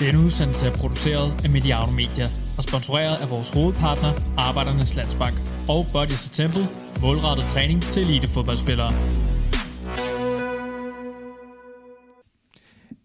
Denne 0.00 0.18
udsendelse 0.26 0.66
er 0.66 0.72
produceret 0.72 1.44
af 1.44 1.50
Mediano 1.50 1.90
Media 1.90 2.28
og 2.56 2.64
sponsoreret 2.64 3.16
af 3.22 3.30
vores 3.30 3.48
hovedpartner, 3.48 4.12
Arbejdernes 4.38 4.94
Landsbank 4.96 5.34
og 5.68 5.86
Bodies 5.92 6.30
Temple, 6.32 6.68
målrettet 7.02 7.46
træning 7.46 7.82
til 7.82 8.02
elitefodboldspillere. 8.02 8.92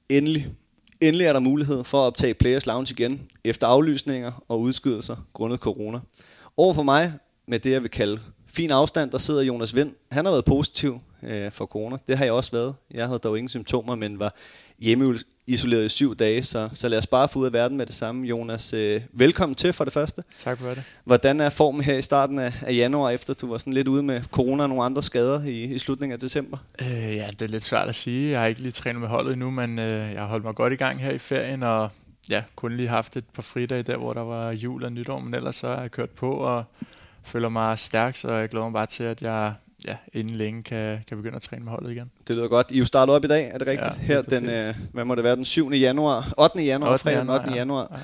Endelig. 0.09 0.47
Endelig 1.01 1.25
er 1.25 1.33
der 1.33 1.39
mulighed 1.39 1.83
for 1.83 1.97
at 1.97 2.05
optage 2.05 2.33
Players 2.33 2.65
Lounge 2.65 2.91
igen, 2.91 3.21
efter 3.43 3.67
aflysninger 3.67 4.43
og 4.47 4.61
udskydelser 4.61 5.15
grundet 5.33 5.59
corona. 5.59 5.99
Over 6.57 6.73
for 6.73 6.83
mig, 6.83 7.13
med 7.47 7.59
det 7.59 7.71
jeg 7.71 7.81
vil 7.81 7.91
kalde 7.91 8.19
fin 8.47 8.71
afstand, 8.71 9.11
der 9.11 9.17
sidder 9.17 9.41
Jonas 9.41 9.75
Vind. 9.75 9.91
Han 10.11 10.25
har 10.25 10.31
været 10.31 10.45
positiv 10.45 11.01
øh, 11.23 11.51
for 11.51 11.65
corona. 11.65 11.97
Det 12.07 12.17
har 12.17 12.25
jeg 12.25 12.33
også 12.33 12.51
været. 12.51 12.75
Jeg 12.91 13.05
havde 13.05 13.19
dog 13.19 13.37
ingen 13.37 13.49
symptomer, 13.49 13.95
men 13.95 14.19
var 14.19 14.33
hjemmeisoleret 14.79 15.85
i 15.85 15.89
syv 15.89 16.15
dage, 16.15 16.43
så, 16.43 16.69
så 16.73 16.87
lad 16.87 16.97
os 16.97 17.07
bare 17.07 17.29
få 17.29 17.39
ud 17.39 17.45
af 17.45 17.53
verden 17.53 17.77
med 17.77 17.85
det 17.85 17.95
samme. 17.95 18.27
Jonas, 18.27 18.73
øh, 18.73 19.01
velkommen 19.11 19.55
til 19.55 19.73
for 19.73 19.83
det 19.83 19.93
første. 19.93 20.23
Tak 20.37 20.57
for 20.57 20.69
det. 20.69 20.83
Hvordan 21.03 21.39
er 21.39 21.49
formen 21.49 21.81
her 21.81 21.97
i 21.97 22.01
starten 22.01 22.39
af, 22.39 22.53
af 22.61 22.73
januar, 22.73 23.09
efter 23.09 23.33
du 23.33 23.47
var 23.47 23.57
sådan 23.57 23.73
lidt 23.73 23.87
ude 23.87 24.03
med 24.03 24.23
corona 24.23 24.63
og 24.63 24.69
nogle 24.69 24.83
andre 24.83 25.03
skader 25.03 25.43
i, 25.43 25.63
i 25.63 25.77
slutningen 25.77 26.13
af 26.13 26.19
december? 26.19 26.57
Øh, 26.81 27.15
ja, 27.15 27.29
det 27.31 27.41
er 27.41 27.47
lidt 27.47 27.63
svært 27.63 27.87
at 27.89 27.95
sige. 27.95 28.31
Jeg 28.31 28.39
har 28.39 28.47
ikke 28.47 28.61
lige 28.61 28.71
trænet 28.71 29.01
med 29.01 29.09
holdet 29.09 29.33
endnu, 29.33 29.49
men 29.49 29.79
øh, 29.79 30.13
jeg 30.13 30.21
har 30.21 30.27
holdt 30.27 30.45
mig 30.45 30.55
godt 30.55 30.73
i 30.73 30.75
gang 30.75 31.01
her 31.01 31.11
i 31.11 31.17
ferien, 31.17 31.63
og 31.63 31.89
ja, 32.29 32.43
kun 32.55 32.77
lige 32.77 32.89
haft 32.89 33.17
et 33.17 33.25
par 33.33 33.41
fridage 33.41 33.83
der, 33.83 33.97
hvor 33.97 34.13
der 34.13 34.21
var 34.21 34.51
jul 34.51 34.83
og 34.83 34.91
nytår, 34.91 35.19
men 35.19 35.33
ellers 35.33 35.55
så 35.55 35.67
har 35.67 35.81
jeg 35.81 35.91
kørt 35.91 36.09
på 36.09 36.31
og 36.31 36.63
føler 37.23 37.49
mig 37.49 37.79
stærk, 37.79 38.15
så 38.15 38.33
jeg 38.33 38.49
glæder 38.49 38.65
mig 38.65 38.73
bare 38.73 38.85
til, 38.85 39.03
at 39.03 39.21
jeg 39.21 39.53
ja, 39.87 39.95
inden 40.13 40.35
længe 40.35 40.63
kan, 40.63 40.99
kan 41.07 41.17
begynde 41.17 41.35
at 41.35 41.41
træne 41.41 41.63
med 41.63 41.71
holdet 41.71 41.91
igen. 41.91 42.11
Det 42.27 42.35
lyder 42.35 42.47
godt. 42.47 42.67
I 42.71 42.79
jo 42.79 42.85
startet 42.85 43.15
op 43.15 43.25
i 43.25 43.27
dag, 43.27 43.49
er 43.53 43.57
det 43.57 43.67
rigtigt? 43.67 43.97
Ja, 43.97 44.13
Her 44.13 44.21
den, 44.21 44.49
øh, 44.49 44.75
hvad 44.93 45.05
må 45.05 45.15
det 45.15 45.23
være, 45.23 45.35
den 45.35 45.45
7. 45.45 45.71
januar, 45.71 46.33
8. 46.37 46.61
januar, 46.61 46.91
8. 46.91 47.03
fredag 47.03 47.19
den 47.19 47.27
januar, 47.27 47.39
8. 47.39 47.51
ja. 47.51 47.57
januar. 47.57 47.87
Ja. 47.91 47.97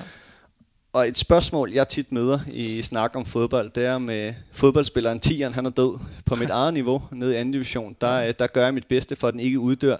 Og 0.92 1.08
et 1.08 1.18
spørgsmål, 1.18 1.72
jeg 1.72 1.88
tit 1.88 2.12
møder 2.12 2.38
i 2.52 2.82
snak 2.82 3.16
om 3.16 3.26
fodbold, 3.26 3.70
det 3.70 3.84
er 3.84 3.98
med 3.98 4.34
fodboldspilleren 4.52 5.20
Tieren, 5.20 5.54
han 5.54 5.66
er 5.66 5.70
død 5.70 5.98
på 6.26 6.36
mit 6.36 6.50
eget 6.60 6.74
niveau 6.74 7.02
nede 7.12 7.34
i 7.34 7.36
anden 7.36 7.52
division. 7.52 7.96
Der, 8.00 8.26
øh, 8.26 8.34
der 8.38 8.46
gør 8.46 8.64
jeg 8.64 8.74
mit 8.74 8.86
bedste 8.86 9.16
for, 9.16 9.28
at 9.28 9.32
den 9.32 9.40
ikke 9.40 9.58
uddør. 9.58 9.96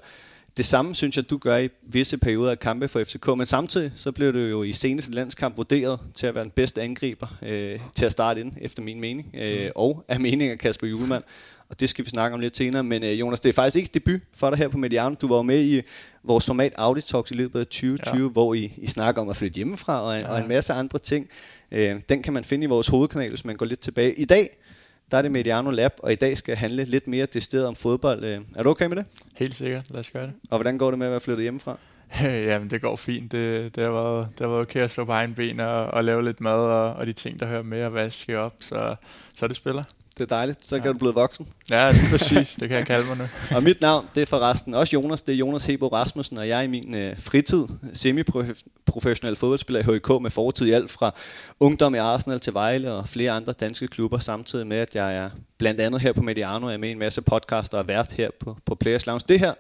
Det 0.57 0.65
samme 0.65 0.95
synes 0.95 1.17
jeg, 1.17 1.31
du 1.31 1.39
gør 1.39 1.57
i 1.57 1.69
visse 1.83 2.19
perioder 2.19 2.51
af 2.51 2.59
kampe 2.59 2.89
for 2.89 3.05
FCK, 3.05 3.27
men 3.27 3.47
samtidig 3.47 3.93
så 3.95 4.13
blev 4.13 4.33
du 4.33 4.39
jo 4.39 4.63
i 4.63 4.73
seneste 4.73 5.13
landskamp 5.13 5.57
vurderet 5.57 6.01
til 6.15 6.27
at 6.27 6.35
være 6.35 6.45
den 6.45 6.51
bedste 6.51 6.83
angriber 6.83 7.27
øh, 7.43 7.81
til 7.97 8.07
at 8.07 8.13
starte 8.13 8.41
ind, 8.41 8.53
efter 8.61 8.83
min 8.83 9.01
mening, 9.01 9.35
øh, 9.35 9.71
og 9.75 10.05
af 10.09 10.21
mening 10.21 10.51
af 10.51 10.59
Kasper 10.59 10.87
Julemand. 10.87 11.23
Og 11.69 11.81
det 11.81 11.89
skal 11.89 12.05
vi 12.05 12.11
snakke 12.11 12.35
om 12.35 12.41
lidt 12.41 12.57
senere. 12.57 12.85
Men 12.85 13.05
øh, 13.05 13.21
Jonas, 13.21 13.41
det 13.41 13.49
er 13.49 13.53
faktisk 13.53 13.77
ikke 13.77 13.91
debut 13.95 14.21
for 14.35 14.51
dig 14.51 14.59
her 14.59 14.69
på 14.69 14.79
Mediano. 14.79 15.15
Du 15.21 15.29
var 15.29 15.37
jo 15.37 15.43
med 15.43 15.65
i 15.65 15.83
vores 16.23 16.47
format 16.47 16.73
Audi 16.77 17.01
Talks 17.01 17.31
i 17.31 17.35
løbet 17.35 17.61
af 17.61 17.67
2020, 17.67 18.23
ja. 18.23 18.29
hvor 18.29 18.55
I, 18.55 18.73
I 18.77 18.87
snakker 18.87 19.23
om 19.23 19.29
at 19.29 19.37
flytte 19.37 19.57
hjemmefra 19.57 20.03
og, 20.03 20.19
ja. 20.19 20.33
og 20.33 20.39
en 20.39 20.49
masse 20.49 20.73
andre 20.73 20.99
ting. 20.99 21.29
Øh, 21.73 22.01
den 22.09 22.23
kan 22.23 22.33
man 22.33 22.45
finde 22.45 22.65
i 22.65 22.67
vores 22.67 22.89
hovedkanal, 22.89 23.29
hvis 23.29 23.45
man 23.45 23.57
går 23.57 23.67
lidt 23.67 23.81
tilbage. 23.81 24.15
I 24.15 24.25
dag, 24.25 24.57
der 25.11 25.19
er 25.19 25.23
det 25.23 25.33
Mediano 25.33 25.71
Lab, 25.71 25.93
og 25.99 26.13
i 26.13 26.15
dag 26.15 26.39
skal 26.39 26.57
handle 26.57 26.85
lidt 26.85 27.07
mere 27.07 27.27
decideret 27.27 27.67
om 27.67 27.77
fodbold. 27.77 28.25
Øh, 28.25 28.41
er 28.57 28.63
du 28.63 28.71
okay 28.71 28.87
med 28.87 28.97
det? 28.97 29.05
Helt 29.37 29.55
sikkert, 29.55 29.91
lad 29.91 30.01
os 30.01 30.11
gøre 30.11 30.27
det. 30.27 30.33
Og 30.51 30.59
hvordan 30.59 30.79
går 30.79 30.91
det 30.91 30.99
med 30.99 31.07
at 31.07 31.11
være 31.11 31.21
flyttet 31.21 31.43
hjemmefra? 31.43 31.79
Jamen, 32.23 32.71
det 32.71 32.81
går 32.81 32.97
fint. 32.97 33.33
Det, 33.33 33.77
det, 33.77 33.85
har 33.85 33.91
været, 33.91 34.29
det 34.31 34.41
har 34.41 34.49
været 34.49 34.61
okay 34.61 34.81
at 34.81 34.91
stå 34.91 35.05
på 35.05 35.13
egen 35.13 35.35
ben 35.35 35.61
og, 35.61 35.87
og 35.87 36.05
lave 36.05 36.25
lidt 36.25 36.41
mad 36.41 36.59
og, 36.59 36.93
og 36.93 37.07
de 37.07 37.13
ting, 37.13 37.41
der 37.41 37.47
hører 37.47 37.63
med 37.63 37.79
at 37.79 37.95
vaske 37.95 38.39
op, 38.39 38.55
så, 38.61 38.97
så 39.35 39.49
det 39.49 39.57
spiller. 39.57 39.83
Det 40.19 40.23
er 40.33 40.37
dejligt. 40.37 40.67
Så 40.67 40.77
kan 40.77 40.85
Ja. 40.87 40.93
du 40.93 40.99
blive 40.99 41.15
voksen. 41.15 41.49
Ja, 41.71 41.89
det 41.93 42.05
er 42.05 42.11
præcis. 42.11 42.57
Det 42.61 42.69
kan 42.69 42.77
jeg 42.79 42.87
kalde 42.87 43.07
mig 43.09 43.17
nu. 43.19 43.25
Og 43.57 43.63
mit 43.63 43.81
navn, 43.81 44.07
det 44.15 44.23
er 44.23 44.27
forresten 44.27 44.75
også 44.75 44.93
Jonas. 44.95 45.23
Det 45.23 45.33
er 45.33 45.37
Jonas 45.37 45.65
Hebo 45.65 45.87
Rasmussen, 45.89 46.39
og 46.39 46.49
jeg 46.49 46.59
er 46.59 46.63
i 46.63 46.67
min 46.67 46.95
øh, 46.95 47.21
fritid 47.21 47.67
semi-professionel 47.95 49.37
fodboldspiller 49.37 49.81
i 49.81 49.93
HIK 49.93 50.23
med 50.23 50.31
fortid 50.31 50.67
i 50.67 50.71
alt 50.73 50.91
fra 50.91 51.15
ungdom 51.61 51.95
i 51.95 51.99
Arsenal 51.99 52.41
til 52.41 52.55
Vejle 52.55 52.93
og 52.93 53.09
flere 53.09 53.31
andre 53.33 53.53
danske 53.53 53.89
klubber, 53.89 54.19
samtidig 54.19 54.67
med, 54.67 54.77
at 54.77 54.95
jeg 54.95 55.17
er 55.17 55.31
blandt 55.59 55.81
andet 55.81 56.01
her 56.01 56.13
på 56.13 56.23
Mediano, 56.23 56.67
jeg 56.69 56.75
er 56.75 56.79
med 56.79 56.89
i 56.89 56.93
en 56.93 56.99
masse 56.99 57.23
podcaster 57.23 57.79
og 57.79 57.89
vært 57.89 58.13
her 58.13 58.29
på, 58.41 58.57
på 58.67 58.75
Players 58.75 59.07
Lounge. 59.07 59.25
Det 59.29 59.39
her, 59.41 59.53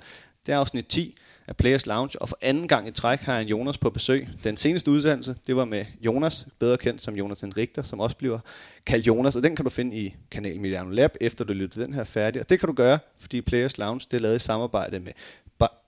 det 0.47 0.53
er 0.55 0.59
afsnit 0.59 0.87
10 0.87 1.15
af 1.49 1.57
Players 1.57 1.87
Lounge, 1.87 2.23
og 2.23 2.29
for 2.29 2.39
anden 2.43 2.69
gang 2.69 2.89
i 2.89 2.91
træk 2.91 3.21
har 3.21 3.39
jeg 3.39 3.51
Jonas 3.51 3.79
på 3.79 3.91
besøg. 3.91 4.29
Den 4.45 4.57
seneste 4.57 4.91
udsendelse, 4.91 5.37
det 5.47 5.57
var 5.57 5.65
med 5.65 5.85
Jonas, 6.01 6.47
bedre 6.59 6.77
kendt 6.77 7.03
som 7.03 7.15
Jonathan 7.15 7.57
Richter, 7.57 7.83
som 7.83 8.01
også 8.01 8.17
bliver 8.17 8.39
kaldt 8.87 9.07
Jonas, 9.07 9.37
og 9.37 9.43
den 9.43 9.57
kan 9.57 9.65
du 9.65 9.71
finde 9.71 9.97
i 9.97 10.17
kanalen 10.31 10.63
Mediano 10.63 10.91
Lab, 10.91 11.17
efter 11.21 11.45
du 11.45 11.53
lytter 11.53 11.85
den 11.85 11.95
her 11.95 12.05
færdig. 12.05 12.41
Og 12.41 12.51
det 12.51 12.61
kan 12.61 12.67
du 12.67 12.73
gøre, 12.73 12.99
fordi 13.21 13.41
Players 13.41 13.79
Lounge 13.79 14.07
det 14.11 14.17
er 14.17 14.21
lavet 14.21 14.37
i 14.37 14.39
samarbejde 14.39 15.01
med 15.01 15.13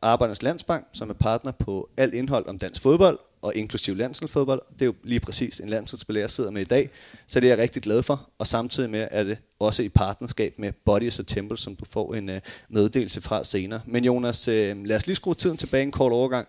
Arbejdernes 0.03 0.43
Landsbank, 0.43 0.87
som 0.93 1.11
er 1.11 1.15
partner 1.15 1.53
på 1.53 1.89
alt 1.97 2.15
indhold 2.15 2.47
om 2.47 2.59
dansk 2.59 2.83
fodbold, 2.83 3.19
og 3.48 3.56
inklusiv 3.56 3.97
landsholdsfodbold. 3.97 4.62
Det 4.72 4.82
er 4.82 4.86
jo 4.86 4.94
lige 5.04 5.20
præcis 5.20 5.60
en 5.60 5.69
landsholdsspiller, 5.69 6.20
jeg 6.22 6.31
sidder 6.31 6.50
med 6.50 6.62
i 6.62 6.64
dag, 6.64 6.91
så 7.26 7.41
det 7.41 7.47
er 7.47 7.50
jeg 7.50 7.59
rigtig 7.59 7.82
glad 7.82 8.03
for. 8.03 8.31
Og 8.38 8.47
samtidig 8.47 8.91
med 8.91 9.09
er 9.10 9.25
det 9.25 9.38
også 9.59 9.82
i 9.82 9.88
partnerskab 9.88 10.54
med 10.59 10.72
Bodies 10.84 11.19
og 11.19 11.26
Temple, 11.26 11.59
som 11.59 11.76
du 11.76 11.84
får 11.84 12.14
en 12.14 12.28
øh, 12.28 12.41
meddelelse 12.69 13.20
fra 13.20 13.44
senere. 13.44 13.81
Men 13.86 14.04
Jonas, 14.04 14.48
øh, 14.48 14.84
lad 14.84 14.97
os 14.97 15.06
lige 15.06 15.16
skrue 15.16 15.34
tiden 15.34 15.56
tilbage 15.56 15.82
en 15.82 15.91
kort 15.91 16.12
overgang. 16.12 16.48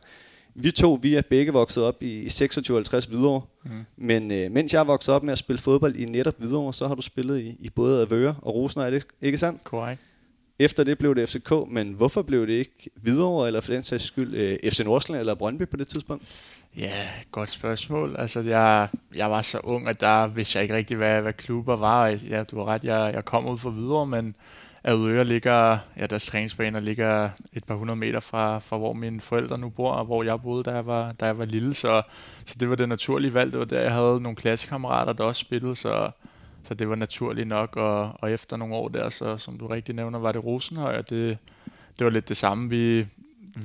Vi 0.56 0.72
to, 0.72 1.00
vi 1.02 1.16
er 1.16 1.22
begge 1.30 1.54
vokset 1.54 1.84
op 1.84 2.04
i 2.04 2.26
26-50 2.26 3.10
Hvidovre, 3.10 3.42
mm. 3.66 3.72
men 3.98 4.32
øh, 4.32 4.52
mens 4.52 4.74
jeg 4.74 4.88
voksede 4.88 5.16
op 5.16 5.24
med 5.24 5.32
at 5.32 5.38
spille 5.38 5.60
fodbold 5.60 5.96
i 5.96 6.06
netop 6.06 6.34
Hvidovre, 6.38 6.74
så 6.74 6.88
har 6.88 6.96
du 6.96 7.02
spillet 7.02 7.40
i, 7.40 7.56
i 7.60 7.70
både 7.70 8.02
Avøre 8.02 8.36
og 8.42 8.56
Rosenøj, 8.56 8.86
er 8.86 8.90
det 8.90 9.06
ikke 9.22 9.38
sandt? 9.38 9.64
Korrekt. 9.64 10.02
Efter 10.60 10.84
det 10.84 10.98
blev 10.98 11.16
det 11.16 11.30
FCK, 11.30 11.52
men 11.70 11.94
hvorfor 11.94 12.22
blev 12.22 12.48
det 12.48 12.54
ikke 12.54 12.90
Hvidovre, 12.96 13.48
eller 13.48 13.62
for 13.62 13.74
den 13.74 13.84
sags 13.84 14.04
skyld 14.04 14.36
øh, 14.36 14.72
FC 14.72 14.80
Nordsjælland 14.80 15.20
eller 15.20 15.36
Brøndby 15.36 15.68
på 15.68 15.78
det 15.78 15.88
tidspunkt? 15.88 16.24
Ja, 16.78 17.08
godt 17.32 17.50
spørgsmål. 17.50 18.16
Altså, 18.20 18.42
jeg, 18.42 18.88
jeg 19.16 19.32
var 19.32 19.42
så 19.42 19.60
ung, 19.64 19.88
at 19.88 20.02
der 20.02 20.28
vidste 20.28 20.58
jeg 20.58 20.64
ikke 20.64 20.76
rigtig, 20.76 20.98
hvad, 20.98 21.22
hvad 21.22 21.34
klubber 21.34 21.76
var. 21.76 22.08
Ja, 22.08 22.44
du 22.44 22.58
har 22.58 22.66
ret, 22.66 22.84
jeg, 22.84 23.12
jeg 23.14 23.26
kom 23.26 23.46
ud 23.46 23.58
fra 23.58 23.70
videre, 23.70 24.08
men 24.08 24.36
Avedøre 24.84 25.24
ligger, 25.24 25.78
ja, 25.98 26.06
deres 26.06 26.26
træningsbaner 26.26 26.80
ligger 26.80 27.30
et 27.54 27.64
par 27.64 27.76
hundrede 27.76 28.00
meter 28.00 28.20
fra, 28.20 28.60
fra, 28.60 28.78
hvor 28.78 28.94
mine 28.94 29.22
forældre 29.22 29.58
nu 29.58 29.70
bor, 29.70 29.92
og 29.92 30.06
hvor 30.06 30.24
jeg 30.24 30.42
boede, 30.42 30.64
da 30.64 30.72
jeg 30.72 30.86
var, 30.86 31.12
da 31.12 31.26
jeg 31.26 31.38
var 31.38 31.46
lille. 31.46 31.74
Så, 31.74 32.02
så 32.46 32.56
det 32.60 32.70
var 32.70 32.76
det 32.76 32.90
naturlige 32.90 33.34
valg. 33.34 33.52
Det 33.52 33.60
var 33.60 33.66
der, 33.66 33.82
jeg 33.82 33.94
havde 33.94 34.22
nogle 34.22 34.36
klassekammerater, 34.36 35.14
der 35.14 35.24
også 35.24 35.40
spillede, 35.40 35.76
så, 35.76 36.12
så 36.64 36.74
det 36.74 36.90
var 36.90 36.96
naturligt 36.96 37.48
nok. 37.48 37.78
Og, 37.78 38.12
og 38.22 38.32
efter 38.32 38.58
nogle 38.58 38.76
år 38.76 38.88
der, 38.88 39.10
så 39.10 39.38
som 39.38 39.58
du 39.58 39.68
rigtig 39.68 39.96
nævner, 39.96 40.20
var 40.20 40.32
det 40.32 40.46
Rosenhøj, 40.46 40.98
og 40.98 41.10
det, 41.10 41.38
det 42.00 42.06
var 42.06 42.12
lidt 42.12 42.30
det 42.30 42.38
samme. 42.38 42.70
Vi, 42.70 43.08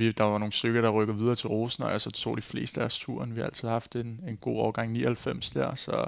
vi, 0.00 0.10
der 0.12 0.24
var 0.24 0.38
nogle 0.38 0.52
stykker, 0.52 0.80
der 0.80 0.90
rykkede 0.90 1.18
videre 1.18 1.34
til 1.34 1.48
Rosen, 1.48 1.84
og 1.84 2.00
så 2.00 2.10
tog 2.10 2.36
de 2.36 2.42
fleste 2.42 2.80
af 2.80 2.84
os 2.84 2.98
turen. 2.98 3.34
Vi 3.34 3.40
har 3.40 3.46
altid 3.46 3.68
haft 3.68 3.96
en, 3.96 4.20
en 4.28 4.36
god 4.40 4.58
årgang 4.58 4.92
99 4.92 5.50
der, 5.50 5.74
så, 5.74 6.04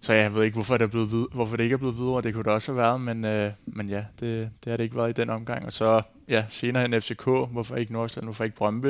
så 0.00 0.12
jeg 0.14 0.34
ved 0.34 0.44
ikke, 0.44 0.54
hvorfor 0.54 0.76
det, 0.76 0.84
er 0.84 0.88
blevet 0.88 1.10
vid- 1.12 1.34
hvorfor 1.34 1.56
det 1.56 1.64
ikke 1.64 1.74
er 1.74 1.78
blevet 1.78 1.96
videre. 1.98 2.20
Det 2.20 2.34
kunne 2.34 2.44
det 2.44 2.52
også 2.52 2.72
have 2.72 2.82
været, 2.82 3.00
men, 3.00 3.24
øh, 3.24 3.50
men 3.66 3.88
ja, 3.88 4.04
det, 4.20 4.50
det 4.64 4.70
har 4.70 4.76
det 4.76 4.84
ikke 4.84 4.96
været 4.96 5.18
i 5.18 5.20
den 5.20 5.30
omgang. 5.30 5.64
Og 5.66 5.72
så 5.72 6.02
ja, 6.28 6.44
senere 6.48 6.84
en 6.84 7.02
FCK, 7.02 7.24
hvorfor 7.24 7.76
ikke 7.76 7.92
Nordsjælland, 7.92 8.26
hvorfor 8.26 8.44
ikke 8.44 8.56
Brøndby? 8.56 8.86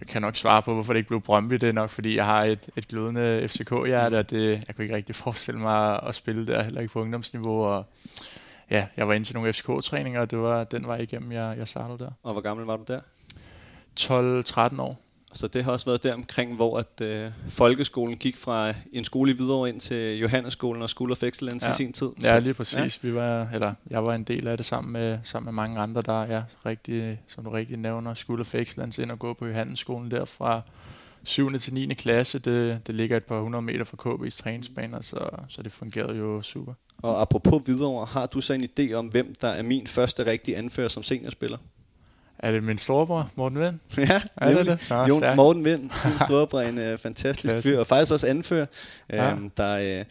Jeg 0.00 0.08
kan 0.08 0.22
nok 0.22 0.36
svare 0.36 0.62
på, 0.62 0.74
hvorfor 0.74 0.92
det 0.92 0.98
ikke 0.98 1.08
blev 1.08 1.20
Brøndby. 1.20 1.54
Det 1.54 1.68
er 1.68 1.72
nok, 1.72 1.90
fordi 1.90 2.16
jeg 2.16 2.24
har 2.24 2.42
et, 2.42 2.68
et 2.76 2.88
glødende 2.88 3.48
FCK-hjerte, 3.48 4.18
og 4.18 4.30
det, 4.30 4.64
jeg 4.68 4.76
kunne 4.76 4.84
ikke 4.84 4.96
rigtig 4.96 5.14
forestille 5.14 5.60
mig 5.60 6.02
at 6.02 6.14
spille 6.14 6.46
der, 6.46 6.62
heller 6.62 6.80
ikke 6.80 6.92
på 6.92 7.00
ungdomsniveau. 7.00 7.64
Og, 7.64 7.84
ja, 8.70 8.86
jeg 8.96 9.08
var 9.08 9.14
inde 9.14 9.26
til 9.26 9.34
nogle 9.34 9.52
FCK-træninger, 9.52 10.20
og 10.20 10.30
det 10.30 10.38
var 10.38 10.64
den 10.64 10.86
vej 10.86 10.96
igennem, 10.96 11.32
jeg, 11.32 11.54
jeg 11.58 11.68
startede 11.68 11.98
der. 11.98 12.10
Og 12.22 12.32
hvor 12.32 12.40
gammel 12.42 12.66
var 12.66 12.76
du 12.76 12.84
der? 12.88 13.00
12-13 14.00 14.80
år. 14.80 15.00
Så 15.32 15.48
det 15.48 15.64
har 15.64 15.72
også 15.72 15.86
været 15.86 16.02
der 16.02 16.14
omkring, 16.14 16.56
hvor 16.56 16.78
at, 16.78 17.00
øh, 17.00 17.30
folkeskolen 17.48 18.16
gik 18.16 18.36
fra 18.36 18.74
en 18.92 19.04
skole 19.04 19.32
i 19.32 19.34
Hvidovre 19.34 19.68
ind 19.68 19.80
til 19.80 20.18
Johannesskolen 20.18 20.82
og 20.82 20.90
School 20.90 21.12
of 21.12 21.22
Excellence 21.22 21.66
ja. 21.66 21.68
Ja. 21.68 21.74
i 21.74 21.76
sin 21.76 21.92
tid. 21.92 22.10
Ja, 22.22 22.38
lige 22.38 22.54
præcis. 22.54 23.00
Ja. 23.02 23.08
Vi 23.08 23.14
var, 23.14 23.48
eller 23.54 23.74
jeg 23.90 24.04
var 24.04 24.14
en 24.14 24.24
del 24.24 24.48
af 24.48 24.56
det 24.56 24.66
sammen 24.66 24.92
med, 24.92 25.18
sammen 25.22 25.44
med 25.44 25.52
mange 25.52 25.80
andre, 25.80 26.02
der 26.02 26.22
er 26.22 26.42
rigtig, 26.66 27.20
som 27.26 27.44
du 27.44 27.50
rigtig 27.50 27.76
nævner, 27.76 28.14
School 28.14 28.40
of 28.40 28.54
Excellence 28.54 29.02
ind 29.02 29.10
og 29.10 29.18
gå 29.18 29.34
på 29.34 29.46
Johannesskolen 29.46 30.10
der 30.10 30.24
fra 30.24 30.60
7. 31.24 31.58
til 31.58 31.74
9. 31.74 31.94
klasse. 31.94 32.38
Det, 32.38 32.86
det 32.86 32.94
ligger 32.94 33.16
et 33.16 33.24
par 33.24 33.40
hundrede 33.40 33.62
meter 33.62 33.84
fra 33.84 33.96
KB's 34.06 34.42
træningsbaner, 34.42 35.00
så, 35.00 35.28
så 35.48 35.62
det 35.62 35.72
fungerede 35.72 36.16
jo 36.16 36.42
super. 36.42 36.72
Og 37.02 37.20
apropos 37.20 37.62
Hvidovre, 37.64 38.06
har 38.06 38.26
du 38.26 38.40
så 38.40 38.54
en 38.54 38.64
idé 38.64 38.92
om, 38.92 39.06
hvem 39.06 39.34
der 39.40 39.48
er 39.48 39.62
min 39.62 39.86
første 39.86 40.26
rigtige 40.26 40.56
anfører 40.56 40.88
som 40.88 41.02
seniorspiller? 41.02 41.58
Er 42.38 42.50
det 42.52 42.62
min 42.64 42.78
storebror, 42.78 43.30
Morten 43.36 43.58
Vind? 43.60 43.74
ja, 44.08 44.20
Er 44.36 44.54
det 44.56 44.66
det? 44.66 44.78
Nå, 44.90 45.16
stærkt. 45.16 45.36
Morten 45.36 45.64
Vind, 45.64 45.80
din 45.80 46.12
storebror, 46.26 46.60
en 46.60 46.78
øh, 46.78 46.98
fantastisk 46.98 47.54
fyr, 47.62 47.78
og 47.78 47.86
faktisk 47.86 48.12
også 48.12 48.26
anfører, 48.26 48.66
Ja. 49.12 49.30
øhm, 49.32 49.50
der, 49.56 49.98
øh, 49.98 50.04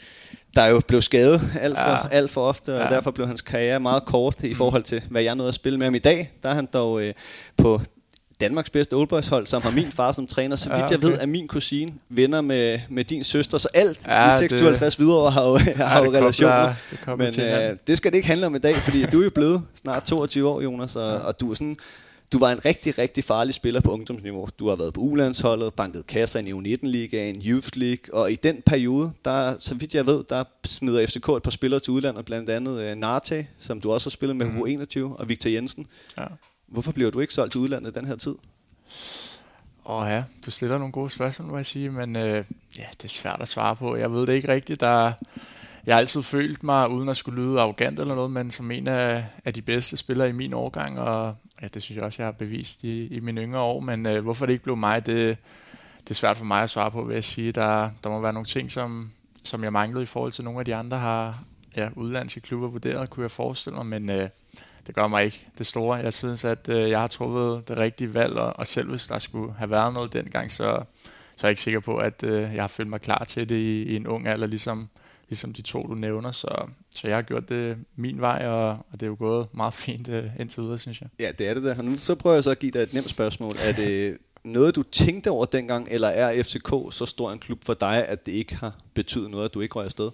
der 0.55 0.65
jo 0.65 0.81
blev 0.87 1.01
skadet 1.01 1.41
alt 1.59 1.77
for, 1.77 1.89
Ja. 1.91 2.07
alt 2.11 2.31
for 2.31 2.41
ofte, 2.41 2.75
og 2.75 2.81
Ja. 2.89 2.95
derfor 2.95 3.11
blev 3.11 3.27
hans 3.27 3.41
karriere 3.41 3.79
meget 3.79 4.05
kort 4.05 4.43
i 4.43 4.53
forhold 4.53 4.83
til, 4.83 5.01
hvad 5.09 5.21
jeg 5.21 5.35
nåede 5.35 5.47
at 5.47 5.53
spille 5.53 5.77
med 5.79 5.85
ham 5.85 5.95
i 5.95 5.99
dag. 5.99 6.31
Der 6.43 6.49
er 6.49 6.53
han 6.53 6.67
dog 6.73 7.01
øh, 7.01 7.13
på 7.57 7.81
Danmarks 8.41 8.69
bedste 8.69 8.93
oldboys-hold, 8.93 9.47
som 9.47 9.61
har 9.61 9.71
min 9.71 9.91
far 9.91 10.11
som 10.11 10.27
træner. 10.27 10.55
Så 10.55 10.69
vidt 10.69 10.79
Ja, 10.79 10.85
jeg 10.91 11.01
ved, 11.01 11.13
okay. 11.13 11.21
er 11.23 11.27
min 11.27 11.47
kusine 11.47 11.93
venner 12.09 12.41
med, 12.41 12.79
med 12.89 13.03
din 13.03 13.23
søster, 13.23 13.57
så 13.57 13.67
alt 13.73 13.99
Ja, 14.07 14.25
i 14.27 14.29
det- 14.31 14.37
56 14.51 14.99
videre 14.99 15.31
har 15.31 15.43
jo, 15.47 15.57
har 15.75 15.99
jo 15.99 16.05
det 16.11 16.13
relationer. 16.21 16.73
kobler- 17.05 17.25
det 17.31 17.37
Men 17.37 17.45
øh, 17.71 17.77
det 17.87 17.97
skal 17.97 18.11
det 18.11 18.17
ikke 18.17 18.27
handle 18.27 18.45
om 18.45 18.55
i 18.55 18.59
dag, 18.59 18.75
fordi 18.75 19.05
du 19.05 19.19
er 19.19 19.23
jo 19.23 19.29
blevet 19.35 19.63
snart 19.75 20.03
22 20.03 20.49
år, 20.49 20.61
Jonas, 20.61 20.95
og, 20.95 21.17
og 21.21 21.39
du 21.39 21.51
er 21.51 21.55
sådan 21.55 21.77
Du 22.31 22.39
var 22.39 22.51
en 22.51 22.65
rigtig, 22.65 22.97
rigtig 22.97 23.23
farlig 23.23 23.53
spiller 23.53 23.81
på 23.81 23.91
ungdomsniveau. 23.91 24.47
Du 24.59 24.67
har 24.67 24.75
været 24.75 24.93
på 24.93 25.01
ulandsholdet, 25.01 25.73
banket 25.73 26.07
kasser 26.07 26.39
i 26.39 26.51
U19-ligaen, 26.51 27.41
Youth 27.45 27.69
League, 27.75 28.13
og 28.13 28.31
i 28.31 28.35
den 28.35 28.61
periode, 28.65 29.13
der, 29.25 29.55
så 29.59 29.75
vidt 29.75 29.95
jeg 29.95 30.05
ved, 30.05 30.23
der 30.29 30.43
smider 30.65 31.07
FCK 31.07 31.29
et 31.29 31.43
par 31.43 31.51
spillere 31.51 31.79
til 31.79 31.91
udlandet, 31.91 32.25
blandt 32.25 32.49
andet 32.49 32.91
uh, 32.91 32.97
Narte, 32.97 33.47
som 33.59 33.81
du 33.81 33.91
også 33.91 34.09
har 34.09 34.11
spillet 34.11 34.35
med 34.35 34.45
mm. 34.45 34.61
U21, 34.61 35.19
og 35.19 35.29
Victor 35.29 35.49
Jensen. 35.49 35.87
Ja. 36.17 36.25
Hvorfor 36.67 36.91
bliver 36.91 37.11
du 37.11 37.19
ikke 37.19 37.33
solgt 37.33 37.51
til 37.51 37.61
udlandet 37.61 37.95
den 37.95 38.05
her 38.05 38.15
tid? 38.15 38.35
Åh 39.85 40.01
oh 40.01 40.09
ja, 40.09 40.23
du 40.45 40.51
stiller 40.51 40.77
nogle 40.77 40.91
gode 40.91 41.09
spørgsmål, 41.09 41.49
må 41.49 41.57
jeg 41.57 41.65
sige, 41.65 41.89
men 41.89 42.15
øh, 42.15 42.45
ja, 42.79 42.85
det 42.97 43.03
er 43.03 43.07
svært 43.07 43.41
at 43.41 43.47
svare 43.47 43.75
på. 43.75 43.95
Jeg 43.95 44.11
ved 44.11 44.27
det 44.27 44.33
ikke 44.33 44.47
rigtigt. 44.47 44.81
Der, 44.81 45.13
jeg 45.87 45.95
har 45.95 45.99
altid 45.99 46.23
følt 46.23 46.63
mig, 46.63 46.89
uden 46.89 47.09
at 47.09 47.17
skulle 47.17 47.41
lyde 47.41 47.61
arrogant 47.61 47.99
eller 47.99 48.15
noget, 48.15 48.31
men 48.31 48.51
som 48.51 48.71
en 48.71 48.87
af, 48.87 49.25
af 49.45 49.53
de 49.53 49.61
bedste 49.61 49.97
spillere 49.97 50.29
i 50.29 50.31
min 50.31 50.53
årgang, 50.53 50.99
og 50.99 51.35
ja, 51.61 51.67
det 51.67 51.83
synes 51.83 51.95
jeg 51.95 52.05
også, 52.05 52.21
jeg 52.21 52.27
har 52.27 52.31
bevist 52.31 52.83
i, 52.83 53.07
i 53.07 53.19
mine 53.19 53.41
yngre 53.41 53.59
år, 53.59 53.79
men 53.79 54.05
øh, 54.05 54.23
hvorfor 54.23 54.45
det 54.45 54.53
ikke 54.53 54.63
blev 54.63 54.77
mig, 54.77 55.05
det, 55.05 55.37
det 55.99 56.09
er 56.09 56.13
svært 56.13 56.37
for 56.37 56.45
mig 56.45 56.63
at 56.63 56.69
svare 56.69 56.91
på, 56.91 57.03
vil 57.03 57.13
jeg 57.13 57.23
sige. 57.23 57.51
Der, 57.51 57.89
der 58.03 58.09
må 58.09 58.21
være 58.21 58.33
nogle 58.33 58.45
ting, 58.45 58.71
som, 58.71 59.11
som 59.43 59.63
jeg 59.63 59.73
manglede 59.73 60.03
i 60.03 60.05
forhold 60.05 60.31
til 60.31 60.43
nogle 60.43 60.59
af 60.59 60.65
de 60.65 60.75
andre 60.75 60.97
har 60.97 61.39
ja, 61.75 61.89
udlandske 61.95 62.41
klubber 62.41 62.67
vurderet, 62.67 63.09
kunne 63.09 63.23
jeg 63.23 63.31
forestille 63.31 63.75
mig, 63.75 63.85
men 63.85 64.09
øh, 64.09 64.29
det 64.87 64.95
gør 64.95 65.07
mig 65.07 65.25
ikke 65.25 65.47
det 65.57 65.65
store. 65.65 65.95
Jeg 65.95 66.13
synes, 66.13 66.45
at 66.45 66.69
øh, 66.69 66.89
jeg 66.89 66.99
har 66.99 67.07
truffet 67.07 67.67
det 67.67 67.77
rigtige 67.77 68.13
valg, 68.13 68.33
og, 68.33 68.59
og 68.59 68.67
selv 68.67 68.89
hvis 68.89 69.07
der 69.07 69.19
skulle 69.19 69.53
have 69.53 69.69
været 69.69 69.93
noget 69.93 70.13
dengang, 70.13 70.51
så, 70.51 70.83
så 71.35 71.47
er 71.47 71.49
jeg 71.49 71.51
ikke 71.51 71.61
sikker 71.61 71.79
på, 71.79 71.97
at 71.97 72.23
øh, 72.23 72.55
jeg 72.55 72.63
har 72.63 72.67
følt 72.67 72.89
mig 72.89 73.01
klar 73.01 73.23
til 73.23 73.49
det 73.49 73.55
i, 73.55 73.83
i 73.83 73.95
en 73.95 74.07
ung 74.07 74.27
alder, 74.27 74.47
ligesom, 74.47 74.89
ligesom 75.29 75.53
de 75.53 75.61
to, 75.61 75.79
du 75.79 75.95
nævner. 75.95 76.31
Så, 76.31 76.67
så 76.95 77.07
jeg 77.07 77.17
har 77.17 77.21
gjort 77.21 77.49
det 77.49 77.77
min 77.95 78.21
vej, 78.21 78.47
og, 78.47 78.69
og 78.69 78.93
det 78.93 79.03
er 79.03 79.07
jo 79.07 79.15
gået 79.19 79.47
meget 79.53 79.73
fint 79.85 80.07
øh, 80.07 80.25
indtil 80.39 80.63
videre, 80.63 80.79
synes 80.79 81.01
jeg. 81.01 81.09
Ja, 81.19 81.31
det 81.37 81.47
er 81.49 81.53
det 81.53 81.63
der. 81.63 81.81
nu 81.81 81.95
så 81.95 82.15
prøver 82.15 82.35
jeg 82.35 82.43
så 82.43 82.51
at 82.51 82.59
give 82.59 82.71
dig 82.71 82.79
et 82.79 82.93
nemt 82.93 83.09
spørgsmål. 83.09 83.53
Er 83.59 83.71
det 83.71 84.17
noget, 84.43 84.75
du 84.75 84.83
tænkte 84.83 85.31
over 85.31 85.45
dengang, 85.45 85.87
eller 85.91 86.07
er 86.07 86.43
FCK 86.43 86.69
så 86.91 87.05
stor 87.05 87.31
en 87.31 87.39
klub 87.39 87.63
for 87.65 87.73
dig, 87.73 88.07
at 88.07 88.25
det 88.25 88.31
ikke 88.31 88.55
har 88.55 88.75
betydet 88.93 89.31
noget, 89.31 89.45
at 89.45 89.53
du 89.53 89.61
ikke 89.61 89.75
røg 89.75 89.85
afsted? 89.85 90.11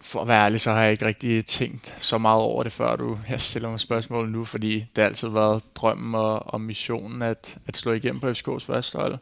for 0.00 0.20
at 0.20 0.28
være 0.28 0.44
ærlig, 0.44 0.60
så 0.60 0.72
har 0.72 0.82
jeg 0.82 0.92
ikke 0.92 1.06
rigtig 1.06 1.46
tænkt 1.46 1.94
så 1.98 2.18
meget 2.18 2.40
over 2.40 2.62
det, 2.62 2.72
før 2.72 2.96
du 2.96 3.18
jeg 3.28 3.40
stiller 3.40 3.70
mig 3.70 3.80
spørgsmål 3.80 4.30
nu, 4.30 4.44
fordi 4.44 4.74
det 4.74 4.98
har 4.98 5.04
altid 5.04 5.28
været 5.28 5.62
drømmen 5.74 6.14
og, 6.14 6.54
og 6.54 6.60
missionen 6.60 7.22
at, 7.22 7.58
at 7.66 7.76
slå 7.76 7.92
igennem 7.92 8.20
på 8.20 8.30
FCK's 8.30 8.64
første 8.64 9.18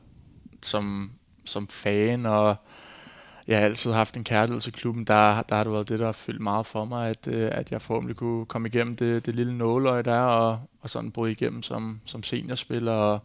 som, 0.62 1.10
som 1.44 1.68
fan, 1.68 2.26
og 2.26 2.56
jeg 3.48 3.58
har 3.58 3.64
altid 3.64 3.92
haft 3.92 4.16
en 4.16 4.24
kærlighed 4.24 4.60
til 4.60 4.72
klubben. 4.72 5.04
Der, 5.04 5.42
der 5.42 5.56
har 5.56 5.64
det 5.64 5.72
været 5.72 5.88
det, 5.88 5.98
der 5.98 6.04
har 6.04 6.12
fyldt 6.12 6.40
meget 6.40 6.66
for 6.66 6.84
mig, 6.84 7.10
at, 7.10 7.28
øh, 7.28 7.50
at 7.52 7.72
jeg 7.72 7.82
forhåbentlig 7.82 8.16
kunne 8.16 8.46
komme 8.46 8.68
igennem 8.68 8.96
det, 8.96 9.26
det 9.26 9.34
lille 9.34 9.58
nåløje 9.58 10.02
der, 10.02 10.20
og, 10.20 10.60
og 10.82 10.90
sådan 10.90 11.10
bryde 11.10 11.32
igennem 11.32 11.62
som, 11.62 12.00
som 12.04 12.22
seniorspiller, 12.22 12.92
og, 12.92 13.20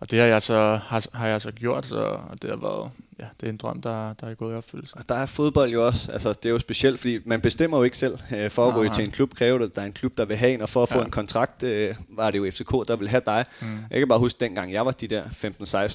og 0.00 0.10
det 0.10 0.18
har 0.18 0.26
jeg 0.26 0.42
så, 0.42 0.80
har, 0.86 1.16
har 1.16 1.28
jeg 1.28 1.40
så 1.40 1.52
gjort, 1.52 1.86
så, 1.86 2.00
og 2.30 2.42
det 2.42 2.50
har 2.50 2.56
været 2.56 2.90
ja, 3.18 3.24
det 3.40 3.46
er 3.46 3.50
en 3.50 3.56
drøm, 3.56 3.82
der, 3.82 4.12
der 4.12 4.26
er 4.26 4.34
gået 4.34 4.52
i 4.52 4.56
opfyldelse. 4.56 4.94
Og 4.96 5.08
der 5.08 5.14
er 5.14 5.26
fodbold 5.26 5.70
jo 5.70 5.86
også, 5.86 6.12
altså 6.12 6.28
det 6.32 6.44
er 6.46 6.50
jo 6.50 6.58
specielt, 6.58 7.00
fordi 7.00 7.18
man 7.24 7.40
bestemmer 7.40 7.78
jo 7.78 7.82
ikke 7.82 7.96
selv. 7.96 8.18
Øh, 8.36 8.50
for 8.50 8.68
at 8.68 8.74
gå 8.74 8.92
til 8.94 9.04
en 9.04 9.10
klub 9.10 9.34
kræver 9.34 9.58
det, 9.58 9.64
at 9.64 9.74
der 9.74 9.82
er 9.82 9.86
en 9.86 9.92
klub, 9.92 10.16
der 10.16 10.24
vil 10.24 10.36
have 10.36 10.54
en, 10.54 10.62
og 10.62 10.68
for 10.68 10.82
at 10.82 10.88
få 10.88 10.98
ja. 10.98 11.04
en 11.04 11.10
kontrakt, 11.10 11.62
øh, 11.62 11.94
var 12.08 12.30
det 12.30 12.38
jo 12.38 12.50
FCK, 12.50 12.70
der 12.88 12.96
vil 12.96 13.08
have 13.08 13.22
dig. 13.26 13.44
Mm. 13.60 13.66
Jeg 13.90 13.98
kan 13.98 14.08
bare 14.08 14.18
huske, 14.18 14.40
dengang 14.40 14.72
jeg 14.72 14.86
var 14.86 14.92
de 14.92 15.08
der 15.08 15.22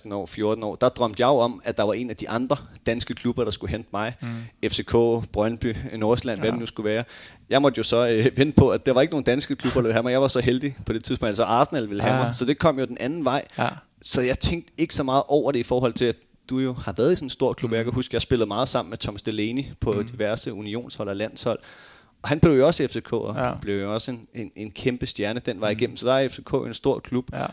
15-16 0.10 0.14
år, 0.14 0.26
14 0.26 0.64
år, 0.64 0.76
der 0.76 0.90
drømte 0.90 1.22
jeg 1.22 1.28
jo 1.28 1.38
om, 1.38 1.62
at 1.64 1.78
der 1.78 1.84
var 1.84 1.94
en 1.94 2.10
af 2.10 2.16
de 2.16 2.30
andre 2.30 2.58
danske 2.86 3.14
klubber, 3.14 3.44
der 3.44 3.52
skulle 3.52 3.72
hente 3.72 3.90
mig. 3.94 4.16
Mm. 4.22 4.70
FCK, 4.70 4.92
Brøndby, 5.32 5.76
Nordsjælland, 5.98 6.38
ja. 6.38 6.42
hvad 6.42 6.52
det 6.52 6.60
nu 6.60 6.66
skulle 6.66 6.90
være. 6.90 7.04
Jeg 7.50 7.62
måtte 7.62 7.78
jo 7.78 7.84
så 7.84 8.08
øh, 8.08 8.26
vente 8.38 8.56
på, 8.58 8.70
at 8.70 8.86
der 8.86 8.94
var 8.94 9.02
ikke 9.02 9.14
nogen 9.14 9.24
danske 9.24 9.56
klubber, 9.56 9.82
der 9.82 9.88
ville 9.88 9.94
have 9.94 10.04
mig. 10.04 10.12
Jeg 10.12 10.22
var 10.22 10.28
så 10.28 10.40
heldig 10.40 10.76
på 10.86 10.94
det 10.94 11.04
tidspunkt, 11.04 11.28
altså 11.28 11.44
Arsenal 11.44 11.90
ville 11.90 12.04
have 12.04 12.16
ja. 12.16 12.24
mig. 12.24 12.36
Så 12.36 12.46
det 12.46 12.60
kom 12.60 12.80
jo 12.80 12.86
den 12.86 12.98
anden 13.00 13.26
vej. 13.26 13.46
Ja. 13.58 13.70
Så 14.02 14.22
jeg 14.22 14.40
tænkte 14.40 14.74
ikke 14.78 14.96
så 14.96 15.04
meget 15.04 15.24
over 15.28 15.52
det 15.52 15.60
i 15.60 15.64
forhold 15.64 15.94
til, 15.94 16.06
at 16.06 16.16
du 16.50 16.60
jo 16.60 16.74
har 16.74 16.94
været 16.98 17.12
i 17.12 17.16
sådan 17.16 17.26
en 17.26 17.30
stor 17.30 17.54
klub. 17.54 17.72
Mm. 17.72 17.76
Jeg 17.76 17.84
kan 17.84 17.94
huske, 17.94 18.10
at 18.10 18.14
jeg 18.14 18.22
spillede 18.22 18.48
meget 18.48 18.70
sammen 18.70 18.90
med 18.90 18.98
Thomas 18.98 19.22
Delaney 19.22 19.64
på 19.80 19.94
mm. 19.94 20.08
diverse 20.08 20.54
unionshold 20.54 21.10
og 21.10 21.16
landshold. 21.16 21.60
Og 22.24 22.30
han 22.30 22.40
blev 22.40 22.54
jo 22.54 22.68
også 22.68 22.88
FCK, 22.88 23.14
og 23.14 23.36
ja. 23.36 23.54
blev 23.62 23.82
jo 23.82 23.94
også 23.94 24.12
en, 24.12 24.28
en, 24.34 24.52
en 24.56 24.72
kæmpe 24.72 25.06
stjerne 25.06 25.40
den 25.40 25.62
vej 25.62 25.74
mm. 25.74 25.78
igennem. 25.78 25.96
Så 25.96 26.08
der 26.08 26.14
er 26.14 26.28
FCK 26.28 26.54
en 26.54 26.74
stor 26.74 27.00
klub. 27.00 27.26
Ja. 27.34 27.46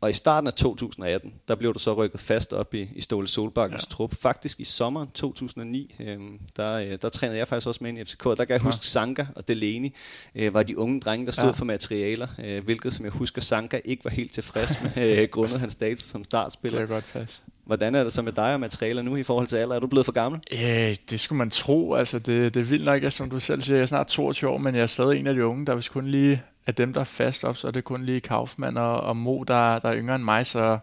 Og 0.00 0.10
i 0.10 0.12
starten 0.12 0.46
af 0.46 0.52
2018, 0.52 1.34
der 1.48 1.54
blev 1.54 1.74
du 1.74 1.78
så 1.78 1.94
rykket 1.94 2.20
fast 2.20 2.52
op 2.52 2.74
i, 2.74 2.88
i 2.94 3.00
Ståle 3.00 3.28
Solbakkens 3.28 3.86
ja. 3.90 3.94
trup. 3.94 4.14
Faktisk 4.14 4.60
i 4.60 4.64
sommeren 4.64 5.08
2009, 5.08 5.94
øh, 6.00 6.18
der, 6.56 6.72
øh, 6.74 6.98
der 7.02 7.08
trænede 7.08 7.38
jeg 7.38 7.48
faktisk 7.48 7.68
også 7.68 7.84
med 7.84 7.98
i 7.98 8.04
FCK. 8.04 8.24
Der 8.24 8.34
kan 8.34 8.50
jeg 8.50 8.60
huske, 8.60 8.78
ja. 8.78 8.86
Sanka 8.86 9.26
og 9.36 9.48
Delaney 9.48 9.90
øh, 10.34 10.54
var 10.54 10.62
de 10.62 10.78
unge 10.78 11.00
drenge, 11.00 11.26
der 11.26 11.32
stod 11.32 11.44
ja. 11.44 11.50
for 11.50 11.64
materialer. 11.64 12.28
Øh, 12.44 12.64
hvilket, 12.64 12.92
som 12.92 13.04
jeg 13.04 13.12
husker, 13.12 13.42
Sanka 13.42 13.80
ikke 13.84 14.04
var 14.04 14.10
helt 14.10 14.32
tilfreds 14.32 14.72
med, 14.82 15.18
øh, 15.22 15.28
grundet 15.28 15.60
hans 15.60 15.72
status 15.72 16.04
som 16.04 16.24
startspiller. 16.24 16.78
Det 16.78 16.90
er 16.90 16.94
godt 16.94 17.12
pas. 17.12 17.42
Hvordan 17.68 17.94
er 17.94 18.02
det 18.02 18.12
så 18.12 18.22
med 18.22 18.32
dig 18.32 18.54
og 18.54 18.60
materialer 18.60 19.02
nu 19.02 19.16
i 19.16 19.22
forhold 19.22 19.46
til 19.46 19.56
alder? 19.56 19.76
Er 19.76 19.80
du 19.80 19.86
blevet 19.86 20.04
for 20.04 20.12
gammel? 20.12 20.40
Øh, 20.52 20.96
det 21.10 21.20
skulle 21.20 21.36
man 21.36 21.50
tro. 21.50 21.94
Altså, 21.94 22.18
det, 22.18 22.54
det 22.54 22.60
er 22.60 22.64
vildt 22.64 22.84
nok, 22.84 23.02
at, 23.02 23.12
som 23.12 23.30
du 23.30 23.40
selv 23.40 23.60
siger, 23.60 23.76
jeg 23.76 23.82
er 23.82 23.86
snart 23.86 24.06
22 24.06 24.50
år, 24.50 24.58
men 24.58 24.74
jeg 24.74 24.82
er 24.82 24.86
stadig 24.86 25.20
en 25.20 25.26
af 25.26 25.34
de 25.34 25.46
unge, 25.46 25.66
der 25.66 25.74
hvis 25.74 25.88
kun 25.88 26.06
lige 26.06 26.42
af 26.66 26.74
dem, 26.74 26.92
der 26.92 27.00
er 27.00 27.04
fast 27.04 27.44
op, 27.44 27.56
så 27.56 27.66
er 27.66 27.70
det 27.70 27.84
kun 27.84 28.04
lige 28.04 28.20
Kaufmann 28.20 28.76
og, 28.76 29.00
og 29.00 29.16
Mo, 29.16 29.42
der, 29.42 29.78
der 29.78 29.88
er 29.88 29.96
yngre 29.96 30.14
end 30.14 30.24
mig, 30.24 30.46
så 30.46 30.78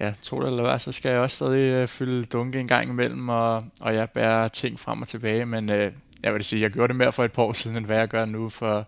ja, 0.00 0.12
tro 0.22 0.40
det 0.40 0.46
eller 0.46 0.62
hvad, 0.62 0.78
så 0.78 0.92
skal 0.92 1.10
jeg 1.10 1.20
også 1.20 1.36
stadig 1.36 1.64
øh, 1.64 1.88
fylde 1.88 2.24
dunke 2.24 2.60
en 2.60 2.68
gang 2.68 2.90
imellem, 2.90 3.28
og, 3.28 3.64
og 3.80 3.94
jeg 3.94 4.10
bærer 4.10 4.48
ting 4.48 4.80
frem 4.80 5.02
og 5.02 5.08
tilbage, 5.08 5.46
men 5.46 5.70
øh, 5.70 5.92
jeg 6.22 6.34
vil 6.34 6.44
sige, 6.44 6.62
jeg 6.62 6.70
gjorde 6.70 6.88
det 6.88 6.96
mere 6.96 7.12
for 7.12 7.24
et 7.24 7.32
par 7.32 7.42
år 7.42 7.52
siden, 7.52 7.76
end 7.76 7.86
hvad 7.86 7.98
jeg 7.98 8.08
gør 8.08 8.24
nu, 8.24 8.48
for 8.48 8.86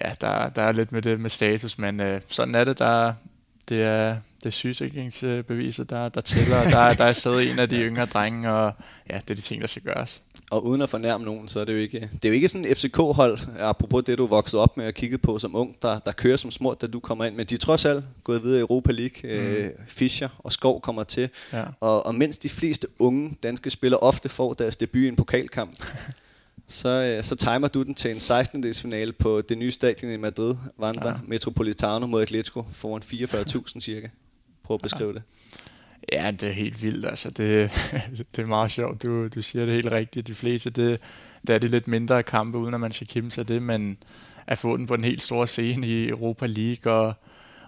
ja, 0.00 0.12
der, 0.20 0.48
der 0.48 0.62
er 0.62 0.72
lidt 0.72 0.92
med 0.92 1.02
det 1.02 1.20
med 1.20 1.30
status, 1.30 1.78
men 1.78 2.00
øh, 2.00 2.20
sådan 2.28 2.54
er 2.54 2.64
det, 2.64 2.78
der, 2.78 3.12
det 3.68 3.82
er, 3.82 4.16
det 4.42 4.46
er 4.46 4.50
sygesikringsbeviset, 4.50 5.90
der, 5.90 6.08
der 6.08 6.20
tæller, 6.20 6.56
og 6.56 6.64
der, 6.64 6.94
der 6.94 7.04
er 7.04 7.12
stadig 7.12 7.50
en 7.50 7.58
af 7.58 7.68
de 7.68 7.76
yngre 7.88 8.06
drenge, 8.06 8.50
og 8.50 8.72
ja, 9.10 9.14
det 9.14 9.30
er 9.30 9.34
de 9.34 9.40
ting, 9.40 9.60
der 9.60 9.66
skal 9.66 9.82
gøres. 9.82 10.22
Og 10.50 10.66
uden 10.66 10.82
at 10.82 10.88
fornærme 10.88 11.24
nogen, 11.24 11.48
så 11.48 11.60
er 11.60 11.64
det 11.64 11.72
jo 11.72 11.78
ikke, 11.78 12.00
det 12.00 12.24
er 12.24 12.28
jo 12.28 12.34
ikke 12.34 12.48
sådan 12.48 12.64
et 12.64 12.76
FCK-hold, 12.76 13.38
apropos 13.58 14.04
det, 14.04 14.18
du 14.18 14.26
voksede 14.26 14.62
op 14.62 14.76
med 14.76 14.86
og 14.86 14.94
kiggede 14.94 15.22
på 15.22 15.38
som 15.38 15.56
ung, 15.56 15.76
der, 15.82 15.98
der 15.98 16.12
kører 16.12 16.36
som 16.36 16.50
smurt, 16.50 16.82
da 16.82 16.86
du 16.86 17.00
kommer 17.00 17.24
ind. 17.24 17.34
Men 17.34 17.46
de 17.46 17.54
er 17.54 17.58
trods 17.58 17.84
alt 17.84 18.04
gået 18.24 18.42
videre 18.42 18.58
i 18.58 18.60
Europa 18.60 18.92
League. 18.92 19.38
Mm. 19.40 19.46
Øh, 19.46 19.70
Fischer 19.88 20.28
og 20.38 20.52
Skov 20.52 20.80
kommer 20.80 21.02
til. 21.02 21.28
Ja. 21.52 21.64
Og, 21.80 22.06
og 22.06 22.14
mens 22.14 22.38
de 22.38 22.48
fleste 22.48 22.86
unge 22.98 23.36
danske 23.42 23.70
spillere 23.70 24.00
ofte 24.00 24.28
får 24.28 24.52
deres 24.52 24.76
debut 24.76 25.02
i 25.02 25.08
en 25.08 25.16
pokalkamp, 25.16 25.84
så, 26.68 26.88
øh, 26.88 27.24
så 27.24 27.36
timer 27.36 27.68
du 27.68 27.82
den 27.82 27.94
til 27.94 28.10
en 28.10 28.20
16. 28.20 28.74
finale 28.74 29.12
på 29.12 29.40
det 29.40 29.58
nye 29.58 29.70
stadion 29.70 30.12
i 30.12 30.16
Madrid, 30.16 30.56
Vanda 30.78 31.08
ja. 31.08 31.14
Metropolitano 31.26 32.06
mod 32.06 32.22
Atletico, 32.22 32.64
foran 32.72 33.02
44.000 33.02 33.80
cirka. 33.80 34.08
Prøv 34.72 34.74
at 34.74 34.82
beskrive 34.82 35.08
ja. 35.08 35.14
det. 35.14 35.22
Ja, 36.12 36.30
det 36.30 36.48
er 36.48 36.52
helt 36.52 36.82
vildt. 36.82 37.06
Altså, 37.06 37.30
det, 37.30 37.70
det 38.36 38.42
er 38.42 38.46
meget 38.46 38.70
sjovt. 38.70 39.02
Du, 39.02 39.28
du 39.28 39.42
siger 39.42 39.64
det 39.64 39.74
helt 39.74 39.90
rigtigt. 39.90 40.26
De 40.26 40.34
fleste, 40.34 40.70
det, 40.70 41.00
der 41.46 41.54
er 41.54 41.58
det 41.58 41.70
lidt 41.70 41.88
mindre 41.88 42.22
kampe, 42.22 42.58
uden 42.58 42.74
at 42.74 42.80
man 42.80 42.92
skal 42.92 43.06
kæmpe 43.06 43.30
sig 43.30 43.48
det, 43.48 43.62
men 43.62 43.98
at 44.46 44.58
få 44.58 44.76
den 44.76 44.86
på 44.86 44.94
en 44.94 45.04
helt 45.04 45.22
stor 45.22 45.46
scene 45.46 45.86
i 45.86 46.08
Europa 46.08 46.46
League 46.46 46.92
og 46.92 47.14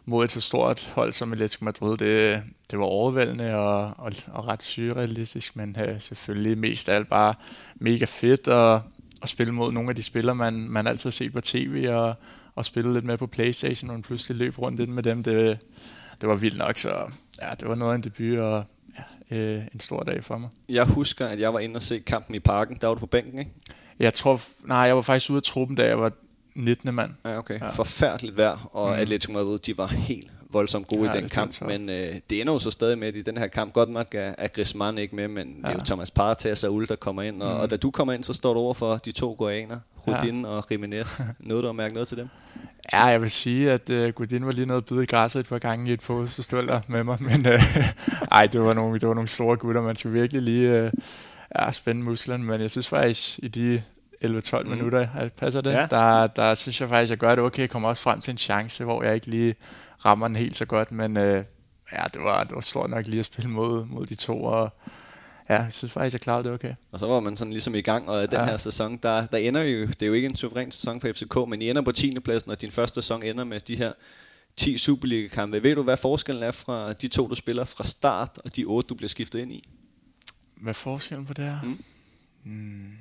mod 0.05 0.25
et 0.25 0.31
så 0.31 0.41
stort 0.41 0.93
hold 0.95 1.13
som 1.13 1.33
Atletico 1.33 1.65
Madrid, 1.65 1.97
det, 1.97 2.43
det 2.71 2.79
var 2.79 2.85
overvældende 2.85 3.55
og, 3.55 3.95
og, 3.99 4.13
og 4.33 4.47
ret 4.47 4.63
surrealistisk, 4.63 5.57
men 5.57 5.77
uh, 5.81 6.01
selvfølgelig 6.01 6.59
mest 6.59 6.89
af 6.89 6.95
alt 6.95 7.09
bare 7.09 7.35
mega 7.75 8.05
fedt 8.05 8.49
at, 8.49 8.81
at 9.23 9.29
spille 9.29 9.53
mod 9.53 9.73
nogle 9.73 9.89
af 9.89 9.97
de 9.97 10.03
spillere, 10.03 10.35
man, 10.35 10.55
man 10.55 10.87
altid 10.87 11.07
har 11.07 11.13
set 11.13 11.33
på 11.33 11.41
tv 11.41 11.89
og, 11.91 12.15
og 12.55 12.65
spille 12.65 12.93
lidt 12.93 13.05
med 13.05 13.19
på 13.19 13.27
Playstation, 13.27 13.91
og 13.91 14.03
pludselig 14.03 14.39
løb 14.39 14.59
rundt 14.59 14.81
ind 14.81 14.91
med 14.91 15.03
dem. 15.03 15.23
Det, 15.23 15.59
det 16.21 16.29
var 16.29 16.35
vildt 16.35 16.59
nok, 16.59 16.79
så 16.79 17.11
ja, 17.43 17.51
det 17.61 17.69
var 17.69 17.75
noget 17.75 17.93
af 17.93 17.97
en 17.97 18.03
debut, 18.03 18.39
og 18.39 18.65
ja, 19.31 19.37
øh, 19.37 19.63
en 19.75 19.81
stor 19.81 20.03
dag 20.03 20.25
for 20.25 20.39
mig. 20.39 20.51
Jeg 20.69 20.85
husker, 20.85 21.27
at 21.27 21.41
jeg 21.41 21.55
var 21.55 21.59
inde 21.59 21.77
og 21.77 21.83
se 21.83 21.99
kampen 21.99 22.35
i 22.35 22.41
parken. 22.41 22.79
Der 22.81 22.87
var 22.87 22.95
du 22.95 23.01
på 23.01 23.07
bænken, 23.07 23.39
ikke? 23.39 23.51
Jeg 23.99 24.15
tror, 24.15 24.41
nej, 24.65 24.79
jeg 24.79 24.97
var 24.97 25.03
faktisk 25.03 25.31
ude 25.31 25.37
af 25.37 25.43
truppen, 25.43 25.77
da 25.77 25.87
jeg 25.87 26.01
var 26.01 26.13
19. 26.55 26.95
mand. 26.95 27.11
Ja, 27.25 27.39
okay. 27.39 27.61
Ja. 27.61 27.69
Forfærdeligt 27.69 28.37
vejr, 28.37 28.71
og 28.73 28.89
mm. 28.89 28.99
Atletico 28.99 29.33
Madrid, 29.33 29.59
de 29.59 29.79
var 29.79 29.87
helt 29.87 30.31
voldsomt 30.55 30.89
gode 30.89 31.11
ja, 31.11 31.15
i 31.15 31.21
den 31.21 31.29
kamp, 31.29 31.63
men 31.63 31.89
øh, 31.89 32.13
det 32.31 32.41
ender 32.41 32.53
jo 32.53 32.59
så 32.59 32.71
stadig 32.71 32.99
med 32.99 33.13
i 33.13 33.23
den 33.23 33.37
her 33.37 33.47
kamp. 33.47 33.73
Godt 33.73 33.89
nok 33.89 34.15
er, 34.15 34.35
er 34.39 34.49
Griezmann 34.49 34.99
ikke 34.99 35.17
med, 35.17 35.29
men 35.29 35.49
ja. 35.49 35.69
det 35.69 35.75
er 35.75 35.79
jo 35.79 35.85
Thomas 35.85 36.11
Partey 36.11 36.51
og 36.51 36.59
Saul, 36.59 36.87
der 36.89 36.97
kommer 36.97 37.23
ind, 37.23 37.43
og, 37.43 37.55
mm. 37.55 37.61
og 37.61 37.71
da 37.71 37.77
du 37.77 37.91
kommer 37.91 38.13
ind, 38.13 38.25
så 38.25 38.33
står 38.33 38.55
du 38.55 38.61
over 38.61 38.75
for 38.75 38.97
de 38.97 39.13
to 39.13 39.37
goaner, 39.39 39.79
Rudin 40.07 40.43
ja. 40.43 40.49
og 40.49 40.65
Jimenez. 40.71 41.21
Nåede 41.41 41.63
du 41.63 41.69
at 41.69 41.75
mærke 41.75 41.95
noget 41.95 42.09
til 42.09 42.19
dem? 42.19 42.29
Ja, 42.93 43.05
jeg 43.05 43.23
vil 43.23 43.31
sige, 43.31 43.73
at 43.73 43.91
uh, 43.91 44.09
Godin 44.09 44.47
var 44.47 44.53
lige 44.53 44.67
noget 44.67 44.85
byde 44.85 45.03
i 45.03 45.07
græsset 45.07 45.41
et 45.41 45.47
par 45.47 45.59
gange 45.59 45.91
i 45.91 45.93
et 45.93 46.01
poststøl 46.01 46.67
der 46.67 46.81
med 46.89 47.05
mig, 47.05 47.19
men 47.21 47.47
uh, 47.47 47.53
ej, 48.39 48.47
det 48.47 48.61
var, 48.61 48.75
nogle, 48.75 48.99
det 48.99 49.09
var 49.09 49.15
nogle 49.15 49.29
store 49.29 49.57
gutter, 49.57 49.83
man 49.83 49.97
skulle 49.97 50.21
virkelig 50.21 50.43
lige 50.43 50.85
uh, 50.85 50.91
ja, 51.59 51.73
spænde 51.73 52.03
musklerne, 52.03 52.45
men 52.45 52.61
jeg 52.61 52.71
synes 52.71 52.89
faktisk, 52.89 53.39
i 53.43 53.49
de 53.49 53.83
11-12 54.25 54.63
mm. 54.63 54.71
minutter, 54.71 55.09
at 55.17 55.33
passer 55.33 55.61
det, 55.61 55.73
ja. 55.73 55.87
der, 55.91 56.27
der 56.27 56.55
synes 56.55 56.81
jeg 56.81 56.89
faktisk, 56.89 57.07
at 57.07 57.11
jeg 57.11 57.19
gør 57.19 57.35
det 57.35 57.45
okay, 57.45 57.61
jeg 57.61 57.71
kommer 57.71 57.89
også 57.89 58.03
frem 58.03 58.21
til 58.21 58.31
en 58.31 58.39
chance, 58.39 58.85
hvor 58.85 59.03
jeg 59.03 59.15
ikke 59.15 59.27
lige 59.27 59.55
rammer 60.05 60.29
den 60.29 60.37
helt 60.37 60.57
så 60.57 60.65
godt, 60.65 60.93
men 60.93 61.17
uh, 61.17 61.45
ja, 61.93 62.05
det 62.13 62.23
var, 62.23 62.45
det 62.45 62.55
var 62.55 62.61
stort 62.61 62.91
nok 62.91 63.07
lige 63.07 63.21
at 63.21 63.27
spille 63.27 63.51
mod, 63.51 63.87
mod 63.87 64.07
de 64.07 64.15
to, 64.15 64.45
og 64.45 64.73
ja, 65.49 65.63
jeg 65.63 65.73
synes 65.73 65.93
faktisk, 65.93 66.15
jeg 66.15 66.21
klarede 66.21 66.45
det 66.45 66.53
okay. 66.53 66.75
Og 66.93 66.99
så 66.99 67.07
var 67.07 67.21
man 67.21 67.37
sådan 67.37 67.53
ligesom 67.53 67.75
i 67.75 67.81
gang, 67.81 68.09
og 68.09 68.31
den 68.31 68.41
ja. 68.41 68.45
her 68.45 68.57
sæson, 68.57 68.97
der, 68.97 69.27
der 69.27 69.39
ender 69.39 69.63
jo, 69.63 69.87
det 69.87 70.03
er 70.03 70.07
jo 70.07 70.13
ikke 70.13 70.29
en 70.29 70.37
suveræn 70.37 70.71
sæson 70.71 71.01
for 71.01 71.09
FCK, 71.13 71.37
men 71.49 71.63
I 71.63 71.71
ender 71.71 71.83
på 71.83 71.93
10. 71.93 72.21
pladsen, 72.25 72.51
og 72.51 72.61
din 72.61 72.71
første 72.71 73.03
sæson 73.03 73.23
ender 73.23 73.45
med 73.45 73.61
de 73.61 73.77
her 73.77 73.93
10 74.57 74.79
Superliga-kampe. 74.79 75.63
Ved 75.63 75.75
du, 75.75 75.83
hvad 75.83 75.97
forskellen 75.97 76.43
er 76.43 76.51
fra 76.51 76.93
de 76.93 77.09
to, 77.09 77.29
du 77.29 77.35
spiller 77.35 77.65
fra 77.65 77.85
start, 77.85 78.39
og 78.45 78.57
de 78.57 78.65
otte, 78.65 78.89
du 78.89 78.95
bliver 78.95 79.09
skiftet 79.09 79.39
ind 79.39 79.53
i? 79.53 79.69
Hvad 80.61 80.71
er 80.71 80.75
forskellen 80.75 81.27
på 81.27 81.35
det 81.35 81.45
her? 81.45 81.63
Mm. 81.63 81.85
Mm. 82.45 82.93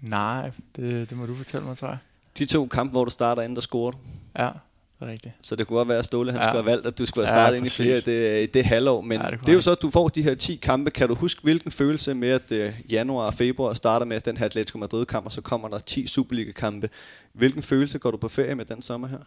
Nej, 0.00 0.50
det, 0.76 1.10
det 1.10 1.18
må 1.18 1.26
du 1.26 1.34
fortælle 1.34 1.66
mig, 1.66 1.78
tror 1.78 1.88
jeg. 1.88 1.98
De 2.38 2.46
to 2.46 2.66
kampe, 2.66 2.90
hvor 2.90 3.04
du 3.04 3.10
starter, 3.10 3.42
inden 3.42 3.54
der 3.54 3.60
scorer 3.60 3.90
du. 3.90 3.98
Ja, 4.38 4.50
rigtigt. 5.06 5.34
Så 5.42 5.56
det 5.56 5.66
kunne 5.66 5.76
godt 5.76 5.88
være, 5.88 5.98
at 5.98 6.04
Ståle 6.04 6.32
han 6.32 6.40
ja. 6.40 6.44
skulle 6.44 6.62
have 6.62 6.70
valgt, 6.70 6.86
at 6.86 6.98
du 6.98 7.06
skulle 7.06 7.26
have 7.26 7.34
startet 7.34 7.54
ja, 7.54 7.58
ind 7.58 7.66
i 7.66 7.70
flere 7.70 8.00
det, 8.00 8.42
i 8.42 8.46
det 8.46 8.64
halvår. 8.64 9.00
Men 9.00 9.20
ja, 9.20 9.30
det, 9.30 9.40
det 9.40 9.48
er 9.48 9.52
jo 9.52 9.60
så, 9.60 9.72
at 9.72 9.82
du 9.82 9.90
får 9.90 10.08
de 10.08 10.22
her 10.22 10.34
10 10.34 10.56
kampe. 10.56 10.90
Kan 10.90 11.08
du 11.08 11.14
huske, 11.14 11.42
hvilken 11.42 11.70
følelse 11.70 12.14
med, 12.14 12.28
at 12.28 12.52
uh, 12.68 12.92
januar 12.92 13.26
og 13.26 13.34
februar 13.34 13.74
starter 13.74 14.06
med 14.06 14.20
den 14.20 14.36
her 14.36 14.46
Atletico 14.46 14.78
Madrid-kamp, 14.78 15.26
og 15.26 15.32
så 15.32 15.40
kommer 15.40 15.68
der 15.68 15.78
10 15.78 16.06
Superliga-kampe. 16.06 16.88
Hvilken 17.32 17.62
følelse 17.62 17.98
går 17.98 18.10
du 18.10 18.16
på 18.16 18.28
ferie 18.28 18.54
med 18.54 18.64
den 18.64 18.82
sommer 18.82 19.08
her? 19.08 19.18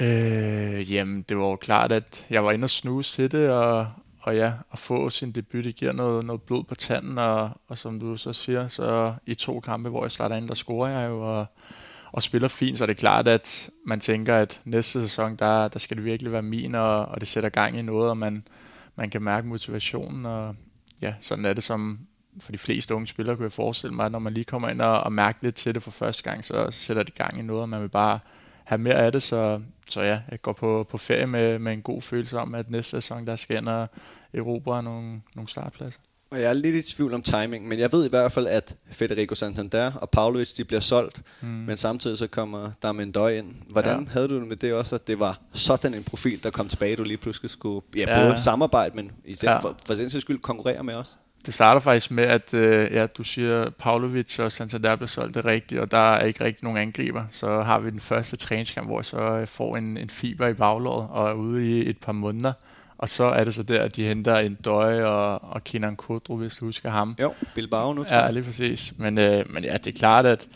Øh, 0.00 0.92
jamen, 0.92 1.24
det 1.28 1.38
var 1.38 1.48
jo 1.48 1.56
klart, 1.56 1.92
at 1.92 2.26
jeg 2.30 2.44
var 2.44 2.52
inde 2.52 2.64
og 2.64 2.70
snuse 2.70 3.14
til 3.14 3.32
det, 3.32 3.48
og, 3.48 3.86
og 4.20 4.36
ja, 4.36 4.52
at 4.72 4.78
få 4.78 5.10
sin 5.10 5.32
debut, 5.32 5.64
det 5.64 5.76
giver 5.76 5.92
noget, 5.92 6.24
noget 6.24 6.42
blod 6.42 6.64
på 6.64 6.74
tanden, 6.74 7.18
og, 7.18 7.50
og 7.68 7.78
som 7.78 8.00
du 8.00 8.16
så 8.16 8.32
siger, 8.32 8.68
så 8.68 9.14
i 9.26 9.34
to 9.34 9.60
kampe, 9.60 9.90
hvor 9.90 10.04
jeg 10.04 10.10
starter 10.10 10.36
ind, 10.36 10.48
der 10.48 10.54
scorer 10.54 11.00
jeg 11.00 11.08
jo, 11.08 11.38
og, 11.38 11.46
og 12.14 12.22
spiller 12.22 12.48
fint, 12.48 12.78
så 12.78 12.84
er 12.84 12.86
det 12.86 12.96
klart, 12.96 13.28
at 13.28 13.70
man 13.86 14.00
tænker, 14.00 14.36
at 14.36 14.60
næste 14.64 15.02
sæson, 15.02 15.36
der, 15.36 15.68
der 15.68 15.78
skal 15.78 15.96
det 15.96 16.04
virkelig 16.04 16.32
være 16.32 16.42
min, 16.42 16.74
og, 16.74 17.06
og 17.06 17.20
det 17.20 17.28
sætter 17.28 17.48
gang 17.48 17.78
i 17.78 17.82
noget, 17.82 18.10
og 18.10 18.16
man, 18.16 18.46
man 18.96 19.10
kan 19.10 19.22
mærke 19.22 19.46
motivationen, 19.46 20.26
og 20.26 20.56
ja, 21.02 21.14
sådan 21.20 21.44
er 21.44 21.52
det 21.52 21.64
som 21.64 21.98
for 22.40 22.52
de 22.52 22.58
fleste 22.58 22.94
unge 22.94 23.06
spillere, 23.06 23.36
kunne 23.36 23.44
jeg 23.44 23.52
forestille 23.52 23.96
mig, 23.96 24.06
at 24.06 24.12
når 24.12 24.18
man 24.18 24.32
lige 24.32 24.44
kommer 24.44 24.68
ind 24.68 24.80
og, 24.80 25.00
og 25.00 25.12
mærker 25.12 25.38
lidt 25.42 25.54
til 25.54 25.74
det 25.74 25.82
for 25.82 25.90
første 25.90 26.22
gang, 26.22 26.44
så, 26.44 26.70
så 26.70 26.80
sætter 26.80 27.02
det 27.02 27.14
gang 27.14 27.38
i 27.38 27.42
noget, 27.42 27.62
og 27.62 27.68
man 27.68 27.82
vil 27.82 27.88
bare 27.88 28.18
have 28.64 28.78
mere 28.78 28.94
af 28.94 29.12
det, 29.12 29.22
så, 29.22 29.60
så 29.90 30.02
ja, 30.02 30.20
jeg 30.30 30.42
går 30.42 30.52
på, 30.52 30.86
på 30.90 30.98
ferie 30.98 31.26
med, 31.26 31.58
med 31.58 31.72
en 31.72 31.82
god 31.82 32.02
følelse 32.02 32.38
om, 32.38 32.54
at 32.54 32.70
næste 32.70 32.90
sæson, 32.90 33.26
der 33.26 33.36
skal 33.36 33.56
ind 33.56 33.68
og 33.68 33.88
erobre 34.32 34.82
nogle, 34.82 35.20
nogle 35.34 35.48
startpladser. 35.48 36.00
Og 36.34 36.40
jeg 36.40 36.48
er 36.48 36.52
lidt 36.52 36.74
i 36.74 36.94
tvivl 36.94 37.14
om 37.14 37.22
timing, 37.22 37.68
men 37.68 37.78
jeg 37.78 37.92
ved 37.92 38.06
i 38.06 38.08
hvert 38.08 38.32
fald, 38.32 38.46
at 38.46 38.76
Federico 38.90 39.34
Santander 39.34 39.92
og 39.92 40.10
Pavlovic, 40.10 40.54
de 40.54 40.64
bliver 40.64 40.80
solgt, 40.80 41.22
mm. 41.40 41.48
men 41.48 41.76
samtidig 41.76 42.18
så 42.18 42.26
kommer 42.26 42.70
Darmendøj 42.82 43.38
ind. 43.38 43.54
Hvordan 43.68 44.00
ja. 44.00 44.10
havde 44.12 44.28
du 44.28 44.40
det 44.40 44.48
med 44.48 44.56
det 44.56 44.74
også, 44.74 44.94
at 44.94 45.06
det 45.06 45.20
var 45.20 45.40
sådan 45.52 45.94
en 45.94 46.04
profil, 46.04 46.42
der 46.42 46.50
kom 46.50 46.68
tilbage, 46.68 46.96
du 46.96 47.02
lige 47.02 47.16
pludselig 47.16 47.50
skulle 47.50 47.86
ja, 47.96 48.18
både 48.18 48.30
ja. 48.30 48.36
samarbejde, 48.36 48.96
men 48.96 49.12
især 49.24 49.50
ja. 49.50 49.58
for, 49.58 49.76
for 49.86 49.94
den 49.94 50.10
skyld 50.10 50.38
konkurrere 50.38 50.84
med 50.84 50.94
os? 50.94 51.16
Det 51.46 51.54
starter 51.54 51.80
faktisk 51.80 52.10
med, 52.10 52.24
at 52.24 52.54
øh, 52.54 52.92
ja, 52.92 53.06
du 53.06 53.24
siger, 53.24 53.70
Pavlovic 53.80 54.38
og 54.38 54.52
Santander 54.52 54.96
bliver 54.96 55.08
solgt, 55.08 55.34
det 55.34 55.46
er 55.46 55.50
rigtigt, 55.50 55.80
og 55.80 55.90
der 55.90 56.14
er 56.14 56.24
ikke 56.24 56.44
rigtig 56.44 56.64
nogen 56.64 56.78
angriber. 56.78 57.24
Så 57.30 57.62
har 57.62 57.78
vi 57.78 57.90
den 57.90 58.00
første 58.00 58.36
træningskamp, 58.36 58.88
hvor 58.88 58.98
jeg 58.98 59.04
så 59.04 59.18
øh, 59.18 59.46
får 59.46 59.76
en, 59.76 59.96
en 59.96 60.10
fiber 60.10 60.46
i 60.46 60.54
baglåret 60.54 61.08
og 61.10 61.28
er 61.28 61.34
ude 61.34 61.68
i 61.68 61.88
et 61.88 61.98
par 61.98 62.12
måneder. 62.12 62.52
Og 62.98 63.08
så 63.08 63.24
er 63.24 63.44
det 63.44 63.54
så 63.54 63.62
der, 63.62 63.82
at 63.82 63.96
de 63.96 64.04
henter 64.04 64.36
en 64.36 64.54
Døje 64.54 65.04
og, 65.04 65.44
og 65.44 65.64
Kenan 65.64 65.96
Kodro, 65.96 66.36
hvis 66.36 66.56
du 66.56 66.64
husker 66.64 66.90
ham. 66.90 67.16
Jo, 67.20 67.34
Bilbao 67.54 67.92
nu. 67.92 68.06
Ja, 68.10 68.30
lige 68.30 68.42
præcis. 68.42 68.98
Men, 68.98 69.18
øh, 69.18 69.44
men 69.50 69.64
ja, 69.64 69.72
det 69.72 69.86
er 69.86 69.98
klart, 69.98 70.26
at, 70.26 70.48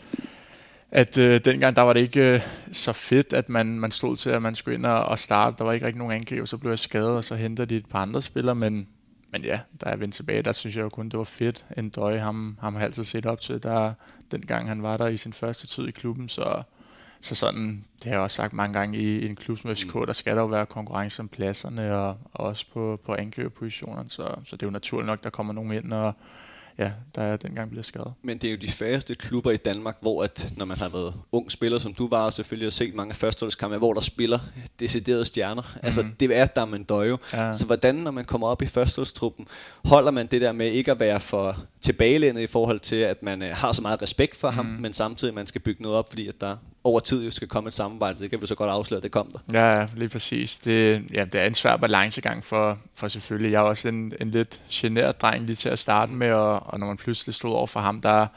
at 0.91 1.17
øh, 1.17 1.41
dengang 1.45 1.75
der 1.75 1.81
var 1.81 1.93
det 1.93 1.99
ikke 1.99 2.21
øh, 2.21 2.41
så 2.71 2.93
fedt, 2.93 3.33
at 3.33 3.49
man, 3.49 3.79
man 3.79 3.91
stod 3.91 4.15
til, 4.15 4.29
at 4.29 4.41
man 4.41 4.55
skulle 4.55 4.75
ind 4.75 4.85
og, 4.85 5.03
og 5.03 5.19
starte. 5.19 5.55
Der 5.57 5.63
var 5.63 5.73
ikke 5.73 5.85
rigtig 5.85 5.99
nogen 5.99 6.13
angreb, 6.13 6.47
så 6.47 6.57
blev 6.57 6.71
jeg 6.71 6.79
skadet, 6.79 7.09
og 7.09 7.23
så 7.23 7.35
henter 7.35 7.65
de 7.65 7.75
et 7.75 7.85
par 7.85 8.01
andre 8.01 8.21
spillere. 8.21 8.55
Men, 8.55 8.87
men 9.31 9.41
ja, 9.43 9.59
da 9.83 9.89
jeg 9.89 9.99
vendte 9.99 10.17
tilbage, 10.17 10.41
der 10.41 10.51
synes 10.51 10.75
jeg 10.75 10.83
jo 10.83 10.89
kun, 10.89 11.09
det 11.09 11.17
var 11.17 11.23
fedt. 11.23 11.65
En 11.77 11.89
Døje, 11.89 12.19
ham, 12.19 12.57
ham 12.61 12.75
har 12.75 12.83
altid 12.85 13.03
set 13.03 13.25
op 13.25 13.41
til, 13.41 13.63
der, 13.63 13.93
dengang 14.31 14.67
han 14.67 14.83
var 14.83 14.97
der 14.97 15.07
i 15.07 15.17
sin 15.17 15.33
første 15.33 15.67
tid 15.67 15.87
i 15.87 15.91
klubben. 15.91 16.29
Så 16.29 16.63
så 17.21 17.35
sådan, 17.35 17.85
det 17.97 18.05
har 18.05 18.11
jeg 18.11 18.19
også 18.19 18.35
sagt 18.35 18.53
mange 18.53 18.79
gange 18.79 18.97
i, 18.97 19.19
i 19.19 19.25
en 19.25 19.35
klub 19.35 19.59
som 19.59 19.75
FCK, 19.75 19.95
mm. 19.95 20.05
der 20.05 20.13
skal 20.13 20.35
der 20.35 20.41
jo 20.41 20.47
være 20.47 20.65
konkurrence 20.65 21.19
om 21.19 21.27
pladserne 21.27 21.95
og, 21.95 22.17
og 22.33 22.45
også 22.45 22.65
på, 22.73 22.99
på 23.05 23.13
angriberpositionerne, 23.13 24.09
så, 24.09 24.35
så 24.45 24.55
det 24.55 24.63
er 24.63 24.67
jo 24.67 24.71
naturligt 24.71 25.07
nok, 25.07 25.23
der 25.23 25.29
kommer 25.29 25.53
nogen 25.53 25.71
ind 25.71 25.93
og, 25.93 26.13
ja, 26.79 26.91
der 27.15 27.21
er 27.21 27.37
dengang 27.37 27.69
bliver 27.69 27.83
skadet. 27.83 28.13
Men 28.21 28.37
det 28.37 28.47
er 28.47 28.51
jo 28.51 28.57
de 28.57 28.71
færreste 28.71 29.15
klubber 29.15 29.51
i 29.51 29.57
Danmark, 29.57 29.97
hvor 30.01 30.23
at, 30.23 30.53
når 30.57 30.65
man 30.65 30.77
har 30.77 30.89
været 30.89 31.13
ung 31.31 31.51
spiller, 31.51 31.79
som 31.79 31.93
du 31.93 32.09
var, 32.09 32.25
og 32.25 32.33
selvfølgelig 32.33 32.65
har 32.65 32.71
set 32.71 32.95
mange 32.95 33.13
førsteholdskampe, 33.13 33.77
hvor 33.77 33.93
der 33.93 34.01
spiller 34.01 34.39
deciderede 34.79 35.25
stjerner. 35.25 35.61
Mm. 35.61 35.79
Altså, 35.83 36.05
det 36.19 36.37
er 36.37 36.45
der 36.45 36.65
man 36.65 36.83
døjer. 36.83 37.17
Ja. 37.33 37.53
Så 37.53 37.65
hvordan, 37.65 37.95
når 37.95 38.11
man 38.11 38.25
kommer 38.25 38.47
op 38.47 38.61
i 38.61 38.65
førsteholdstruppen, 38.65 39.47
holder 39.85 40.11
man 40.11 40.27
det 40.27 40.41
der 40.41 40.51
med 40.51 40.71
ikke 40.71 40.91
at 40.91 40.99
være 40.99 41.19
for 41.19 41.57
tilbagelændet 41.81 42.41
i 42.41 42.47
forhold 42.47 42.79
til, 42.79 42.95
at 42.95 43.23
man 43.23 43.41
øh, 43.41 43.49
har 43.53 43.73
så 43.73 43.81
meget 43.81 44.01
respekt 44.01 44.37
for 44.37 44.49
mm. 44.49 44.55
ham, 44.55 44.65
men 44.65 44.93
samtidig 44.93 45.33
man 45.33 45.47
skal 45.47 45.61
bygge 45.61 45.81
noget 45.81 45.97
op, 45.97 46.09
fordi 46.09 46.27
at 46.27 46.41
der 46.41 46.57
over 46.83 46.99
tid 46.99 47.25
jo 47.25 47.31
skal 47.31 47.47
komme 47.47 47.67
et 47.67 47.73
samarbejde. 47.73 48.19
Det 48.19 48.29
kan 48.29 48.41
vi 48.41 48.47
så 48.47 48.55
godt 48.55 48.69
afsløre, 48.69 48.97
at 48.97 49.03
det 49.03 49.11
kom 49.11 49.31
der. 49.31 49.59
Ja, 49.59 49.87
lige 49.95 50.09
præcis. 50.09 50.57
Det, 50.57 51.03
ja, 51.13 51.25
det 51.25 51.41
er 51.41 51.45
en 51.45 51.53
svær 51.53 51.77
balancegang 51.77 52.43
for, 52.43 52.77
for 52.95 53.07
selvfølgelig. 53.07 53.51
Jeg 53.51 53.59
er 53.59 53.63
også 53.63 53.87
en, 53.87 54.13
en 54.19 54.31
lidt 54.31 54.61
generet 54.71 55.21
dreng 55.21 55.45
lige 55.45 55.55
til 55.55 55.69
at 55.69 55.79
starte 55.79 56.11
med, 56.11 56.31
og, 56.31 56.67
og 56.67 56.79
når 56.79 56.87
man 56.87 56.97
pludselig 56.97 57.35
stod 57.35 57.51
over 57.51 57.67
for 57.67 57.79
ham, 57.79 58.01
der 58.01 58.27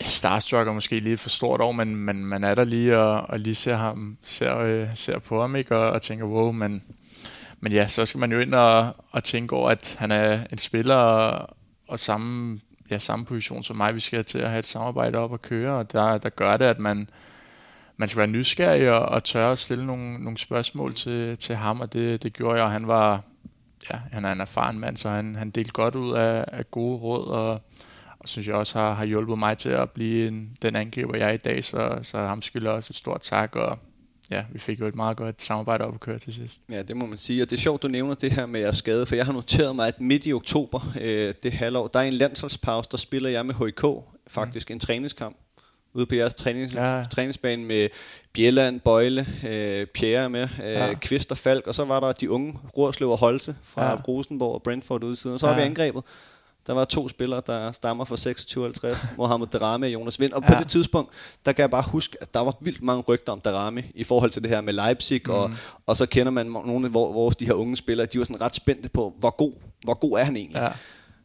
Starstruck 0.00 0.68
er 0.68 0.72
måske 0.72 1.00
lige 1.00 1.16
for 1.16 1.28
stort 1.28 1.60
over, 1.60 1.72
men 1.72 1.96
man, 1.96 2.16
man 2.16 2.44
er 2.44 2.54
der 2.54 2.64
lige 2.64 2.98
og, 2.98 3.30
og 3.30 3.38
lige 3.38 3.54
ser, 3.54 3.76
ham, 3.76 4.16
ser, 4.22 4.58
øh, 4.58 4.88
ser 4.94 5.18
på 5.18 5.40
ham 5.40 5.56
ikke, 5.56 5.76
og, 5.76 5.90
og 5.90 6.02
tænker, 6.02 6.24
wow, 6.24 6.52
men, 6.52 6.82
men 7.60 7.72
ja, 7.72 7.88
så 7.88 8.06
skal 8.06 8.20
man 8.20 8.32
jo 8.32 8.38
ind 8.38 8.54
og, 8.54 8.96
og 9.10 9.24
tænke 9.24 9.56
over, 9.56 9.70
at 9.70 9.96
han 9.98 10.10
er 10.10 10.40
en 10.52 10.58
spiller 10.58 10.94
og, 10.94 11.56
og 11.88 11.98
samme, 11.98 12.60
ja, 12.90 12.98
samme 12.98 13.24
position 13.24 13.62
som 13.62 13.76
mig. 13.76 13.94
Vi 13.94 14.00
skal 14.00 14.24
til 14.24 14.38
at 14.38 14.48
have 14.48 14.58
et 14.58 14.66
samarbejde 14.66 15.18
op 15.18 15.32
og 15.32 15.42
køre, 15.42 15.72
og 15.72 15.92
der, 15.92 16.18
der 16.18 16.28
gør 16.28 16.56
det, 16.56 16.64
at 16.64 16.78
man, 16.78 17.08
man 18.00 18.08
skal 18.08 18.18
være 18.18 18.26
nysgerrig 18.26 18.90
og, 18.90 19.00
og 19.00 19.24
tørre 19.24 19.52
at 19.52 19.58
stille 19.58 19.86
nogle, 19.86 20.18
nogle 20.18 20.38
spørgsmål 20.38 20.94
til, 20.94 21.38
til 21.38 21.54
ham, 21.54 21.80
og 21.80 21.92
det, 21.92 22.22
det 22.22 22.32
gjorde 22.32 22.54
jeg, 22.54 22.64
og 22.64 22.70
han 22.70 22.86
var, 22.86 23.22
ja, 23.90 23.98
han 24.12 24.24
er 24.24 24.32
en 24.32 24.40
erfaren 24.40 24.78
mand, 24.78 24.96
så 24.96 25.08
han, 25.08 25.34
han 25.34 25.50
delte 25.50 25.72
godt 25.72 25.94
ud 25.94 26.14
af, 26.14 26.44
af 26.48 26.70
gode 26.70 26.96
råd, 26.96 27.26
og, 27.26 27.60
og 28.18 28.28
synes 28.28 28.48
jeg 28.48 28.54
også 28.54 28.78
har, 28.78 28.94
har 28.94 29.06
hjulpet 29.06 29.38
mig 29.38 29.58
til 29.58 29.68
at 29.68 29.90
blive 29.90 30.28
en, 30.28 30.56
den 30.62 30.76
angriber, 30.76 31.16
jeg 31.16 31.28
er 31.28 31.32
i 31.32 31.36
dag, 31.36 31.64
så, 31.64 31.98
så 32.02 32.18
ham 32.18 32.42
skylder 32.42 32.70
også 32.70 32.92
et 32.92 32.96
stort 32.96 33.20
tak, 33.20 33.56
og 33.56 33.78
ja, 34.30 34.44
vi 34.52 34.58
fik 34.58 34.80
jo 34.80 34.86
et 34.86 34.94
meget 34.94 35.16
godt 35.16 35.42
samarbejde 35.42 35.84
op 35.84 35.94
at 35.94 36.00
køre 36.00 36.18
til 36.18 36.34
sidst. 36.34 36.60
Ja, 36.70 36.82
det 36.82 36.96
må 36.96 37.06
man 37.06 37.18
sige. 37.18 37.42
Og 37.42 37.50
det 37.50 37.56
er 37.56 37.60
sjovt, 37.60 37.82
du 37.82 37.88
nævner 37.88 38.14
det 38.14 38.32
her 38.32 38.46
med 38.46 38.60
at 38.60 38.76
skade, 38.76 39.06
for 39.06 39.14
jeg 39.14 39.26
har 39.26 39.32
noteret 39.32 39.76
mig, 39.76 39.88
at 39.88 40.00
midt 40.00 40.26
i 40.26 40.32
oktober, 40.32 40.80
øh, 41.00 41.34
det 41.42 41.52
halvår, 41.52 41.86
der 41.86 42.00
er 42.00 42.04
en 42.04 42.12
landsholdspause, 42.12 42.88
der 42.90 42.96
spiller 42.96 43.30
jeg 43.30 43.46
med 43.46 43.54
HK, 43.54 43.84
faktisk 44.26 44.70
mm. 44.70 44.74
en 44.74 44.80
træningskamp 44.80 45.36
ude 45.94 46.06
på 46.06 46.14
jeres 46.14 46.34
trænings, 46.34 46.74
ja. 46.74 47.04
træningsbane 47.04 47.64
med 47.64 47.88
Bjelland, 48.32 48.80
Bøjle, 48.80 49.26
øh, 49.48 49.86
Pierre 49.86 50.30
med, 50.30 50.48
øh, 50.64 50.70
ja. 50.70 50.94
Kvist 50.94 51.30
og 51.30 51.38
Falk, 51.38 51.66
og 51.66 51.74
så 51.74 51.84
var 51.84 52.00
der 52.00 52.12
de 52.12 52.30
unge 52.30 52.58
Rorslev 52.76 53.10
og 53.10 53.18
Holte 53.18 53.56
fra 53.62 53.90
ja. 53.90 54.00
Rosenborg 54.08 54.54
og 54.54 54.62
Brentford 54.62 55.04
ude 55.04 55.16
siden, 55.16 55.34
og 55.34 55.40
så 55.40 55.46
ja. 55.46 55.52
har 55.52 55.60
vi 55.60 55.66
angrebet. 55.66 56.02
Der 56.66 56.72
var 56.72 56.84
to 56.84 57.08
spillere, 57.08 57.42
der 57.46 57.72
stammer 57.72 58.04
fra 58.04 58.16
26-50, 58.94 59.08
Mohamed 59.18 59.46
Darami 59.46 59.86
og 59.86 59.92
Jonas 59.92 60.20
Vind. 60.20 60.32
Og 60.32 60.42
ja. 60.42 60.54
på 60.54 60.58
det 60.58 60.68
tidspunkt, 60.68 61.10
der 61.46 61.52
kan 61.52 61.62
jeg 61.62 61.70
bare 61.70 61.84
huske, 61.86 62.16
at 62.20 62.34
der 62.34 62.40
var 62.40 62.56
vildt 62.60 62.82
mange 62.82 63.02
rygter 63.08 63.32
om 63.32 63.40
Darami 63.40 63.82
i 63.94 64.04
forhold 64.04 64.30
til 64.30 64.42
det 64.42 64.50
her 64.50 64.60
med 64.60 64.72
Leipzig. 64.72 65.20
Mm. 65.26 65.32
Og, 65.32 65.50
og 65.86 65.96
så 65.96 66.06
kender 66.06 66.32
man 66.32 66.46
nogle 66.46 66.86
af 66.86 66.94
vores 66.94 67.36
de 67.36 67.46
her 67.46 67.52
unge 67.52 67.76
spillere, 67.76 68.06
de 68.06 68.18
var 68.18 68.24
sådan 68.24 68.40
ret 68.40 68.54
spændte 68.54 68.88
på, 68.88 69.14
hvor 69.18 69.30
god, 69.30 69.52
hvor 69.84 69.98
god 69.98 70.18
er 70.18 70.24
han 70.24 70.36
egentlig. 70.36 70.60
Ja 70.60 70.68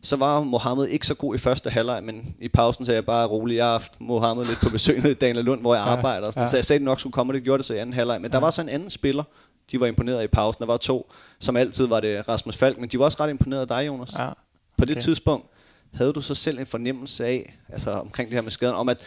så 0.05 0.15
var 0.15 0.43
Mohammed 0.43 0.87
ikke 0.87 1.07
så 1.07 1.13
god 1.13 1.35
i 1.35 1.37
første 1.37 1.69
halvleg, 1.69 2.03
men 2.03 2.35
i 2.41 2.47
pausen 2.47 2.85
sagde 2.85 2.95
jeg 2.95 3.05
bare 3.05 3.27
roligt, 3.27 3.57
jeg 3.57 3.65
har 3.65 3.71
haft 3.71 4.01
Mohammed 4.01 4.45
lidt 4.45 4.59
på 4.59 4.69
besøg 4.69 4.97
nede 4.97 5.11
i 5.11 5.13
Daniel 5.13 5.45
Lund, 5.45 5.61
hvor 5.61 5.75
jeg 5.75 5.83
ja, 5.85 5.91
arbejder. 5.91 6.31
Ja. 6.35 6.47
Så 6.47 6.57
jeg 6.57 6.65
sagde, 6.65 6.79
det 6.79 6.85
nok 6.85 6.99
skulle 6.99 7.13
komme, 7.13 7.31
og 7.31 7.33
det 7.33 7.43
gjorde 7.43 7.57
det 7.57 7.65
så 7.65 7.73
i 7.73 7.77
anden 7.77 7.93
halvleg. 7.93 8.21
Men 8.21 8.31
ja. 8.31 8.35
der 8.35 8.39
var 8.39 8.51
så 8.51 8.61
en 8.61 8.69
anden 8.69 8.89
spiller, 8.89 9.23
de 9.71 9.79
var 9.79 9.85
imponeret 9.85 10.23
i 10.23 10.27
pausen. 10.27 10.59
Der 10.59 10.65
var 10.65 10.77
to, 10.77 11.11
som 11.39 11.57
altid 11.57 11.87
var 11.87 11.99
det 11.99 12.27
Rasmus 12.27 12.57
Falk, 12.57 12.79
men 12.79 12.89
de 12.89 12.99
var 12.99 13.05
også 13.05 13.17
ret 13.19 13.29
imponeret 13.29 13.61
af 13.61 13.67
dig, 13.67 13.87
Jonas. 13.87 14.13
Ja. 14.13 14.25
Okay. 14.25 14.35
På 14.77 14.85
det 14.85 15.03
tidspunkt 15.03 15.47
havde 15.93 16.13
du 16.13 16.21
så 16.21 16.35
selv 16.35 16.59
en 16.59 16.65
fornemmelse 16.65 17.25
af, 17.25 17.57
altså 17.69 17.91
omkring 17.91 18.29
det 18.29 18.35
her 18.35 18.41
med 18.41 18.51
skaden, 18.51 18.75
om 18.75 18.89
at 18.89 19.03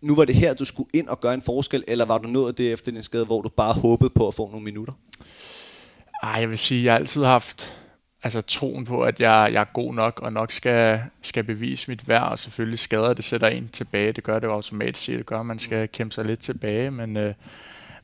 nu 0.00 0.16
var 0.16 0.24
det 0.24 0.34
her, 0.34 0.54
du 0.54 0.64
skulle 0.64 0.88
ind 0.94 1.08
og 1.08 1.20
gøre 1.20 1.34
en 1.34 1.42
forskel, 1.42 1.84
eller 1.88 2.04
var 2.04 2.18
du 2.18 2.28
nået 2.28 2.58
det 2.58 2.72
efter 2.72 2.92
din 2.92 3.02
skade, 3.02 3.24
hvor 3.24 3.42
du 3.42 3.48
bare 3.48 3.72
håbede 3.72 4.10
på 4.10 4.28
at 4.28 4.34
få 4.34 4.50
nogle 4.50 4.64
minutter? 4.64 4.92
Ej, 6.22 6.30
jeg 6.30 6.50
vil 6.50 6.58
sige, 6.58 6.84
jeg 6.84 6.92
har 6.92 6.98
altid 6.98 7.24
haft 7.24 7.74
altså 8.22 8.40
troen 8.40 8.84
på, 8.84 9.02
at 9.02 9.20
jeg, 9.20 9.50
jeg 9.52 9.60
er 9.60 9.72
god 9.72 9.94
nok, 9.94 10.20
og 10.22 10.32
nok 10.32 10.52
skal, 10.52 11.00
skal 11.22 11.44
bevise 11.44 11.90
mit 11.90 12.08
værd, 12.08 12.22
og 12.22 12.38
selvfølgelig 12.38 12.78
skader 12.78 13.14
det 13.14 13.24
sætter 13.24 13.48
en 13.48 13.68
tilbage. 13.68 14.12
Det 14.12 14.24
gør 14.24 14.38
det 14.38 14.46
jo 14.46 14.52
automatisk, 14.52 15.06
det 15.06 15.26
gør, 15.26 15.40
at 15.40 15.46
man 15.46 15.58
skal 15.58 15.88
kæmpe 15.88 16.14
sig 16.14 16.24
lidt 16.24 16.40
tilbage, 16.40 16.90
men, 16.90 17.16
øh, 17.16 17.34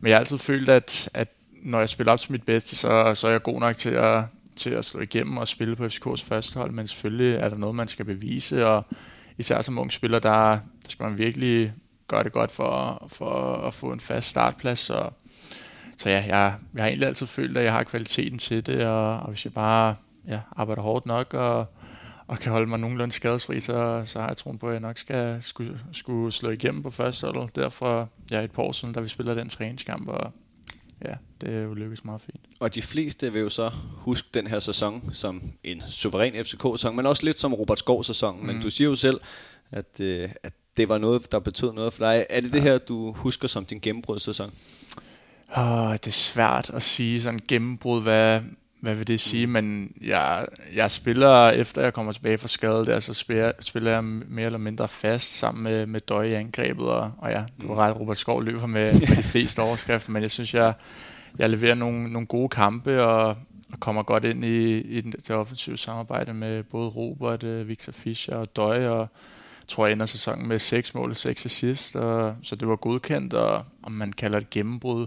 men 0.01 0.09
jeg 0.09 0.17
har 0.17 0.21
altid 0.21 0.39
følt, 0.39 0.69
at, 0.69 1.09
at 1.15 1.29
når 1.63 1.79
jeg 1.79 1.89
spiller 1.89 2.13
op 2.13 2.19
til 2.19 2.33
mit 2.33 2.43
bedste, 2.43 2.77
så, 2.77 3.15
så 3.15 3.27
er 3.27 3.31
jeg 3.31 3.43
god 3.43 3.61
nok 3.61 3.77
til 3.77 3.91
at, 3.91 4.25
til 4.57 4.71
at 4.71 4.85
slå 4.85 5.01
igennem 5.01 5.37
og 5.37 5.49
spille 5.49 5.77
på 5.77 5.87
FCK's 5.87 6.25
første 6.25 6.59
hold, 6.59 6.71
men 6.71 6.87
selvfølgelig 6.87 7.37
er 7.37 7.49
der 7.49 7.57
noget, 7.57 7.75
man 7.75 7.89
skal 7.89 8.05
bevise, 8.05 8.67
og 8.67 8.85
især 9.39 9.61
som 9.61 9.79
ung 9.79 9.93
spiller, 9.93 10.19
der, 10.19 10.51
der 10.51 10.89
skal 10.89 11.05
man 11.05 11.19
virkelig 11.19 11.73
gøre 12.09 12.25
det 12.25 12.33
godt 12.33 12.51
for, 12.51 13.07
for 13.09 13.57
at 13.67 13.75
få 13.75 13.93
en 13.93 14.01
fast 14.01 14.29
startplads, 14.29 14.79
så, 14.79 15.11
så 15.97 16.11
ja, 16.11 16.17
jeg, 16.17 16.55
jeg 16.75 16.83
har 16.83 16.89
egentlig 16.89 17.09
altid 17.09 17.27
følt, 17.27 17.57
at 17.57 17.65
jeg 17.65 17.73
har 17.73 17.83
kvaliteten 17.83 18.39
til 18.39 18.67
det, 18.67 18.85
og, 18.85 19.21
og 19.21 19.29
hvis 19.29 19.45
jeg 19.45 19.53
bare 19.53 19.95
ja, 20.29 20.41
arbejder 20.57 20.83
hårdt 20.83 21.07
nok 21.07 21.35
og, 21.35 21.67
og 22.27 22.39
kan 22.39 22.53
holde 22.53 22.67
mig 22.67 22.79
nogenlunde 22.79 23.15
skadesfri, 23.15 23.61
så, 23.61 24.03
så 24.07 24.21
har 24.21 24.27
jeg 24.27 24.37
troen 24.37 24.59
på, 24.59 24.67
at 24.67 24.73
jeg 24.73 24.81
nok 24.81 24.99
skal 24.99 25.43
skulle, 25.43 25.81
skulle 25.93 26.33
slå 26.33 26.51
igennem 26.51 26.83
på 26.83 26.91
første 26.91 27.27
hold. 27.27 27.49
Derfor 27.55 28.09
ja, 28.31 28.43
et 28.43 28.53
par 28.53 28.63
år 28.63 28.73
siden, 28.73 28.95
da 28.95 29.01
vi 29.01 29.09
spiller 29.09 29.35
den 29.35 29.49
træningskamp, 29.49 30.09
og 30.09 30.33
ja, 31.05 31.15
det 31.41 31.55
er 31.55 31.61
jo 31.61 31.75
lykkedes 31.75 32.05
meget 32.05 32.21
fint. 32.21 32.41
Og 32.61 32.75
de 32.75 32.83
fleste 32.83 33.33
vil 33.33 33.43
jo 33.43 33.49
så 33.49 33.71
huske 33.97 34.29
den 34.35 34.47
her 34.47 34.59
sæson 34.59 35.13
som 35.13 35.43
en 35.65 35.81
suveræn 35.81 36.45
FCK-sæson, 36.45 36.97
men 36.97 37.07
også 37.07 37.25
lidt 37.25 37.39
som 37.39 37.55
Robert 37.55 37.79
Skov-sæson. 37.79 38.41
Mm. 38.41 38.47
Men 38.47 38.61
du 38.61 38.71
siger 38.71 38.89
jo 38.89 38.95
selv, 38.95 39.21
at, 39.71 40.01
øh, 40.01 40.29
at 40.43 40.53
det 40.77 40.89
var 40.89 40.99
noget, 40.99 41.33
der 41.33 41.39
betød 41.39 41.73
noget 41.73 41.93
for 41.93 42.05
dig. 42.05 42.27
Er 42.31 42.41
det 42.41 42.49
ja. 42.49 42.55
det 42.55 42.63
her, 42.63 42.79
du 42.79 43.13
husker 43.13 43.49
som 43.49 43.65
din 43.65 43.79
gennembrudssæson? 43.79 44.53
Oh, 45.57 45.93
det 45.93 46.07
er 46.07 46.11
svært 46.11 46.71
at 46.75 46.83
sige 46.83 47.23
sådan 47.23 47.41
gennembrud, 47.49 48.03
hvad, 48.03 48.41
hvad 48.85 48.95
vil 48.95 49.07
det 49.07 49.21
sige, 49.21 49.47
men 49.47 49.93
jeg, 50.01 50.47
jeg 50.75 50.91
spiller, 50.91 51.49
efter 51.49 51.83
jeg 51.83 51.93
kommer 51.93 52.13
tilbage 52.13 52.39
fra 52.39 52.49
skade 52.49 52.87
der, 52.87 53.01
så 53.01 53.15
spiller, 53.15 53.53
spiller 53.61 53.91
jeg 53.91 54.05
mere 54.05 54.47
eller 54.47 54.59
mindre 54.59 54.89
fast 54.89 55.39
sammen 55.39 55.65
med, 55.65 55.87
med 55.87 56.01
Døje 56.01 56.31
i 56.31 56.35
angrebet, 56.35 56.87
og, 56.87 57.13
og 57.19 57.31
ja, 57.31 57.45
du 57.63 57.67
var 57.67 57.75
mm. 57.75 57.79
ret, 57.79 58.01
Robert 58.01 58.17
Skov 58.17 58.43
løber 58.43 58.67
med, 58.67 58.93
med 59.09 59.17
de 59.17 59.23
fleste 59.23 59.61
overskrifter, 59.61 60.13
men 60.13 60.23
jeg 60.23 60.31
synes, 60.31 60.55
jeg, 60.55 60.73
jeg 61.39 61.51
leverer 61.51 61.75
nogle, 61.75 62.13
nogle 62.13 62.27
gode 62.27 62.49
kampe, 62.49 63.03
og, 63.03 63.37
og 63.73 63.81
kommer 63.81 64.03
godt 64.03 64.25
ind 64.25 64.45
i, 64.45 64.79
i 64.79 65.01
det 65.01 65.31
offensive 65.31 65.77
samarbejde 65.77 66.35
med 66.35 66.63
både 66.63 66.89
Robert, 66.89 67.45
øh, 67.45 67.69
Victor 67.69 67.93
Fischer 67.93 68.37
og 68.37 68.57
Døje, 68.57 68.89
og 68.89 69.09
tror 69.69 69.87
jeg 69.87 69.93
ender 69.93 70.07
sæsonen 70.07 70.49
med 70.49 70.59
6 70.59 70.95
mål 70.95 71.11
og 71.11 71.17
6 71.17 71.47
assist, 71.47 71.97
og, 71.97 72.35
så 72.43 72.57
det 72.57 72.69
var 72.69 72.77
godkendt, 72.77 73.35
og 73.35 73.65
om 73.83 73.93
man 73.93 74.13
kalder 74.13 74.39
det 74.39 74.51
gennembrud, 74.51 75.07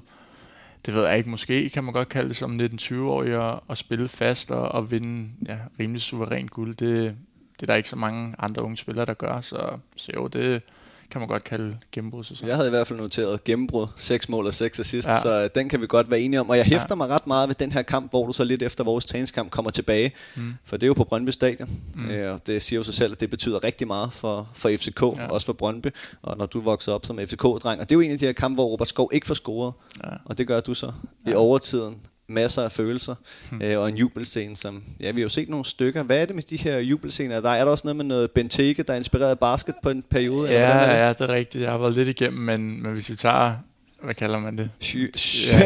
det 0.87 0.95
ved 0.95 1.07
jeg 1.07 1.17
ikke, 1.17 1.29
måske 1.29 1.69
kan 1.69 1.83
man 1.83 1.93
godt 1.93 2.09
kalde 2.09 2.29
det 2.29 2.35
som 2.35 2.59
19-20-årig 2.59 3.51
at, 3.51 3.59
at 3.69 3.77
spille 3.77 4.07
fast 4.07 4.51
og, 4.51 4.69
og 4.69 4.91
vinde 4.91 5.29
ja, 5.47 5.57
rimelig 5.79 6.01
suveræn 6.01 6.47
guld. 6.47 6.75
Det, 6.75 7.15
det 7.53 7.61
er 7.61 7.65
der 7.65 7.75
ikke 7.75 7.89
så 7.89 7.95
mange 7.95 8.35
andre 8.39 8.61
unge 8.61 8.77
spillere, 8.77 9.05
der 9.05 9.13
gør, 9.13 9.41
så, 9.41 9.77
så 9.95 10.11
jo, 10.15 10.27
det, 10.27 10.61
kan 11.11 11.21
man 11.21 11.27
godt 11.27 11.43
kalde 11.43 11.77
gennembrud. 11.91 12.37
Jeg 12.45 12.55
havde 12.55 12.67
i 12.67 12.69
hvert 12.69 12.87
fald 12.87 12.99
noteret 12.99 13.43
gennembrud, 13.43 13.87
6 13.95 14.29
mål 14.29 14.45
og 14.45 14.53
6 14.53 14.79
assist, 14.79 15.07
ja. 15.07 15.19
så 15.19 15.49
den 15.55 15.69
kan 15.69 15.81
vi 15.81 15.85
godt 15.87 16.11
være 16.11 16.19
enige 16.19 16.39
om. 16.39 16.49
Og 16.49 16.57
jeg 16.57 16.65
hæfter 16.65 16.87
ja. 16.89 16.95
mig 16.95 17.09
ret 17.09 17.27
meget 17.27 17.47
ved 17.49 17.55
den 17.55 17.71
her 17.71 17.81
kamp, 17.81 18.11
hvor 18.11 18.25
du 18.25 18.33
så 18.33 18.43
lidt 18.43 18.61
efter 18.61 18.83
vores 18.83 19.05
træningskamp 19.05 19.51
kommer 19.51 19.71
tilbage. 19.71 20.11
Mm. 20.35 20.53
For 20.65 20.77
det 20.77 20.83
er 20.83 20.87
jo 20.87 20.93
på 20.93 21.03
Brøndby 21.03 21.29
Stadion, 21.29 21.69
mm. 21.95 22.09
øh, 22.09 22.33
og 22.33 22.47
det 22.47 22.61
siger 22.61 22.79
jo 22.79 22.83
sig 22.83 22.93
selv, 22.93 23.11
at 23.11 23.19
det 23.19 23.29
betyder 23.29 23.63
rigtig 23.63 23.87
meget 23.87 24.13
for, 24.13 24.49
for 24.53 24.69
FCK, 24.69 25.01
ja. 25.01 25.27
også 25.27 25.45
for 25.45 25.53
Brøndby. 25.53 25.87
Og 26.21 26.37
når 26.37 26.45
du 26.45 26.59
vokser 26.59 26.93
op 26.93 27.05
som 27.05 27.19
FCK-dreng, 27.19 27.81
og 27.81 27.89
det 27.89 27.91
er 27.91 27.95
jo 27.95 28.01
en 28.01 28.11
af 28.11 28.17
de 28.17 28.25
her 28.25 28.33
kampe, 28.33 28.55
hvor 28.55 28.65
Robert 28.65 28.89
Skov 28.89 29.09
ikke 29.13 29.27
får 29.27 29.35
scoret, 29.35 29.73
ja. 30.03 30.09
og 30.25 30.37
det 30.37 30.47
gør 30.47 30.59
du 30.59 30.73
så 30.73 30.91
ja. 31.25 31.31
i 31.31 31.33
overtiden 31.33 31.97
masser 32.27 32.61
af 32.61 32.71
følelser 32.71 33.15
hmm. 33.49 33.61
øh, 33.61 33.79
og 33.79 33.89
en 33.89 33.97
jubelscene, 33.97 34.55
som, 34.55 34.83
ja, 34.99 35.11
vi 35.11 35.21
har 35.21 35.23
jo 35.23 35.29
set 35.29 35.49
nogle 35.49 35.65
stykker. 35.65 36.03
Hvad 36.03 36.21
er 36.21 36.25
det 36.25 36.35
med 36.35 36.43
de 36.43 36.57
her 36.57 36.79
jubelscener? 36.79 37.41
Der 37.41 37.49
er 37.49 37.65
der 37.65 37.71
også 37.71 37.87
noget 37.87 37.95
med 37.95 38.05
noget 38.05 38.31
Benteke, 38.31 38.83
der 38.83 38.93
er 38.93 38.97
inspireret 38.97 39.29
af 39.29 39.39
basket 39.39 39.75
på 39.83 39.89
en 39.89 40.03
periode? 40.09 40.49
Ja, 40.49 40.53
eller 40.53 40.67
er 40.67 40.89
det? 40.89 40.99
ja, 40.99 41.25
det 41.25 41.31
er 41.31 41.35
rigtigt. 41.35 41.63
Jeg 41.63 41.71
har 41.71 41.77
været 41.77 41.93
lidt 41.93 42.07
igennem, 42.07 42.41
men, 42.41 42.83
men 42.83 42.91
hvis 42.91 43.09
vi 43.09 43.15
tager 43.15 43.55
hvad 44.03 44.15
kalder 44.15 44.39
man 44.39 44.57
det? 44.57 44.69
Sh- 44.83 45.53
ja, 45.53 45.65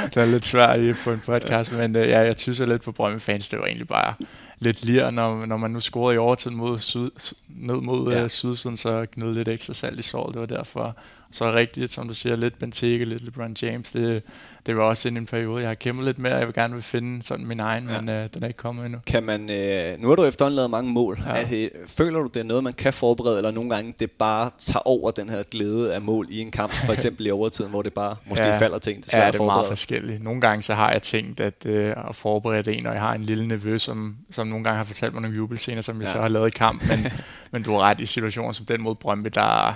det 0.14 0.16
er 0.16 0.26
lidt 0.26 0.44
svært 0.44 0.80
i 0.80 0.92
på 1.04 1.12
en 1.12 1.22
podcast, 1.26 1.72
men 1.72 1.96
uh, 1.96 2.02
ja, 2.02 2.18
jeg 2.18 2.38
synes 2.38 2.58
lidt 2.58 2.82
på 2.82 2.92
Brøndby 2.92 3.20
fans, 3.20 3.48
det 3.48 3.58
var 3.58 3.66
egentlig 3.66 3.88
bare 3.88 4.14
lidt 4.58 4.84
lir, 4.84 5.10
når, 5.10 5.46
når 5.46 5.56
man 5.56 5.70
nu 5.70 5.80
scorede 5.80 6.14
i 6.14 6.18
overtid 6.18 6.50
mod 6.50 6.78
syd, 6.78 7.10
ned 7.48 7.74
mod 7.74 8.12
ja. 8.12 8.22
uh, 8.22 8.28
sydsiden, 8.28 8.76
så 8.76 9.06
gnede 9.14 9.34
lidt 9.34 9.48
ekstra 9.48 9.74
salt 9.74 9.98
i 9.98 10.02
såret, 10.02 10.34
det 10.34 10.40
var 10.40 10.56
derfor. 10.56 10.96
Så 11.30 11.52
rigtigt, 11.52 11.92
som 11.92 12.08
du 12.08 12.14
siger, 12.14 12.36
lidt 12.36 12.58
Benteke, 12.58 13.04
lidt 13.04 13.24
LeBron 13.24 13.56
James, 13.62 13.90
det, 13.90 14.22
det 14.68 14.76
var 14.76 14.82
også 14.82 15.08
en 15.08 15.26
periode, 15.26 15.60
jeg 15.60 15.68
har 15.68 15.74
kæmpet 15.74 16.04
lidt 16.04 16.18
med, 16.18 16.32
og 16.32 16.38
jeg 16.38 16.46
vil 16.46 16.54
gerne 16.54 16.74
vil 16.74 16.82
finde 16.82 17.22
sådan 17.22 17.46
min 17.46 17.60
egen, 17.60 17.88
ja. 17.88 18.00
men 18.00 18.08
øh, 18.08 18.28
den 18.34 18.42
er 18.42 18.46
ikke 18.46 18.58
kommet 18.58 18.84
endnu. 18.84 19.00
Kan 19.06 19.22
man, 19.22 19.50
øh, 19.50 20.00
nu 20.00 20.08
har 20.08 20.16
du 20.16 20.24
efterhånden 20.24 20.56
lavet 20.56 20.70
mange 20.70 20.92
mål. 20.92 21.18
Ja. 21.26 21.30
Er 21.32 21.46
det, 21.46 21.70
føler 21.86 22.20
du, 22.20 22.26
det 22.34 22.40
er 22.40 22.44
noget, 22.44 22.64
man 22.64 22.72
kan 22.72 22.92
forberede, 22.92 23.36
eller 23.36 23.50
nogle 23.50 23.70
gange 23.70 23.94
det 23.98 24.10
bare 24.10 24.50
tager 24.58 24.88
over 24.88 25.10
den 25.10 25.28
her 25.28 25.42
glæde 25.42 25.94
af 25.94 26.00
mål 26.00 26.26
i 26.30 26.40
en 26.40 26.50
kamp, 26.50 26.72
for 26.72 26.92
eksempel 26.92 27.26
i 27.26 27.30
overtiden, 27.30 27.70
hvor 27.70 27.82
det 27.82 27.94
bare 27.94 28.16
måske 28.26 28.46
ja. 28.46 28.58
falder 28.58 28.78
ting? 28.78 29.04
Det 29.04 29.14
er, 29.14 29.24
ja, 29.24 29.30
det 29.30 29.40
er 29.40 29.44
meget 29.44 29.66
forskelligt. 29.66 30.22
Nogle 30.22 30.40
gange 30.40 30.62
så 30.62 30.74
har 30.74 30.92
jeg 30.92 31.02
tænkt 31.02 31.40
at, 31.40 31.66
øh, 31.66 31.94
at 32.08 32.16
forberede 32.16 32.72
en, 32.72 32.86
og 32.86 32.94
jeg 32.94 33.02
har 33.02 33.14
en 33.14 33.24
lille 33.24 33.48
nevø, 33.48 33.78
som, 33.78 34.16
som 34.30 34.46
nogle 34.46 34.64
gange 34.64 34.76
har 34.76 34.84
fortalt 34.84 35.12
mig 35.12 35.22
nogle 35.22 35.36
jubelscener, 35.36 35.80
som 35.80 35.96
jeg 36.00 36.06
ja. 36.06 36.12
så 36.12 36.20
har 36.20 36.28
lavet 36.28 36.46
i 36.46 36.58
kamp, 36.58 36.82
men, 36.88 37.12
men 37.52 37.62
du 37.62 37.72
har 37.72 37.80
ret 37.80 38.00
i 38.00 38.06
situationer 38.06 38.52
som 38.52 38.66
den 38.66 38.82
mod 38.82 38.94
Brøndby, 38.94 39.30
der, 39.34 39.74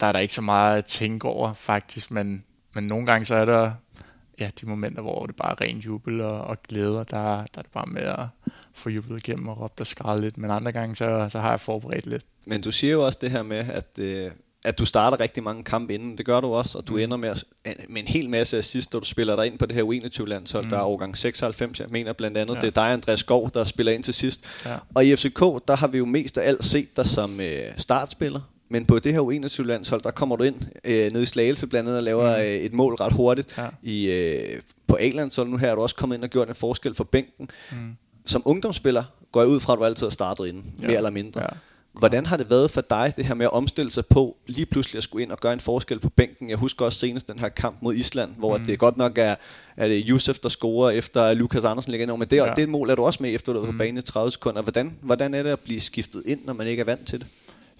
der 0.00 0.06
er 0.06 0.12
der 0.12 0.18
ikke 0.18 0.34
så 0.34 0.42
meget 0.42 0.78
at 0.78 0.84
tænke 0.84 1.28
over 1.28 1.52
faktisk, 1.52 2.10
men, 2.10 2.44
men 2.74 2.84
nogle 2.84 3.06
gange 3.06 3.24
så 3.24 3.34
er 3.34 3.44
der 3.44 3.70
ja, 4.40 4.50
de 4.60 4.66
momenter, 4.66 5.02
hvor 5.02 5.26
det 5.26 5.36
bare 5.36 5.50
er 5.50 5.60
ren 5.60 5.78
jubel 5.78 6.20
og, 6.20 6.40
og 6.40 6.62
glæde, 6.62 7.00
og 7.00 7.10
der, 7.10 7.22
der 7.22 7.58
er 7.58 7.62
det 7.62 7.72
bare 7.74 7.86
med 7.86 8.02
at 8.02 8.26
få 8.74 8.90
jublet 8.90 9.28
igennem 9.28 9.48
og 9.48 9.60
råbe 9.60 9.74
og 9.80 9.86
skrælle 9.86 10.24
lidt. 10.24 10.38
Men 10.38 10.50
andre 10.50 10.72
gange, 10.72 10.96
så, 10.96 11.26
så 11.28 11.40
har 11.40 11.50
jeg 11.50 11.60
forberedt 11.60 12.06
lidt. 12.06 12.24
Men 12.46 12.60
du 12.60 12.72
siger 12.72 12.92
jo 12.92 13.06
også 13.06 13.18
det 13.22 13.30
her 13.30 13.42
med, 13.42 13.56
at, 13.56 13.98
øh, 13.98 14.30
at 14.64 14.78
du 14.78 14.84
starter 14.84 15.20
rigtig 15.20 15.42
mange 15.42 15.64
kampe 15.64 15.94
inden. 15.94 16.18
Det 16.18 16.26
gør 16.26 16.40
du 16.40 16.54
også, 16.54 16.78
og 16.78 16.88
du 16.88 16.92
mm. 16.92 16.98
ender 16.98 17.16
med, 17.16 17.34
med 17.88 18.02
en 18.02 18.06
hel 18.06 18.30
masse 18.30 18.58
assist, 18.58 18.92
når 18.92 19.00
du 19.00 19.06
spiller 19.06 19.36
dig 19.36 19.46
ind 19.46 19.58
på 19.58 19.66
det 19.66 19.76
her 19.76 19.82
U21-landshold, 19.82 20.64
mm. 20.64 20.70
der 20.70 20.76
er 20.76 20.80
overgang 20.80 21.18
96. 21.18 21.80
Jeg 21.80 21.88
mener 21.90 22.12
blandt 22.12 22.36
andet, 22.36 22.54
ja. 22.54 22.60
det 22.60 22.66
er 22.66 22.70
dig, 22.70 22.92
Andreas 22.92 23.20
Skov, 23.20 23.50
der 23.54 23.64
spiller 23.64 23.92
ind 23.92 24.02
til 24.02 24.14
sidst. 24.14 24.66
Ja. 24.66 24.76
Og 24.94 25.06
i 25.06 25.16
FCK, 25.16 25.40
der 25.68 25.76
har 25.76 25.88
vi 25.88 25.98
jo 25.98 26.04
mest 26.04 26.38
af 26.38 26.48
alt 26.48 26.64
set 26.64 26.96
dig 26.96 27.06
som 27.06 27.40
øh, 27.40 27.62
startspiller, 27.76 28.40
men 28.68 28.86
på 28.86 28.98
det 28.98 29.12
her 29.12 29.20
U21-landshold, 29.20 30.02
der 30.02 30.10
kommer 30.10 30.36
du 30.36 30.44
ind 30.44 30.56
øh, 30.84 31.12
ned 31.12 31.22
i 31.22 31.26
Slagelse 31.26 31.66
blandt 31.66 31.88
andet 31.88 31.98
og 31.98 32.02
laver 32.02 32.36
mm. 32.36 32.42
øh, 32.42 32.48
et 32.48 32.72
mål 32.72 32.94
ret 32.94 33.12
hurtigt. 33.12 33.58
Ja. 33.58 33.66
I, 33.82 34.10
øh, 34.10 34.60
på 34.86 34.96
A-landshold 35.00 35.48
nu 35.48 35.56
her 35.56 35.70
er 35.70 35.74
du 35.74 35.80
også 35.80 35.96
kommet 35.96 36.16
ind 36.16 36.24
og 36.24 36.30
gjort 36.30 36.48
en 36.48 36.54
forskel 36.54 36.94
for 36.94 37.04
bænken. 37.04 37.50
Mm. 37.72 37.76
Som 38.26 38.42
ungdomsspiller 38.44 39.04
går 39.32 39.40
jeg 39.40 39.48
ud 39.48 39.60
fra, 39.60 39.72
at 39.72 39.78
du 39.78 39.84
altid 39.84 40.06
har 40.06 40.10
startet 40.10 40.46
inden, 40.46 40.74
ja. 40.80 40.86
mere 40.86 40.96
eller 40.96 41.10
mindre. 41.10 41.40
Ja. 41.40 41.48
Hvordan 41.92 42.26
har 42.26 42.36
det 42.36 42.50
været 42.50 42.70
for 42.70 42.80
dig, 42.80 43.12
det 43.16 43.24
her 43.24 43.34
med 43.34 43.46
at 43.46 43.52
omstille 43.52 43.90
sig 43.90 44.06
på, 44.06 44.36
lige 44.46 44.66
pludselig 44.66 44.98
at 44.98 45.04
skulle 45.04 45.22
ind 45.22 45.32
og 45.32 45.38
gøre 45.38 45.52
en 45.52 45.60
forskel 45.60 46.00
på 46.00 46.10
bænken? 46.10 46.50
Jeg 46.50 46.56
husker 46.56 46.84
også 46.84 46.98
senest 46.98 47.28
den 47.28 47.38
her 47.38 47.48
kamp 47.48 47.76
mod 47.82 47.94
Island, 47.94 48.34
hvor 48.38 48.56
mm. 48.56 48.64
det 48.64 48.78
godt 48.78 48.96
nok 48.96 49.18
er, 49.18 49.34
er 49.76 49.88
det 49.88 49.96
Josef, 49.96 50.38
der 50.38 50.48
scorer 50.48 50.90
efter 50.90 51.34
Lukas 51.34 51.64
Andersen 51.64 51.90
ligger 51.90 52.02
ind 52.02 52.10
over. 52.10 52.18
Men 52.18 52.28
det, 52.28 52.36
ja. 52.36 52.52
det 52.56 52.68
mål 52.68 52.90
er 52.90 52.94
du 52.94 53.02
også 53.02 53.22
med 53.22 53.34
efter, 53.34 53.52
du 53.52 53.60
er 53.60 53.64
på 53.64 53.72
mm. 53.72 53.78
banen 53.78 53.98
i 53.98 54.02
30 54.02 54.30
sekunder. 54.30 54.62
Hvordan, 54.62 54.96
hvordan 55.00 55.34
er 55.34 55.42
det 55.42 55.50
at 55.50 55.60
blive 55.60 55.80
skiftet 55.80 56.22
ind, 56.26 56.40
når 56.44 56.52
man 56.52 56.66
ikke 56.66 56.80
er 56.80 56.84
vant 56.84 57.06
til 57.06 57.18
det? 57.20 57.26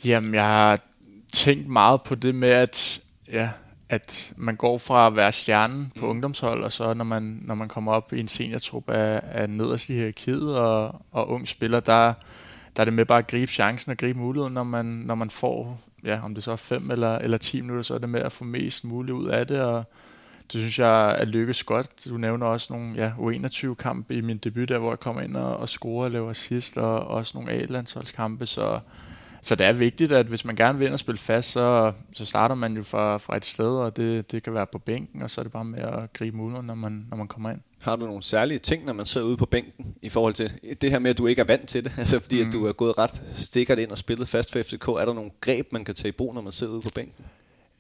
Jamen, 0.05 0.35
jeg 0.35 0.45
har 0.45 0.81
tænkt 1.33 1.69
meget 1.69 2.03
på 2.03 2.15
det 2.15 2.35
med, 2.35 2.49
at, 2.49 3.01
ja, 3.33 3.51
at 3.89 4.33
man 4.37 4.57
går 4.57 4.79
fra 4.79 5.07
at 5.07 5.17
være 5.17 5.33
stjernen 5.33 5.93
på 5.99 6.05
mm. 6.07 6.11
ungdomshold, 6.11 6.65
og 6.65 6.73
så 6.73 6.95
når 6.95 7.05
man, 7.05 7.39
når 7.43 7.55
man 7.55 7.69
kommer 7.69 7.93
op 7.93 8.13
i 8.13 8.21
en 8.21 8.29
seniortrup 8.29 8.91
af, 8.91 9.21
af 9.25 9.51
nederst 9.51 9.89
i 9.89 9.93
hierarkiet 9.93 10.57
og, 10.57 11.03
og 11.13 11.31
ung 11.31 11.49
spiller, 11.49 11.81
der, 11.81 12.13
der 12.77 12.81
er 12.81 12.85
det 12.85 12.95
med 12.95 13.05
bare 13.05 13.19
at 13.19 13.27
gribe 13.27 13.53
chancen 13.53 13.93
og 13.93 13.99
gribe 13.99 14.19
muligheden, 14.19 14.55
når 14.55 14.63
man, 14.65 14.85
når 14.85 15.15
man 15.15 15.31
får, 15.31 15.81
ja, 16.05 16.21
om 16.25 16.35
det 16.35 16.45
så 16.45 16.53
er 16.53 16.57
5 16.57 16.91
eller, 16.91 17.19
eller 17.19 17.39
10 17.39 17.61
minutter, 17.61 17.83
så 17.83 17.95
er 17.95 17.99
det 17.99 18.09
med 18.09 18.21
at 18.21 18.33
få 18.33 18.45
mest 18.45 18.85
muligt 18.85 19.15
ud 19.15 19.29
af 19.29 19.47
det, 19.47 19.61
og 19.61 19.85
det 20.53 20.61
synes 20.61 20.79
jeg 20.79 21.21
er 21.21 21.25
lykkes 21.25 21.65
godt. 21.65 22.05
Du 22.09 22.17
nævner 22.17 22.47
også 22.47 22.73
nogle 22.73 22.95
ja, 22.95 23.11
U21-kampe 23.11 24.15
i 24.15 24.21
min 24.21 24.39
debut, 24.39 24.69
der 24.69 24.79
hvor 24.79 24.91
jeg 24.91 25.01
kommer 25.01 25.23
ind 25.23 25.37
og, 25.37 25.57
og 25.57 25.69
scorer 25.69 26.05
og 26.05 26.11
laver 26.11 26.31
assist, 26.31 26.79
og 26.79 27.07
også 27.07 27.39
nogle 27.39 27.53
A-landsholdskampe, 27.53 28.47
så 28.47 28.81
så 29.45 29.55
det 29.55 29.67
er 29.67 29.73
vigtigt, 29.73 30.13
at 30.13 30.27
hvis 30.27 30.45
man 30.45 30.57
gerne 30.57 30.79
vil 30.79 30.85
ind 30.87 30.93
og 30.93 30.99
spille 30.99 31.19
fast, 31.19 31.51
så, 31.51 31.93
så 32.13 32.25
starter 32.25 32.55
man 32.55 32.77
jo 32.77 32.83
fra, 32.83 33.19
fra 33.19 33.37
et 33.37 33.45
sted, 33.45 33.67
og 33.67 33.97
det, 33.97 34.33
det 34.33 34.43
kan 34.43 34.55
være 34.55 34.67
på 34.73 34.79
bænken, 34.79 35.23
og 35.23 35.31
så 35.31 35.41
er 35.41 35.43
det 35.43 35.53
bare 35.53 35.65
med 35.65 35.79
at 35.79 36.13
gribe 36.13 36.37
muligheden, 36.37 36.67
når 36.67 36.75
man, 36.75 37.07
når 37.11 37.17
man 37.17 37.29
kommer 37.29 37.51
ind. 37.51 37.61
Har 37.83 37.97
du 37.97 38.07
nogle 38.07 38.23
særlige 38.23 38.59
ting, 38.59 38.85
når 38.85 38.93
man 38.93 39.07
sidder 39.07 39.27
ude 39.27 39.37
på 39.37 39.47
bænken, 39.47 39.95
i 40.03 40.09
forhold 40.09 40.35
til 40.35 40.53
det 40.81 40.91
her 40.91 40.99
med, 40.99 41.11
at 41.11 41.19
du 41.19 41.27
ikke 41.27 41.41
er 41.41 41.47
vant 41.47 41.69
til 41.69 41.85
det? 41.85 41.93
Altså 41.99 42.21
fordi, 42.21 42.43
mm. 42.43 42.49
at 42.49 42.53
du 42.53 42.59
mm. 42.59 42.67
er 42.67 42.73
gået 42.73 42.99
ret 42.99 43.23
stikkert 43.33 43.79
ind 43.79 43.91
og 43.91 43.99
spillet 43.99 44.29
fast 44.29 44.53
for 44.53 44.63
FCK. 44.63 44.89
Er 44.89 45.05
der 45.05 45.13
nogle 45.13 45.31
greb, 45.41 45.73
man 45.73 45.85
kan 45.85 45.95
tage 45.95 46.09
i 46.09 46.13
brug, 46.13 46.35
når 46.35 46.41
man 46.41 46.53
sidder 46.53 46.73
ude 46.73 46.83
på 46.83 46.91
bænken? 46.95 47.25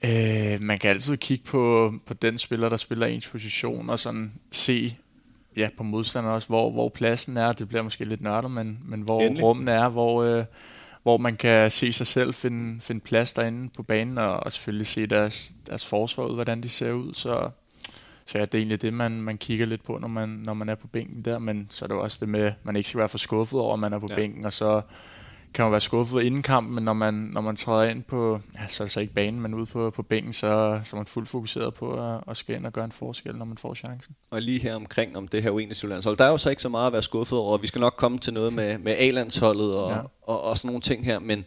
Øh, 0.04 0.60
man 0.60 0.78
kan 0.78 0.90
altid 0.90 1.16
kigge 1.16 1.44
på, 1.44 1.94
på 2.06 2.14
den 2.14 2.38
spiller, 2.38 2.68
der 2.68 2.76
spiller 2.76 3.06
ens 3.06 3.28
position, 3.28 3.90
og 3.90 3.98
sådan 3.98 4.32
se 4.52 4.96
ja, 5.56 5.68
på 5.76 5.82
modstanderen 5.82 6.34
også, 6.34 6.48
hvor, 6.48 6.70
hvor 6.70 6.88
pladsen 6.88 7.36
er. 7.36 7.52
Det 7.52 7.68
bliver 7.68 7.82
måske 7.82 8.04
lidt 8.04 8.20
nørdet, 8.20 8.50
men, 8.50 8.78
men 8.84 9.00
hvor 9.00 9.20
Endelig. 9.20 9.44
rummen 9.44 9.68
er, 9.68 9.88
hvor... 9.88 10.22
Øh, 10.22 10.44
hvor 11.04 11.16
man 11.16 11.36
kan 11.36 11.70
se 11.70 11.92
sig 11.92 12.06
selv 12.06 12.34
finde, 12.34 12.80
finde 12.80 13.00
plads 13.00 13.32
derinde 13.32 13.70
på 13.76 13.82
banen, 13.82 14.18
og, 14.18 14.36
og 14.36 14.52
selvfølgelig 14.52 14.86
se 14.86 15.06
deres, 15.06 15.52
deres 15.66 15.86
forsvar 15.86 16.24
ud, 16.24 16.34
hvordan 16.34 16.62
de 16.62 16.68
ser 16.68 16.92
ud. 16.92 17.14
Så, 17.14 17.50
så 18.26 18.38
ja, 18.38 18.44
det 18.44 18.54
er 18.54 18.58
egentlig 18.58 18.82
det, 18.82 18.94
man, 18.94 19.12
man 19.12 19.38
kigger 19.38 19.66
lidt 19.66 19.84
på, 19.84 19.98
når 19.98 20.08
man, 20.08 20.28
når 20.28 20.54
man 20.54 20.68
er 20.68 20.74
på 20.74 20.86
bænken 20.86 21.22
der, 21.22 21.38
men 21.38 21.66
så 21.70 21.84
er 21.84 21.86
det 21.86 21.96
også 21.96 22.18
det 22.20 22.28
med, 22.28 22.40
at 22.40 22.54
man 22.62 22.76
ikke 22.76 22.88
skal 22.88 22.98
være 22.98 23.08
for 23.08 23.18
skuffet 23.18 23.60
over, 23.60 23.72
at 23.72 23.78
man 23.78 23.92
er 23.92 23.98
på 23.98 24.06
ja. 24.10 24.14
bænken, 24.14 24.44
og 24.44 24.52
så 24.52 24.82
kan 25.54 25.62
man 25.62 25.72
være 25.72 25.80
skuffet 25.80 26.22
inden 26.22 26.42
kampen, 26.42 26.74
men 26.74 26.84
når 26.84 26.92
man, 26.92 27.14
når 27.14 27.40
man 27.40 27.56
træder 27.56 27.90
ind 27.90 28.02
på, 28.02 28.40
ja, 28.54 28.68
så 28.68 28.82
altså 28.82 29.00
ikke 29.00 29.14
banen, 29.14 29.40
men 29.40 29.54
ude 29.54 29.66
på, 29.66 29.90
på 29.90 30.02
bænken, 30.02 30.32
så, 30.32 30.80
så 30.84 30.96
er 30.96 30.98
man 30.98 31.06
fuldt 31.06 31.28
fokuseret 31.28 31.74
på 31.74 31.92
at, 31.92 32.20
at 32.28 32.36
skal 32.36 32.56
ind 32.56 32.66
og 32.66 32.72
gøre 32.72 32.84
en 32.84 32.92
forskel, 32.92 33.36
når 33.36 33.44
man 33.44 33.58
får 33.58 33.74
chancen. 33.74 34.14
Og 34.30 34.42
lige 34.42 34.60
her 34.60 34.76
omkring 34.76 35.16
om 35.16 35.28
det 35.28 35.42
her 35.42 35.50
U21-landshold, 35.50 36.16
der 36.16 36.24
er 36.24 36.30
jo 36.30 36.36
så 36.36 36.50
ikke 36.50 36.62
så 36.62 36.68
meget 36.68 36.86
at 36.86 36.92
være 36.92 37.02
skuffet 37.02 37.38
over, 37.38 37.58
vi 37.58 37.66
skal 37.66 37.80
nok 37.80 37.94
komme 37.96 38.18
til 38.18 38.32
noget 38.32 38.52
med, 38.52 38.78
med 38.78 38.94
A-landsholdet 38.98 39.76
og, 39.76 39.90
ja. 39.90 39.98
og, 40.22 40.44
og 40.44 40.56
sådan 40.56 40.68
nogle 40.68 40.80
ting 40.80 41.04
her, 41.04 41.18
men 41.18 41.44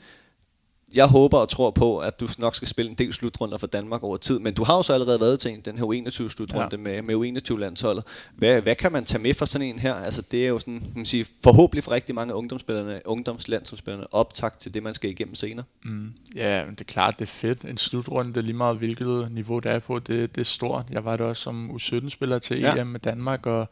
jeg 0.94 1.08
håber 1.08 1.38
og 1.38 1.50
tror 1.50 1.72
på, 1.72 2.00
at 2.00 2.20
du 2.20 2.28
nok 2.38 2.56
skal 2.56 2.68
spille 2.68 2.90
en 2.92 2.98
del 2.98 3.14
slutrunder 3.14 3.58
for 3.58 3.68
Danmark 3.68 4.04
over 4.04 4.18
tid, 4.18 4.40
men 4.40 4.54
du 4.54 4.64
har 4.64 4.76
jo 4.76 4.84
så 4.84 4.94
allerede 4.94 5.20
været 5.20 5.40
til 5.40 5.66
den 5.66 5.78
her 5.78 5.86
U21-slutrunde 5.86 6.68
ja. 6.72 6.78
med, 6.78 7.02
med 7.02 7.16
U21-landsholdet. 7.16 8.04
Hvad, 8.36 8.62
hvad 8.62 8.76
kan 8.76 8.92
man 8.92 9.06
tage 9.06 9.22
med 9.22 9.34
for 9.34 9.46
sådan 9.46 9.68
en 9.68 9.80
her? 9.80 9.94
Altså 9.94 10.22
det 10.32 10.44
er 10.44 10.48
jo 10.48 10.60
sådan, 10.60 10.84
man 10.96 11.06
sige, 11.06 11.26
forhåbentlig 11.44 11.84
for 11.84 11.92
rigtig 11.92 12.16
mange 12.16 12.34
ungdomsspillerne, 12.34 13.02
ungdomslandsholdsspillerne, 13.06 14.14
optakt 14.14 14.60
til 14.60 14.74
det, 14.74 14.84
man 14.84 14.94
skal 14.94 15.10
igennem 15.10 15.36
senere. 15.36 15.66
Mm. 15.84 16.14
Ja, 16.36 16.66
det 16.70 16.82
er 16.82 16.86
klart, 16.86 17.20
det 17.20 17.26
er 17.26 17.30
fedt. 17.30 17.62
En 17.62 17.78
slutrunde, 17.78 18.34
det 18.34 18.38
er 18.38 18.44
lige 18.44 18.56
meget 18.56 18.78
hvilket 18.78 19.32
niveau 19.32 19.60
det 19.60 19.72
er 19.72 19.80
på, 19.80 20.00
det, 20.00 20.36
det 20.36 20.42
er 20.42 20.46
stort. 20.46 20.86
Jeg 20.92 21.06
var 21.06 21.18
det 21.18 21.26
også 21.26 21.44
som 21.44 21.72
U17-spiller 21.72 22.40
til 22.40 22.60
ja. 22.60 22.76
EM 22.76 22.88
med 22.88 23.00
Danmark, 23.00 23.46
og 23.46 23.70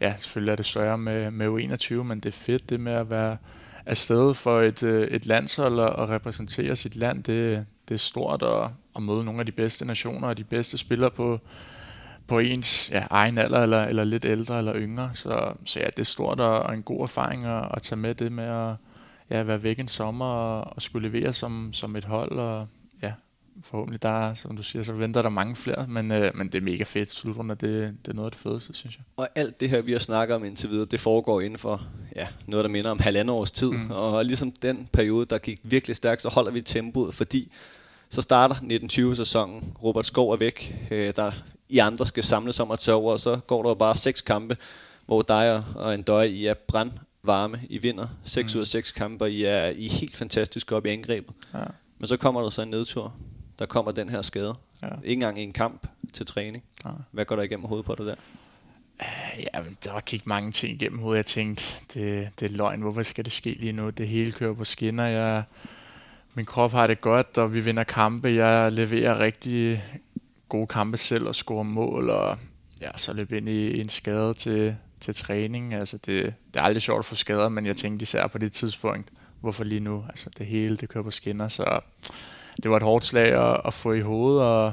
ja, 0.00 0.14
selvfølgelig 0.18 0.52
er 0.52 0.56
det 0.56 0.66
større 0.66 0.98
med, 0.98 1.30
med 1.30 1.48
U21, 1.48 1.94
men 1.94 2.20
det 2.20 2.26
er 2.26 2.38
fedt 2.38 2.70
det 2.70 2.80
med 2.80 2.92
at 2.92 3.10
være 3.10 3.36
afsted 3.86 4.34
for 4.34 4.60
et, 4.60 4.82
øh, 4.82 5.08
et 5.08 5.26
landshold 5.26 5.78
og 5.78 6.08
repræsentere 6.08 6.76
sit 6.76 6.96
land, 6.96 7.24
det, 7.24 7.66
det 7.88 7.94
er 7.94 7.98
stort 7.98 8.42
at, 8.42 8.70
at 8.96 9.02
møde 9.02 9.24
nogle 9.24 9.40
af 9.40 9.46
de 9.46 9.52
bedste 9.52 9.84
nationer 9.84 10.28
og 10.28 10.38
de 10.38 10.44
bedste 10.44 10.78
spillere 10.78 11.10
på, 11.10 11.40
på 12.26 12.38
ens 12.38 12.90
ja, 12.90 13.04
egen 13.10 13.38
alder, 13.38 13.62
eller, 13.62 13.84
eller 13.84 14.04
lidt 14.04 14.24
ældre 14.24 14.58
eller 14.58 14.76
yngre. 14.76 15.10
Så, 15.14 15.52
så 15.64 15.80
ja, 15.80 15.86
det 15.86 15.98
er 15.98 16.04
stort 16.04 16.40
og, 16.40 16.60
og 16.60 16.74
en 16.74 16.82
god 16.82 17.02
erfaring 17.02 17.44
at, 17.44 17.68
at 17.74 17.82
tage 17.82 17.98
med 17.98 18.14
det 18.14 18.32
med 18.32 18.44
at 18.44 18.74
ja, 19.30 19.42
være 19.42 19.62
væk 19.62 19.78
en 19.78 19.88
sommer 19.88 20.26
og, 20.26 20.72
og 20.76 20.82
skulle 20.82 21.08
levere 21.08 21.32
som, 21.32 21.72
som 21.72 21.96
et 21.96 22.04
hold. 22.04 22.32
Og 22.32 22.66
forhåbentlig, 23.62 24.02
der, 24.02 24.34
som 24.34 24.56
du 24.56 24.62
siger, 24.62 24.82
så 24.82 24.92
venter 24.92 25.22
der 25.22 25.28
mange 25.28 25.56
flere, 25.56 25.86
men, 25.88 26.10
øh, 26.10 26.36
men 26.36 26.46
det 26.46 26.54
er 26.54 26.62
mega 26.62 26.84
fedt. 26.84 27.12
Slutrunder, 27.12 27.54
det, 27.54 27.96
det 28.04 28.10
er 28.10 28.14
noget 28.14 28.26
af 28.26 28.32
det 28.32 28.40
fedeste, 28.40 28.74
synes 28.74 28.96
jeg. 28.96 29.04
Og 29.16 29.28
alt 29.34 29.60
det 29.60 29.70
her, 29.70 29.82
vi 29.82 29.92
har 29.92 29.98
snakket 29.98 30.36
om 30.36 30.44
indtil 30.44 30.70
videre, 30.70 30.86
det 30.86 31.00
foregår 31.00 31.40
inden 31.40 31.58
for 31.58 31.82
ja, 32.16 32.28
noget, 32.46 32.64
der 32.64 32.70
minder 32.70 32.90
om 32.90 32.98
halvandet 32.98 33.36
års 33.36 33.50
tid. 33.50 33.70
Mm. 33.70 33.90
Og 33.90 34.24
ligesom 34.24 34.52
den 34.62 34.88
periode, 34.92 35.26
der 35.26 35.38
gik 35.38 35.58
virkelig 35.62 35.96
stærkt, 35.96 36.22
så 36.22 36.28
holder 36.28 36.50
vi 36.50 36.60
tempoet, 36.60 37.14
fordi 37.14 37.52
så 38.08 38.22
starter 38.22 38.54
1920-sæsonen. 38.54 39.74
Robert 39.82 40.06
Skov 40.06 40.30
er 40.30 40.36
væk. 40.36 40.86
Øh, 40.90 41.12
der 41.16 41.32
I 41.68 41.78
andre 41.78 42.06
skal 42.06 42.24
samles 42.24 42.60
om 42.60 42.70
at 42.70 42.78
tage 42.78 42.94
over, 42.94 43.12
og 43.12 43.20
så 43.20 43.40
går 43.46 43.62
der 43.62 43.74
bare 43.74 43.96
seks 43.96 44.20
kampe, 44.20 44.56
hvor 45.06 45.22
dig 45.22 45.62
og 45.74 45.94
en 45.94 46.02
døje, 46.02 46.28
I 46.28 46.46
er 46.46 46.54
brand 46.68 46.90
varme. 47.22 47.60
I 47.70 47.78
vinder 47.78 48.06
6 48.24 48.54
mm. 48.54 48.58
ud 48.58 48.60
af 48.60 48.66
6 48.66 48.92
kampe, 48.92 49.24
og 49.24 49.30
I 49.30 49.44
er, 49.44 49.66
I 49.66 49.86
er 49.86 49.90
helt 49.90 50.16
fantastisk 50.16 50.72
op 50.72 50.86
i 50.86 50.88
angrebet. 50.88 51.34
Ja. 51.54 51.64
Men 51.98 52.08
så 52.08 52.16
kommer 52.16 52.42
der 52.42 52.50
så 52.50 52.62
en 52.62 52.68
nedtur 52.68 53.14
der 53.58 53.66
kommer 53.66 53.92
den 53.92 54.08
her 54.08 54.22
skade. 54.22 54.54
Ja. 54.82 54.88
Ikke 54.88 55.12
engang 55.12 55.38
i 55.38 55.42
en 55.42 55.52
kamp 55.52 55.86
til 56.12 56.26
træning. 56.26 56.64
Ja. 56.84 56.90
Hvad 57.10 57.24
går 57.24 57.36
der 57.36 57.42
igennem 57.42 57.66
hovedet 57.66 57.86
på 57.86 57.94
dig 57.98 58.06
der? 58.06 58.14
Uh, 59.00 59.44
ja, 59.54 59.62
men 59.62 59.76
der 59.84 60.00
gik 60.00 60.26
mange 60.26 60.52
ting 60.52 60.82
igennem 60.82 60.98
hovedet. 60.98 61.16
Jeg 61.16 61.26
tænkte, 61.26 61.76
det, 61.94 62.28
det 62.40 62.52
er 62.52 62.56
løgn. 62.56 62.80
Hvorfor 62.80 63.02
skal 63.02 63.24
det 63.24 63.32
ske 63.32 63.50
lige 63.50 63.72
nu? 63.72 63.90
Det 63.90 64.08
hele 64.08 64.32
kører 64.32 64.54
på 64.54 64.64
skinner. 64.64 65.06
Jeg, 65.06 65.42
min 66.34 66.46
krop 66.46 66.72
har 66.72 66.86
det 66.86 67.00
godt, 67.00 67.38
og 67.38 67.54
vi 67.54 67.60
vinder 67.60 67.84
kampe. 67.84 68.28
Jeg 68.28 68.72
leverer 68.72 69.18
rigtig 69.18 69.84
gode 70.48 70.66
kampe 70.66 70.96
selv 70.96 71.26
og 71.26 71.34
scorer 71.34 71.62
mål. 71.62 72.10
Og 72.10 72.38
ja, 72.80 72.90
så 72.96 73.12
løb 73.12 73.32
ind 73.32 73.48
i, 73.48 73.80
en 73.80 73.88
skade 73.88 74.34
til, 74.34 74.76
til 75.00 75.14
træning. 75.14 75.74
Altså 75.74 75.96
det, 75.96 76.34
det 76.54 76.60
er 76.60 76.64
aldrig 76.64 76.82
sjovt 76.82 76.98
at 76.98 77.04
få 77.04 77.14
skader, 77.14 77.48
men 77.48 77.66
jeg 77.66 77.76
tænkte 77.76 78.02
især 78.02 78.26
på 78.26 78.38
det 78.38 78.52
tidspunkt, 78.52 79.10
hvorfor 79.40 79.64
lige 79.64 79.80
nu? 79.80 80.04
Altså 80.08 80.30
det 80.38 80.46
hele, 80.46 80.76
det 80.76 80.88
kører 80.88 81.04
på 81.04 81.10
skinner. 81.10 81.48
Så 81.48 81.80
det 82.62 82.70
var 82.70 82.76
et 82.76 82.82
hårdt 82.82 83.04
slag 83.04 83.32
at, 83.32 83.60
at 83.64 83.74
få 83.74 83.92
i 83.92 84.00
hovedet, 84.00 84.42
og 84.42 84.72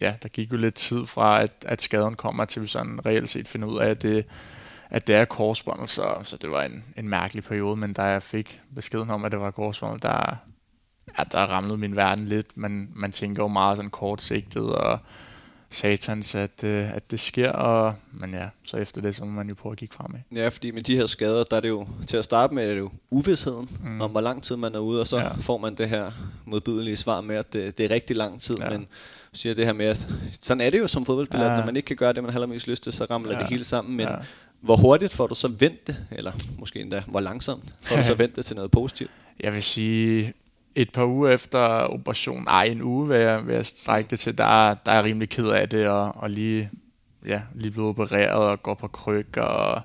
ja, 0.00 0.14
der 0.22 0.28
gik 0.28 0.52
jo 0.52 0.56
lidt 0.56 0.74
tid 0.74 1.06
fra, 1.06 1.42
at, 1.42 1.52
at 1.66 1.82
skaden 1.82 2.14
kommer, 2.14 2.44
til 2.44 2.62
vi 2.62 2.66
sådan 2.66 3.06
reelt 3.06 3.28
set 3.28 3.48
finder 3.48 3.68
ud 3.68 3.78
af, 3.78 3.90
at 3.90 4.02
det, 4.02 4.24
at 4.90 5.06
det 5.06 5.14
er 5.14 5.24
korsbåndet, 5.24 5.88
så, 5.88 6.14
så 6.22 6.36
det 6.36 6.50
var 6.50 6.62
en, 6.62 6.84
en 6.96 7.08
mærkelig 7.08 7.44
periode, 7.44 7.76
men 7.76 7.92
da 7.92 8.02
jeg 8.02 8.22
fik 8.22 8.60
beskeden 8.74 9.10
om, 9.10 9.24
at 9.24 9.32
det 9.32 9.40
var 9.40 9.50
korsbåndet, 9.50 10.02
der, 10.02 10.36
ja, 11.18 11.24
der 11.32 11.38
ramlede 11.38 11.78
min 11.78 11.96
verden 11.96 12.26
lidt, 12.28 12.56
men 12.56 12.90
man 12.94 13.12
tænker 13.12 13.42
jo 13.42 13.48
meget 13.48 13.76
sådan 13.76 13.90
kortsigtet, 13.90 14.74
og 14.74 14.98
satans, 15.70 16.34
at, 16.34 16.64
øh, 16.64 16.94
at 16.94 17.10
det 17.10 17.20
sker, 17.20 17.50
og, 17.50 17.94
men 18.12 18.34
ja, 18.34 18.48
så 18.64 18.76
efter 18.76 19.00
det, 19.00 19.14
så 19.14 19.24
må 19.24 19.30
man 19.30 19.48
jo 19.48 19.54
prøve 19.54 19.72
at 19.72 19.78
kigge 19.78 19.94
fremad. 19.94 20.20
Ja, 20.36 20.48
fordi 20.48 20.70
med 20.70 20.82
de 20.82 20.96
her 20.96 21.06
skader, 21.06 21.44
der 21.44 21.56
er 21.56 21.60
det 21.60 21.68
jo, 21.68 21.86
til 22.06 22.16
at 22.16 22.24
starte 22.24 22.54
med, 22.54 22.64
er 22.64 22.74
det 22.74 22.78
jo 22.78 22.90
uvidsheden 23.10 23.70
mm. 23.84 24.00
om, 24.00 24.10
hvor 24.10 24.20
lang 24.20 24.42
tid 24.42 24.56
man 24.56 24.74
er 24.74 24.78
ude, 24.78 25.00
og 25.00 25.06
så 25.06 25.18
ja. 25.18 25.28
får 25.40 25.58
man 25.58 25.74
det 25.74 25.88
her 25.88 26.10
modbydelige 26.44 26.96
svar 26.96 27.20
med, 27.20 27.36
at 27.36 27.52
det, 27.52 27.78
det 27.78 27.86
er 27.86 27.90
rigtig 27.90 28.16
lang 28.16 28.40
tid, 28.40 28.58
ja. 28.58 28.70
men 28.70 28.86
siger 29.32 29.54
det 29.54 29.66
her 29.66 29.72
med, 29.72 29.86
at 29.86 30.08
sådan 30.40 30.60
er 30.60 30.70
det 30.70 30.78
jo 30.78 30.86
som 30.86 31.06
fodboldspiller, 31.06 31.46
ja. 31.46 31.52
at 31.52 31.58
når 31.58 31.66
man 31.66 31.76
ikke 31.76 31.86
kan 31.86 31.96
gøre 31.96 32.12
det, 32.12 32.22
man 32.22 32.32
har 32.32 32.46
mest 32.46 32.68
lyst 32.68 32.82
til, 32.82 32.92
så 32.92 33.04
ramler 33.04 33.32
ja. 33.32 33.38
det 33.38 33.46
hele 33.46 33.64
sammen, 33.64 33.96
men 33.96 34.06
ja. 34.08 34.14
hvor 34.60 34.76
hurtigt 34.76 35.12
får 35.12 35.26
du 35.26 35.34
så 35.34 35.48
vendt 35.48 35.86
det, 35.86 36.06
eller 36.10 36.32
måske 36.58 36.80
endda, 36.80 37.02
hvor 37.06 37.20
langsomt 37.20 37.64
får 37.80 37.96
du 37.96 38.02
så 38.02 38.14
vendt 38.22 38.36
det 38.36 38.44
til 38.44 38.56
noget 38.56 38.70
positivt? 38.70 39.10
Jeg 39.40 39.52
vil 39.52 39.62
sige, 39.62 40.32
et 40.74 40.92
par 40.92 41.04
uger 41.04 41.30
efter 41.30 41.58
operationen, 41.68 42.48
ej 42.48 42.64
en 42.64 42.82
uge 42.82 43.08
vil 43.08 43.18
jeg, 43.18 43.46
vil 43.46 43.54
jeg 43.54 43.66
strække 43.66 44.10
det 44.10 44.18
til, 44.18 44.38
der, 44.38 44.74
der 44.74 44.92
er 44.92 44.94
jeg 44.94 45.04
rimelig 45.04 45.28
ked 45.28 45.48
af 45.48 45.68
det, 45.68 45.88
og, 45.88 46.16
og 46.16 46.30
lige, 46.30 46.70
ja, 47.26 47.42
lige 47.54 47.70
blevet 47.70 47.88
opereret 47.88 48.50
og 48.50 48.62
går 48.62 48.74
på 48.74 48.88
kryg, 48.88 49.38
og 49.38 49.82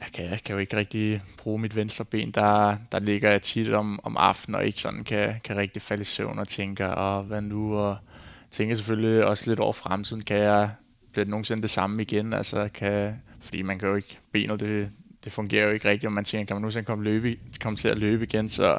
jeg 0.00 0.08
kan, 0.14 0.24
jeg 0.24 0.40
kan 0.44 0.52
jo 0.52 0.58
ikke 0.58 0.76
rigtig 0.76 1.22
bruge 1.38 1.58
mit 1.58 1.76
venstre 1.76 2.04
ben, 2.04 2.30
der, 2.30 2.76
der 2.92 2.98
ligger 2.98 3.30
jeg 3.30 3.42
tit 3.42 3.72
om, 3.72 4.00
om 4.02 4.16
aftenen, 4.16 4.54
og 4.54 4.66
ikke 4.66 4.80
sådan 4.80 5.04
kan, 5.04 5.34
kan 5.44 5.56
rigtig 5.56 5.82
falde 5.82 6.00
i 6.00 6.04
søvn 6.04 6.38
og 6.38 6.48
tænker, 6.48 6.86
og 6.86 7.22
hvad 7.22 7.40
nu, 7.40 7.76
og 7.76 7.96
tænker 8.50 8.74
selvfølgelig 8.74 9.24
også 9.24 9.50
lidt 9.50 9.60
over 9.60 9.72
fremtiden, 9.72 10.22
kan 10.22 10.36
jeg, 10.36 10.70
blive 11.12 11.24
nogensinde 11.24 11.62
det 11.62 11.70
samme 11.70 12.02
igen, 12.02 12.32
altså 12.32 12.68
kan, 12.74 13.14
fordi 13.40 13.62
man 13.62 13.78
kan 13.78 13.88
jo 13.88 13.94
ikke, 13.94 14.18
benet 14.32 14.60
det, 14.60 14.90
det 15.24 15.32
fungerer 15.32 15.66
jo 15.66 15.72
ikke 15.72 15.88
rigtigt, 15.88 16.04
og 16.04 16.12
man 16.12 16.24
tænker, 16.24 16.46
kan 16.46 16.56
man 16.56 16.60
nogensinde 16.60 16.84
komme, 16.84 17.04
løbe, 17.04 17.36
komme 17.60 17.76
til 17.76 17.88
at 17.88 17.98
løbe 17.98 18.24
igen, 18.24 18.48
så 18.48 18.78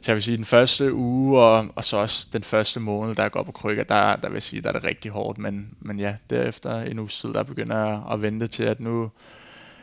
så 0.00 0.12
jeg 0.12 0.14
vil 0.14 0.22
sige, 0.22 0.36
den 0.36 0.44
første 0.44 0.94
uge, 0.94 1.40
og, 1.40 1.66
og 1.74 1.84
så 1.84 1.96
også 1.96 2.28
den 2.32 2.42
første 2.42 2.80
måned, 2.80 3.14
der 3.14 3.28
går 3.28 3.42
på 3.42 3.52
krykker, 3.52 3.84
der, 3.84 4.16
der 4.16 4.28
vil 4.28 4.34
jeg 4.34 4.42
sige, 4.42 4.62
der 4.62 4.68
er 4.68 4.72
det 4.72 4.84
rigtig 4.84 5.10
hårdt. 5.10 5.38
Men, 5.38 5.68
men 5.80 5.98
ja, 5.98 6.14
derefter 6.30 6.80
en 6.80 6.98
uge 6.98 7.08
tid, 7.08 7.32
der 7.32 7.42
begynder 7.42 7.78
jeg 7.78 8.02
at 8.12 8.22
vente 8.22 8.46
til, 8.46 8.62
at 8.62 8.80
nu, 8.80 9.10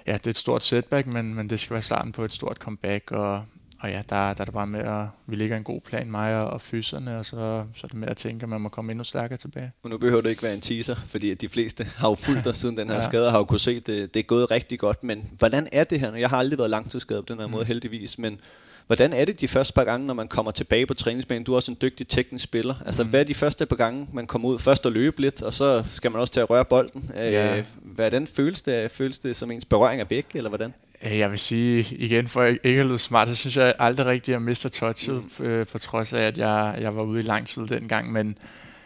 ja, 0.08 0.14
det 0.14 0.28
er 0.28 0.30
et 0.30 0.38
stort 0.38 0.64
setback, 0.64 1.14
men, 1.14 1.34
men 1.34 1.50
det 1.50 1.60
skal 1.60 1.74
være 1.74 1.82
starten 1.82 2.12
på 2.12 2.24
et 2.24 2.32
stort 2.32 2.58
comeback, 2.58 3.12
og, 3.12 3.44
og 3.80 3.90
ja, 3.90 4.02
der, 4.10 4.34
der 4.34 4.42
er 4.42 4.46
det 4.46 4.54
bare 4.54 4.68
med 4.68 4.80
at, 4.80 5.06
vi 5.28 5.36
ligger 5.36 5.58
en 5.58 5.64
god 5.64 5.82
plan, 5.82 6.12
mig 6.12 6.36
og, 6.36 6.48
og 6.48 6.62
fyserne, 6.62 7.18
og 7.18 7.26
så, 7.26 7.64
så 7.76 7.82
er 7.84 7.88
det 7.88 7.94
med 7.94 8.08
at 8.08 8.18
tænke, 8.18 8.44
at 8.44 8.50
man 8.50 8.62
må 8.62 8.70
komme 8.70 8.92
endnu 8.92 9.04
stærkere 9.04 9.38
tilbage. 9.38 9.72
Og 9.84 9.90
nu 9.90 9.98
behøver 9.98 10.22
det 10.22 10.30
ikke 10.30 10.44
være 10.44 10.54
en 10.54 10.62
teaser, 10.62 10.96
fordi 10.96 11.34
de 11.34 11.50
fleste 11.50 11.84
har 11.84 12.10
jo 12.10 12.16
fulgt 12.16 12.46
dig 12.46 12.56
siden 12.56 12.78
den 12.78 12.88
her 12.88 12.96
ja. 12.96 13.02
skade, 13.02 13.32
har 13.32 13.38
jo 13.38 13.44
kunne 13.44 13.60
se, 13.60 13.72
at 13.72 13.88
det, 13.88 14.14
det 14.14 14.20
er 14.20 14.24
gået 14.24 14.52
rigtig 14.52 14.80
godt, 14.80 15.04
men 15.04 15.32
hvordan 15.38 15.68
er 15.72 15.84
det 15.84 16.00
her? 16.00 16.16
Jeg 16.16 16.30
har 16.30 16.38
aldrig 16.38 16.58
været 16.60 16.70
langtidsskadet 16.70 17.26
på 17.26 17.34
den 17.34 17.42
her 17.42 17.48
måde, 17.48 17.64
mm. 17.64 17.68
heldigvis, 17.68 18.20
men 18.20 18.40
Hvordan 18.88 19.14
er 19.14 19.26
det 19.26 19.42
de 19.42 19.48
første 19.48 19.74
par 19.74 19.84
gange, 19.84 20.08
når 20.08 20.14
man 20.14 20.28
kommer 20.28 20.52
tilbage 20.52 20.86
på 20.86 20.94
træningsbanen? 20.94 21.44
Du 21.44 21.52
er 21.52 21.56
også 21.56 21.72
en 21.72 21.78
dygtig 21.82 22.08
teknisk 22.08 22.44
spiller. 22.44 22.76
Altså, 22.86 23.04
mm. 23.04 23.10
hvad 23.10 23.20
er 23.20 23.24
de 23.24 23.34
første 23.34 23.66
par 23.66 23.76
gange, 23.76 24.08
man 24.14 24.28
kommer 24.28 24.50
ud? 24.50 24.60
Først 24.60 24.86
at 24.86 24.92
løbe 24.92 25.22
lidt, 25.22 25.42
og 25.42 25.54
så 25.54 25.84
skal 25.86 26.12
man 26.12 26.22
også 26.22 26.34
til 26.34 26.40
at 26.40 26.50
røre 26.50 26.66
bolden. 26.66 27.12
Ja. 27.16 27.58
Øh, 27.58 27.64
hvordan 27.82 28.28
føles 28.28 28.62
det? 28.62 28.92
Føles 28.92 29.20
det 29.20 29.36
som 29.36 29.52
ens 29.52 29.66
berøring 29.66 30.02
af 30.02 30.10
væk, 30.10 30.26
eller 30.36 30.50
hvordan? 30.50 30.74
Øh, 31.04 31.18
jeg 31.18 31.32
vil 31.32 31.40
sige 31.40 31.88
igen, 31.96 32.28
for 32.28 32.44
ikke 32.44 32.80
at 32.80 32.86
lyde 32.86 33.00
smart, 33.00 33.28
så 33.28 33.36
synes 33.36 33.58
jeg 33.58 33.74
aldrig 33.80 34.06
rigtigt, 34.06 34.36
at 34.36 34.40
jeg 34.40 34.46
mister 34.46 34.70
touchet, 34.70 35.24
mm. 35.40 35.46
øh, 35.46 35.68
på 35.68 35.78
trods 35.78 36.14
af, 36.14 36.22
at 36.22 36.38
jeg, 36.38 36.78
jeg 36.80 36.96
var 36.96 37.04
ude 37.04 37.20
i 37.20 37.24
lang 37.24 37.48
tid 37.48 37.68
dengang. 37.68 38.12
Men 38.12 38.38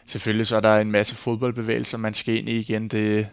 selvfølgelig 0.05 0.47
så 0.47 0.55
er 0.55 0.59
der 0.59 0.77
en 0.77 0.91
masse 0.91 1.15
fodboldbevægelser, 1.15 1.97
man 1.97 2.13
skal 2.13 2.35
ind 2.35 2.49
i 2.49 2.59
igen. 2.59 2.87
Det, 2.87 3.27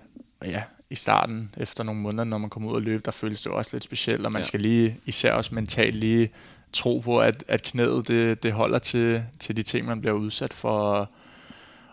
ja, 0.44 0.62
i 0.90 0.94
starten, 0.94 1.50
efter 1.56 1.84
nogle 1.84 2.00
måneder, 2.00 2.24
når 2.24 2.38
man 2.38 2.50
kommer 2.50 2.70
ud 2.70 2.74
og 2.74 2.82
løbe, 2.82 3.02
der 3.04 3.10
føles 3.10 3.42
det 3.42 3.52
også 3.52 3.70
lidt 3.72 3.84
specielt, 3.84 4.26
og 4.26 4.32
man 4.32 4.42
ja. 4.42 4.46
skal 4.46 4.60
lige, 4.60 4.96
især 5.06 5.32
også 5.32 5.54
mentalt 5.54 5.94
lige 5.94 6.30
tro 6.74 6.98
på, 6.98 7.20
at, 7.20 7.44
at 7.48 7.62
knæet 7.62 8.08
det, 8.08 8.42
det 8.42 8.52
holder 8.52 8.78
til, 8.78 9.22
til 9.38 9.56
de 9.56 9.62
ting, 9.62 9.86
man 9.86 10.00
bliver 10.00 10.14
udsat 10.14 10.52
for. 10.52 11.10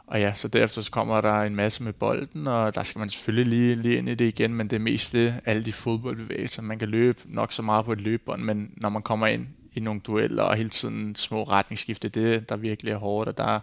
Og 0.07 0.19
ja, 0.19 0.33
så 0.33 0.47
derefter 0.47 0.81
så 0.81 0.91
kommer 0.91 1.21
der 1.21 1.41
en 1.41 1.55
masse 1.55 1.83
med 1.83 1.93
bolden, 1.93 2.47
og 2.47 2.75
der 2.75 2.83
skal 2.83 2.99
man 2.99 3.09
selvfølgelig 3.09 3.47
lige, 3.47 3.75
lige 3.75 3.97
ind 3.97 4.09
i 4.09 4.15
det 4.15 4.25
igen, 4.25 4.53
men 4.53 4.69
det 4.69 4.75
er 4.75 4.79
mest 4.79 5.13
det, 5.13 5.35
alle 5.45 5.65
de 5.65 5.73
fodboldbevægelser. 5.73 6.61
Man 6.61 6.79
kan 6.79 6.87
løbe 6.87 7.19
nok 7.25 7.51
så 7.51 7.61
meget 7.61 7.85
på 7.85 7.91
et 7.91 8.01
løbebånd, 8.01 8.41
men 8.41 8.71
når 8.77 8.89
man 8.89 9.01
kommer 9.01 9.27
ind 9.27 9.47
i 9.73 9.79
nogle 9.79 10.01
dueller 10.01 10.43
og 10.43 10.55
hele 10.55 10.69
tiden 10.69 11.15
små 11.15 11.43
retningsskifte, 11.43 12.09
det 12.09 12.49
der 12.49 12.55
virkelig 12.55 12.91
er 12.91 12.97
hårdt, 12.97 13.29
og 13.29 13.37
der, 13.37 13.59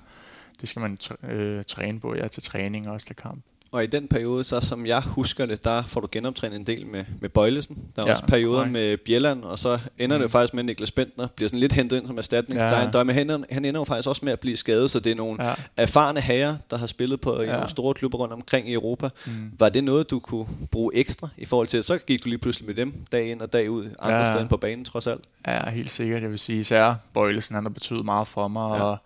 det 0.61 0.69
skal 0.69 0.81
man 0.81 0.99
øh, 1.23 1.65
træne 1.65 2.01
på, 2.01 2.15
ja, 2.15 2.29
til 2.29 2.43
træning 2.43 2.89
og 2.89 2.95
også 2.95 3.07
til 3.07 3.17
kamp. 3.17 3.45
Og 3.73 3.85
i 3.85 3.87
den 3.87 4.09
periode, 4.09 4.45
så 4.45 4.61
som 4.61 4.87
jeg 4.87 5.03
husker 5.03 5.47
det, 5.47 5.65
der 5.65 5.83
får 5.83 6.01
du 6.01 6.09
genoptrænet 6.13 6.57
en 6.57 6.67
del 6.67 6.87
med, 6.87 7.05
med 7.21 7.29
Bøjlesen. 7.29 7.79
Der 7.97 8.03
er 8.03 8.07
ja, 8.07 8.13
også 8.13 8.25
perioder 8.25 8.59
correct. 8.59 8.73
med 8.73 8.97
Bjelland, 8.97 9.45
og 9.45 9.59
så 9.59 9.79
ender 9.99 10.17
mm. 10.17 10.23
det 10.23 10.31
faktisk 10.31 10.55
med, 10.55 10.63
at 10.63 10.67
Niklas 10.67 10.93
Bentner 10.93 11.27
bliver 11.37 11.49
sådan 11.49 11.61
lidt 11.61 11.73
hentet 11.73 11.97
ind 11.97 12.07
som 12.07 12.19
erstatning. 12.19 12.61
Ja. 12.61 12.69
Der 12.69 12.77
er 12.77 12.87
en 12.87 12.93
dømme, 12.93 13.13
han, 13.13 13.45
han 13.51 13.65
ender 13.65 13.81
jo 13.81 13.85
faktisk 13.85 14.09
også 14.09 14.25
med 14.25 14.33
at 14.33 14.41
blive 14.41 14.57
skadet, 14.57 14.91
så 14.91 15.01
det 15.01 15.13
er 15.13 15.17
nogle 15.17 15.45
ja. 15.45 15.55
erfarne 15.77 16.21
herrer, 16.21 16.57
der 16.71 16.77
har 16.77 16.87
spillet 16.87 17.21
på 17.21 17.43
ja. 17.43 17.53
nogle 17.53 17.69
store 17.69 17.95
klubber 17.95 18.19
rundt 18.19 18.33
omkring 18.33 18.69
i 18.69 18.73
Europa. 18.73 19.09
Mm. 19.27 19.33
Var 19.59 19.69
det 19.69 19.85
noget, 19.85 20.11
du 20.11 20.19
kunne 20.19 20.47
bruge 20.71 20.95
ekstra 20.95 21.29
i 21.39 21.45
forhold 21.45 21.67
til, 21.67 21.85
så 21.85 21.99
gik 21.99 22.25
du 22.25 22.29
lige 22.29 22.39
pludselig 22.39 22.67
med 22.67 22.75
dem 22.75 22.95
dag 23.13 23.31
ind 23.31 23.41
og 23.41 23.53
dag 23.53 23.71
ud, 23.71 23.85
andre 23.99 24.19
ja. 24.19 24.33
steder 24.33 24.49
på 24.49 24.57
banen 24.57 24.85
trods 24.85 25.07
alt? 25.07 25.21
Ja, 25.47 25.71
helt 25.71 25.93
sikkert. 25.93 26.23
Jeg 26.23 26.31
vil 26.31 26.39
sige, 26.39 26.61
især 26.61 26.95
Bøjlesen, 27.15 27.55
han 27.55 27.65
har 27.65 27.71
betydet 27.71 28.05
meget 28.05 28.29
for 28.29 28.49
mig, 28.49 28.79
ja. 28.79 28.83
og 28.83 28.99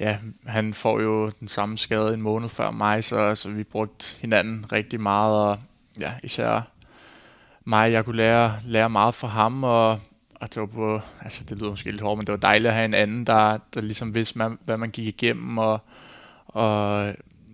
ja, 0.00 0.18
han 0.46 0.74
får 0.74 1.00
jo 1.00 1.30
den 1.30 1.48
samme 1.48 1.78
skade 1.78 2.14
en 2.14 2.22
måned 2.22 2.48
før 2.48 2.70
mig, 2.70 3.04
så, 3.04 3.34
så 3.34 3.50
vi 3.50 3.64
brugte 3.64 4.16
hinanden 4.20 4.72
rigtig 4.72 5.00
meget, 5.00 5.36
og 5.36 5.58
ja, 6.00 6.12
især 6.22 6.60
mig, 7.64 7.92
jeg 7.92 8.04
kunne 8.04 8.16
lære, 8.16 8.54
lære 8.64 8.90
meget 8.90 9.14
fra 9.14 9.28
ham, 9.28 9.64
og 9.64 10.00
og 10.44 10.54
det 10.54 10.60
var 10.60 10.66
på, 10.66 11.00
altså 11.20 11.44
det 11.48 11.58
lyder 11.58 11.70
måske 11.70 11.90
lidt 11.90 12.02
hårdt, 12.02 12.18
men 12.18 12.26
det 12.26 12.32
var 12.32 12.38
dejligt 12.38 12.68
at 12.68 12.74
have 12.74 12.84
en 12.84 12.94
anden, 12.94 13.26
der, 13.26 13.58
der 13.74 13.80
ligesom 13.80 14.14
vidste, 14.14 14.38
man, 14.38 14.58
hvad 14.64 14.76
man 14.76 14.90
gik 14.90 15.06
igennem, 15.06 15.58
og, 15.58 15.80
og 16.46 17.06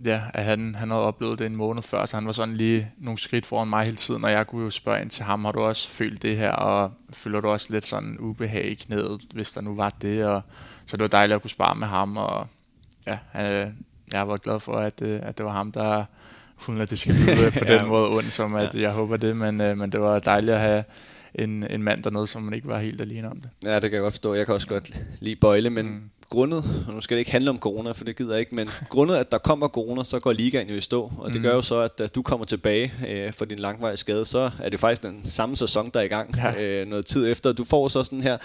ja, 0.04 0.22
at 0.34 0.44
han, 0.44 0.74
han 0.74 0.90
havde 0.90 1.02
oplevet 1.02 1.38
det 1.38 1.46
en 1.46 1.56
måned 1.56 1.82
før, 1.82 2.06
så 2.06 2.16
han 2.16 2.26
var 2.26 2.32
sådan 2.32 2.56
lige 2.56 2.92
nogle 2.98 3.18
skridt 3.18 3.46
foran 3.46 3.68
mig 3.68 3.84
hele 3.84 3.96
tiden, 3.96 4.24
og 4.24 4.30
jeg 4.30 4.46
kunne 4.46 4.64
jo 4.64 4.70
spørge 4.70 5.02
ind 5.02 5.10
til 5.10 5.24
ham, 5.24 5.44
har 5.44 5.52
du 5.52 5.60
også 5.60 5.88
følt 5.90 6.22
det 6.22 6.36
her, 6.36 6.50
og 6.50 6.92
føler 7.10 7.40
du 7.40 7.48
også 7.48 7.72
lidt 7.72 7.86
sådan 7.86 8.16
ubehag 8.18 8.64
i 8.64 8.74
knæet, 8.74 9.20
hvis 9.34 9.52
der 9.52 9.60
nu 9.60 9.74
var 9.74 9.90
det, 9.90 10.24
og 10.24 10.42
så 10.90 10.96
det 10.96 11.02
var 11.02 11.08
dejligt 11.08 11.34
at 11.34 11.42
kunne 11.42 11.50
spare 11.50 11.74
med 11.74 11.86
ham, 11.86 12.16
og 12.16 12.46
ja, 13.06 13.18
han, 13.32 13.74
jeg 14.12 14.28
var 14.28 14.36
glad 14.36 14.60
for, 14.60 14.76
at, 14.76 15.02
øh, 15.02 15.20
at 15.22 15.38
det 15.38 15.46
var 15.46 15.52
ham, 15.52 15.72
der 15.72 16.04
uden 16.68 16.80
at 16.80 16.90
det 16.90 16.98
skal 16.98 17.14
blive 17.24 17.50
på 17.58 17.64
den 17.64 17.86
måde 17.86 18.08
ondt, 18.08 18.32
som 18.32 18.54
at 18.54 18.74
ja. 18.74 18.80
jeg 18.80 18.92
håber 18.92 19.16
det, 19.16 19.36
men, 19.36 19.60
øh, 19.60 19.78
men 19.78 19.92
det 19.92 20.00
var 20.00 20.18
dejligt 20.18 20.52
at 20.52 20.60
have 20.60 20.84
en, 21.34 21.64
en 21.70 21.82
mand 21.82 22.02
dernede, 22.02 22.26
som 22.26 22.42
man 22.42 22.54
ikke 22.54 22.68
var 22.68 22.78
helt 22.78 23.00
alene 23.00 23.30
om 23.30 23.40
det. 23.40 23.50
Ja, 23.64 23.74
det 23.74 23.82
kan 23.82 23.92
jeg 23.92 24.00
godt 24.00 24.12
forstå. 24.12 24.34
Jeg 24.34 24.46
kan 24.46 24.54
også 24.54 24.66
godt 24.66 24.96
lide 25.20 25.36
bøjle, 25.36 25.70
men 25.70 25.86
mm. 25.86 26.10
grundet, 26.28 26.84
og 26.88 26.94
nu 26.94 27.00
skal 27.00 27.14
det 27.14 27.18
ikke 27.18 27.32
handle 27.32 27.50
om 27.50 27.58
corona, 27.58 27.92
for 27.92 28.04
det 28.04 28.16
gider 28.16 28.32
jeg 28.32 28.40
ikke, 28.40 28.54
men 28.54 28.70
grundet, 28.88 29.16
at 29.16 29.32
der 29.32 29.38
kommer 29.38 29.68
corona, 29.68 30.04
så 30.04 30.20
går 30.20 30.32
ligaen 30.32 30.68
jo 30.68 30.74
i 30.74 30.80
stå, 30.80 31.12
og 31.18 31.32
det 31.32 31.36
mm. 31.36 31.42
gør 31.42 31.54
jo 31.54 31.62
så, 31.62 31.78
at 31.78 31.98
da 31.98 32.06
du 32.06 32.22
kommer 32.22 32.46
tilbage 32.46 32.92
øh, 33.08 33.32
for 33.32 33.44
din 33.44 33.58
langvarige 33.58 33.96
skade, 33.96 34.26
så 34.26 34.50
er 34.62 34.68
det 34.68 34.80
faktisk 34.80 35.02
den 35.02 35.20
samme 35.24 35.56
sæson, 35.56 35.90
der 35.94 36.00
er 36.00 36.04
i 36.04 36.08
gang 36.08 36.36
ja. 36.36 36.80
øh, 36.82 36.88
noget 36.88 37.06
tid 37.06 37.30
efter. 37.30 37.52
Du 37.52 37.64
får 37.64 37.88
så 37.88 38.04
sådan 38.04 38.20
her 38.20 38.36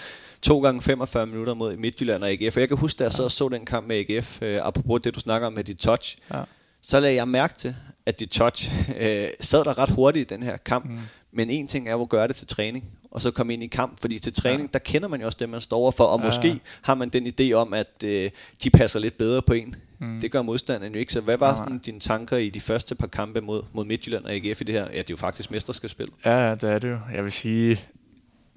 to 0.46 0.60
gange 0.60 0.82
45 0.82 1.26
minutter 1.26 1.54
mod 1.54 1.76
Midtjylland 1.76 2.22
og 2.22 2.30
AGF, 2.30 2.56
og 2.56 2.60
jeg 2.60 2.68
kan 2.68 2.76
huske, 2.76 2.98
da 2.98 3.04
jeg 3.04 3.12
så, 3.12 3.28
så 3.28 3.48
den 3.48 3.64
kamp 3.64 3.86
med 3.86 3.96
AGF, 3.96 4.42
øh, 4.42 4.58
apropos 4.62 5.00
det, 5.00 5.14
du 5.14 5.20
snakker 5.20 5.46
om 5.46 5.52
med 5.52 5.64
dit 5.64 5.76
touch, 5.76 6.16
ja. 6.34 6.42
så 6.82 7.00
lagde 7.00 7.16
jeg 7.16 7.28
mærke 7.28 7.54
til, 7.58 7.74
at 8.06 8.20
dit 8.20 8.28
touch 8.28 8.72
øh, 9.00 9.28
sad 9.40 9.64
der 9.64 9.78
ret 9.78 9.90
hurtigt 9.90 10.30
i 10.30 10.34
den 10.34 10.42
her 10.42 10.56
kamp, 10.56 10.84
mm. 10.84 10.98
men 11.32 11.50
en 11.50 11.68
ting 11.68 11.88
er 11.88 11.96
at 11.96 12.08
gøre 12.08 12.28
det 12.28 12.36
til 12.36 12.46
træning, 12.46 12.84
og 13.10 13.22
så 13.22 13.30
komme 13.30 13.52
ind 13.52 13.62
i 13.62 13.66
kamp, 13.66 14.00
fordi 14.00 14.18
til 14.18 14.32
træning, 14.32 14.62
ja. 14.62 14.68
der 14.72 14.78
kender 14.78 15.08
man 15.08 15.20
jo 15.20 15.26
også 15.26 15.38
det, 15.40 15.48
man 15.48 15.60
står 15.60 15.90
for, 15.90 16.04
og 16.04 16.20
ja. 16.20 16.24
måske 16.24 16.60
har 16.82 16.94
man 16.94 17.08
den 17.08 17.26
idé 17.26 17.52
om, 17.52 17.74
at 17.74 18.02
øh, 18.04 18.30
de 18.64 18.70
passer 18.70 19.00
lidt 19.00 19.18
bedre 19.18 19.42
på 19.42 19.52
en. 19.52 19.76
Mm. 19.98 20.20
Det 20.20 20.30
gør 20.30 20.42
modstanderen 20.42 20.92
jo 20.92 20.98
ikke, 20.98 21.12
så 21.12 21.20
hvad 21.20 21.36
var 21.36 21.50
ja. 21.50 21.56
sådan 21.56 21.78
dine 21.78 22.00
tanker 22.00 22.36
i 22.36 22.50
de 22.50 22.60
første 22.60 22.94
par 22.94 23.06
kampe 23.06 23.40
mod, 23.40 23.62
mod 23.72 23.84
Midtjylland 23.84 24.24
og 24.24 24.32
AGF 24.32 24.60
i 24.60 24.64
det 24.64 24.74
her? 24.74 24.80
Ja, 24.80 24.98
det 24.98 24.98
er 24.98 25.04
jo 25.10 25.16
faktisk 25.16 25.50
mesterskabsspil. 25.50 26.08
Ja, 26.24 26.54
det 26.54 26.62
er 26.62 26.78
det 26.78 26.90
jo. 26.90 26.98
Jeg 27.14 27.24
vil 27.24 27.32
sige, 27.32 27.80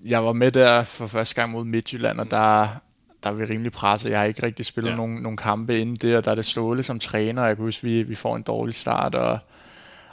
jeg 0.06 0.26
var 0.26 0.34
med 0.34 0.52
der 0.52 0.84
for 0.84 1.08
første 1.08 1.36
gang 1.36 1.52
mod 1.52 1.66
Midtjylland, 1.66 2.20
og 2.20 2.26
mm. 2.26 2.30
der, 2.30 2.68
der 3.24 3.30
er 3.30 3.34
vi 3.34 3.46
rimelig 3.46 3.72
presset. 3.72 4.10
Jeg 4.10 4.20
har 4.20 4.26
ikke 4.26 4.44
rigtig 4.44 4.66
spillet 4.66 4.92
ja. 4.92 4.96
nogen, 4.96 5.22
nogen 5.22 5.38
kampe 5.38 5.80
inden 5.80 5.96
det, 5.96 6.18
og 6.18 6.26
der 6.26 6.32
er 6.32 6.36
det 6.36 6.46
Ståle 6.46 6.84
som 6.84 7.00
træner, 7.00 7.42
og 7.42 7.48
jeg 7.48 7.56
kan 7.56 7.66
huske, 7.66 7.84
vi, 7.84 8.04
vi 8.04 8.16
får 8.16 8.36
en 8.36 8.42
dårlig 8.42 8.76
start, 8.76 9.16
og 9.16 9.40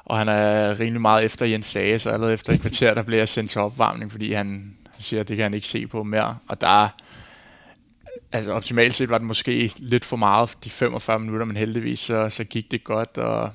og 0.07 0.19
han 0.19 0.29
er 0.29 0.81
rimelig 0.81 1.01
meget 1.01 1.25
efter 1.25 1.47
Jens 1.47 1.67
Sage, 1.67 1.99
så 1.99 2.11
allerede 2.11 2.35
efter 2.35 2.53
et 2.53 2.61
kvarter, 2.61 2.95
der 2.95 3.03
bliver 3.03 3.21
jeg 3.21 3.29
sendt 3.29 3.51
til 3.51 3.61
opvarmning, 3.61 4.13
fordi 4.13 4.33
han 4.33 4.77
siger, 4.99 5.21
at 5.21 5.29
det 5.29 5.37
kan 5.37 5.43
han 5.43 5.55
ikke 5.55 5.69
se 5.69 5.87
på 5.87 6.03
mere. 6.03 6.39
Og 6.49 6.61
der 6.61 6.89
altså 8.33 8.53
optimalt 8.53 8.95
set 8.95 9.11
var 9.11 9.19
det 9.19 9.27
måske 9.27 9.73
lidt 9.77 10.05
for 10.05 10.17
meget, 10.17 10.57
de 10.65 10.71
45 10.71 11.19
minutter, 11.19 11.47
men 11.47 11.57
heldigvis 11.57 12.01
så, 12.01 12.31
så 12.31 12.45
gik 12.45 12.71
det 12.71 12.85
godt, 12.85 13.19
og, 13.19 13.51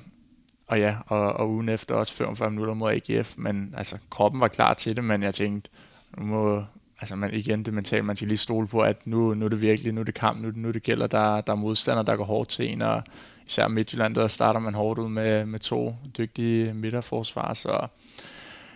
og 0.66 0.80
ja, 0.80 0.96
og, 1.06 1.32
og 1.32 1.50
ugen 1.50 1.68
efter 1.68 1.94
også 1.94 2.14
45 2.14 2.50
minutter 2.50 2.74
mod 2.74 2.92
AGF, 2.92 3.34
men 3.36 3.74
altså 3.76 3.98
kroppen 4.10 4.40
var 4.40 4.48
klar 4.48 4.74
til 4.74 4.96
det, 4.96 5.04
men 5.04 5.22
jeg 5.22 5.34
tænkte, 5.34 5.70
nu 6.18 6.24
må, 6.24 6.64
altså 7.00 7.16
man, 7.16 7.34
igen 7.34 7.62
det 7.62 7.74
mentale, 7.74 8.02
man 8.02 8.16
skal 8.16 8.28
lige 8.28 8.38
stole 8.38 8.68
på, 8.68 8.80
at 8.80 9.06
nu, 9.06 9.34
nu 9.34 9.44
er 9.44 9.48
det 9.48 9.62
virkelig, 9.62 9.92
nu 9.92 10.00
er 10.00 10.04
det 10.04 10.14
kamp, 10.14 10.42
nu, 10.42 10.52
nu 10.54 10.70
det 10.70 10.82
gælder, 10.82 11.06
der, 11.06 11.40
der 11.40 11.52
er 11.52 11.56
modstandere, 11.56 12.04
der 12.04 12.16
går 12.16 12.24
hårdt 12.24 12.48
til 12.48 12.72
en, 12.72 12.82
og 12.82 13.02
især 13.46 13.68
Midtjylland, 13.68 14.14
der 14.14 14.26
starter 14.26 14.60
man 14.60 14.74
hårdt 14.74 15.00
ud 15.00 15.08
med, 15.08 15.46
med 15.46 15.60
to 15.60 15.94
dygtige 16.18 16.74
midterforsvar, 16.74 17.54
så, 17.54 17.86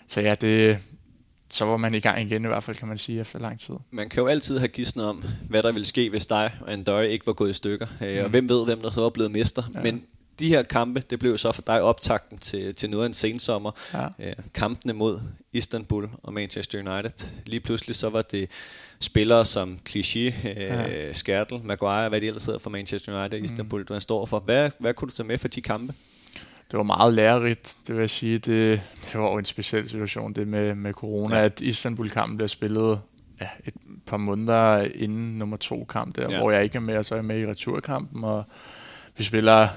så 0.07 0.21
ja, 0.21 0.35
det, 0.35 0.79
så 1.51 1.65
var 1.65 1.77
man 1.77 1.95
i 1.95 2.01
gang 2.01 2.23
igen 2.23 2.45
i 2.45 2.49
hvert 2.49 2.63
fald, 2.63 2.77
kan 2.77 2.89
man 2.89 2.99
sige, 2.99 3.21
efter 3.21 3.39
lang 3.39 3.61
tid. 3.61 3.75
Man 3.91 4.09
kan 4.09 4.23
jo 4.23 4.27
altid 4.27 4.59
have 4.59 4.69
gidsnet 4.69 5.07
om, 5.07 5.25
hvad 5.49 5.63
der 5.63 5.73
ville 5.73 5.87
ske, 5.87 6.11
hvis 6.11 6.27
dig 6.27 6.51
og 6.61 6.73
Andøj 6.73 7.03
ikke 7.03 7.27
var 7.27 7.33
gået 7.33 7.51
i 7.51 7.53
stykker. 7.53 7.87
Øh, 8.03 8.19
mm. 8.19 8.25
Og 8.25 8.31
hvem 8.31 8.49
ved, 8.49 8.65
hvem 8.67 8.81
der 8.81 8.91
så 8.91 9.01
var 9.01 9.11
blevet 9.11 9.31
mester. 9.31 9.63
Ja. 9.75 9.83
Men 9.83 10.05
de 10.39 10.49
her 10.49 10.63
kampe, 10.63 11.03
det 11.11 11.19
blev 11.19 11.39
så 11.39 11.53
for 11.53 11.63
dig 11.63 11.83
optakten 11.83 12.39
til, 12.39 12.75
til 12.75 12.91
noget 12.91 13.05
af 13.05 13.07
en 13.07 13.13
sensommer. 13.13 13.71
Ja. 13.95 14.29
Øh, 14.29 14.35
kampene 14.55 14.93
mod 14.93 15.21
Istanbul 15.53 16.09
og 16.23 16.33
Manchester 16.33 16.79
United. 16.79 17.31
Lige 17.47 17.61
pludselig 17.61 17.97
så 17.97 18.09
var 18.09 18.23
det 18.23 18.51
spillere 19.01 19.45
som 19.45 19.79
Clichy, 19.89 20.27
øh, 20.27 20.57
ja. 20.57 21.13
Skærtel, 21.13 21.61
Maguire, 21.65 22.09
hvad 22.09 22.21
de 22.21 22.27
ellers 22.27 22.43
sidder 22.43 22.59
for 22.59 22.71
Manchester 22.71 23.21
United, 23.21 23.39
mm. 23.39 23.45
Istanbul, 23.45 23.85
du 23.85 24.01
står 24.01 24.27
for. 24.27 24.39
Hvad, 24.39 24.71
hvad 24.79 24.95
kunne 24.95 25.09
du 25.09 25.15
tage 25.15 25.27
med 25.27 25.39
for 25.39 25.49
de 25.49 25.63
kampe? 25.63 25.95
Det 26.71 26.77
var 26.77 26.83
meget 26.83 27.15
lærerigt, 27.15 27.77
det 27.87 27.95
vil 27.95 28.01
jeg 28.01 28.11
sige. 28.11 28.39
Det, 28.39 28.81
det 29.13 29.21
var 29.21 29.31
jo 29.31 29.39
en 29.39 29.45
speciel 29.45 29.89
situation, 29.89 30.33
det 30.33 30.49
med, 30.49 30.75
med 30.75 30.93
corona, 30.93 31.39
ja. 31.39 31.45
at 31.45 31.61
Istanbul-kampen 31.61 32.37
blev 32.37 32.49
spillet 32.49 33.01
ja, 33.41 33.49
et 33.65 33.75
par 34.07 34.17
måneder 34.17 34.89
inden 34.95 35.39
nummer 35.39 35.57
to 35.57 35.85
kamp 35.85 36.17
der, 36.17 36.31
ja. 36.31 36.39
hvor 36.39 36.51
jeg 36.51 36.65
ikke 36.65 36.77
er 36.77 36.81
med, 36.81 36.97
og 36.97 37.05
så 37.05 37.15
er 37.15 37.17
jeg 37.17 37.25
med 37.25 37.41
i 37.41 37.47
returkampen, 37.47 38.25
og 38.25 38.45
vi 39.17 39.25
spiller 39.25 39.69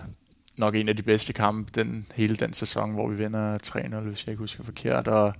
nok 0.59 0.75
en 0.75 0.89
af 0.89 0.95
de 0.95 1.03
bedste 1.03 1.33
kampe 1.33 1.71
den, 1.75 2.07
hele 2.15 2.35
den 2.35 2.53
sæson, 2.53 2.91
hvor 2.91 3.07
vi 3.09 3.15
vinder 3.15 3.57
3-0, 3.57 3.95
hvis 3.95 4.25
jeg 4.25 4.31
ikke 4.31 4.39
husker 4.39 4.63
forkert, 4.63 5.07
og 5.07 5.33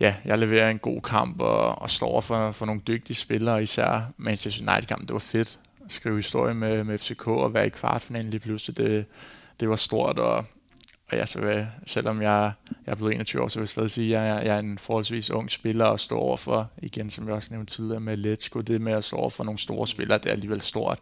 ja, 0.00 0.14
jeg 0.24 0.38
leverer 0.38 0.70
en 0.70 0.78
god 0.78 1.00
kamp 1.00 1.40
og, 1.40 1.82
og 1.82 1.90
står 1.90 2.20
for, 2.20 2.52
for 2.52 2.66
nogle 2.66 2.80
dygtige 2.86 3.16
spillere, 3.16 3.62
især 3.62 4.00
Manchester 4.16 4.72
United-kampen. 4.72 5.06
Det 5.06 5.12
var 5.12 5.18
fedt 5.18 5.58
at 5.84 5.92
skrive 5.92 6.16
historie 6.16 6.54
med, 6.54 6.84
med 6.84 6.98
FCK 6.98 7.28
og 7.28 7.54
være 7.54 7.66
i 7.66 7.70
kvartfinalen 7.70 8.30
lige 8.30 8.40
pludselig. 8.40 8.76
Det, 8.76 9.04
det 9.60 9.68
var 9.68 9.76
stort, 9.76 10.18
og, 10.18 10.36
og 11.08 11.16
ja, 11.16 11.26
så 11.26 11.40
vil, 11.40 11.66
selvom 11.86 12.22
jeg, 12.22 12.52
jeg 12.86 12.92
er 12.92 12.96
blevet 12.96 13.14
21 13.14 13.42
år, 13.42 13.48
så 13.48 13.58
vil 13.58 13.62
jeg 13.62 13.68
stadig 13.68 13.90
sige, 13.90 14.18
at 14.18 14.26
jeg, 14.26 14.46
jeg 14.46 14.54
er 14.54 14.58
en 14.58 14.78
forholdsvis 14.78 15.30
ung 15.30 15.50
spiller 15.50 15.84
og 15.84 16.00
står 16.00 16.18
over 16.18 16.36
for, 16.36 16.70
igen 16.82 17.10
som 17.10 17.26
jeg 17.26 17.34
også 17.34 17.54
nævnte 17.54 17.72
tidligere 17.72 18.00
med 18.00 18.26
Let's 18.26 18.62
det 18.62 18.80
med 18.80 18.92
at 18.92 19.04
stå 19.04 19.16
over 19.16 19.30
for 19.30 19.44
nogle 19.44 19.58
store 19.58 19.86
spillere, 19.86 20.18
det 20.18 20.26
er 20.26 20.32
alligevel 20.32 20.60
stort. 20.60 20.98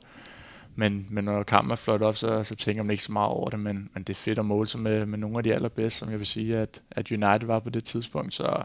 Men, 0.77 1.07
men 1.11 1.25
når 1.25 1.43
kampen 1.43 1.71
er 1.71 1.77
flot 1.77 2.03
op, 2.03 2.17
så, 2.17 2.45
så 2.45 2.55
tænker 2.55 2.83
man 2.83 2.91
ikke 2.91 3.03
så 3.03 3.13
meget 3.13 3.29
over 3.29 3.51
det, 3.51 3.61
men, 3.61 3.91
men 3.95 4.03
det 4.03 4.11
er 4.11 4.15
fedt 4.15 4.39
at 4.39 4.45
måle 4.45 4.69
sig 4.69 4.81
med, 4.81 5.07
med 5.07 5.19
nogle 5.19 5.37
af 5.37 5.43
de 5.43 5.55
allerbedste, 5.55 5.99
som 5.99 6.11
jeg 6.11 6.19
vil 6.19 6.27
sige, 6.27 6.57
at, 6.57 6.83
at 6.91 7.11
United 7.11 7.47
var 7.47 7.59
på 7.59 7.71
det 7.71 7.85
tidspunkt, 7.85 8.35
så 8.35 8.65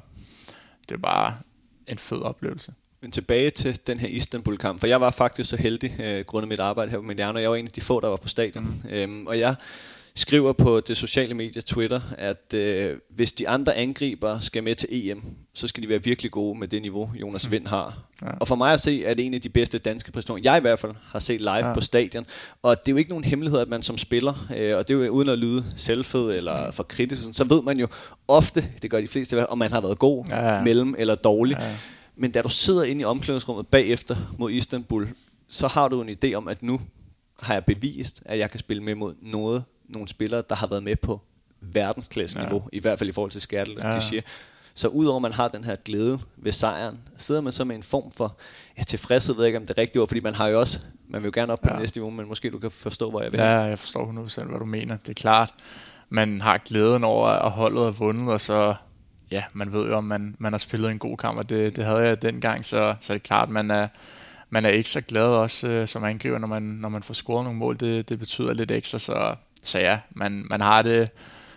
det 0.90 0.96
er 0.96 1.00
bare 1.00 1.38
en 1.88 1.98
fed 1.98 2.22
oplevelse. 2.22 2.74
Men 3.02 3.12
tilbage 3.12 3.50
til 3.50 3.80
den 3.88 4.00
her 4.00 4.08
Istanbul-kamp, 4.08 4.80
for 4.80 4.88
jeg 4.88 5.02
var 5.02 5.12
faktisk 5.12 5.50
så 5.50 5.58
heldig, 5.58 5.96
øh, 6.02 6.26
grundet 6.26 6.50
mit 6.50 6.60
arbejde 6.60 6.92
her 6.92 6.98
på 6.98 7.04
Mediano, 7.04 7.40
jeg 7.40 7.50
var 7.50 7.56
en 7.56 7.66
af 7.66 7.72
de 7.72 7.82
få, 7.82 8.00
der 8.00 8.08
var 8.08 8.16
på 8.16 8.28
stadion. 8.28 8.82
Mm. 8.84 8.90
Øhm, 8.90 9.28
og 9.28 9.40
jeg 9.40 9.56
skriver 10.16 10.54
på 10.54 10.80
det 10.80 10.98
sociale 10.98 11.34
medie 11.34 11.62
Twitter, 11.62 12.02
at 12.18 12.54
øh, 12.54 12.98
hvis 13.16 13.34
de 13.34 13.50
andre 13.50 13.76
angriber 13.76 14.40
skal 14.40 14.64
med 14.64 14.76
til 14.76 14.90
EM, 14.92 15.24
så 15.54 15.68
skal 15.68 15.84
de 15.84 15.90
være 15.90 16.04
virkelig 16.04 16.32
gode 16.32 16.60
med 16.60 16.68
det 16.68 16.82
niveau, 16.82 17.12
Jonas 17.16 17.46
mm. 17.46 17.52
Vind 17.52 17.68
har. 17.68 17.98
Ja. 18.22 18.28
Og 18.40 18.48
for 18.48 18.56
mig 18.56 18.74
at 18.74 18.82
se, 18.82 19.06
er 19.06 19.14
det 19.14 19.26
en 19.26 19.34
af 19.34 19.42
de 19.42 19.50
bedste 19.50 19.78
danske 19.78 20.12
præstationer, 20.12 20.42
jeg 20.44 20.58
i 20.58 20.62
hvert 20.62 20.80
fald 20.80 20.92
har 21.06 21.20
set 21.20 21.42
live 21.42 21.68
ja. 21.68 21.74
på 21.74 21.82
stadion. 21.82 22.26
Og 22.62 22.76
det 22.80 22.88
er 22.88 22.92
jo 22.92 22.98
ikke 22.98 23.10
nogen 23.10 23.24
hemmelighed, 23.24 23.60
at 23.60 23.68
man 23.68 23.84
som 23.84 23.98
spiller, 23.98 24.48
øh, 24.58 24.78
og 24.78 24.88
det 24.88 24.94
er 24.96 25.06
jo 25.06 25.12
uden 25.12 25.30
at 25.30 25.40
lyde 25.40 25.66
selvfed 25.76 26.36
eller 26.36 26.66
mm. 26.66 26.74
for 26.74 26.84
kritisk, 26.84 27.22
så 27.32 27.44
ved 27.44 27.64
man 27.64 27.80
jo 27.80 27.88
ofte, 28.28 28.66
det 28.82 28.92
gør 28.92 29.02
de 29.02 29.08
fleste, 29.08 29.50
om 29.50 29.58
man 29.58 29.72
har 29.72 29.82
været 29.82 30.00
god, 30.00 30.26
ja, 30.30 30.56
ja. 30.56 30.64
mellem 30.64 30.96
eller 30.98 31.16
dårlig. 31.16 31.58
Ja. 31.60 31.76
Men 32.16 32.32
da 32.32 32.42
du 32.42 32.50
sidder 32.50 32.84
inde 32.84 33.02
i 33.02 33.06
omklædningsrummet 33.06 33.68
bagefter 33.68 34.16
mod 34.38 34.52
Istanbul, 34.52 35.08
så 35.48 35.68
har 35.68 35.88
du 35.88 36.02
en 36.02 36.10
idé 36.10 36.34
om, 36.34 36.48
at 36.48 36.64
nu 36.64 36.82
har 37.40 37.54
jeg 37.54 37.66
bevist, 37.66 38.24
at 38.26 38.40
jeg 38.40 38.52
kan 38.52 38.60
spille 38.60 38.84
med 38.84 38.96
mod 38.96 39.14
noget, 39.22 39.64
nogle 39.90 40.08
spillere, 40.08 40.44
der 40.50 40.56
har 40.56 40.68
været 40.68 40.84
med 40.84 40.96
på 40.96 41.22
verdensklasse-niveau, 41.62 42.64
ja. 42.74 42.78
i 42.78 42.82
hvert 42.82 43.00
fald 43.00 43.10
i 43.10 43.14
forhold 43.14 43.32
til 43.32 43.42
Skærtel 43.42 43.78
og 43.78 43.94
ja. 44.12 44.22
Så 44.74 44.88
udover 44.88 45.16
at 45.16 45.22
man 45.22 45.32
har 45.32 45.48
den 45.48 45.64
her 45.64 45.76
glæde 45.76 46.20
ved 46.38 46.52
sejren, 46.52 47.00
sidder 47.18 47.42
man 47.42 47.54
så 47.54 47.64
med 47.64 47.76
en 47.76 47.84
form 47.84 48.12
for 48.12 48.38
ja, 48.78 48.84
tilfredshed, 48.84 49.36
ved 49.36 49.44
jeg 49.44 49.48
ikke 49.48 49.58
om 49.58 49.66
det 49.66 49.78
er 49.78 49.82
rigtigt 49.82 50.02
ord, 50.02 50.08
fordi 50.08 50.20
man 50.20 50.34
har 50.34 50.48
jo 50.48 50.60
også, 50.60 50.80
man 51.10 51.22
vil 51.24 51.28
jo 51.28 51.32
gerne 51.42 51.54
op 51.54 51.60
på 51.62 51.68
ja. 51.68 51.74
det 51.74 51.82
næste 51.82 51.98
niveau, 51.98 52.10
men 52.10 52.28
måske 52.28 52.50
du 52.50 52.60
kan 52.60 52.72
forstå, 52.72 53.10
hvor 53.10 53.22
jeg 53.22 53.32
vil. 53.32 53.40
Ja, 53.40 53.60
jeg 53.60 53.80
forstår 53.80 54.28
100% 54.44 54.44
hvad 54.44 54.60
du 54.60 54.66
mener. 54.66 54.98
Det 54.98 55.10
er 55.10 55.14
klart, 55.14 55.54
man 56.10 56.42
har 56.42 56.58
glæden 56.58 57.04
over, 57.04 57.28
at 57.28 57.52
holdet 57.52 57.88
er 57.88 57.92
vundet, 57.92 58.30
og 58.30 58.42
så, 58.42 58.76
ja, 59.32 59.44
man 59.54 59.74
ved 59.74 59.90
jo, 59.90 59.98
om 59.98 60.04
man, 60.04 60.36
man 60.40 60.54
har 60.54 60.58
spillet 60.58 60.92
en 60.92 61.00
god 61.00 61.18
kamp, 61.18 61.38
og 61.38 61.50
det, 61.50 61.76
det 61.76 61.86
havde 61.86 62.00
jeg 62.00 62.22
dengang, 62.22 62.66
så, 62.66 62.96
så 63.02 63.14
er 63.14 63.18
det 63.18 63.24
klart, 63.24 63.50
man 63.50 63.72
er, 63.72 63.88
man 64.50 64.66
er 64.66 64.70
ekstra 64.70 65.02
glad 65.08 65.24
også 65.24 65.68
øh, 65.68 65.88
som 65.88 66.04
angriber, 66.04 66.38
når 66.38 66.48
man, 66.48 66.64
når 66.64 66.90
man 66.90 67.04
får 67.04 67.14
scoret 67.14 67.44
nogle 67.44 67.60
mål. 67.60 67.78
Det, 67.80 68.10
det 68.10 68.20
betyder 68.20 68.54
lidt 68.54 68.72
ekstra, 68.72 69.00
så 69.00 69.36
så 69.64 69.80
ja, 69.80 70.00
man, 70.12 70.46
man 70.50 70.62
har 70.62 70.82
det, 70.82 71.10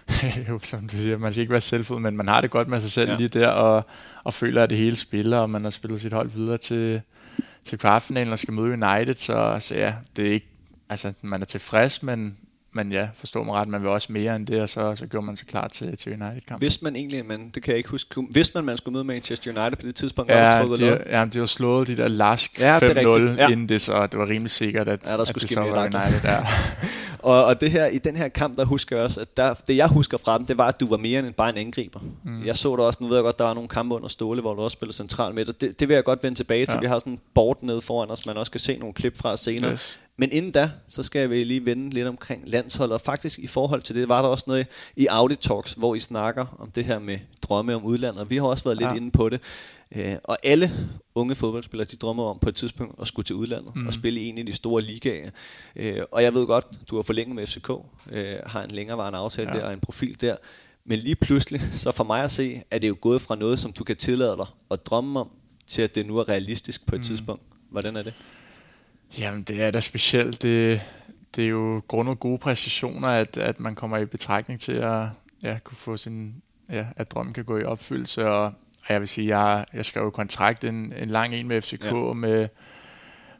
som 0.62 0.88
du 0.88 0.96
siger, 0.96 1.18
man 1.18 1.32
skal 1.32 1.40
ikke 1.40 1.52
være 1.52 1.60
selvfed, 1.60 1.96
men 1.96 2.16
man 2.16 2.28
har 2.28 2.40
det 2.40 2.50
godt 2.50 2.68
med 2.68 2.80
sig 2.80 2.90
selv 2.90 3.10
ja. 3.10 3.16
lige 3.16 3.28
der, 3.28 3.48
og, 3.48 3.86
og 4.24 4.34
føler, 4.34 4.62
at 4.62 4.70
det 4.70 4.78
hele 4.78 4.96
spiller, 4.96 5.38
og 5.38 5.50
man 5.50 5.62
har 5.62 5.70
spillet 5.70 6.00
sit 6.00 6.12
hold 6.12 6.30
videre 6.30 6.58
til, 6.58 7.00
til 7.64 7.78
kvartfinalen 7.78 8.32
og 8.32 8.38
skal 8.38 8.54
møde 8.54 8.86
United, 8.86 9.14
så, 9.14 9.56
så 9.60 9.74
ja, 9.74 9.94
det 10.16 10.26
er 10.26 10.32
ikke, 10.32 10.48
altså 10.88 11.12
man 11.22 11.40
er 11.40 11.46
tilfreds, 11.46 12.02
men, 12.02 12.36
men 12.74 12.92
ja, 12.92 13.08
forstå 13.14 13.42
mig 13.42 13.54
ret, 13.54 13.68
man 13.68 13.82
vil 13.82 13.90
også 13.90 14.12
mere 14.12 14.36
end 14.36 14.46
det, 14.46 14.60
og 14.60 14.68
så, 14.68 14.96
så 14.96 15.06
gjorde 15.06 15.26
man 15.26 15.36
sig 15.36 15.46
klar 15.48 15.68
til, 15.68 15.96
til 15.96 16.12
United-kampen. 16.12 16.60
Vidste 16.60 16.84
man 16.84 16.96
egentlig, 16.96 17.26
man, 17.26 17.50
det 17.54 17.62
kan 17.62 17.70
jeg 17.70 17.78
ikke 17.78 17.90
huske, 17.90 18.24
vidste 18.30 18.56
man, 18.56 18.64
man 18.64 18.76
skulle 18.76 18.92
møde 18.92 19.04
Manchester 19.04 19.50
United 19.50 19.76
på 19.76 19.86
det 19.86 19.94
tidspunkt? 19.94 20.30
Ja, 20.30 20.62
de, 20.62 20.76
de, 20.76 21.02
ja, 21.06 21.24
de 21.24 21.38
har 21.38 21.46
slået 21.46 21.88
de 21.88 21.96
der 21.96 22.08
lask 22.08 22.60
ja, 22.60 22.78
5-0 22.78 23.40
ja. 23.40 23.48
inden 23.48 23.68
det, 23.68 23.80
så 23.80 24.06
det 24.06 24.18
var 24.20 24.28
rimelig 24.28 24.50
sikkert, 24.50 24.88
at, 24.88 25.00
ja, 25.06 25.16
der 25.16 25.24
skulle 25.24 25.42
at 25.42 25.48
det 25.48 25.50
så 25.50 25.60
var 25.60 25.84
United. 25.84 26.20
Ja. 26.24 26.46
Og, 27.22 27.44
og 27.44 27.60
det 27.60 27.70
her, 27.70 27.86
i 27.86 27.98
den 27.98 28.16
her 28.16 28.28
kamp, 28.28 28.58
der 28.58 28.64
husker 28.64 28.96
jeg 28.96 29.04
også, 29.04 29.20
at 29.20 29.36
der, 29.36 29.54
det 29.54 29.76
jeg 29.76 29.88
husker 29.88 30.18
fra 30.18 30.38
dem, 30.38 30.46
det 30.46 30.58
var, 30.58 30.68
at 30.68 30.80
du 30.80 30.88
var 30.88 30.96
mere 30.96 31.18
end 31.18 31.34
bare 31.34 31.50
en 31.50 31.56
angriber. 31.56 32.00
Mm. 32.24 32.44
Jeg 32.44 32.56
så 32.56 32.76
det 32.76 32.80
også, 32.80 32.98
nu 33.02 33.08
ved 33.08 33.16
jeg 33.16 33.24
godt, 33.24 33.38
der 33.38 33.44
var 33.44 33.54
nogle 33.54 33.68
kampe 33.68 33.94
under 33.94 34.08
Ståle, 34.08 34.40
hvor 34.40 34.54
du 34.54 34.60
også 34.60 34.74
spillede 34.74 34.96
central 34.96 35.34
midt, 35.34 35.48
og 35.48 35.60
det, 35.60 35.80
det 35.80 35.88
vil 35.88 35.94
jeg 35.94 36.04
godt 36.04 36.22
vende 36.22 36.38
tilbage 36.38 36.66
til. 36.66 36.74
Ja. 36.74 36.80
Vi 36.80 36.86
har 36.86 36.98
sådan 36.98 37.12
en 37.12 37.20
board 37.34 37.58
nede 37.62 37.80
foran 37.80 38.10
os, 38.10 38.26
man 38.26 38.36
også 38.36 38.50
kan 38.50 38.60
se 38.60 38.78
nogle 38.78 38.94
klip 38.94 39.18
fra 39.18 39.36
senere. 39.36 39.72
Yes. 39.72 39.98
Men 40.18 40.32
inden 40.32 40.52
da, 40.52 40.70
så 40.88 41.02
skal 41.02 41.30
vi 41.30 41.44
lige 41.44 41.64
vende 41.64 41.90
lidt 41.90 42.08
omkring 42.08 42.48
landsholdet. 42.48 42.94
Og 42.94 43.00
faktisk 43.00 43.38
i 43.38 43.46
forhold 43.46 43.82
til 43.82 43.94
det, 43.94 44.08
var 44.08 44.22
der 44.22 44.28
også 44.28 44.44
noget 44.46 44.66
i 44.96 45.06
Audi 45.06 45.36
Talks, 45.36 45.72
hvor 45.72 45.94
I 45.94 46.00
snakker 46.00 46.56
om 46.58 46.70
det 46.70 46.84
her 46.84 46.98
med 46.98 47.18
drømme 47.42 47.74
om 47.74 47.84
udlandet. 47.84 48.20
Og 48.20 48.30
vi 48.30 48.36
har 48.36 48.46
også 48.46 48.64
været 48.64 48.80
ja. 48.80 48.88
lidt 48.88 48.96
inde 48.96 49.10
på 49.10 49.28
det. 49.28 49.40
Øh, 49.96 50.14
og 50.24 50.38
alle 50.42 50.70
unge 51.14 51.34
fodboldspillere, 51.34 51.88
de 51.90 51.96
drømmer 51.96 52.24
om 52.24 52.38
på 52.38 52.48
et 52.48 52.54
tidspunkt 52.54 53.00
at 53.00 53.06
skulle 53.06 53.24
til 53.24 53.36
udlandet 53.36 53.76
mm. 53.76 53.86
og 53.86 53.92
spille 53.92 54.20
i 54.20 54.28
en 54.28 54.38
af 54.38 54.46
de 54.46 54.52
store 54.52 54.82
ligaer. 54.82 55.30
Øh, 55.76 56.00
og 56.12 56.22
jeg 56.22 56.34
ved 56.34 56.46
godt, 56.46 56.66
du 56.90 56.96
har 56.96 57.02
forlænget 57.02 57.36
med 57.36 57.46
FCK, 57.46 57.70
øh, 58.10 58.36
har 58.46 58.62
en 58.62 58.70
længerevarende 58.70 59.18
aftale 59.18 59.52
ja. 59.52 59.58
der 59.58 59.64
og 59.64 59.72
en 59.72 59.80
profil 59.80 60.20
der. 60.20 60.36
Men 60.86 60.98
lige 60.98 61.16
pludselig, 61.16 61.60
så 61.72 61.92
for 61.92 62.04
mig 62.04 62.24
at 62.24 62.30
se, 62.30 62.62
er 62.70 62.78
det 62.78 62.88
jo 62.88 62.96
gået 63.00 63.20
fra 63.20 63.36
noget, 63.36 63.58
som 63.58 63.72
du 63.72 63.84
kan 63.84 63.96
tillade 63.96 64.36
dig 64.36 64.46
at 64.70 64.86
drømme 64.86 65.20
om, 65.20 65.28
til 65.66 65.82
at 65.82 65.94
det 65.94 66.06
nu 66.06 66.18
er 66.18 66.28
realistisk 66.28 66.86
på 66.86 66.94
et 66.94 66.98
mm. 66.98 67.04
tidspunkt. 67.04 67.42
Hvordan 67.70 67.96
er 67.96 68.02
det? 68.02 68.14
Jamen, 69.18 69.42
det 69.42 69.62
er 69.62 69.70
da 69.70 69.80
specielt. 69.80 70.42
Det, 70.42 70.80
det 71.36 71.44
er 71.44 71.48
jo 71.48 71.82
grundet 71.88 72.20
gode 72.20 72.38
præstationer, 72.38 73.08
at, 73.08 73.36
at 73.36 73.60
man 73.60 73.74
kommer 73.74 73.98
i 73.98 74.04
betragtning 74.04 74.60
til 74.60 74.72
at 74.72 75.06
ja, 75.42 75.58
kunne 75.64 75.76
få 75.76 75.96
sin, 75.96 76.34
ja, 76.70 76.86
at 76.96 77.10
drømmen 77.10 77.34
kan 77.34 77.44
gå 77.44 77.58
i 77.58 77.64
opfyldelse. 77.64 78.28
Og, 78.28 78.44
og 78.44 78.88
jeg 78.88 79.00
vil 79.00 79.08
sige, 79.08 79.38
jeg, 79.38 79.66
jeg 79.72 79.84
skrev 79.84 80.02
jo 80.02 80.10
kontrakt 80.10 80.64
en, 80.64 80.92
en 80.96 81.08
lang 81.08 81.34
en 81.34 81.48
med 81.48 81.62
FCK 81.62 81.84
ja. 81.84 82.12
med, 82.12 82.48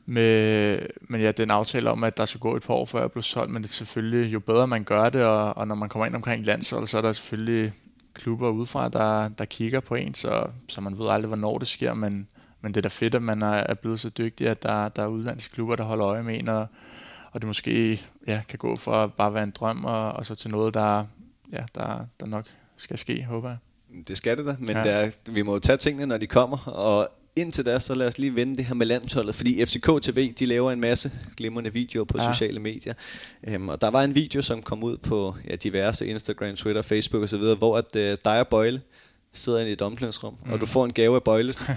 med, 0.06 0.78
men 1.00 1.20
ja, 1.20 1.32
den 1.32 1.50
aftale 1.50 1.90
om, 1.90 2.04
at 2.04 2.16
der 2.16 2.24
skal 2.24 2.40
gå 2.40 2.56
et 2.56 2.62
par 2.62 2.74
år, 2.74 2.86
før 2.86 3.00
jeg 3.00 3.12
blev 3.12 3.22
solgt, 3.22 3.52
men 3.52 3.62
det 3.62 3.68
er 3.68 3.72
selvfølgelig, 3.72 4.32
jo 4.32 4.40
bedre 4.40 4.66
man 4.66 4.84
gør 4.84 5.08
det, 5.08 5.24
og, 5.24 5.56
og 5.56 5.68
når 5.68 5.74
man 5.74 5.88
kommer 5.88 6.06
ind 6.06 6.14
omkring 6.14 6.46
landsholdet, 6.46 6.88
så 6.88 6.98
er 6.98 7.02
der 7.02 7.12
selvfølgelig 7.12 7.72
klubber 8.14 8.48
udefra, 8.48 8.88
der, 8.88 9.28
der 9.28 9.44
kigger 9.44 9.80
på 9.80 9.94
en, 9.94 10.14
så, 10.14 10.46
så 10.68 10.80
man 10.80 10.98
ved 10.98 11.08
aldrig, 11.08 11.26
hvornår 11.26 11.58
det 11.58 11.68
sker, 11.68 11.94
men, 11.94 12.28
men 12.62 12.74
det 12.74 12.80
er 12.80 12.82
da 12.82 12.88
fedt, 12.88 13.14
at 13.14 13.22
man 13.22 13.42
er 13.42 13.74
blevet 13.74 14.00
så 14.00 14.08
dygtig, 14.08 14.46
at 14.46 14.62
der, 14.62 14.88
der 14.88 15.02
er 15.02 15.06
udlandske 15.06 15.54
klubber, 15.54 15.76
der 15.76 15.84
holder 15.84 16.06
øje 16.06 16.22
med 16.22 16.38
en, 16.38 16.48
og, 16.48 16.66
og 17.32 17.40
det 17.40 17.46
måske 17.46 18.02
ja, 18.26 18.40
kan 18.48 18.58
gå 18.58 18.76
fra 18.76 19.06
bare 19.06 19.28
at 19.28 19.34
være 19.34 19.42
en 19.42 19.50
drøm, 19.50 19.84
og, 19.84 20.12
og 20.12 20.26
så 20.26 20.34
til 20.34 20.50
noget, 20.50 20.74
der, 20.74 21.04
ja, 21.52 21.64
der, 21.74 22.06
der 22.20 22.26
nok 22.26 22.46
skal 22.76 22.98
ske, 22.98 23.24
håber 23.24 23.48
jeg. 23.48 23.58
Det 24.08 24.16
skal 24.16 24.38
det 24.38 24.46
da, 24.46 24.56
men 24.58 24.76
ja. 24.76 24.82
der, 24.82 25.10
vi 25.32 25.42
må 25.42 25.52
jo 25.52 25.58
tage 25.58 25.76
tingene, 25.76 26.06
når 26.06 26.16
de 26.18 26.26
kommer, 26.26 26.58
og 26.66 27.08
indtil 27.36 27.66
da, 27.66 27.78
så 27.78 27.94
lad 27.94 28.06
os 28.06 28.18
lige 28.18 28.36
vende 28.36 28.56
det 28.56 28.64
her 28.64 28.74
med 28.74 28.86
landsholdet, 28.86 29.34
fordi 29.34 29.64
FCK 29.64 30.02
TV, 30.02 30.32
de 30.32 30.46
laver 30.46 30.72
en 30.72 30.80
masse 30.80 31.12
glimrende 31.36 31.72
videoer 31.72 32.04
på 32.04 32.18
ja. 32.20 32.32
sociale 32.32 32.60
medier, 32.60 32.94
um, 33.56 33.68
og 33.68 33.80
der 33.80 33.88
var 33.88 34.02
en 34.02 34.14
video, 34.14 34.42
som 34.42 34.62
kom 34.62 34.82
ud 34.82 34.96
på 34.96 35.34
ja, 35.48 35.56
diverse 35.56 36.06
Instagram, 36.06 36.56
Twitter, 36.56 36.82
Facebook 36.82 37.22
osv., 37.22 37.40
hvor 37.58 37.78
at 37.78 37.96
uh, 37.96 38.18
dig 38.24 38.40
og 38.40 38.48
Bøjle 38.48 38.80
sidder 39.32 39.60
i 39.60 39.72
et 39.72 39.82
omklædningsrum, 39.82 40.36
mm. 40.44 40.52
og 40.52 40.60
du 40.60 40.66
får 40.66 40.84
en 40.84 40.92
gave 40.92 41.14
af 41.14 41.22
Bøjlesen. 41.22 41.64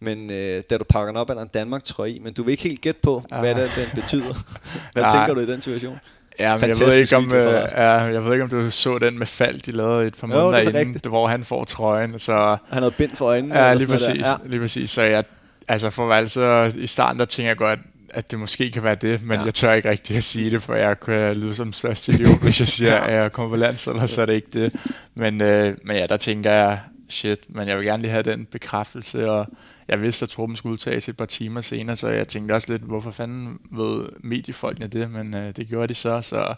men 0.00 0.30
øh, 0.30 0.62
da 0.70 0.78
du 0.78 0.84
pakker 0.84 1.06
den 1.06 1.16
op, 1.16 1.30
er 1.30 1.34
der 1.34 1.42
en 1.42 1.50
Danmark 1.54 1.84
trøje 1.84 2.10
i, 2.10 2.18
men 2.18 2.32
du 2.32 2.42
vil 2.42 2.52
ikke 2.52 2.62
helt 2.62 2.80
gætte 2.80 3.00
på, 3.02 3.24
hvad 3.40 3.54
det, 3.54 3.70
den 3.76 3.86
betyder. 3.94 4.34
Hvad 4.92 5.02
ja. 5.02 5.10
tænker 5.12 5.34
du 5.34 5.40
i 5.40 5.46
den 5.46 5.60
situation? 5.60 5.98
Ja, 6.38 6.56
men 6.56 6.68
jeg 6.68 6.76
ved, 6.86 7.00
ikke, 7.00 7.16
om, 7.16 7.24
video, 7.24 7.38
øh, 7.38 7.68
ja, 7.74 7.90
jeg 7.90 8.24
ved 8.24 8.32
ikke, 8.32 8.44
om 8.44 8.50
du 8.50 8.70
så 8.70 8.98
den 8.98 9.18
med 9.18 9.26
fald, 9.26 9.60
de 9.60 9.72
lavede 9.72 10.06
et 10.06 10.14
par 10.14 10.26
måneder 10.26 10.58
inden, 10.58 10.74
rigtigt. 10.74 11.06
hvor 11.06 11.26
han 11.26 11.44
får 11.44 11.64
trøjen. 11.64 12.18
Så, 12.18 12.56
han 12.68 12.82
havde 12.82 12.94
bind 12.98 13.16
for 13.16 13.24
øjnene. 13.24 13.58
Ja, 13.58 13.74
lige 13.74 13.86
præcis, 13.86 14.20
ja. 14.20 14.34
lige 14.46 14.60
præcis. 14.60 14.90
Så 14.90 15.02
jeg, 15.02 15.24
altså 15.68 15.90
for 15.90 16.12
altså, 16.12 16.72
i 16.76 16.86
starten, 16.86 17.18
der 17.18 17.24
tænker 17.24 17.50
jeg 17.50 17.56
godt, 17.56 17.78
at 18.10 18.30
det 18.30 18.38
måske 18.38 18.70
kan 18.70 18.82
være 18.82 18.94
det, 18.94 19.22
men 19.22 19.38
ja. 19.38 19.44
jeg 19.44 19.54
tør 19.54 19.72
ikke 19.72 19.90
rigtig 19.90 20.16
at 20.16 20.24
sige 20.24 20.50
det, 20.50 20.62
for 20.62 20.74
jeg 20.74 21.00
kunne 21.00 21.34
lyde 21.34 21.54
som 21.54 21.72
største 21.72 22.12
idiot, 22.12 22.42
hvis 22.42 22.60
jeg 22.60 22.68
siger, 22.68 22.94
ja. 23.04 23.08
at 23.08 23.14
jeg 23.14 23.32
kommer 23.32 23.50
på 23.50 23.56
landshold, 23.56 24.06
så 24.06 24.22
er 24.22 24.26
det 24.26 24.32
ikke 24.32 24.48
det. 24.52 24.74
Men, 25.14 25.40
øh, 25.40 25.76
men 25.84 25.96
ja, 25.96 26.06
der 26.06 26.16
tænker 26.16 26.52
jeg, 26.52 26.80
shit, 27.08 27.38
men 27.48 27.68
jeg 27.68 27.76
vil 27.76 27.86
gerne 27.86 28.02
lige 28.02 28.12
have 28.12 28.22
den 28.22 28.46
bekræftelse, 28.52 29.30
og 29.30 29.46
jeg 29.88 30.02
vidste, 30.02 30.22
at 30.22 30.28
truppen 30.28 30.56
skulle 30.56 30.72
udtages 30.72 31.08
et 31.08 31.16
par 31.16 31.26
timer 31.26 31.60
senere, 31.60 31.96
så 31.96 32.08
jeg 32.08 32.28
tænkte 32.28 32.52
også 32.52 32.72
lidt, 32.72 32.82
hvorfor 32.82 33.10
fanden 33.10 33.58
ved 33.70 34.08
mediefolkene 34.18 34.86
det, 34.86 35.10
men 35.10 35.34
øh, 35.34 35.56
det 35.56 35.68
gjorde 35.68 35.88
de 35.88 35.94
så, 35.94 36.20
så, 36.20 36.54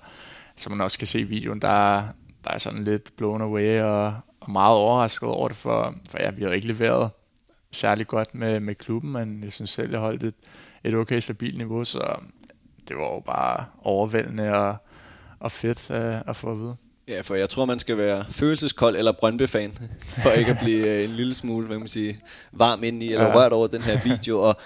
som 0.56 0.72
man 0.72 0.80
også 0.80 0.98
kan 0.98 1.06
se 1.06 1.24
videoen, 1.24 1.62
der, 1.62 2.04
der 2.44 2.50
er 2.50 2.58
sådan 2.58 2.84
lidt 2.84 3.10
blown 3.16 3.40
away 3.40 3.80
og, 3.80 4.14
og 4.40 4.50
meget 4.50 4.76
overrasket 4.76 5.28
over 5.28 5.48
det, 5.48 5.56
for, 5.56 5.94
for 6.10 6.18
ja, 6.22 6.30
vi 6.30 6.42
har 6.42 6.50
ikke 6.50 6.66
leveret 6.66 7.10
særlig 7.70 8.06
godt 8.06 8.34
med, 8.34 8.60
med 8.60 8.74
klubben, 8.74 9.12
men 9.12 9.44
jeg 9.44 9.52
synes 9.52 9.70
selv, 9.70 9.90
jeg 9.90 10.00
holdt 10.00 10.22
et, 10.22 10.34
et 10.84 10.94
okay 10.94 11.18
stabilt 11.18 11.56
niveau, 11.56 11.84
så 11.84 12.14
det 12.88 12.96
var 12.96 13.14
jo 13.14 13.20
bare 13.20 13.64
overvældende 13.82 14.52
og, 14.52 14.76
og 15.40 15.52
fedt 15.52 15.90
øh, 15.90 16.20
at 16.26 16.36
få 16.36 16.52
at 16.52 16.58
vide. 16.58 16.76
Ja, 17.10 17.20
for 17.20 17.34
jeg 17.34 17.48
tror, 17.48 17.64
man 17.64 17.78
skal 17.78 17.98
være 17.98 18.24
følelseskold 18.30 18.96
eller 18.96 19.12
Brøndby-fan, 19.12 19.72
for 20.22 20.30
ikke 20.30 20.50
at 20.50 20.58
blive 20.58 20.96
øh, 20.96 21.04
en 21.04 21.10
lille 21.10 21.34
smule, 21.34 21.66
hvad 21.66 21.78
man 21.78 21.88
sige, 21.88 22.20
varm 22.52 22.84
ind 22.84 23.02
i, 23.02 23.12
eller 23.12 23.26
ja. 23.26 23.34
rørt 23.34 23.52
over 23.52 23.66
den 23.66 23.82
her 23.82 24.00
video. 24.04 24.38
Og 24.38 24.56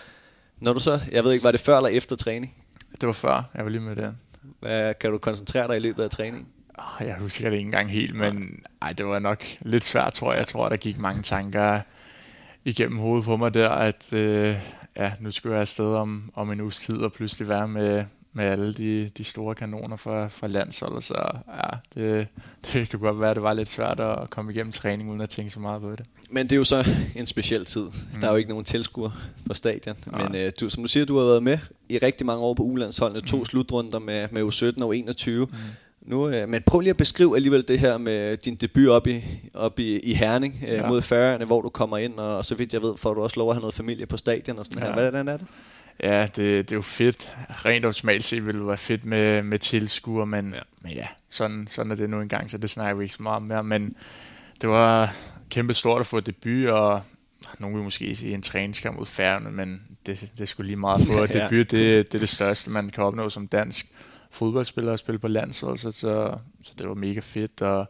når 0.60 0.72
du 0.72 0.80
så, 0.80 1.00
jeg 1.12 1.24
ved 1.24 1.32
ikke, 1.32 1.44
var 1.44 1.50
det 1.50 1.60
før 1.60 1.76
eller 1.76 1.90
efter 1.90 2.16
træning? 2.16 2.54
Det 3.00 3.06
var 3.06 3.12
før, 3.12 3.50
jeg 3.54 3.64
var 3.64 3.70
lige 3.70 3.80
med 3.80 3.96
den. 3.96 4.18
Hvad, 4.60 4.94
kan 4.94 5.10
du 5.10 5.18
koncentrere 5.18 5.68
dig 5.68 5.76
i 5.76 5.80
løbet 5.80 6.02
af 6.02 6.10
træning? 6.10 6.48
Oh, 6.78 7.06
jeg 7.06 7.16
husker 7.18 7.50
det 7.50 7.56
ikke 7.56 7.66
engang 7.66 7.90
helt, 7.90 8.14
men 8.14 8.62
ej, 8.82 8.92
det 8.92 9.06
var 9.06 9.18
nok 9.18 9.44
lidt 9.60 9.84
svært, 9.84 10.12
tror 10.12 10.32
jeg. 10.32 10.38
Jeg 10.38 10.46
tror, 10.46 10.68
der 10.68 10.76
gik 10.76 10.98
mange 10.98 11.22
tanker 11.22 11.80
igennem 12.64 12.98
hovedet 12.98 13.24
på 13.24 13.36
mig 13.36 13.54
der, 13.54 13.70
at 13.70 14.12
øh, 14.12 14.56
ja, 14.96 15.12
nu 15.20 15.30
skulle 15.30 15.52
jeg 15.52 15.60
afsted 15.60 15.94
om, 15.94 16.30
om 16.34 16.52
en 16.52 16.60
uges 16.60 16.78
tid 16.78 16.96
og 16.96 17.12
pludselig 17.12 17.48
være 17.48 17.68
med, 17.68 18.04
med 18.36 18.44
alle 18.44 18.74
de, 18.74 19.10
de 19.18 19.24
store 19.24 19.54
kanoner 19.54 19.96
fra, 19.96 20.28
fra 20.28 20.46
landsholdet, 20.46 21.04
så 21.04 21.14
ja, 21.48 21.76
det, 21.94 22.28
det 22.72 22.88
kan 22.88 22.98
godt 22.98 23.20
være, 23.20 23.30
at 23.30 23.36
det 23.36 23.42
var 23.42 23.52
lidt 23.52 23.68
svært 23.68 24.00
at 24.00 24.30
komme 24.30 24.52
igennem 24.52 24.72
træning, 24.72 25.10
uden 25.10 25.20
at 25.20 25.28
tænke 25.28 25.50
så 25.50 25.60
meget 25.60 25.82
på 25.82 25.90
det. 25.90 26.04
Men 26.30 26.44
det 26.44 26.52
er 26.52 26.56
jo 26.56 26.64
så 26.64 26.88
en 27.16 27.26
speciel 27.26 27.64
tid. 27.64 27.84
Mm. 27.84 28.20
Der 28.20 28.26
er 28.26 28.30
jo 28.30 28.36
ikke 28.36 28.50
nogen 28.50 28.64
tilskuer 28.64 29.10
på 29.46 29.54
stadion. 29.54 29.96
Nej. 30.10 30.28
Men 30.28 30.36
øh, 30.36 30.52
du, 30.60 30.68
som 30.68 30.82
du 30.82 30.88
siger, 30.88 31.06
du 31.06 31.18
har 31.18 31.24
været 31.24 31.42
med 31.42 31.58
i 31.88 31.98
rigtig 31.98 32.26
mange 32.26 32.42
år 32.42 32.54
på 32.54 32.62
ulandsholdene. 32.62 33.20
Mm. 33.20 33.26
To 33.26 33.44
slutrunder 33.44 33.98
med, 33.98 34.28
med 34.30 34.42
U17 34.42 34.82
og 34.82 34.94
U21. 34.94 35.30
Mm. 35.30 35.48
Nu, 36.02 36.28
øh, 36.28 36.48
men 36.48 36.62
prøv 36.62 36.80
lige 36.80 36.90
at 36.90 36.96
beskrive 36.96 37.36
alligevel 37.36 37.68
det 37.68 37.78
her 37.78 37.98
med 37.98 38.36
din 38.36 38.54
debut 38.54 38.88
op 38.88 39.06
i, 39.06 39.24
op 39.54 39.78
i, 39.78 39.98
i 39.98 40.14
Herning 40.14 40.64
øh, 40.68 40.72
ja. 40.72 40.88
mod 40.88 41.02
Færøerne, 41.02 41.44
hvor 41.44 41.62
du 41.62 41.68
kommer 41.68 41.98
ind, 41.98 42.18
og, 42.18 42.36
og 42.36 42.44
så 42.44 42.54
vidt 42.54 42.72
jeg 42.72 42.82
ved, 42.82 42.96
får 42.96 43.14
du 43.14 43.22
også 43.22 43.40
lov 43.40 43.50
at 43.50 43.54
have 43.54 43.60
noget 43.60 43.74
familie 43.74 44.06
på 44.06 44.16
stadion 44.16 44.58
og 44.58 44.64
sådan 44.64 44.78
ja. 44.78 44.86
her. 44.86 44.92
Hvordan 44.92 45.28
er 45.28 45.36
det? 45.36 45.46
Ja, 46.02 46.22
det, 46.22 46.36
det 46.36 46.72
er 46.72 46.76
jo 46.76 46.82
fedt. 46.82 47.32
Rent 47.64 47.84
optimalt 47.84 48.24
set 48.24 48.46
ville 48.46 48.60
det 48.60 48.68
være 48.68 48.76
fedt 48.76 49.04
med, 49.04 49.42
med 49.42 49.58
tilskuer, 49.58 50.24
men 50.24 50.52
ja, 50.54 50.60
men 50.80 50.92
ja 50.92 51.06
sådan, 51.28 51.66
sådan 51.66 51.92
er 51.92 51.96
det 51.96 52.10
nu 52.10 52.20
engang, 52.20 52.50
så 52.50 52.58
det 52.58 52.70
snakker 52.70 52.96
vi 52.96 53.04
ikke 53.04 53.14
så 53.14 53.22
meget 53.22 53.36
om 53.36 53.42
mere. 53.42 53.64
Men 53.64 53.96
det 54.60 54.68
var 54.68 55.14
kæmpe 55.50 55.74
stort 55.74 56.00
at 56.00 56.06
få 56.06 56.20
debut, 56.20 56.66
og 56.66 57.02
nogen 57.58 57.76
vil 57.76 57.84
måske 57.84 58.16
sige 58.16 58.34
en 58.34 58.42
træningskamp 58.42 58.98
mod 58.98 59.06
færgerne, 59.06 59.50
men 59.50 59.82
det, 60.06 60.32
det 60.38 60.48
skulle 60.48 60.66
lige 60.66 60.76
meget 60.76 61.06
få. 61.06 61.20
ja. 61.20 61.44
Debut, 61.44 61.70
det, 61.70 62.12
det 62.12 62.14
er 62.14 62.18
det 62.18 62.28
største, 62.28 62.70
man 62.70 62.90
kan 62.90 63.04
opnå 63.04 63.30
som 63.30 63.46
dansk 63.46 63.86
fodboldspiller 64.30 64.92
at 64.92 64.98
spille 64.98 65.18
på 65.18 65.28
landsholdet, 65.28 65.80
så, 65.80 65.92
så, 65.92 66.38
så 66.62 66.72
det 66.78 66.88
var 66.88 66.94
mega 66.94 67.20
fedt, 67.20 67.62
og 67.62 67.86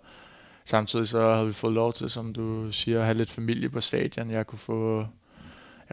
samtidig 0.65 1.09
så 1.09 1.35
havde 1.35 1.47
vi 1.47 1.53
fået 1.53 1.73
lov 1.73 1.93
til, 1.93 2.11
som 2.11 2.33
du 2.33 2.73
siger, 2.73 2.99
at 2.99 3.05
have 3.05 3.19
lidt 3.19 3.31
familie 3.31 3.69
på 3.69 3.81
stadion. 3.81 4.31
Jeg 4.31 4.47
kunne 4.47 4.59
få 4.59 5.07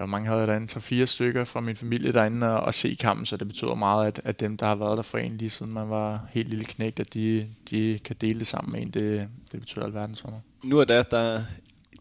ja, 0.02 0.06
mange 0.06 0.30
havde 0.30 0.48
derinde, 0.48 0.70
så 0.70 0.80
fire 0.80 1.08
stykker 1.08 1.44
fra 1.44 1.62
min 1.62 1.76
familie 1.76 2.12
derinde 2.12 2.48
og, 2.48 2.60
og 2.60 2.74
se 2.74 2.98
kampen, 3.00 3.26
så 3.26 3.38
det 3.38 3.48
betyder 3.48 3.76
meget, 3.76 4.08
at, 4.08 4.22
at 4.24 4.40
dem, 4.40 4.58
der 4.58 4.66
har 4.66 4.76
været 4.76 4.98
der 4.98 5.04
for 5.04 5.18
en 5.18 5.38
lige 5.38 5.50
siden 5.50 5.74
man 5.74 5.90
var 5.90 6.26
helt 6.32 6.50
lille 6.50 6.66
knægt, 6.66 7.00
at 7.00 7.14
de, 7.14 7.48
de 7.70 8.00
kan 8.06 8.16
dele 8.22 8.40
det 8.40 8.48
sammen 8.48 8.72
med 8.72 8.82
en, 8.82 8.88
det, 8.88 9.28
det 9.52 9.60
betyder 9.60 9.86
alverden 9.86 10.16
for 10.16 10.30
mig. 10.30 10.40
Nu 10.64 10.80
er 10.80 10.84
der, 10.84 11.04
der 11.04 11.42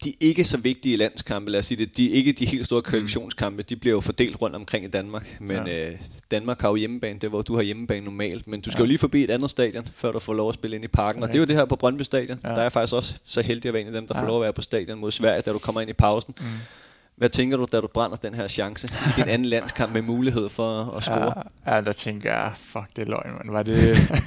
de 0.03 0.13
ikke 0.19 0.43
så 0.43 0.57
vigtige 0.57 0.97
landskampe, 0.97 1.51
lad 1.51 1.59
os 1.59 1.65
sige 1.65 1.85
det, 1.85 1.97
de 1.97 2.09
ikke 2.09 2.31
de 2.31 2.45
helt 2.45 2.65
store 2.65 2.81
kvalifikationskampe, 2.81 3.63
de 3.63 3.75
bliver 3.75 3.95
jo 3.95 4.01
fordelt 4.01 4.41
rundt 4.41 4.55
omkring 4.55 4.85
i 4.85 4.87
Danmark, 4.87 5.37
men 5.39 5.67
ja. 5.67 5.89
øh, 5.89 5.95
Danmark 6.31 6.61
har 6.61 6.69
jo 6.69 6.75
hjemmebane, 6.75 7.13
det 7.13 7.23
er 7.23 7.29
hvor 7.29 7.41
du 7.41 7.55
har 7.55 7.61
hjemmebane 7.61 8.05
normalt, 8.05 8.47
men 8.47 8.61
du 8.61 8.71
skal 8.71 8.79
ja. 8.79 8.83
jo 8.83 8.87
lige 8.87 8.97
forbi 8.97 9.23
et 9.23 9.31
andet 9.31 9.49
stadion, 9.49 9.85
før 9.85 10.11
du 10.11 10.19
får 10.19 10.33
lov 10.33 10.49
at 10.49 10.55
spille 10.55 10.75
ind 10.75 10.85
i 10.85 10.87
parken, 10.87 11.23
okay. 11.23 11.27
og 11.27 11.33
det 11.33 11.35
er 11.35 11.39
jo 11.39 11.45
det 11.45 11.55
her 11.55 11.65
på 11.65 11.75
Brøndby 11.75 12.01
Stadion, 12.01 12.39
ja. 12.43 12.49
der 12.49 12.61
er 12.61 12.69
faktisk 12.69 12.93
også 12.93 13.15
så 13.23 13.41
heldig 13.41 13.65
at 13.65 13.73
være 13.73 13.81
en 13.81 13.87
af 13.87 13.93
dem, 13.93 14.07
der 14.07 14.13
ja. 14.17 14.21
får 14.21 14.27
lov 14.27 14.37
at 14.37 14.43
være 14.43 14.53
på 14.53 14.61
stadion 14.61 14.99
mod 14.99 15.11
Sverige, 15.11 15.41
da 15.41 15.51
du 15.51 15.59
kommer 15.59 15.81
ind 15.81 15.89
i 15.89 15.93
pausen. 15.93 16.33
Mm. 16.39 16.45
Hvad 17.21 17.29
tænker 17.29 17.57
du, 17.57 17.67
da 17.71 17.81
du 17.81 17.87
brænder 17.87 18.17
den 18.17 18.33
her 18.33 18.47
chance 18.47 18.87
i 18.87 19.09
din 19.15 19.29
anden 19.29 19.45
landskamp 19.45 19.93
med 19.93 20.01
mulighed 20.01 20.49
for 20.49 20.97
at 20.97 21.03
score? 21.03 21.33
Ja, 21.65 21.75
ja 21.75 21.81
der 21.81 21.93
tænker 21.93 22.31
jeg, 22.31 22.51
fuck 22.57 22.85
det 22.95 23.01
er 23.01 23.05
løgn, 23.05 23.31
man. 23.31 23.53
Var 23.53 23.63
det, 23.63 23.77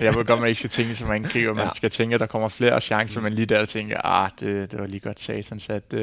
jeg 0.00 0.14
ved 0.14 0.24
godt, 0.24 0.40
man 0.40 0.48
ikke 0.48 0.58
skal 0.58 0.70
tænke 0.70 0.94
som 0.94 1.12
en 1.12 1.24
kigger, 1.24 1.54
man 1.54 1.64
ja. 1.64 1.70
skal 1.74 1.90
tænke, 1.90 2.14
at 2.14 2.20
der 2.20 2.26
kommer 2.26 2.48
flere 2.48 2.80
chancer, 2.80 3.20
men 3.20 3.32
lige 3.32 3.46
der 3.46 3.64
tænker 3.64 3.96
jeg, 3.96 4.00
ah, 4.04 4.30
det, 4.40 4.70
det 4.70 4.80
var 4.80 4.86
lige 4.86 5.00
godt 5.00 5.20
satans, 5.20 5.70
at 5.70 5.84
uh, 5.92 6.00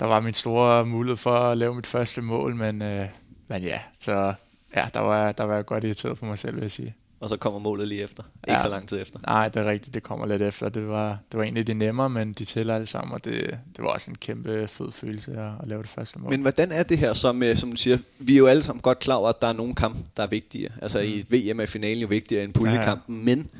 der 0.00 0.06
var 0.06 0.20
min 0.20 0.34
store 0.34 0.86
mulighed 0.86 1.16
for 1.16 1.38
at 1.38 1.58
lave 1.58 1.74
mit 1.74 1.86
første 1.86 2.22
mål, 2.22 2.54
men, 2.54 2.82
uh, 2.82 3.06
men 3.48 3.62
ja, 3.62 3.78
så 4.00 4.34
ja, 4.76 4.86
der 4.94 5.00
var, 5.00 5.32
der 5.32 5.44
var 5.44 5.54
jeg 5.54 5.66
godt 5.66 5.84
irriteret 5.84 6.18
på 6.18 6.26
mig 6.26 6.38
selv, 6.38 6.54
vil 6.54 6.62
jeg 6.62 6.70
sige. 6.70 6.94
Og 7.22 7.28
så 7.28 7.36
kommer 7.36 7.60
målet 7.60 7.88
lige 7.88 8.02
efter. 8.02 8.22
Ja. 8.46 8.52
Ikke 8.52 8.62
så 8.62 8.68
lang 8.68 8.88
tid 8.88 9.00
efter. 9.00 9.18
Nej, 9.26 9.48
det 9.48 9.62
er 9.62 9.70
rigtigt, 9.70 9.94
det 9.94 10.02
kommer 10.02 10.26
lidt 10.26 10.42
efter. 10.42 10.68
Det 10.68 10.88
var, 10.88 11.18
det 11.32 11.38
var 11.38 11.44
egentlig 11.44 11.66
de 11.66 11.74
nemmere, 11.74 12.10
men 12.10 12.32
de 12.32 12.44
tæller 12.44 12.74
alle 12.74 12.86
sammen, 12.86 13.14
og 13.14 13.24
det, 13.24 13.58
det 13.76 13.84
var 13.84 13.88
også 13.88 14.10
en 14.10 14.16
kæmpe 14.16 14.68
fed 14.68 14.92
følelse 14.92 15.32
at, 15.32 15.52
at 15.62 15.68
lave 15.68 15.82
det 15.82 15.90
første 15.90 16.18
mål. 16.18 16.30
Men 16.30 16.40
hvordan 16.40 16.72
er 16.72 16.82
det 16.82 16.98
her, 16.98 17.12
som, 17.12 17.42
som 17.56 17.70
du 17.70 17.76
siger, 17.76 17.98
vi 18.18 18.34
er 18.34 18.38
jo 18.38 18.46
alle 18.46 18.62
sammen 18.62 18.80
godt 18.80 18.98
klar 18.98 19.14
over, 19.14 19.28
at 19.28 19.40
der 19.40 19.48
er 19.48 19.52
nogle 19.52 19.74
kampe, 19.74 19.98
der 20.16 20.22
er 20.22 20.26
vigtige. 20.26 20.68
Altså 20.82 20.98
mm. 20.98 21.04
i 21.04 21.18
et 21.18 21.32
VM 21.32 21.60
er 21.60 21.66
finalen 21.66 21.98
jo 21.98 22.06
vigtigere 22.06 22.44
end 22.44 22.52
puljekampen, 22.52 23.14
ja, 23.14 23.30
ja. 23.30 23.36
men 23.36 23.50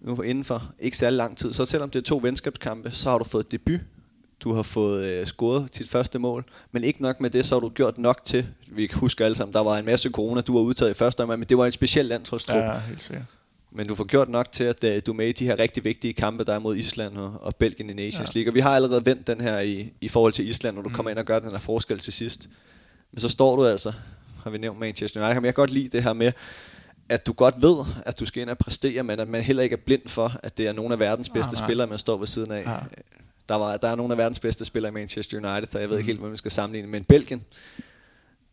nu 0.00 0.22
inden 0.22 0.44
for 0.44 0.62
ikke 0.78 0.96
særlig 0.96 1.16
lang 1.16 1.36
tid, 1.36 1.52
så 1.52 1.64
selvom 1.64 1.90
det 1.90 1.98
er 1.98 2.02
to 2.02 2.20
venskabskampe, 2.22 2.90
så 2.90 3.10
har 3.10 3.18
du 3.18 3.24
fået 3.24 3.52
debut 3.52 3.80
du 4.44 4.52
har 4.52 4.62
fået 4.62 5.06
øh, 5.06 5.26
scoret 5.26 5.78
dit 5.78 5.88
første 5.88 6.18
mål, 6.18 6.44
men 6.72 6.84
ikke 6.84 7.02
nok 7.02 7.20
med 7.20 7.30
det, 7.30 7.46
så 7.46 7.54
har 7.54 7.60
du 7.60 7.68
gjort 7.68 7.98
nok 7.98 8.24
til, 8.24 8.46
vi 8.70 8.90
husker 8.94 9.24
alle 9.24 9.34
sammen, 9.34 9.52
der 9.52 9.60
var 9.60 9.78
en 9.78 9.84
masse 9.84 10.10
corona, 10.10 10.40
du 10.40 10.52
var 10.52 10.60
udtaget 10.60 10.90
i 10.90 10.94
første 10.94 11.20
omgang, 11.20 11.38
men 11.38 11.48
det 11.48 11.58
var 11.58 11.66
en 11.66 11.72
speciel 11.72 12.06
landsholdstrup. 12.06 12.56
Ja, 12.56 12.78
helt 12.78 13.02
sikkert. 13.02 13.24
Men 13.72 13.86
du 13.86 13.94
får 13.94 14.04
gjort 14.04 14.28
nok 14.28 14.52
til, 14.52 14.64
at 14.64 14.84
uh, 14.84 14.90
du 15.06 15.12
er 15.12 15.16
med 15.16 15.28
i 15.28 15.32
de 15.32 15.44
her 15.44 15.58
rigtig 15.58 15.84
vigtige 15.84 16.12
kampe, 16.12 16.44
der 16.44 16.54
er 16.54 16.58
mod 16.58 16.76
Island 16.76 17.16
og, 17.16 17.32
og 17.40 17.56
Belgien 17.56 17.90
i 17.90 17.92
Nations 17.92 18.34
ja. 18.34 18.38
League. 18.38 18.50
Og 18.50 18.54
vi 18.54 18.60
har 18.60 18.70
allerede 18.70 19.06
vendt 19.06 19.26
den 19.26 19.40
her 19.40 19.60
i, 19.60 19.92
i 20.00 20.08
forhold 20.08 20.32
til 20.32 20.48
Island, 20.48 20.76
når 20.76 20.82
du 20.82 20.88
mm. 20.88 20.94
kommer 20.94 21.10
ind 21.10 21.18
og 21.18 21.24
gør 21.24 21.38
den 21.38 21.50
her 21.50 21.58
forskel 21.58 21.98
til 21.98 22.12
sidst. 22.12 22.48
Men 23.12 23.20
så 23.20 23.28
står 23.28 23.56
du 23.56 23.66
altså, 23.66 23.92
har 24.44 24.50
vi 24.50 24.58
nævnt 24.58 24.80
Manchester 24.80 25.20
United, 25.20 25.34
men 25.34 25.44
jeg 25.44 25.54
kan 25.54 25.62
godt 25.62 25.70
lide 25.70 25.88
det 25.88 26.02
her 26.02 26.12
med, 26.12 26.32
at 27.08 27.26
du 27.26 27.32
godt 27.32 27.54
ved, 27.60 27.76
at 28.06 28.20
du 28.20 28.26
skal 28.26 28.42
ind 28.42 28.50
og 28.50 28.58
præstere, 28.58 29.02
men 29.02 29.20
at 29.20 29.28
man 29.28 29.42
heller 29.42 29.62
ikke 29.62 29.72
er 29.72 29.80
blind 29.86 30.08
for, 30.08 30.32
at 30.42 30.58
det 30.58 30.66
er 30.66 30.72
nogle 30.72 30.92
af 30.92 30.98
verdens 30.98 31.28
bedste 31.28 31.56
ja, 31.58 31.66
spillere, 31.66 31.86
man 31.86 31.98
står 31.98 32.16
ved 32.16 32.26
siden 32.26 32.52
af. 32.52 32.62
Ja 32.66 32.78
der, 33.48 33.54
var, 33.54 33.76
der 33.76 33.88
er 33.88 33.94
nogle 33.94 34.12
af 34.12 34.18
verdens 34.18 34.40
bedste 34.40 34.64
spillere 34.64 34.90
i 34.90 34.94
Manchester 34.94 35.36
United, 35.36 35.70
så 35.70 35.78
jeg 35.78 35.90
ved 35.90 35.98
ikke 35.98 36.06
mm. 36.06 36.08
helt, 36.08 36.20
hvad 36.20 36.28
man 36.28 36.36
skal 36.36 36.50
sammenligne. 36.50 36.88
Men 36.88 37.04
Belgien, 37.04 37.44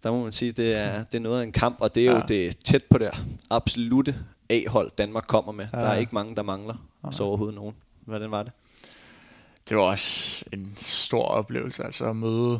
der 0.04 0.12
må 0.12 0.24
man 0.24 0.32
sige, 0.32 0.52
det 0.52 0.76
er, 0.76 1.04
det 1.04 1.18
er 1.18 1.22
noget 1.22 1.39
af 1.39 1.43
en 1.43 1.52
kamp, 1.52 1.78
og 1.80 1.96
det 1.96 2.08
er 2.08 2.12
ja. 2.12 2.18
jo 2.18 2.24
det 2.28 2.58
tæt 2.58 2.84
på 2.84 2.98
det 2.98 3.10
absolute 3.50 4.16
A-hold, 4.50 4.91
Danmark 4.98 5.24
kommer 5.28 5.52
med. 5.52 5.68
Ja. 5.74 5.80
Der 5.80 5.88
er 5.88 5.96
ikke 5.96 6.16
mange, 6.16 6.36
der 6.36 6.43
mangler, 6.43 6.88
ja. 7.06 7.12
så 7.12 7.24
overhovedet 7.24 7.56
nogen. 7.56 7.76
Hvordan 8.06 8.32
var 8.32 8.43
det? 8.43 8.52
Det 9.70 9.78
var 9.78 9.84
også 9.84 10.46
en 10.54 10.74
stor 10.78 11.24
oplevelse, 11.24 11.84
altså 11.84 12.10
at 12.10 12.16
møde 12.16 12.60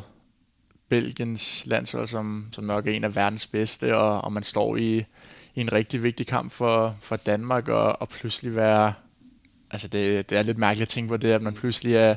Belgiens 0.88 1.66
landshold, 1.66 2.06
som, 2.06 2.46
som 2.52 2.64
nok 2.64 2.86
er 2.86 2.92
en 2.92 3.04
af 3.04 3.16
verdens 3.16 3.46
bedste, 3.46 3.96
og, 3.96 4.20
og 4.20 4.32
man 4.32 4.42
står 4.42 4.76
i, 4.76 5.04
i 5.54 5.60
en 5.60 5.72
rigtig 5.72 6.02
vigtig 6.02 6.26
kamp 6.26 6.52
for, 6.52 6.96
for 7.00 7.16
Danmark, 7.16 7.68
og, 7.68 8.02
og 8.02 8.08
pludselig 8.08 8.56
være 8.56 8.92
altså 9.70 9.88
det, 9.88 10.30
det 10.30 10.38
er 10.38 10.42
lidt 10.42 10.58
mærkeligt 10.58 10.82
at 10.82 10.88
tænke 10.88 11.08
på 11.08 11.16
det, 11.16 11.28
at 11.28 11.42
man 11.42 11.54
pludselig 11.54 11.94
er, 11.94 12.14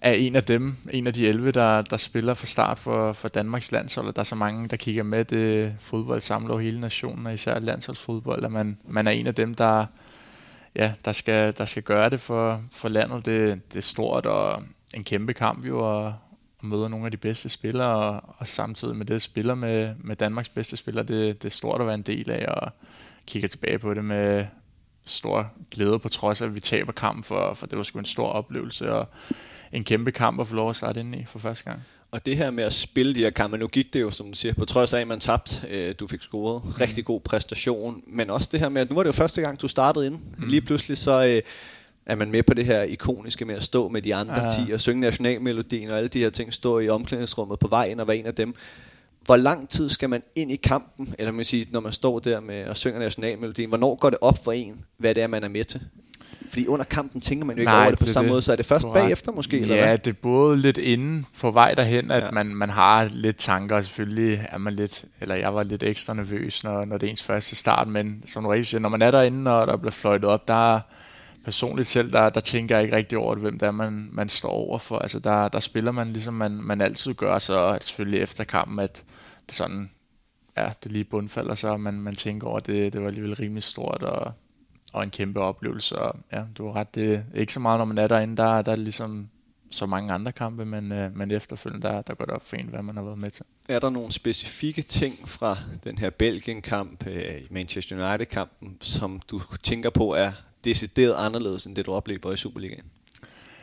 er 0.00 0.12
en 0.12 0.36
af 0.36 0.44
dem, 0.44 0.76
en 0.90 1.06
af 1.06 1.12
de 1.12 1.28
11, 1.28 1.50
der, 1.50 1.82
der 1.82 1.96
spiller 1.96 2.34
fra 2.34 2.46
start 2.46 2.78
for, 2.78 3.12
for 3.12 3.28
Danmarks 3.28 3.72
landshold, 3.72 4.06
og 4.06 4.16
der 4.16 4.20
er 4.20 4.24
så 4.24 4.34
mange, 4.34 4.68
der 4.68 4.76
kigger 4.76 5.02
med. 5.02 5.24
Det 5.24 5.74
fodbold 5.80 6.20
samler 6.20 6.58
hele 6.58 6.80
nationen, 6.80 7.26
og 7.26 7.34
især 7.34 7.58
landsholdsfodbold, 7.58 8.44
at 8.44 8.52
man, 8.52 8.78
man 8.88 9.06
er 9.06 9.10
en 9.10 9.26
af 9.26 9.34
dem, 9.34 9.54
der, 9.54 9.86
ja, 10.74 10.92
der, 11.04 11.12
skal, 11.12 11.54
der 11.58 11.64
skal 11.64 11.82
gøre 11.82 12.10
det 12.10 12.20
for, 12.20 12.62
for 12.72 12.88
landet. 12.88 13.26
Det, 13.26 13.60
det 13.72 13.76
er 13.76 13.82
stort 13.82 14.26
og 14.26 14.62
en 14.94 15.04
kæmpe 15.04 15.32
kamp 15.32 15.66
jo, 15.66 15.78
og, 15.78 16.14
og 16.58 16.66
møder 16.66 16.88
nogle 16.88 17.04
af 17.04 17.10
de 17.10 17.16
bedste 17.16 17.48
spillere, 17.48 17.88
og, 17.88 18.34
og 18.38 18.46
samtidig 18.46 18.96
med 18.96 19.06
det 19.06 19.22
spiller 19.22 19.54
med, 19.54 19.94
med 19.98 20.16
Danmarks 20.16 20.48
bedste 20.48 20.76
spillere. 20.76 21.04
Det, 21.04 21.42
det 21.42 21.48
er 21.48 21.52
stort 21.52 21.80
at 21.80 21.86
være 21.86 21.94
en 21.94 22.02
del 22.02 22.30
af, 22.30 22.46
og 22.48 22.72
kigger 23.26 23.48
tilbage 23.48 23.78
på 23.78 23.94
det 23.94 24.04
med, 24.04 24.46
stor 25.08 25.46
glæde 25.70 25.98
på 25.98 26.08
trods 26.08 26.40
af, 26.40 26.46
at 26.46 26.54
vi 26.54 26.60
taber 26.60 26.92
kampen, 26.92 27.24
for, 27.24 27.54
for 27.54 27.66
det 27.66 27.78
var 27.78 27.84
sgu 27.84 27.98
en 27.98 28.04
stor 28.04 28.28
oplevelse 28.28 28.92
og 28.92 29.08
en 29.72 29.84
kæmpe 29.84 30.12
kamp 30.12 30.40
at 30.40 30.46
få 30.46 30.54
lov 30.54 30.70
at 30.70 30.76
starte 30.76 31.00
ind 31.00 31.14
i 31.14 31.24
for 31.26 31.38
første 31.38 31.64
gang. 31.64 31.82
Og 32.10 32.26
det 32.26 32.36
her 32.36 32.50
med 32.50 32.64
at 32.64 32.72
spille 32.72 33.14
de 33.14 33.20
her 33.20 33.30
kampe, 33.30 33.58
nu 33.58 33.66
gik 33.66 33.92
det 33.92 34.00
jo, 34.00 34.10
som 34.10 34.26
du 34.26 34.38
siger, 34.38 34.54
på 34.54 34.64
trods 34.64 34.94
af, 34.94 35.00
at 35.00 35.08
man 35.08 35.20
tabte, 35.20 35.56
øh, 35.70 35.94
du 36.00 36.06
fik 36.06 36.22
scoret, 36.22 36.64
mm. 36.64 36.70
rigtig 36.70 37.04
god 37.04 37.20
præstation, 37.20 38.02
men 38.06 38.30
også 38.30 38.48
det 38.52 38.60
her 38.60 38.68
med, 38.68 38.82
at 38.82 38.90
nu 38.90 38.96
var 38.96 39.02
det 39.02 39.08
jo 39.08 39.12
første 39.12 39.40
gang, 39.40 39.62
du 39.62 39.68
startede 39.68 40.06
ind. 40.06 40.14
Mm. 40.14 40.48
Lige 40.48 40.60
pludselig 40.60 40.98
så 40.98 41.26
øh, 41.26 41.42
er 42.06 42.16
man 42.16 42.30
med 42.30 42.42
på 42.42 42.54
det 42.54 42.64
her 42.64 42.82
ikoniske 42.82 43.44
med 43.44 43.54
at 43.54 43.62
stå 43.62 43.88
med 43.88 44.02
de 44.02 44.14
andre 44.14 44.42
ja. 44.42 44.64
10 44.66 44.72
og 44.72 44.80
synge 44.80 45.00
nationalmelodien 45.00 45.90
og 45.90 45.96
alle 45.96 46.08
de 46.08 46.18
her 46.18 46.30
ting, 46.30 46.54
stå 46.54 46.78
i 46.78 46.88
omklædningsrummet 46.88 47.58
på 47.58 47.68
vej 47.68 47.84
ind 47.84 48.00
og 48.00 48.08
være 48.08 48.16
en 48.16 48.26
af 48.26 48.34
dem. 48.34 48.54
Hvor 49.28 49.36
lang 49.36 49.68
tid 49.68 49.88
skal 49.88 50.10
man 50.10 50.22
ind 50.36 50.52
i 50.52 50.56
kampen, 50.56 51.14
eller 51.18 51.32
man 51.32 51.44
sige, 51.44 51.66
når 51.70 51.80
man 51.80 51.92
står 51.92 52.18
der 52.18 52.40
med 52.40 52.66
og 52.66 52.76
synger 52.76 52.98
nationalmelodien, 52.98 53.68
hvornår 53.68 53.94
går 53.94 54.10
det 54.10 54.18
op 54.20 54.44
for 54.44 54.52
en, 54.52 54.84
hvad 54.98 55.14
det 55.14 55.22
er, 55.22 55.26
man 55.26 55.44
er 55.44 55.48
med 55.48 55.64
til? 55.64 55.80
Fordi 56.48 56.66
under 56.66 56.84
kampen 56.84 57.20
tænker 57.20 57.46
man 57.46 57.56
jo 57.56 57.60
ikke 57.60 57.72
Nej, 57.72 57.80
over 57.80 57.90
det 57.90 57.98
på 57.98 58.04
det, 58.04 58.12
samme 58.12 58.28
det. 58.28 58.32
måde, 58.32 58.42
så 58.42 58.52
er 58.52 58.56
det 58.56 58.66
først 58.66 58.82
Correct. 58.82 59.02
bagefter 59.02 59.32
måske? 59.32 59.56
Ja, 59.56 59.62
eller 59.62 59.76
hvad? 59.76 59.98
det 59.98 60.10
er 60.10 60.14
både 60.22 60.56
lidt 60.56 60.78
inden 60.78 61.26
på 61.40 61.50
vej 61.50 61.74
derhen, 61.74 62.10
at 62.10 62.22
ja. 62.22 62.30
man, 62.30 62.46
man 62.46 62.70
har 62.70 63.08
lidt 63.12 63.36
tanker, 63.36 63.76
og 63.76 63.84
selvfølgelig 63.84 64.46
er 64.50 64.58
man 64.58 64.74
lidt, 64.74 65.04
eller 65.20 65.34
jeg 65.34 65.54
var 65.54 65.62
lidt 65.62 65.82
ekstra 65.82 66.14
nervøs, 66.14 66.64
når, 66.64 66.84
når 66.84 66.98
det 66.98 67.06
er 67.06 67.10
ens 67.10 67.22
første 67.22 67.56
start, 67.56 67.88
men 67.88 68.22
som 68.26 68.44
du 68.44 68.50
rigtig 68.50 68.66
siger, 68.66 68.80
når 68.80 68.88
man 68.88 69.02
er 69.02 69.10
derinde, 69.10 69.50
og 69.50 69.66
der 69.66 69.76
bliver 69.76 69.92
fløjtet 69.92 70.30
op, 70.30 70.48
der 70.48 70.80
personligt 71.44 71.88
selv, 71.88 72.12
der, 72.12 72.28
der 72.28 72.40
tænker 72.40 72.76
jeg 72.76 72.84
ikke 72.84 72.96
rigtig 72.96 73.18
over, 73.18 73.34
hvem 73.34 73.58
det 73.58 73.66
er, 73.66 73.70
man, 73.70 74.08
man 74.12 74.28
står 74.28 74.50
over 74.50 74.78
for. 74.78 74.98
Altså 74.98 75.18
der, 75.18 75.48
der 75.48 75.60
spiller 75.60 75.92
man 75.92 76.12
ligesom 76.12 76.34
man, 76.34 76.52
man 76.52 76.80
altid 76.80 77.14
gør, 77.14 77.38
så 77.38 77.78
selvfølgelig 77.80 78.20
efter 78.20 78.44
kampen, 78.44 78.78
at 78.78 79.02
det 79.48 79.56
sådan, 79.56 79.90
ja, 80.56 80.72
det 80.84 80.92
lige 80.92 81.04
bundfalder 81.04 81.68
og 81.68 81.80
man, 81.80 81.94
man 81.94 82.14
tænker 82.14 82.46
over, 82.46 82.56
at 82.56 82.66
det, 82.66 82.92
det 82.92 83.00
var 83.00 83.06
alligevel 83.06 83.34
rimelig 83.34 83.62
stort, 83.62 84.02
og, 84.02 84.32
og 84.92 85.02
en 85.02 85.10
kæmpe 85.10 85.40
oplevelse, 85.40 85.98
og 85.98 86.16
ja, 86.32 86.44
du 86.58 86.66
har 86.66 86.76
ret, 86.76 86.94
det 86.94 87.24
er 87.34 87.40
ikke 87.40 87.52
så 87.52 87.60
meget, 87.60 87.78
når 87.78 87.84
man 87.84 87.98
er 87.98 88.06
derinde, 88.06 88.36
der, 88.36 88.62
der 88.62 88.72
er 88.72 88.76
ligesom 88.76 89.28
så 89.70 89.86
mange 89.86 90.12
andre 90.12 90.32
kampe, 90.32 90.64
men, 90.64 90.92
øh, 90.92 91.16
men 91.16 91.30
efterfølgende, 91.30 91.88
der, 91.88 92.02
der 92.02 92.14
går 92.14 92.24
det 92.24 92.34
op 92.34 92.46
for 92.46 92.56
en, 92.56 92.66
hvad 92.66 92.82
man 92.82 92.96
har 92.96 93.02
været 93.02 93.18
med 93.18 93.30
til. 93.30 93.44
Er 93.68 93.78
der 93.78 93.90
nogle 93.90 94.12
specifikke 94.12 94.82
ting 94.82 95.28
fra 95.28 95.56
den 95.84 95.98
her 95.98 96.10
Belgien-kamp, 96.10 97.06
øh, 97.06 97.22
Manchester 97.50 98.08
United-kampen, 98.08 98.76
som 98.80 99.20
du 99.30 99.40
tænker 99.62 99.90
på 99.90 100.14
er 100.14 100.30
decideret 100.64 101.14
anderledes, 101.18 101.66
end 101.66 101.76
det 101.76 101.86
du 101.86 101.92
oplever 101.92 102.32
i 102.32 102.36
Superligaen? 102.36 102.84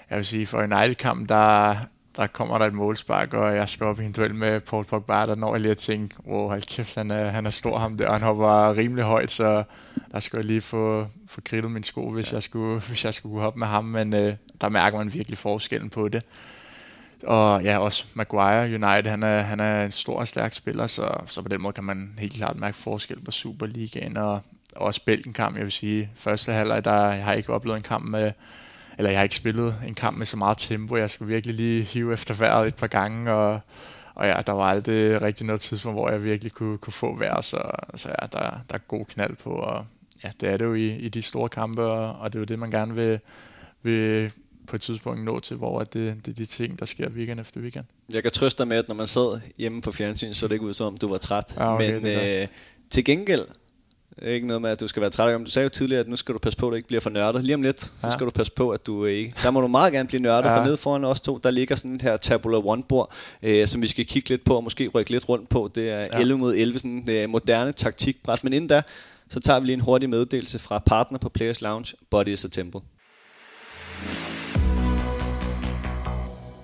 Jeg 0.10 0.18
vil 0.18 0.26
sige, 0.26 0.48
for 0.48 0.58
United-kampen, 0.58 1.30
der, 1.30 1.76
der 2.18 2.28
kommer 2.28 2.58
der 2.58 2.66
et 2.66 2.74
målspark, 2.74 3.34
og 3.34 3.56
jeg 3.56 3.70
skal 3.70 3.86
op 3.86 4.00
i 4.00 4.06
en 4.06 4.12
duel 4.12 4.36
med 4.36 4.60
Paul 4.60 4.86
Pogba, 4.86 5.14
der 5.26 5.36
når 5.36 5.54
jeg 5.54 5.62
lige 5.62 5.72
at 5.72 5.78
tænke, 5.78 6.16
wow, 6.28 6.48
hold 6.48 6.62
kæft, 6.62 6.96
han 6.96 7.12
er, 7.12 7.30
han 7.30 7.46
er 7.46 7.50
stor 7.50 7.78
ham 7.78 7.98
der, 7.98 8.08
og 8.08 8.14
han 8.14 8.22
hopper 8.22 8.78
rimelig 8.78 9.04
højt, 9.04 9.32
så 9.32 9.64
der 10.12 10.20
skal 10.20 10.38
jeg 10.38 10.46
lige 10.46 10.62
få, 10.62 11.08
få 11.28 11.42
kridtet 11.42 11.72
min 11.72 11.84
sko, 11.84 12.10
hvis, 12.10 12.32
ja. 12.32 12.36
jeg 12.36 12.44
skulle, 12.44 12.80
hvis 12.80 13.06
jeg 13.06 13.14
skulle 13.14 13.42
hoppe 13.42 13.60
med 13.60 13.68
ham, 13.68 13.86
men 13.86 14.14
øh, 14.14 14.34
der 14.62 14.70
mærker 14.70 14.98
man 14.98 15.14
virkelig 15.14 15.38
forskellen 15.38 15.90
på 15.90 16.08
det. 16.08 16.24
Og 17.24 17.64
ja, 17.64 17.78
også 17.78 18.06
Maguire 18.14 18.66
United, 18.66 19.12
han 19.12 19.24
er, 19.24 19.40
han 19.40 19.60
er 19.60 19.86
en 19.86 19.92
stor 19.92 20.20
og 20.20 20.28
stærk 20.28 20.54
spiller, 20.54 20.88
så, 20.88 21.18
så 21.26 21.42
på 21.42 21.48
den 21.48 21.62
måde 21.62 21.74
kan 21.74 21.84
man 21.84 22.14
helt 22.20 22.34
klart 22.34 22.60
mærke 22.60 22.78
forskel 22.78 23.20
på 23.20 23.32
Superligaen, 23.32 24.18
og 24.18 24.42
også 24.76 25.02
Belgien-kamp, 25.06 25.56
jeg 25.56 25.64
vil 25.64 25.72
sige. 25.72 26.10
Første 26.16 26.52
halvleg, 26.52 26.86
der 26.86 27.12
jeg 27.12 27.24
har 27.24 27.34
ikke 27.34 27.54
oplevet 27.54 27.78
en 27.78 27.84
kamp 27.84 28.06
med 28.06 28.32
eller 28.98 29.10
jeg 29.10 29.20
har 29.20 29.24
ikke 29.24 29.36
spillet 29.36 29.76
en 29.88 29.96
kamp 29.96 30.18
med 30.18 30.26
så 30.26 30.38
meget 30.38 30.58
tempo. 30.58 30.98
Jeg 30.98 31.10
skulle 31.10 31.34
virkelig 31.34 31.56
lige 31.56 31.84
hive 31.84 32.14
efter 32.14 32.34
vejret 32.34 32.68
et 32.68 32.76
par 32.76 32.88
gange, 32.88 33.32
og, 33.32 33.60
og 34.16 34.28
ja, 34.28 34.42
der 34.48 34.54
var 34.54 34.64
aldrig 34.64 35.22
rigtig 35.22 35.46
noget 35.46 35.62
tidspunkt, 35.62 36.00
hvor 36.00 36.10
jeg 36.10 36.24
virkelig 36.24 36.52
kunne, 36.52 36.78
kunne 36.78 36.94
få 36.94 37.18
vejr, 37.18 37.42
så, 37.42 37.62
så 37.96 38.10
ja, 38.10 38.28
der, 38.32 38.40
der 38.70 38.74
er 38.74 38.78
god 38.88 39.06
knald 39.06 39.36
på, 39.36 39.50
og 39.50 39.86
ja, 40.24 40.32
det 40.42 40.50
er 40.50 40.58
det 40.58 40.66
jo 40.66 40.74
i, 40.74 40.96
i 40.96 41.10
de 41.10 41.22
store 41.22 41.50
kampe, 41.50 41.82
og, 41.84 42.20
og 42.20 42.34
det 42.34 42.40
er 42.40 42.42
jo 42.42 42.46
det, 42.46 42.60
man 42.60 42.72
gerne 42.72 42.96
vil, 42.96 43.20
vil 43.84 44.32
på 44.68 44.76
et 44.76 44.82
tidspunkt 44.82 45.24
nå 45.24 45.40
til, 45.40 45.58
hvor 45.58 45.84
det, 45.84 46.26
det 46.26 46.28
er 46.28 46.36
de 46.36 46.46
ting, 46.46 46.80
der 46.80 46.86
sker 46.86 47.10
weekend 47.10 47.40
efter 47.40 47.62
weekend. 47.62 47.86
Jeg 48.14 48.24
kan 48.24 48.32
trøste 48.32 48.64
dig 48.64 48.68
med, 48.68 48.78
at 48.78 48.88
når 48.88 48.96
man 48.96 49.08
sad 49.08 49.42
hjemme 49.58 49.82
på 49.82 49.92
fjernsyn, 49.92 50.34
så 50.34 50.48
det 50.48 50.54
ikke 50.54 50.66
ud 50.66 50.74
som 50.74 50.88
om, 50.88 50.98
du 50.98 51.08
var 51.08 51.18
træt. 51.18 51.54
Ja, 51.58 51.76
okay, 51.76 51.94
Men 51.94 52.06
øh, 52.06 52.48
til 52.90 53.06
gengæld, 53.06 53.46
ikke 54.22 54.48
noget 54.48 54.62
med, 54.62 54.70
at 54.70 54.80
du 54.80 54.88
skal 54.88 55.02
være 55.02 55.10
træt. 55.10 55.40
Du 55.40 55.52
sagde 55.52 55.64
jo 55.64 55.70
tidligere, 55.70 56.02
at 56.02 56.08
nu 56.08 56.16
skal 56.16 56.34
du 56.34 56.40
passe 56.40 56.60
på, 56.60 56.68
at 56.68 56.72
du 56.72 56.76
ikke 56.76 56.88
bliver 56.88 57.02
for 57.02 57.10
nørdet. 57.10 57.44
Lige 57.44 57.56
om 57.56 57.62
lidt, 57.62 57.82
så 57.82 57.92
ja. 58.04 58.10
skal 58.10 58.26
du 58.26 58.32
passe 58.32 58.54
på, 58.54 58.70
at 58.70 58.88
du 58.88 59.06
ikke... 59.06 59.34
Der 59.44 59.52
må 59.52 59.62
du 59.62 59.68
meget 59.68 59.94
gerne 59.94 60.08
blive 60.08 60.22
nørdet, 60.22 60.50
ja. 60.50 60.58
for 60.58 60.66
nede 60.66 60.78
foran 60.78 61.04
os 61.04 61.22
to, 61.22 61.40
der 61.44 61.52
ligger 61.52 61.76
sådan 61.76 61.96
et 61.96 62.02
her 62.02 62.18
Tabula 62.18 62.58
One-bord, 62.58 63.14
øh, 63.44 63.68
som 63.68 63.82
vi 63.82 63.88
skal 63.88 64.06
kigge 64.06 64.30
lidt 64.30 64.44
på, 64.44 64.56
og 64.56 64.64
måske 64.64 64.88
rykke 64.88 65.12
lidt 65.12 65.30
rundt 65.30 65.50
på. 65.50 65.72
Det 65.76 65.90
er 65.90 66.00
ja. 66.00 66.20
11 66.20 66.40
mod 66.40 66.56
11, 66.56 66.80
sådan 66.80 66.98
et 66.98 67.10
øh, 67.10 67.30
moderne 67.30 67.72
taktikbræt. 67.72 68.44
Men 68.44 68.54
inden 68.54 68.68
da, 68.68 68.82
så 69.30 69.40
tager 69.40 69.60
vi 69.60 69.66
lige 69.66 69.74
en 69.74 69.80
hurtig 69.80 70.10
meddelelse 70.10 70.60
fra 70.60 70.80
partner 70.80 71.18
på 71.20 71.30
Players 71.30 71.62
Lounge, 71.62 71.96
Body 72.12 72.28
is 72.28 72.46
a 72.46 72.48
Temple. 72.48 72.82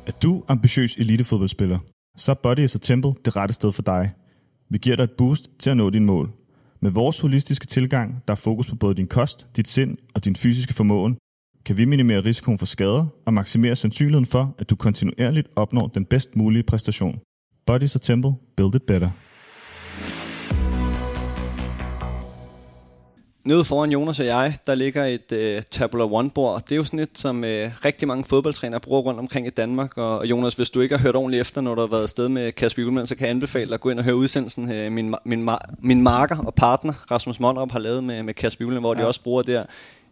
Er 0.07 0.11
du 0.21 0.43
ambitiøs 0.47 0.95
elitefodboldspiller, 0.95 1.79
så 2.17 2.31
er 2.31 2.35
Body 2.35 2.59
is 2.59 2.75
a 2.75 2.79
Temple 2.79 3.13
det 3.25 3.35
rette 3.35 3.53
sted 3.53 3.71
for 3.71 3.81
dig. 3.81 4.11
Vi 4.69 4.77
giver 4.77 4.95
dig 4.95 5.03
et 5.03 5.11
boost 5.17 5.49
til 5.59 5.69
at 5.69 5.77
nå 5.77 5.89
dine 5.89 6.05
mål– 6.05 6.29
med 6.81 6.91
vores 6.91 7.19
holistiske 7.19 7.67
tilgang, 7.67 8.23
der 8.27 8.31
er 8.31 8.35
fokus 8.35 8.67
på 8.67 8.75
både 8.75 8.95
din 8.95 9.07
kost, 9.07 9.47
dit 9.55 9.67
sind 9.67 9.97
og 10.13 10.25
din 10.25 10.35
fysiske 10.35 10.73
formåen, 10.73 11.17
kan 11.65 11.77
vi 11.77 11.85
minimere 11.85 12.19
risikoen 12.19 12.57
for 12.57 12.65
skader 12.65 13.05
og 13.25 13.33
maksimere 13.33 13.75
sandsynligheden 13.75 14.25
for, 14.25 14.55
at 14.59 14.69
du 14.69 14.75
kontinuerligt 14.75 15.47
opnår 15.55 15.87
den 15.87 16.05
bedst 16.05 16.35
mulige 16.35 16.63
præstation. 16.63 17.19
Bodies 17.65 17.95
og 17.95 18.01
Temple. 18.01 18.33
Build 18.57 18.75
it 18.75 18.83
better. 18.83 19.09
Nede 23.43 23.65
foran 23.65 23.91
Jonas 23.91 24.19
og 24.19 24.25
jeg, 24.25 24.57
der 24.67 24.75
ligger 24.75 25.05
et 25.05 25.31
øh, 25.31 25.61
Tabula 25.71 26.03
One-bord. 26.03 26.61
Det 26.61 26.71
er 26.71 26.75
jo 26.75 26.83
sådan 26.83 26.99
et, 26.99 27.09
som 27.13 27.43
øh, 27.43 27.71
rigtig 27.85 28.07
mange 28.07 28.23
fodboldtrænere 28.23 28.79
bruger 28.79 29.01
rundt 29.01 29.19
omkring 29.19 29.47
i 29.47 29.49
Danmark. 29.49 29.97
Og, 29.97 30.19
og 30.19 30.25
Jonas, 30.25 30.53
hvis 30.53 30.69
du 30.69 30.81
ikke 30.81 30.97
har 30.97 31.03
hørt 31.03 31.15
ordentligt 31.15 31.41
efter, 31.41 31.61
når 31.61 31.75
du 31.75 31.81
har 31.81 31.87
været 31.87 32.03
afsted 32.03 32.29
med 32.29 32.51
Kasper 32.51 32.81
Julemand, 32.81 33.07
så 33.07 33.15
kan 33.15 33.25
jeg 33.25 33.31
anbefale 33.31 33.65
dig 33.65 33.73
at 33.73 33.81
gå 33.81 33.89
ind 33.89 33.99
og 33.99 34.05
høre 34.05 34.15
udsendelsen. 34.15 34.71
Øh, 34.71 34.91
min, 34.91 35.15
min, 35.25 35.49
min 35.79 36.01
marker 36.01 36.37
og 36.37 36.53
partner, 36.53 36.93
Rasmus 37.11 37.39
Monrup, 37.39 37.71
har 37.71 37.79
lavet 37.79 38.03
med, 38.03 38.23
med 38.23 38.33
Kasper 38.33 38.65
Julemand, 38.65 38.83
hvor 38.83 38.95
ja. 38.95 39.01
de 39.01 39.07
også 39.07 39.21
bruger 39.23 39.41
det 39.41 39.53
her. 39.53 39.65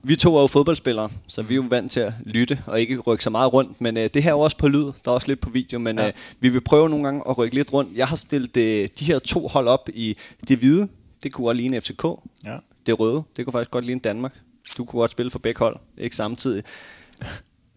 Vi 0.03 0.15
to 0.15 0.35
er 0.35 0.41
jo 0.41 0.47
fodboldspillere, 0.47 1.09
så 1.27 1.41
vi 1.41 1.53
er 1.53 1.55
jo 1.55 1.63
vant 1.69 1.91
til 1.91 1.99
at 1.99 2.13
lytte 2.25 2.59
og 2.65 2.79
ikke 2.79 2.97
rykke 2.97 3.23
så 3.23 3.29
meget 3.29 3.53
rundt. 3.53 3.81
Men 3.81 3.97
øh, 3.97 4.09
det 4.13 4.23
her 4.23 4.31
er 4.31 4.35
også 4.35 4.57
på 4.57 4.67
lyd, 4.67 4.85
der 5.05 5.11
er 5.11 5.11
også 5.11 5.27
lidt 5.27 5.39
på 5.39 5.49
video, 5.49 5.79
men 5.79 5.99
ja. 5.99 6.07
øh, 6.07 6.13
vi 6.39 6.49
vil 6.49 6.61
prøve 6.61 6.89
nogle 6.89 7.05
gange 7.05 7.23
at 7.29 7.37
rykke 7.37 7.55
lidt 7.55 7.73
rundt. 7.73 7.97
Jeg 7.97 8.07
har 8.07 8.15
stillet 8.15 8.57
øh, 8.57 8.87
de 8.99 9.05
her 9.05 9.19
to 9.19 9.47
hold 9.47 9.67
op 9.67 9.89
i 9.93 10.15
det 10.47 10.57
hvide. 10.57 10.87
Det 11.23 11.33
kunne 11.33 11.45
godt 11.45 11.57
ligne 11.57 11.81
FCK. 11.81 12.05
Ja 12.45 12.57
det 12.85 12.99
røde. 12.99 13.23
Det 13.35 13.45
kunne 13.45 13.51
faktisk 13.51 13.71
godt 13.71 13.85
ligne 13.85 14.01
Danmark. 14.01 14.33
Du 14.77 14.85
kunne 14.85 14.99
godt 14.99 15.11
spille 15.11 15.31
for 15.31 15.39
begge 15.39 15.59
hold, 15.59 15.77
ikke 15.97 16.15
samtidig. 16.15 16.63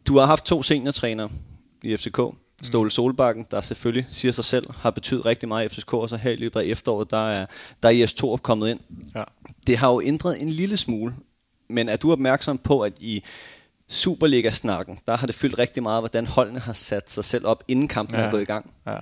Du 0.07 0.19
har 0.19 0.27
haft 0.27 0.45
to 0.45 0.63
seniortrænere 0.63 1.31
i 1.85 1.97
FCK. 1.97 2.21
Ståle 2.63 2.91
Solbakken, 2.91 3.47
der 3.51 3.61
selvfølgelig 3.61 4.07
siger 4.11 4.33
sig 4.33 4.45
selv, 4.45 4.67
har 4.77 4.91
betydet 4.91 5.27
rigtig 5.27 5.49
meget 5.49 5.65
i 5.65 5.69
FCK, 5.69 5.95
og 5.95 6.09
så 6.09 6.17
her 6.17 6.31
i 6.31 6.37
løbet 6.37 6.61
af 6.61 6.65
efteråret, 6.65 7.11
der 7.11 7.29
er, 7.29 7.47
der 7.83 7.89
er 7.89 7.93
IS 7.93 8.15
2 8.15 8.37
kommet 8.37 8.71
ind. 8.71 8.81
Ja. 9.15 9.25
Det 9.67 9.79
har 9.79 9.89
jo 9.89 10.01
ændret 10.05 10.43
en 10.43 10.51
lille 10.51 10.77
smule, 10.77 11.15
men 11.69 11.89
er 11.89 11.97
du 11.97 12.13
opmærksom 12.13 12.59
på, 12.59 12.81
at 12.81 12.93
i 13.01 13.25
Superliga-snakken, 13.89 14.99
der 15.07 15.17
har 15.17 15.27
det 15.27 15.37
fyldt 15.37 15.59
rigtig 15.59 15.83
meget, 15.83 16.03
hvordan 16.03 16.27
holdene 16.27 16.61
har 16.61 16.73
sat 16.73 17.11
sig 17.11 17.25
selv 17.25 17.47
op, 17.47 17.65
inden 17.69 17.89
kampen 17.89 18.17
ja. 18.17 18.23
er 18.23 18.31
gået 18.31 18.43
i 18.43 18.45
gang. 18.45 18.71
Ja, 18.87 18.93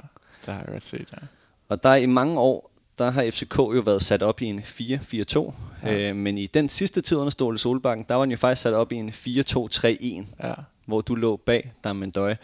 det 0.46 0.54
har 0.54 0.58
jeg 0.58 0.66
godt 0.66 0.84
set, 0.84 1.08
ja. 1.12 1.26
Og 1.68 1.82
der 1.82 1.88
er 1.88 1.96
i 1.96 2.06
mange 2.06 2.40
år 2.40 2.69
der 3.00 3.10
har 3.10 3.30
FCK 3.30 3.58
jo 3.58 3.82
været 3.84 4.02
sat 4.02 4.22
op 4.22 4.42
i 4.42 4.46
en 4.46 4.60
4-4-2. 4.60 5.52
Ja. 5.84 6.08
Øh, 6.08 6.16
men 6.16 6.38
i 6.38 6.46
den 6.46 6.68
sidste 6.68 7.00
tid 7.00 7.16
under 7.16 7.30
Ståle 7.30 7.58
Solbakken, 7.58 8.06
der 8.08 8.14
var 8.14 8.22
den 8.22 8.30
jo 8.30 8.36
faktisk 8.36 8.62
sat 8.62 8.74
op 8.74 8.92
i 8.92 8.96
en 8.96 9.10
4-2-3-1, 9.10 10.46
ja. 10.46 10.54
hvor 10.86 11.00
du 11.00 11.14
lå 11.14 11.36
bag 11.36 11.72
Damendøj. 11.84 12.34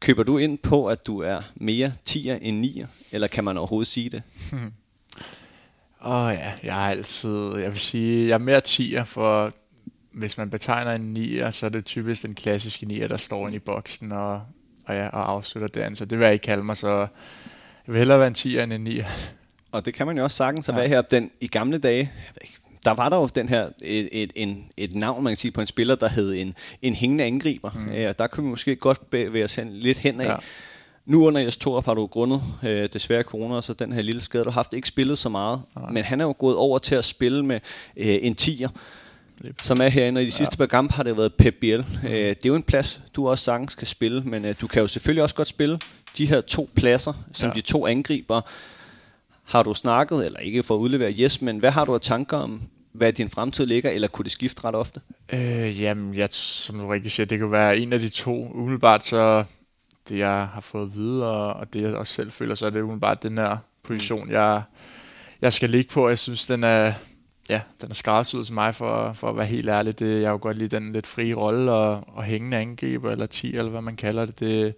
Køber 0.00 0.22
du 0.22 0.38
ind 0.38 0.58
på, 0.58 0.86
at 0.86 1.06
du 1.06 1.22
er 1.22 1.40
mere 1.54 1.92
10'er 2.08 2.38
end 2.42 2.64
9'er, 2.66 2.86
eller 3.12 3.26
kan 3.26 3.44
man 3.44 3.58
overhovedet 3.58 3.88
sige 3.88 4.10
det? 4.10 4.22
Åh 6.04 6.12
oh, 6.12 6.34
ja, 6.34 6.52
jeg 6.62 6.86
er 6.86 6.90
altid, 6.90 7.56
jeg 7.56 7.70
vil 7.70 7.80
sige, 7.80 8.28
jeg 8.28 8.34
er 8.34 8.38
mere 8.38 8.62
10'er, 8.68 9.02
for 9.02 9.52
hvis 10.12 10.38
man 10.38 10.50
betegner 10.50 10.92
en 10.92 11.16
9'er, 11.16 11.50
så 11.50 11.66
er 11.66 11.70
det 11.70 11.84
typisk 11.84 12.22
den 12.22 12.34
klassiske 12.34 12.86
9'er, 12.86 13.08
der 13.08 13.16
står 13.16 13.46
inde 13.46 13.56
i 13.56 13.58
boksen 13.58 14.12
og, 14.12 14.42
og, 14.86 14.94
ja, 14.94 15.08
og 15.08 15.30
afslutter 15.30 15.68
det. 15.68 15.98
Så 15.98 16.04
det 16.04 16.18
vil 16.18 16.24
jeg 16.24 16.32
ikke 16.32 16.42
kalde 16.42 16.64
mig, 16.64 16.76
så 16.76 16.98
jeg 17.86 17.92
vil 17.94 17.96
hellere 17.96 18.18
være 18.18 18.28
en 18.28 18.34
10'er 18.34 18.60
end 18.60 18.72
en 18.72 18.86
9'er 18.86 19.06
og 19.76 19.84
det 19.84 19.94
kan 19.94 20.06
man 20.06 20.16
jo 20.16 20.24
også 20.24 20.36
sagtens 20.36 20.66
have 20.66 20.80
ja. 20.80 20.88
her. 20.88 21.02
Den, 21.02 21.30
I 21.40 21.46
gamle 21.46 21.78
dage, 21.78 22.12
der 22.84 22.90
var 22.90 23.08
der 23.08 23.16
jo 23.16 23.28
den 23.34 23.48
her, 23.48 23.68
et, 23.82 24.08
et, 24.12 24.32
en, 24.34 24.66
et 24.76 24.94
navn, 24.94 25.24
man 25.24 25.30
kan 25.30 25.36
sige, 25.36 25.52
på 25.52 25.60
en 25.60 25.66
spiller, 25.66 25.94
der 25.94 26.08
hed 26.08 26.34
en, 26.34 26.54
en 26.82 26.94
hængende 26.94 27.24
angriber. 27.24 27.70
Mm. 27.70 27.92
Ja, 27.92 28.12
der 28.12 28.26
kunne 28.26 28.44
vi 28.44 28.50
måske 28.50 28.76
godt 28.76 29.10
bevæge 29.10 29.44
os 29.44 29.58
lidt 29.70 29.98
hen 29.98 30.20
af. 30.20 30.28
Ja. 30.28 30.36
Nu 31.06 31.26
under 31.26 31.40
Jes 31.40 31.56
Torup 31.56 31.84
har 31.84 31.94
du 31.94 32.06
grundet 32.06 32.42
øh, 32.62 32.88
desværre 32.92 33.22
corona, 33.22 33.62
så 33.62 33.72
den 33.72 33.92
her 33.92 34.02
lille 34.02 34.20
skade, 34.20 34.44
du 34.44 34.50
har 34.50 34.54
haft 34.54 34.74
ikke 34.74 34.88
spillet 34.88 35.18
så 35.18 35.28
meget. 35.28 35.60
Nej. 35.76 35.90
Men 35.90 36.04
han 36.04 36.20
er 36.20 36.24
jo 36.24 36.34
gået 36.38 36.56
over 36.56 36.78
til 36.78 36.94
at 36.94 37.04
spille 37.04 37.44
med 37.44 37.60
øh, 37.96 38.18
en 38.20 38.34
tiger, 38.34 38.68
som 39.62 39.80
er 39.80 39.88
herinde. 39.88 40.18
Og 40.18 40.22
i 40.22 40.26
de 40.26 40.30
sidste 40.30 40.54
ja. 40.54 40.56
par 40.56 40.66
kampe 40.66 40.94
har 40.94 41.02
det 41.02 41.16
været 41.16 41.34
Pep 41.34 41.54
Biel. 41.60 41.84
Mm. 42.02 42.08
Øh, 42.08 42.12
det 42.12 42.28
er 42.28 42.34
jo 42.48 42.54
en 42.54 42.62
plads, 42.62 43.00
du 43.16 43.28
også 43.28 43.44
sagtens 43.44 43.72
skal 43.72 43.88
spille, 43.88 44.22
men 44.22 44.44
øh, 44.44 44.54
du 44.60 44.66
kan 44.66 44.82
jo 44.82 44.88
selvfølgelig 44.88 45.22
også 45.22 45.34
godt 45.34 45.48
spille 45.48 45.78
de 46.18 46.26
her 46.26 46.40
to 46.40 46.70
pladser, 46.74 47.12
som 47.32 47.48
ja. 47.48 47.54
de 47.54 47.60
to 47.60 47.86
angriber 47.86 48.40
har 49.46 49.62
du 49.62 49.74
snakket, 49.74 50.26
eller 50.26 50.38
ikke 50.38 50.62
for 50.62 50.74
at 50.74 50.78
udlevere 50.78 51.12
yes, 51.12 51.42
men 51.42 51.58
hvad 51.58 51.70
har 51.70 51.84
du 51.84 51.94
af 51.94 52.00
tanker 52.00 52.36
om, 52.36 52.62
hvad 52.92 53.12
din 53.12 53.28
fremtid 53.28 53.66
ligger, 53.66 53.90
eller 53.90 54.08
kunne 54.08 54.24
det 54.24 54.32
skifte 54.32 54.64
ret 54.64 54.74
ofte? 54.74 55.00
Øh, 55.32 55.82
jamen, 55.82 56.14
jeg, 56.14 56.28
som 56.30 56.78
du 56.78 56.86
rigtig 56.88 57.10
siger, 57.12 57.26
det 57.26 57.40
kunne 57.40 57.52
være 57.52 57.78
en 57.78 57.92
af 57.92 58.00
de 58.00 58.08
to. 58.08 58.50
Umiddelbart 58.54 59.04
så 59.04 59.44
det, 60.08 60.18
jeg 60.18 60.48
har 60.54 60.60
fået 60.60 60.82
at 60.82 60.94
vide, 60.94 61.30
og, 61.30 61.52
og 61.52 61.72
det, 61.72 61.82
jeg 61.82 61.94
også 61.94 62.12
selv 62.12 62.30
føler, 62.30 62.54
så 62.54 62.66
er 62.66 62.70
det 62.70 62.80
umiddelbart 62.80 63.22
den 63.22 63.38
her 63.38 63.56
position, 63.82 64.30
jeg, 64.30 64.62
jeg 65.40 65.52
skal 65.52 65.70
ligge 65.70 65.90
på. 65.92 66.08
Jeg 66.08 66.18
synes, 66.18 66.46
den 66.46 66.64
er, 66.64 66.92
ja, 67.48 67.60
den 67.80 67.90
er 67.90 67.94
skræddersyet 67.94 68.46
til 68.46 68.54
mig, 68.54 68.74
for, 68.74 69.12
for 69.12 69.30
at 69.30 69.36
være 69.36 69.46
helt 69.46 69.68
ærlig. 69.68 69.98
Det, 69.98 70.22
jeg 70.22 70.30
jo 70.30 70.38
godt 70.42 70.58
lide 70.58 70.76
den 70.76 70.92
lidt 70.92 71.06
frie 71.06 71.34
rolle, 71.34 71.72
og, 71.72 72.04
og 72.06 72.22
hængende 72.22 72.56
angriber, 72.56 73.12
eller 73.12 73.26
10, 73.26 73.56
eller 73.56 73.70
hvad 73.70 73.82
man 73.82 73.96
kalder 73.96 74.26
det. 74.26 74.40
Det, 74.40 74.74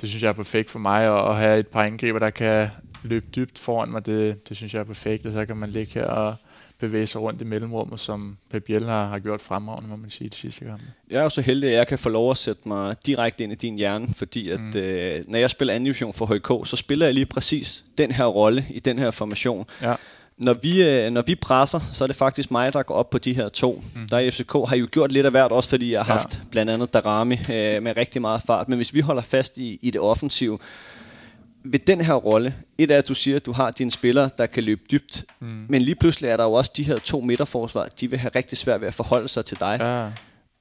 det 0.00 0.08
synes 0.08 0.22
jeg 0.22 0.28
er 0.28 0.32
perfekt 0.32 0.70
for 0.70 0.78
mig, 0.78 1.04
at, 1.04 1.30
at 1.30 1.36
have 1.36 1.58
et 1.58 1.68
par 1.68 1.82
angriber, 1.82 2.18
der 2.18 2.30
kan 2.30 2.68
løbe 3.02 3.26
dybt 3.36 3.58
foran 3.58 3.88
mig, 3.88 4.06
det, 4.06 4.48
det 4.48 4.56
synes 4.56 4.74
jeg 4.74 4.80
er 4.80 4.84
perfekt, 4.84 5.26
og 5.26 5.32
så 5.32 5.46
kan 5.46 5.56
man 5.56 5.70
ligge 5.70 5.92
her 5.94 6.04
og 6.04 6.34
bevæge 6.82 7.06
sig 7.06 7.20
rundt 7.20 7.40
i 7.40 7.44
mellemrummet, 7.44 8.00
som 8.00 8.36
Pep 8.50 8.64
Biel 8.64 8.84
har, 8.84 9.08
har 9.08 9.18
gjort 9.18 9.40
fremragende, 9.40 9.88
må 9.88 9.96
man 9.96 10.10
sige, 10.10 10.28
de 10.28 10.36
sidste 10.36 10.64
gange. 10.64 10.84
Jeg 11.10 11.18
er 11.18 11.22
jo 11.22 11.28
så 11.28 11.40
heldig, 11.40 11.70
at 11.70 11.76
jeg 11.76 11.86
kan 11.86 11.98
få 11.98 12.08
lov 12.08 12.30
at 12.30 12.36
sætte 12.36 12.68
mig 12.68 12.96
direkte 13.06 13.44
ind 13.44 13.52
i 13.52 13.54
din 13.54 13.76
hjerne, 13.76 14.08
fordi 14.16 14.50
at, 14.50 14.60
mm. 14.60 14.76
øh, 14.76 15.24
når 15.28 15.38
jeg 15.38 15.50
spiller 15.50 15.74
anden 15.74 15.84
division 15.84 16.12
for 16.12 16.26
HK, 16.26 16.68
så 16.68 16.76
spiller 16.76 17.06
jeg 17.06 17.14
lige 17.14 17.26
præcis 17.26 17.84
den 17.98 18.10
her 18.10 18.24
rolle 18.24 18.66
i 18.70 18.80
den 18.80 18.98
her 18.98 19.10
formation. 19.10 19.66
Ja. 19.82 19.94
Når 20.36 20.54
vi, 20.54 20.88
øh, 20.88 21.10
når 21.10 21.22
vi 21.22 21.34
presser, 21.34 21.80
så 21.92 22.04
er 22.04 22.06
det 22.06 22.16
faktisk 22.16 22.50
mig, 22.50 22.72
der 22.72 22.82
går 22.82 22.94
op 22.94 23.10
på 23.10 23.18
de 23.18 23.34
her 23.34 23.48
to. 23.48 23.84
Mm. 23.94 24.08
Der 24.08 24.18
i 24.18 24.30
FCK 24.30 24.52
har 24.52 24.76
jo 24.76 24.88
gjort 24.90 25.12
lidt 25.12 25.26
af 25.26 25.32
hvert, 25.32 25.52
også 25.52 25.70
fordi 25.70 25.92
jeg 25.92 26.00
har 26.00 26.12
haft 26.12 26.34
ja. 26.34 26.38
blandt 26.50 26.72
andet 26.72 26.94
Darami 26.94 27.34
øh, 27.34 27.82
med 27.82 27.96
rigtig 27.96 28.20
meget 28.20 28.42
fart. 28.46 28.68
Men 28.68 28.76
hvis 28.76 28.94
vi 28.94 29.00
holder 29.00 29.22
fast 29.22 29.58
i, 29.58 29.78
i 29.82 29.90
det 29.90 30.00
offensive, 30.00 30.58
ved 31.64 31.78
den 31.78 32.00
her 32.00 32.14
rolle, 32.14 32.54
et 32.78 32.90
er, 32.90 32.98
at 32.98 33.08
du 33.08 33.14
siger, 33.14 33.36
at 33.36 33.46
du 33.46 33.52
har 33.52 33.70
dine 33.70 33.90
spillere, 33.90 34.30
der 34.38 34.46
kan 34.46 34.64
løbe 34.64 34.80
dybt, 34.90 35.24
mm. 35.40 35.66
men 35.68 35.82
lige 35.82 35.94
pludselig 35.94 36.28
er 36.28 36.36
der 36.36 36.44
jo 36.44 36.52
også 36.52 36.72
de 36.76 36.82
her 36.82 36.98
to 36.98 37.20
midterforsvar, 37.20 37.88
de 38.00 38.10
vil 38.10 38.18
have 38.18 38.30
rigtig 38.34 38.58
svært 38.58 38.80
ved 38.80 38.88
at 38.88 38.94
forholde 38.94 39.28
sig 39.28 39.44
til 39.44 39.60
dig. 39.60 39.76
Ja. 39.80 40.10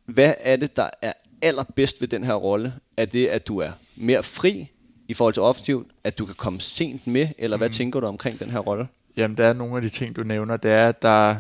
Hvad 0.06 0.34
er 0.40 0.56
det, 0.56 0.76
der 0.76 0.90
er 1.02 1.14
allerbedst 1.42 2.02
ved 2.02 2.08
den 2.08 2.24
her 2.24 2.34
rolle? 2.34 2.74
Er 2.98 3.06
det, 3.06 3.28
at 3.28 3.48
du 3.48 3.58
er 3.58 3.72
mere 3.96 4.24
fri 4.24 4.72
i 5.08 5.14
forhold 5.14 5.34
til 5.34 5.44
offensivt, 5.44 5.88
at 6.04 6.18
du 6.18 6.26
kan 6.26 6.36
komme 6.36 6.62
sent 6.62 7.08
med, 7.08 7.28
eller 7.38 7.58
hvad 7.58 7.68
mm. 7.68 7.74
tænker 7.74 8.00
du 8.00 8.08
omkring 8.08 8.40
den 8.40 8.50
her 8.50 8.60
rolle? 8.60 8.88
Jamen, 9.18 9.38
der 9.38 9.46
er 9.46 9.54
nogle 9.54 9.76
af 9.76 9.82
de 9.82 9.90
ting, 9.90 10.16
du 10.16 10.24
nævner. 10.24 10.58
Det 10.58 10.72
er, 10.72 10.90
at 10.90 11.02
der, 11.02 11.36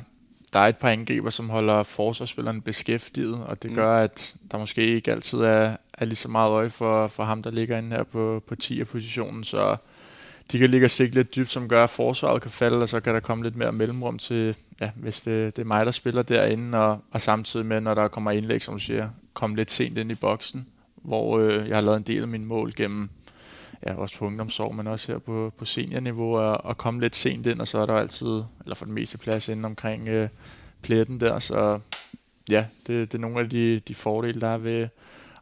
der 0.53 0.59
er 0.59 0.67
et 0.67 0.77
par 0.77 0.89
angriber, 0.89 1.29
som 1.29 1.49
holder 1.49 1.83
forsvarsspilleren 1.83 2.61
beskæftiget, 2.61 3.33
og 3.33 3.63
det 3.63 3.71
mm. 3.71 3.75
gør, 3.75 3.97
at 3.97 4.35
der 4.51 4.57
måske 4.57 4.81
ikke 4.81 5.11
altid 5.11 5.39
er, 5.39 5.75
er 6.01 6.05
lige 6.05 6.15
så 6.15 6.27
meget 6.27 6.49
øje 6.49 6.69
for, 6.69 7.07
for 7.07 7.23
ham, 7.23 7.43
der 7.43 7.51
ligger 7.51 7.77
inde 7.77 7.89
her 7.89 8.03
på, 8.03 8.43
på 8.47 8.55
10'er-positionen, 8.63 9.43
så 9.43 9.75
de 10.51 10.59
kan 10.59 10.69
ligge 10.69 10.85
og 10.85 10.91
sigte 10.91 11.15
lidt 11.15 11.35
dybt, 11.35 11.51
som 11.51 11.67
gør, 11.67 11.83
at 11.83 11.89
forsvaret 11.89 12.41
kan 12.41 12.51
falde, 12.51 12.81
og 12.81 12.89
så 12.89 12.99
kan 12.99 13.13
der 13.13 13.19
komme 13.19 13.43
lidt 13.43 13.55
mere 13.55 13.71
mellemrum 13.71 14.17
til, 14.17 14.55
ja, 14.81 14.89
hvis 14.95 15.21
det, 15.21 15.55
det 15.55 15.61
er 15.61 15.65
mig, 15.65 15.85
der 15.85 15.91
spiller 15.91 16.21
derinde, 16.21 16.77
og, 16.77 16.99
og 17.11 17.21
samtidig 17.21 17.65
med, 17.65 17.81
når 17.81 17.93
der 17.93 18.07
kommer 18.07 18.31
indlæg, 18.31 18.63
som 18.63 18.73
du 18.73 18.79
siger, 18.79 19.09
komme 19.33 19.55
lidt 19.55 19.71
sent 19.71 19.97
ind 19.97 20.11
i 20.11 20.15
boksen, 20.15 20.67
hvor 20.95 21.39
øh, 21.39 21.67
jeg 21.69 21.75
har 21.75 21.81
lavet 21.81 21.97
en 21.97 22.03
del 22.03 22.21
af 22.21 22.27
mine 22.27 22.45
mål 22.45 22.73
gennem, 22.75 23.09
ja, 23.85 23.93
også 23.93 24.17
på 24.17 24.25
ungdomsår, 24.25 24.71
men 24.71 24.87
også 24.87 25.11
her 25.11 25.19
på, 25.19 25.53
på 25.57 25.65
seniorniveau, 25.65 26.37
og, 26.37 26.65
og 26.65 26.77
komme 26.77 27.01
lidt 27.01 27.15
sent 27.15 27.47
ind, 27.47 27.61
og 27.61 27.67
så 27.67 27.79
er 27.79 27.85
der 27.85 27.95
altid, 27.95 28.41
eller 28.63 28.75
for 28.75 28.85
den 28.85 28.93
meste 28.93 29.17
plads 29.17 29.49
inde 29.49 29.65
omkring 29.65 30.07
øh, 30.07 30.29
pletten 30.81 31.19
der, 31.19 31.39
så 31.39 31.79
ja, 32.49 32.65
det, 32.87 33.11
det 33.11 33.17
er 33.17 33.21
nogle 33.21 33.39
af 33.39 33.49
de, 33.49 33.79
de 33.79 33.95
fordele, 33.95 34.41
der 34.41 34.47
er 34.47 34.57
ved, 34.57 34.87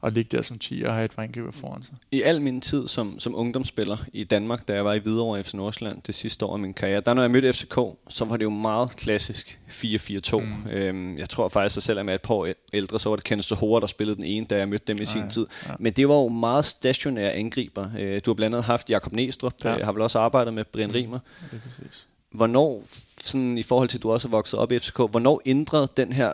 at 0.04 0.14
ligge 0.14 0.38
der 0.38 0.44
som 0.44 0.60
10 0.60 0.84
og 0.86 0.94
have 0.94 1.06
et 1.06 1.12
angriber 1.18 1.52
foran 1.52 1.84
sig. 1.84 1.96
I 2.12 2.22
al 2.22 2.42
min 2.42 2.62
tid 2.62 2.88
som, 2.88 3.20
som 3.20 3.36
ungdomsspiller 3.36 3.98
i 4.14 4.24
Danmark, 4.24 4.68
da 4.68 4.74
jeg 4.74 4.86
var 4.86 4.94
i 4.94 5.00
Hvidovre 5.00 5.44
FC 5.44 5.54
Nordsjælland 5.54 6.02
det 6.08 6.16
sidste 6.16 6.46
år 6.46 6.54
af 6.54 6.60
min 6.60 6.74
karriere, 6.74 7.02
der 7.06 7.14
når 7.14 7.22
jeg 7.22 7.32
mødte 7.32 7.54
FCK, 7.54 7.80
så 8.10 8.26
var 8.26 8.38
det 8.38 8.44
jo 8.44 8.50
meget 8.50 8.96
klassisk 8.96 9.60
4-4-2. 9.70 10.40
Mm. 10.40 10.70
Øhm, 10.72 11.18
jeg 11.18 11.30
tror 11.30 11.48
faktisk, 11.48 11.78
at 11.78 11.84
selvom 11.84 12.08
jeg 12.08 12.14
er 12.14 12.16
et 12.16 12.22
par 12.22 12.34
år 12.34 12.48
ældre, 12.74 13.00
så 13.00 13.10
var 13.10 13.16
det 13.16 13.26
Kenneth 13.26 13.48
Sohora, 13.48 13.80
der 13.80 13.88
spillede 13.88 14.16
den 14.16 14.26
ene, 14.26 14.46
da 14.46 14.58
jeg 14.58 14.70
mødte 14.70 14.86
dem 14.88 14.98
i 14.98 15.00
Ej, 15.00 15.06
sin 15.06 15.30
tid. 15.30 15.48
Ja. 15.68 15.74
Men 15.80 15.94
det 15.94 16.08
var 16.08 16.16
jo 16.16 16.28
meget 16.28 16.66
stationære 16.66 17.32
angriber. 17.32 17.90
Øh, 18.00 18.22
du 18.26 18.32
har 18.32 18.36
blandt 18.36 18.56
andet 18.56 18.66
haft 18.66 18.90
Jakob 18.90 19.14
Næstrup, 19.14 19.54
ja. 19.64 19.78
øh, 19.78 19.86
har 19.86 19.92
vel 19.92 20.02
også 20.02 20.20
arbejdet 20.20 20.54
med 20.54 20.66
Brian 20.66 20.90
mm. 20.90 20.94
Rimer. 20.94 21.20
Ja, 21.42 21.48
det 21.52 21.64
er 21.66 21.70
præcis. 21.70 22.08
Hvornår, 22.32 22.84
sådan 23.22 23.58
i 23.58 23.64
forhold 23.64 23.90
til, 23.90 23.98
at 23.98 24.04
du 24.04 24.12
også 24.12 24.28
er 24.28 24.30
vokset 24.30 24.60
op 24.60 24.72
i 24.72 24.80
FCK, 24.80 24.98
hvornår 24.98 25.42
ændrede 25.46 25.88
den 25.98 26.14
her 26.14 26.32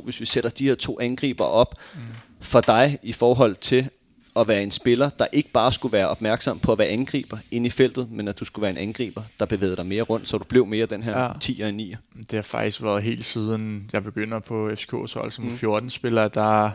4-4-2, 0.00 0.04
hvis 0.04 0.20
vi 0.20 0.26
sætter 0.26 0.50
de 0.50 0.64
her 0.64 0.74
to 0.74 1.00
angriber 1.00 1.44
op, 1.44 1.74
mm 1.94 2.00
for 2.40 2.60
dig 2.60 2.98
i 3.02 3.12
forhold 3.12 3.54
til 3.54 3.88
at 4.36 4.48
være 4.48 4.62
en 4.62 4.70
spiller, 4.70 5.08
der 5.08 5.26
ikke 5.32 5.50
bare 5.50 5.72
skulle 5.72 5.92
være 5.92 6.08
opmærksom 6.08 6.58
på 6.58 6.72
at 6.72 6.78
være 6.78 6.88
angriber 6.88 7.36
ind 7.50 7.66
i 7.66 7.70
feltet, 7.70 8.10
men 8.10 8.28
at 8.28 8.40
du 8.40 8.44
skulle 8.44 8.62
være 8.62 8.70
en 8.70 8.76
angriber, 8.76 9.22
der 9.40 9.46
bevægede 9.46 9.76
dig 9.76 9.86
mere 9.86 10.02
rundt, 10.02 10.28
så 10.28 10.38
du 10.38 10.44
blev 10.44 10.66
mere 10.66 10.86
den 10.86 11.02
her 11.02 11.20
ja. 11.20 11.28
10'er 11.28 11.64
og 11.64 11.70
9'er? 11.70 11.96
Det 12.20 12.32
har 12.32 12.42
faktisk 12.42 12.82
været 12.82 13.02
helt 13.02 13.24
siden 13.24 13.90
jeg 13.92 14.04
begynder 14.04 14.38
på 14.38 14.68
FCK's 14.68 15.18
hold 15.18 15.30
som 15.30 15.44
mm. 15.44 15.50
14-spiller, 15.50 16.28
der, 16.28 16.70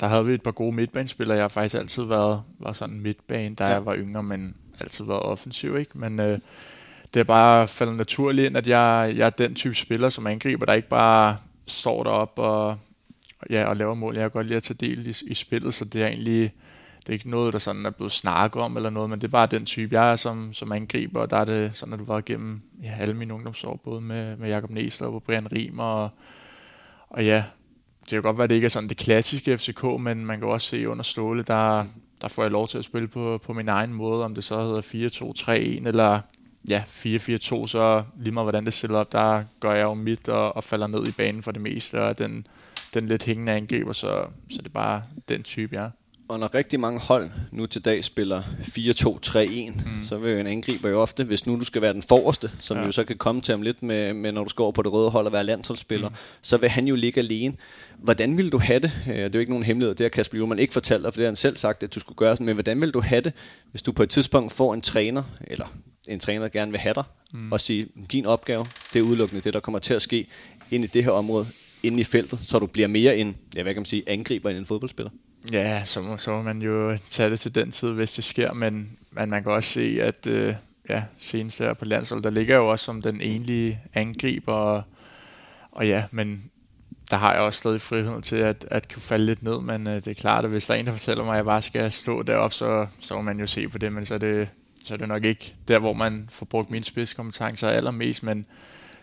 der 0.00 0.06
havde 0.06 0.26
vi 0.26 0.34
et 0.34 0.42
par 0.42 0.50
gode 0.50 0.72
midtbanespillere. 0.72 1.36
Jeg 1.36 1.44
har 1.44 1.48
faktisk 1.48 1.74
altid 1.74 2.02
været, 2.02 2.42
var 2.60 2.72
sådan 2.72 3.00
midtbane, 3.00 3.54
da 3.54 3.64
ja. 3.64 3.70
jeg 3.70 3.86
var 3.86 3.96
yngre, 3.96 4.22
men 4.22 4.54
altid 4.80 5.04
været 5.04 5.22
offensiv, 5.22 5.78
ikke? 5.78 5.98
Men 5.98 6.20
øh, 6.20 6.38
det 7.14 7.20
er 7.20 7.24
bare 7.24 7.68
faldet 7.68 7.96
naturligt 7.96 8.46
ind, 8.46 8.56
at 8.56 8.68
jeg, 8.68 9.14
jeg 9.16 9.26
er 9.26 9.30
den 9.30 9.54
type 9.54 9.74
spiller 9.74 10.08
som 10.08 10.26
angriber, 10.26 10.66
der 10.66 10.72
ikke 10.72 10.88
bare 10.88 11.36
står 11.66 12.02
derop 12.02 12.32
og 12.36 12.78
ja, 13.50 13.64
og 13.64 13.76
laver 13.76 13.94
mål. 13.94 14.14
Jeg 14.14 14.22
kan 14.22 14.30
godt 14.30 14.46
lide 14.46 14.56
at 14.56 14.62
tage 14.62 14.76
del 14.80 15.06
i, 15.06 15.14
i 15.26 15.34
spillet, 15.34 15.74
så 15.74 15.84
det 15.84 16.04
er 16.04 16.08
egentlig 16.08 16.52
det 17.08 17.08
er 17.08 17.12
ikke 17.12 17.30
noget, 17.30 17.52
der 17.52 17.58
sådan 17.58 17.86
er 17.86 17.90
blevet 17.90 18.12
snakket 18.12 18.62
om 18.62 18.76
eller 18.76 18.90
noget, 18.90 19.10
men 19.10 19.20
det 19.20 19.26
er 19.26 19.30
bare 19.30 19.46
den 19.46 19.64
type, 19.66 19.94
jeg 19.94 20.12
er 20.12 20.16
som, 20.16 20.52
som 20.52 20.72
angriber, 20.72 21.20
og 21.20 21.30
der 21.30 21.36
er 21.36 21.44
det 21.44 21.76
sådan, 21.76 21.92
at 21.92 22.00
du 22.00 22.04
var 22.04 22.18
igennem 22.18 22.60
ja, 22.82 22.94
alle 23.00 23.14
mine 23.14 23.34
ungdomsår, 23.34 23.80
både 23.84 24.00
med, 24.00 24.36
med 24.36 24.48
Jakob 24.48 24.70
Næsler 24.70 25.08
og 25.08 25.22
Brian 25.22 25.52
Riemer, 25.52 25.84
og, 25.84 26.10
og 27.08 27.24
ja, 27.24 27.44
det 28.00 28.10
kan 28.10 28.22
godt 28.22 28.38
være, 28.38 28.44
at 28.44 28.50
det 28.50 28.56
ikke 28.56 28.64
er 28.64 28.68
sådan 28.68 28.88
det 28.88 28.96
klassiske 28.96 29.58
FCK, 29.58 29.84
men 30.00 30.26
man 30.26 30.38
kan 30.38 30.48
også 30.48 30.68
se 30.68 30.88
under 30.88 31.02
Ståle, 31.02 31.42
der, 31.42 31.84
der 32.22 32.28
får 32.28 32.42
jeg 32.42 32.50
lov 32.50 32.68
til 32.68 32.78
at 32.78 32.84
spille 32.84 33.08
på, 33.08 33.40
på 33.44 33.52
min 33.52 33.68
egen 33.68 33.92
måde, 33.92 34.24
om 34.24 34.34
det 34.34 34.44
så 34.44 34.60
hedder 34.60 35.80
4-2-3-1 35.84 35.88
eller 35.88 36.20
ja, 36.68 36.82
4-4-2, 36.88 37.66
så 37.66 38.02
lige 38.18 38.34
meget 38.34 38.44
hvordan 38.44 38.64
det 38.64 38.72
stiller 38.72 38.98
op, 38.98 39.12
der 39.12 39.44
gør 39.60 39.72
jeg 39.72 39.84
jo 39.84 39.94
mit 39.94 40.28
og, 40.28 40.56
og 40.56 40.64
falder 40.64 40.86
ned 40.86 41.06
i 41.06 41.12
banen 41.12 41.42
for 41.42 41.52
det 41.52 41.60
meste, 41.60 42.02
og 42.02 42.18
den, 42.18 42.46
den 42.94 43.06
lidt 43.06 43.22
hængende 43.22 43.52
angriber, 43.52 43.92
så, 43.92 44.24
så 44.50 44.58
det 44.58 44.66
er 44.66 44.70
bare 44.70 45.02
den 45.28 45.42
type, 45.42 45.76
jeg 45.76 45.84
er. 45.84 45.90
Og 46.28 46.38
når 46.38 46.54
rigtig 46.54 46.80
mange 46.80 47.00
hold 47.00 47.30
nu 47.52 47.66
til 47.66 47.84
dag 47.84 48.04
spiller 48.04 48.42
4-2-3-1, 48.42 49.72
mm. 49.72 50.02
så 50.02 50.18
vil 50.18 50.40
en 50.40 50.46
angriber 50.46 50.88
jo 50.88 51.00
ofte, 51.00 51.24
hvis 51.24 51.46
nu 51.46 51.56
du 51.56 51.64
skal 51.64 51.82
være 51.82 51.92
den 51.92 52.02
forreste, 52.02 52.50
som 52.60 52.76
ja. 52.76 52.84
jo 52.84 52.92
så 52.92 53.04
kan 53.04 53.16
komme 53.16 53.40
til 53.40 53.52
ham 53.52 53.62
lidt 53.62 53.82
med, 53.82 54.14
med 54.14 54.32
når 54.32 54.44
du 54.44 54.50
skal 54.50 54.62
over 54.62 54.72
på 54.72 54.82
det 54.82 54.92
røde 54.92 55.10
hold 55.10 55.26
og 55.26 55.32
være 55.32 55.44
landsholdsspiller, 55.44 56.08
mm. 56.08 56.14
så 56.42 56.56
vil 56.56 56.70
han 56.70 56.88
jo 56.88 56.94
ligge 56.94 57.20
alene. 57.20 57.54
Hvordan 57.98 58.36
vil 58.36 58.52
du 58.52 58.58
have 58.58 58.80
det? 58.80 58.92
Øh, 59.08 59.14
det 59.14 59.24
er 59.24 59.30
jo 59.34 59.38
ikke 59.38 59.52
nogen 59.52 59.64
hemmelighed, 59.64 59.94
det 59.94 60.04
har 60.04 60.08
Kasper 60.08 60.38
Juhlmann 60.38 60.58
ikke 60.58 60.72
fortalt 60.72 61.04
dig, 61.04 61.12
for 61.12 61.16
det 61.16 61.24
har 61.24 61.30
han 61.30 61.36
selv 61.36 61.56
sagt, 61.56 61.82
at 61.82 61.94
du 61.94 62.00
skulle 62.00 62.16
gøre 62.16 62.34
sådan, 62.34 62.46
men 62.46 62.54
hvordan 62.54 62.80
vil 62.80 62.90
du 62.90 63.00
have 63.00 63.20
det, 63.20 63.32
hvis 63.70 63.82
du 63.82 63.92
på 63.92 64.02
et 64.02 64.10
tidspunkt 64.10 64.52
får 64.52 64.74
en 64.74 64.80
træner, 64.80 65.22
eller 65.46 65.66
en 66.08 66.20
træner, 66.20 66.40
der 66.40 66.48
gerne 66.48 66.70
vil 66.70 66.80
have 66.80 66.94
dig, 66.94 67.04
mm. 67.32 67.52
og 67.52 67.60
sige, 67.60 67.88
din 68.12 68.26
opgave, 68.26 68.66
det 68.92 68.98
er 68.98 69.02
udelukkende 69.02 69.42
det, 69.42 69.54
der 69.54 69.60
kommer 69.60 69.78
til 69.78 69.94
at 69.94 70.02
ske 70.02 70.26
ind 70.70 70.84
i 70.84 70.86
det 70.86 71.04
her 71.04 71.10
område, 71.10 71.46
inde 71.82 72.00
i 72.00 72.04
feltet, 72.04 72.38
så 72.42 72.58
du 72.58 72.66
bliver 72.66 72.88
mere 72.88 73.16
en, 73.16 73.36
ja, 73.56 73.62
hvad 73.62 73.74
kan 73.74 73.80
man 73.80 73.86
sige, 73.86 74.02
angriber 74.06 74.50
end 74.50 74.58
en 74.58 74.66
fodboldspiller? 74.66 75.10
Ja, 75.52 75.84
så 75.84 76.02
må, 76.02 76.16
så 76.16 76.30
må 76.30 76.42
man 76.42 76.62
jo 76.62 76.98
tage 77.08 77.30
det 77.30 77.40
til 77.40 77.54
den 77.54 77.70
tid, 77.70 77.90
hvis 77.90 78.12
det 78.12 78.24
sker, 78.24 78.52
men, 78.52 78.98
men 79.10 79.30
man 79.30 79.42
kan 79.42 79.52
også 79.52 79.70
se, 79.70 79.98
at 80.02 80.26
øh, 80.26 80.54
ja, 80.88 81.02
senest 81.18 81.58
her 81.58 81.74
på 81.74 81.84
landsholdet, 81.84 82.24
der 82.24 82.30
ligger 82.30 82.56
jo 82.56 82.68
også 82.68 82.84
som 82.84 83.02
den 83.02 83.20
enlige 83.20 83.80
angriber, 83.94 84.52
og, 84.52 84.82
og 85.72 85.86
ja, 85.86 86.04
men 86.10 86.50
der 87.10 87.16
har 87.16 87.32
jeg 87.32 87.42
også 87.42 87.58
stadig 87.58 87.80
frihed 87.80 88.22
til 88.22 88.36
at, 88.36 88.66
at 88.70 88.92
kunne 88.92 89.02
falde 89.02 89.26
lidt 89.26 89.42
ned, 89.42 89.60
men 89.60 89.86
øh, 89.86 89.94
det 89.94 90.08
er 90.08 90.14
klart, 90.14 90.44
at 90.44 90.50
hvis 90.50 90.66
der 90.66 90.74
er 90.74 90.78
en, 90.78 90.86
der 90.86 90.92
fortæller 90.92 91.24
mig, 91.24 91.32
at 91.32 91.36
jeg 91.36 91.44
bare 91.44 91.62
skal 91.62 91.92
stå 91.92 92.22
deroppe, 92.22 92.54
så, 92.54 92.86
så 93.00 93.14
må 93.14 93.22
man 93.22 93.40
jo 93.40 93.46
se 93.46 93.68
på 93.68 93.78
det, 93.78 93.92
men 93.92 94.04
så 94.04 94.14
er 94.14 94.18
det, 94.18 94.48
så 94.84 94.94
er 94.94 94.98
det 94.98 95.08
nok 95.08 95.24
ikke 95.24 95.54
der, 95.68 95.78
hvor 95.78 95.92
man 95.92 96.28
får 96.30 96.46
brugt 96.46 96.70
mine 96.70 96.84
spidskompetencer 96.84 97.68
allermest, 97.68 98.22
men 98.22 98.46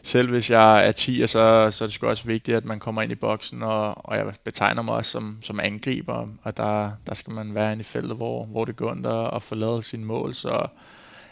selv 0.05 0.29
hvis 0.29 0.49
jeg 0.49 0.87
er 0.87 0.91
10, 0.91 1.27
så, 1.27 1.27
så 1.71 1.83
er 1.83 1.87
det 1.87 1.91
sgu 1.93 2.07
også 2.07 2.27
vigtigt, 2.27 2.57
at 2.57 2.65
man 2.65 2.79
kommer 2.79 3.01
ind 3.01 3.11
i 3.11 3.15
boksen, 3.15 3.63
og, 3.63 4.05
og 4.05 4.17
jeg 4.17 4.33
betegner 4.43 4.81
mig 4.81 4.93
også 4.93 5.11
som, 5.11 5.37
som 5.41 5.59
angriber, 5.59 6.27
og 6.43 6.57
der, 6.57 6.91
der 7.07 7.13
skal 7.13 7.33
man 7.33 7.55
være 7.55 7.71
inde 7.71 7.81
i 7.81 7.83
feltet, 7.83 8.17
hvor, 8.17 8.45
hvor 8.45 8.65
det 8.65 8.75
går 8.75 8.91
ondt 8.91 9.05
og 9.05 9.43
få 9.43 9.55
lavet 9.55 9.83
sine 9.83 10.05
mål, 10.05 10.33
så 10.33 10.67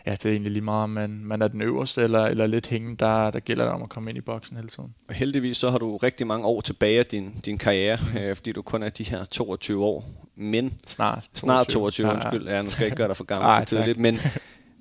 ja, 0.05 0.11
det 0.11 0.25
er 0.25 0.29
egentlig 0.29 0.51
lige 0.51 0.63
meget, 0.63 0.83
om 0.83 0.89
man, 0.89 1.21
man 1.23 1.41
er 1.41 1.47
den 1.47 1.61
øverste 1.61 2.01
eller, 2.01 2.25
eller 2.25 2.47
lidt 2.47 2.67
hængende, 2.67 2.97
der, 2.97 3.31
der 3.31 3.39
gælder 3.39 3.63
det 3.63 3.73
om 3.73 3.83
at 3.83 3.89
komme 3.89 4.09
ind 4.09 4.17
i 4.17 4.21
boksen 4.21 4.55
hele 4.55 4.67
tiden. 4.67 4.93
Og 5.07 5.13
heldigvis 5.15 5.57
så 5.57 5.69
har 5.69 5.77
du 5.77 5.97
rigtig 5.97 6.27
mange 6.27 6.45
år 6.45 6.61
tilbage 6.61 6.99
af 6.99 7.05
din, 7.05 7.35
din 7.45 7.57
karriere, 7.57 7.97
mm. 8.13 8.17
øh, 8.17 8.35
fordi 8.35 8.51
du 8.51 8.61
kun 8.61 8.83
er 8.83 8.89
de 8.89 9.03
her 9.03 9.25
22 9.25 9.85
år, 9.85 10.05
men... 10.35 10.73
Snart. 10.87 11.29
22. 11.33 11.39
Snart 11.39 11.67
22, 11.67 12.11
undskyld. 12.11 12.47
Ja, 12.47 12.61
nu 12.61 12.69
skal 12.69 12.83
jeg 12.83 12.87
ikke 12.87 12.97
gøre 12.97 13.07
dig 13.07 13.17
for 13.17 13.23
gammel 13.23 13.51
for 13.59 13.65
tidligt, 13.65 13.99
men 13.99 14.19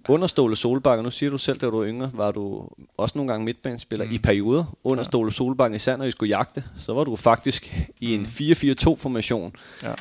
under 0.08 0.26
Ståle 0.26 0.56
Solbakke, 0.56 1.02
nu 1.02 1.10
siger 1.10 1.30
du 1.30 1.38
selv, 1.38 1.58
da 1.58 1.66
du 1.66 1.78
var 1.78 1.86
yngre, 1.86 2.10
var 2.14 2.30
du 2.30 2.68
også 2.96 3.18
nogle 3.18 3.32
gange 3.32 3.44
midtbanespiller 3.44 4.04
mm. 4.06 4.14
i 4.14 4.18
perioder. 4.18 4.64
Under 4.84 5.24
ja. 5.24 5.30
Solbakke, 5.30 5.76
især 5.76 5.96
når 5.96 6.04
I 6.04 6.10
skulle 6.10 6.36
jagte, 6.36 6.64
så 6.78 6.94
var 6.94 7.04
du 7.04 7.16
faktisk 7.16 7.86
i 8.00 8.14
en 8.14 8.22
4-4-2-formation. 8.22 9.52
Mm. 9.54 9.88
Ja. 9.88 9.94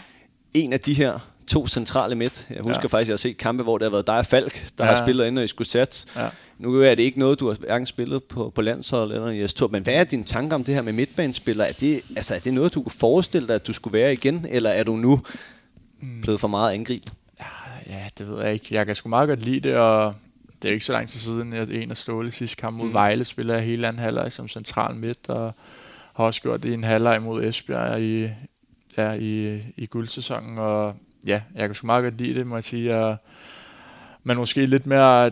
En 0.54 0.74
af 0.74 0.80
de 0.80 0.93
her 0.93 1.20
to 1.47 1.68
centrale 1.68 2.16
midt. 2.16 2.47
Jeg 2.49 2.62
husker 2.62 2.82
ja. 2.84 2.88
faktisk, 2.88 3.06
at 3.06 3.08
jeg 3.08 3.14
har 3.14 3.18
set 3.18 3.38
kampe, 3.38 3.64
hvor 3.64 3.78
det 3.78 3.86
har 3.86 3.91
været 3.91 4.08
dig 4.08 4.18
og 4.18 4.26
Falk, 4.26 4.72
der 4.78 4.86
ja. 4.86 4.91
har 4.91 5.06
spillet 5.06 5.28
ind, 5.28 5.36
når 5.36 5.41
I 5.41 5.47
skulle 5.47 5.68
sætte. 5.68 6.08
Ja. 6.16 6.28
Nu 6.60 6.82
er 6.82 6.95
det 6.95 7.04
ikke 7.04 7.20
noget, 7.20 7.39
du 7.39 7.47
har 7.47 7.56
hverken 7.60 7.86
spillet 7.86 8.24
på, 8.24 8.52
på 8.56 8.62
landshold 8.62 9.12
eller 9.12 9.30
i 9.30 9.45
S2, 9.45 9.68
men 9.68 9.84
hvad 9.84 9.93
er 9.93 10.04
dine 10.04 10.24
tanker 10.24 10.56
om 10.56 10.64
det 10.64 10.76
her 10.76 10.82
med 10.82 10.93
midtbanespillere? 10.93 11.70
Er 11.70 11.74
det, 11.74 12.02
altså, 12.16 12.36
er 12.36 12.39
det 12.39 12.54
noget, 12.54 12.74
du 12.74 12.82
kunne 12.82 12.91
forestille 12.91 13.47
dig, 13.47 13.56
at 13.56 13.68
du 13.68 13.74
skulle 13.74 13.93
være 13.93 14.14
igen, 14.14 14.45
eller 14.49 14.70
er 14.70 14.84
du 14.84 14.95
nu 14.95 15.22
mm. 16.02 16.22
blevet 16.22 16.39
for 16.39 16.47
meget 16.47 16.74
angrebet? 16.74 17.14
Ja, 17.92 18.08
det 18.18 18.28
ved 18.28 18.44
jeg 18.44 18.54
ikke. 18.54 18.76
Jeg 18.76 18.86
kan 18.86 18.96
sgu 18.96 19.10
meget 19.10 19.30
godt 19.30 19.46
lide 19.46 19.70
det, 19.70 19.76
og 19.76 20.16
det 20.62 20.70
er 20.70 20.74
ikke 20.74 20.86
så 20.86 20.94
lang 20.94 21.08
tid 21.08 21.20
siden, 21.20 21.54
at 21.54 21.70
en 21.70 21.92
af 21.92 21.98
Ståle 21.98 22.32
sidste 22.32 22.58
kamp 22.58 22.78
mod 22.78 22.88
mm. 22.88 22.94
Vejle 22.94 23.24
spiller 23.24 23.54
jeg 23.54 23.64
hele 23.64 23.88
anden 23.88 24.04
halvleg 24.04 24.32
som 24.32 24.48
central 24.48 24.96
midt, 24.96 25.30
og 25.30 25.54
har 26.16 26.24
også 26.24 26.42
gjort 26.42 26.64
det 26.64 26.70
i 26.70 26.74
en 26.74 26.84
halvleg 26.84 27.22
mod 27.22 27.44
Esbjerg 27.44 28.02
i, 28.02 28.30
ja, 28.98 29.12
i, 29.12 29.62
i 29.78 29.86
guldsæsonen, 29.86 30.58
og 30.58 30.96
ja, 31.26 31.42
jeg 31.56 31.68
kan 31.68 31.76
sgu 31.76 31.86
meget 31.86 32.04
godt 32.04 32.18
lide 32.18 32.36
det, 32.36 32.48
må 32.48 32.56
jeg 32.56 32.64
sige. 32.64 32.96
Og, 32.96 33.18
men 34.24 34.38
måske 34.38 34.66
lidt 34.66 34.86
mere 34.86 35.32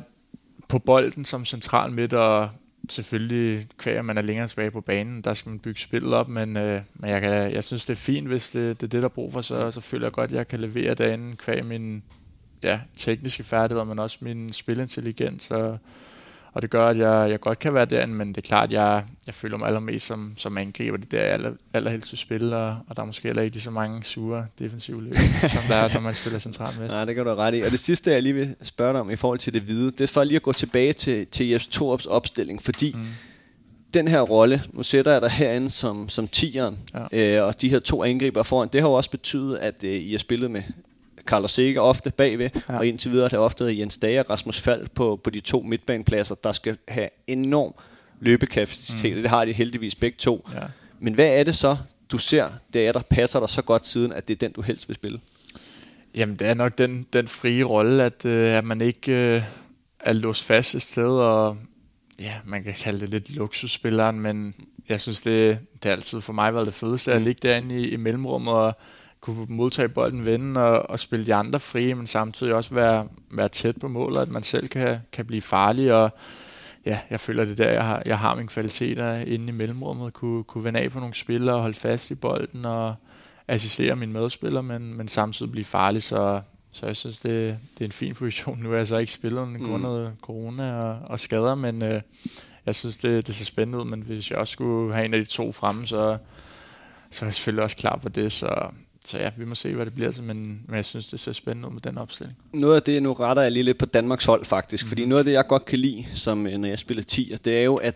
på 0.67 0.79
bolden 0.79 1.25
som 1.25 1.45
central 1.45 1.91
midt, 1.91 2.13
og 2.13 2.49
selvfølgelig 2.89 3.67
kvæg, 3.77 4.05
man 4.05 4.17
er 4.17 4.21
længere 4.21 4.47
tilbage 4.47 4.71
på 4.71 4.81
banen, 4.81 5.21
der 5.21 5.33
skal 5.33 5.49
man 5.49 5.59
bygge 5.59 5.79
spillet 5.79 6.13
op, 6.13 6.27
men, 6.27 6.57
øh, 6.57 6.81
men 6.93 7.09
jeg, 7.09 7.21
kan, 7.21 7.31
jeg 7.31 7.63
synes, 7.63 7.85
det 7.85 7.93
er 7.93 7.97
fint, 7.97 8.27
hvis 8.27 8.51
det, 8.51 8.81
det 8.81 8.87
er 8.87 8.89
det, 8.89 9.03
der 9.03 9.09
er 9.09 9.13
brug 9.13 9.33
for, 9.33 9.41
så, 9.41 9.71
så 9.71 9.81
føler 9.81 10.05
jeg 10.05 10.11
godt, 10.11 10.31
at 10.31 10.37
jeg 10.37 10.47
kan 10.47 10.59
levere 10.59 10.93
derinde 10.93 11.35
kvæg 11.35 11.65
min, 11.65 12.03
ja, 12.63 12.79
tekniske 12.97 13.43
færdigheder, 13.43 13.83
men 13.83 13.99
også 13.99 14.17
min 14.21 14.53
spilintelligens. 14.53 15.51
Og, 15.51 15.79
og 16.53 16.61
det 16.61 16.69
gør, 16.69 16.87
at 16.87 16.97
jeg, 16.97 17.29
jeg 17.29 17.39
godt 17.39 17.59
kan 17.59 17.73
være 17.73 17.85
derinde, 17.85 18.13
men 18.13 18.27
det 18.27 18.37
er 18.37 18.41
klart, 18.41 18.63
at 18.63 18.71
jeg, 18.71 19.03
jeg 19.27 19.33
føler 19.33 19.57
mig 19.57 19.67
allermest 19.67 20.05
som, 20.05 20.33
som 20.37 20.57
angriber. 20.57 20.97
Det 20.97 21.11
der, 21.11 21.21
jeg 21.21 21.33
aller, 21.33 21.51
allerhelst 21.73 22.11
vil 22.11 22.19
spille, 22.19 22.55
og, 22.57 22.77
og 22.87 22.97
der 22.97 23.01
er 23.01 23.05
måske 23.05 23.27
heller 23.27 23.41
ikke 23.41 23.59
så 23.59 23.71
mange 23.71 24.03
sure 24.03 24.45
defensive 24.59 25.03
løb, 25.03 25.13
som 25.55 25.63
der 25.67 25.75
er, 25.75 25.93
når 25.93 26.01
man 26.01 26.13
spiller 26.13 26.39
centralt 26.39 26.79
med. 26.79 26.87
Nej, 26.87 27.05
det 27.05 27.15
kan 27.15 27.25
du 27.25 27.33
ret 27.35 27.55
i. 27.55 27.61
Og 27.61 27.71
det 27.71 27.79
sidste, 27.79 28.11
jeg 28.11 28.23
lige 28.23 28.33
vil 28.33 28.55
spørge 28.61 28.93
dig 28.93 29.01
om 29.01 29.11
i 29.11 29.15
forhold 29.15 29.39
til 29.39 29.53
det 29.53 29.63
hvide, 29.63 29.91
det 29.91 30.01
er 30.01 30.07
for 30.07 30.23
lige 30.23 30.35
at 30.35 30.41
gå 30.41 30.53
tilbage 30.53 30.93
til, 30.93 31.27
til 31.27 31.49
Jes 31.49 31.67
Torups 31.67 32.05
opstilling, 32.05 32.61
fordi 32.61 32.93
mm. 32.95 33.05
den 33.93 34.07
her 34.07 34.21
rolle, 34.21 34.61
nu 34.73 34.83
sætter 34.83 35.11
jeg 35.11 35.21
dig 35.21 35.29
herinde 35.29 35.69
som, 35.69 36.09
som 36.09 36.27
tieren, 36.27 36.79
ja. 37.11 37.37
øh, 37.37 37.47
og 37.47 37.61
de 37.61 37.69
her 37.69 37.79
to 37.79 38.03
angriber 38.03 38.43
foran, 38.43 38.69
det 38.73 38.81
har 38.81 38.89
jo 38.89 38.93
også 38.93 39.11
betydet, 39.11 39.57
at 39.57 39.83
øh, 39.83 39.91
I 39.91 40.11
har 40.11 40.17
spillet 40.17 40.51
med 40.51 40.63
Carlos 41.29 41.51
Sikker 41.51 41.81
ofte 41.81 42.11
bagved, 42.11 42.49
ja. 42.69 42.77
og 42.77 42.87
indtil 42.87 43.11
videre 43.11 43.23
har 43.23 43.29
det 43.29 43.39
ofte 43.39 43.63
været 43.63 43.79
Jens 43.79 43.97
Dage 43.97 44.19
og 44.19 44.29
Rasmus 44.29 44.59
Fald 44.59 44.87
på, 44.87 45.19
på 45.23 45.29
de 45.29 45.39
to 45.39 45.61
midtbanepladser, 45.61 46.35
der 46.35 46.51
skal 46.51 46.77
have 46.87 47.09
enorm 47.27 47.73
løbekapacitet, 48.19 49.15
mm. 49.15 49.21
det 49.21 49.29
har 49.29 49.45
de 49.45 49.53
heldigvis 49.53 49.95
begge 49.95 50.17
to. 50.19 50.49
Ja. 50.53 50.59
Men 50.99 51.13
hvad 51.13 51.39
er 51.39 51.43
det 51.43 51.55
så, 51.55 51.77
du 52.11 52.17
ser, 52.17 52.49
det 52.73 52.87
er, 52.87 52.91
der 52.91 53.01
passer 53.09 53.39
dig 53.39 53.49
så 53.49 53.61
godt 53.61 53.87
siden, 53.87 54.11
at 54.11 54.27
det 54.27 54.33
er 54.33 54.37
den, 54.37 54.51
du 54.51 54.61
helst 54.61 54.87
vil 54.87 54.95
spille? 54.95 55.19
Jamen, 56.15 56.35
det 56.35 56.47
er 56.47 56.53
nok 56.53 56.77
den, 56.77 57.05
den 57.13 57.27
frie 57.27 57.63
rolle, 57.63 58.03
at, 58.03 58.25
øh, 58.25 58.53
at 58.53 58.63
man 58.63 58.81
ikke 58.81 59.11
øh, 59.11 59.43
er 59.99 60.13
låst 60.13 60.43
fast 60.43 60.75
et 60.75 60.81
sted, 60.81 61.11
og 61.11 61.57
ja, 62.19 62.33
man 62.45 62.63
kan 62.63 62.73
kalde 62.73 62.99
det 62.99 63.09
lidt 63.09 63.35
luksusspilleren, 63.35 64.19
men 64.19 64.53
jeg 64.89 65.01
synes, 65.01 65.21
det, 65.21 65.59
det 65.83 65.89
er 65.89 65.93
altid 65.93 66.21
for 66.21 66.33
mig 66.33 66.53
været 66.53 66.65
det 66.65 66.73
fedeste 66.73 67.11
at 67.11 67.21
mm. 67.21 67.23
ligge 67.25 67.47
derinde 67.47 67.81
i, 67.81 67.89
i 67.89 67.95
mellemrummet 67.95 68.53
og 68.53 68.77
kunne 69.21 69.45
modtage 69.49 69.89
bolden, 69.89 70.25
vende 70.25 70.63
og, 70.63 70.89
og 70.89 70.99
spille 70.99 71.25
de 71.25 71.35
andre 71.35 71.59
frie, 71.59 71.95
men 71.95 72.07
samtidig 72.07 72.53
også 72.53 72.73
være, 72.73 73.07
være 73.31 73.49
tæt 73.49 73.77
på 73.77 73.87
målet, 73.87 74.21
at 74.21 74.29
man 74.29 74.43
selv 74.43 74.67
kan, 74.67 74.97
kan 75.11 75.25
blive 75.25 75.41
farlig, 75.41 75.93
og 75.93 76.09
ja, 76.85 76.99
jeg 77.09 77.19
føler 77.19 77.45
det 77.45 77.57
der, 77.57 77.71
jeg 77.71 77.85
har, 77.85 78.03
jeg 78.05 78.19
har 78.19 78.35
mine 78.35 78.47
kvaliteter 78.47 79.15
inde 79.15 79.47
i 79.47 79.51
mellemrummet, 79.51 80.13
kunne, 80.13 80.43
kunne 80.43 80.63
vende 80.63 80.79
af 80.79 80.91
på 80.91 80.99
nogle 80.99 81.15
spillere 81.15 81.55
og 81.55 81.61
holde 81.61 81.77
fast 81.77 82.11
i 82.11 82.15
bolden 82.15 82.65
og 82.65 82.95
assistere 83.47 83.95
mine 83.95 84.11
medspillere, 84.13 84.63
men, 84.63 84.93
men 84.93 85.07
samtidig 85.07 85.51
blive 85.51 85.65
farlig, 85.65 86.03
så, 86.03 86.41
så 86.71 86.85
jeg 86.85 86.95
synes, 86.95 87.17
det, 87.17 87.59
det 87.73 87.81
er 87.81 87.85
en 87.85 87.91
fin 87.91 88.15
position. 88.15 88.59
Nu. 88.59 88.71
Er 88.71 88.77
jeg 88.77 88.87
så 88.87 88.97
ikke 88.97 89.11
spillet 89.11 89.41
under 89.41 89.59
mm. 89.59 89.65
grundet 89.65 90.13
corona 90.21 90.73
og, 90.73 90.99
og 91.03 91.19
skader, 91.19 91.55
men 91.55 91.83
øh, 91.83 92.01
jeg 92.65 92.75
synes, 92.75 92.97
det, 92.97 93.27
det 93.27 93.35
ser 93.35 93.45
spændende 93.45 93.79
ud, 93.79 93.85
men 93.85 94.01
hvis 94.01 94.31
jeg 94.31 94.39
også 94.39 94.51
skulle 94.51 94.93
have 94.93 95.05
en 95.05 95.13
af 95.13 95.19
de 95.19 95.25
to 95.25 95.51
fremme, 95.51 95.85
så, 95.85 96.17
så 97.11 97.25
er 97.25 97.27
jeg 97.27 97.35
selvfølgelig 97.35 97.63
også 97.63 97.77
klar 97.77 97.95
på 97.97 98.09
det, 98.09 98.31
så 98.31 98.69
så 99.09 99.17
ja, 99.17 99.29
vi 99.37 99.45
må 99.45 99.55
se, 99.55 99.73
hvad 99.73 99.85
det 99.85 99.93
bliver 99.93 100.11
til, 100.11 100.23
men, 100.23 100.37
men 100.67 100.75
jeg 100.75 100.85
synes, 100.85 101.07
det 101.07 101.19
ser 101.19 101.31
spændende 101.31 101.67
ud 101.67 101.73
med 101.73 101.81
den 101.81 101.97
opstilling. 101.97 102.37
Noget 102.53 102.75
af 102.75 102.81
det, 102.81 103.03
nu 103.03 103.13
retter 103.13 103.43
jeg 103.43 103.51
lige 103.51 103.63
lidt 103.63 103.77
på 103.77 103.85
Danmarks 103.85 104.25
hold 104.25 104.45
faktisk, 104.45 104.85
mm. 104.85 104.87
fordi 104.87 105.01
mhm. 105.01 105.09
noget 105.09 105.19
af 105.19 105.25
det, 105.25 105.31
jeg 105.31 105.47
godt 105.47 105.65
kan 105.65 105.79
lide, 105.79 106.05
som 106.13 106.47
øh, 106.47 106.57
når 106.57 106.67
jeg 106.67 106.79
spiller 106.79 107.03
10, 107.03 107.35
det 107.45 107.59
er 107.59 107.63
jo, 107.63 107.75
at 107.75 107.95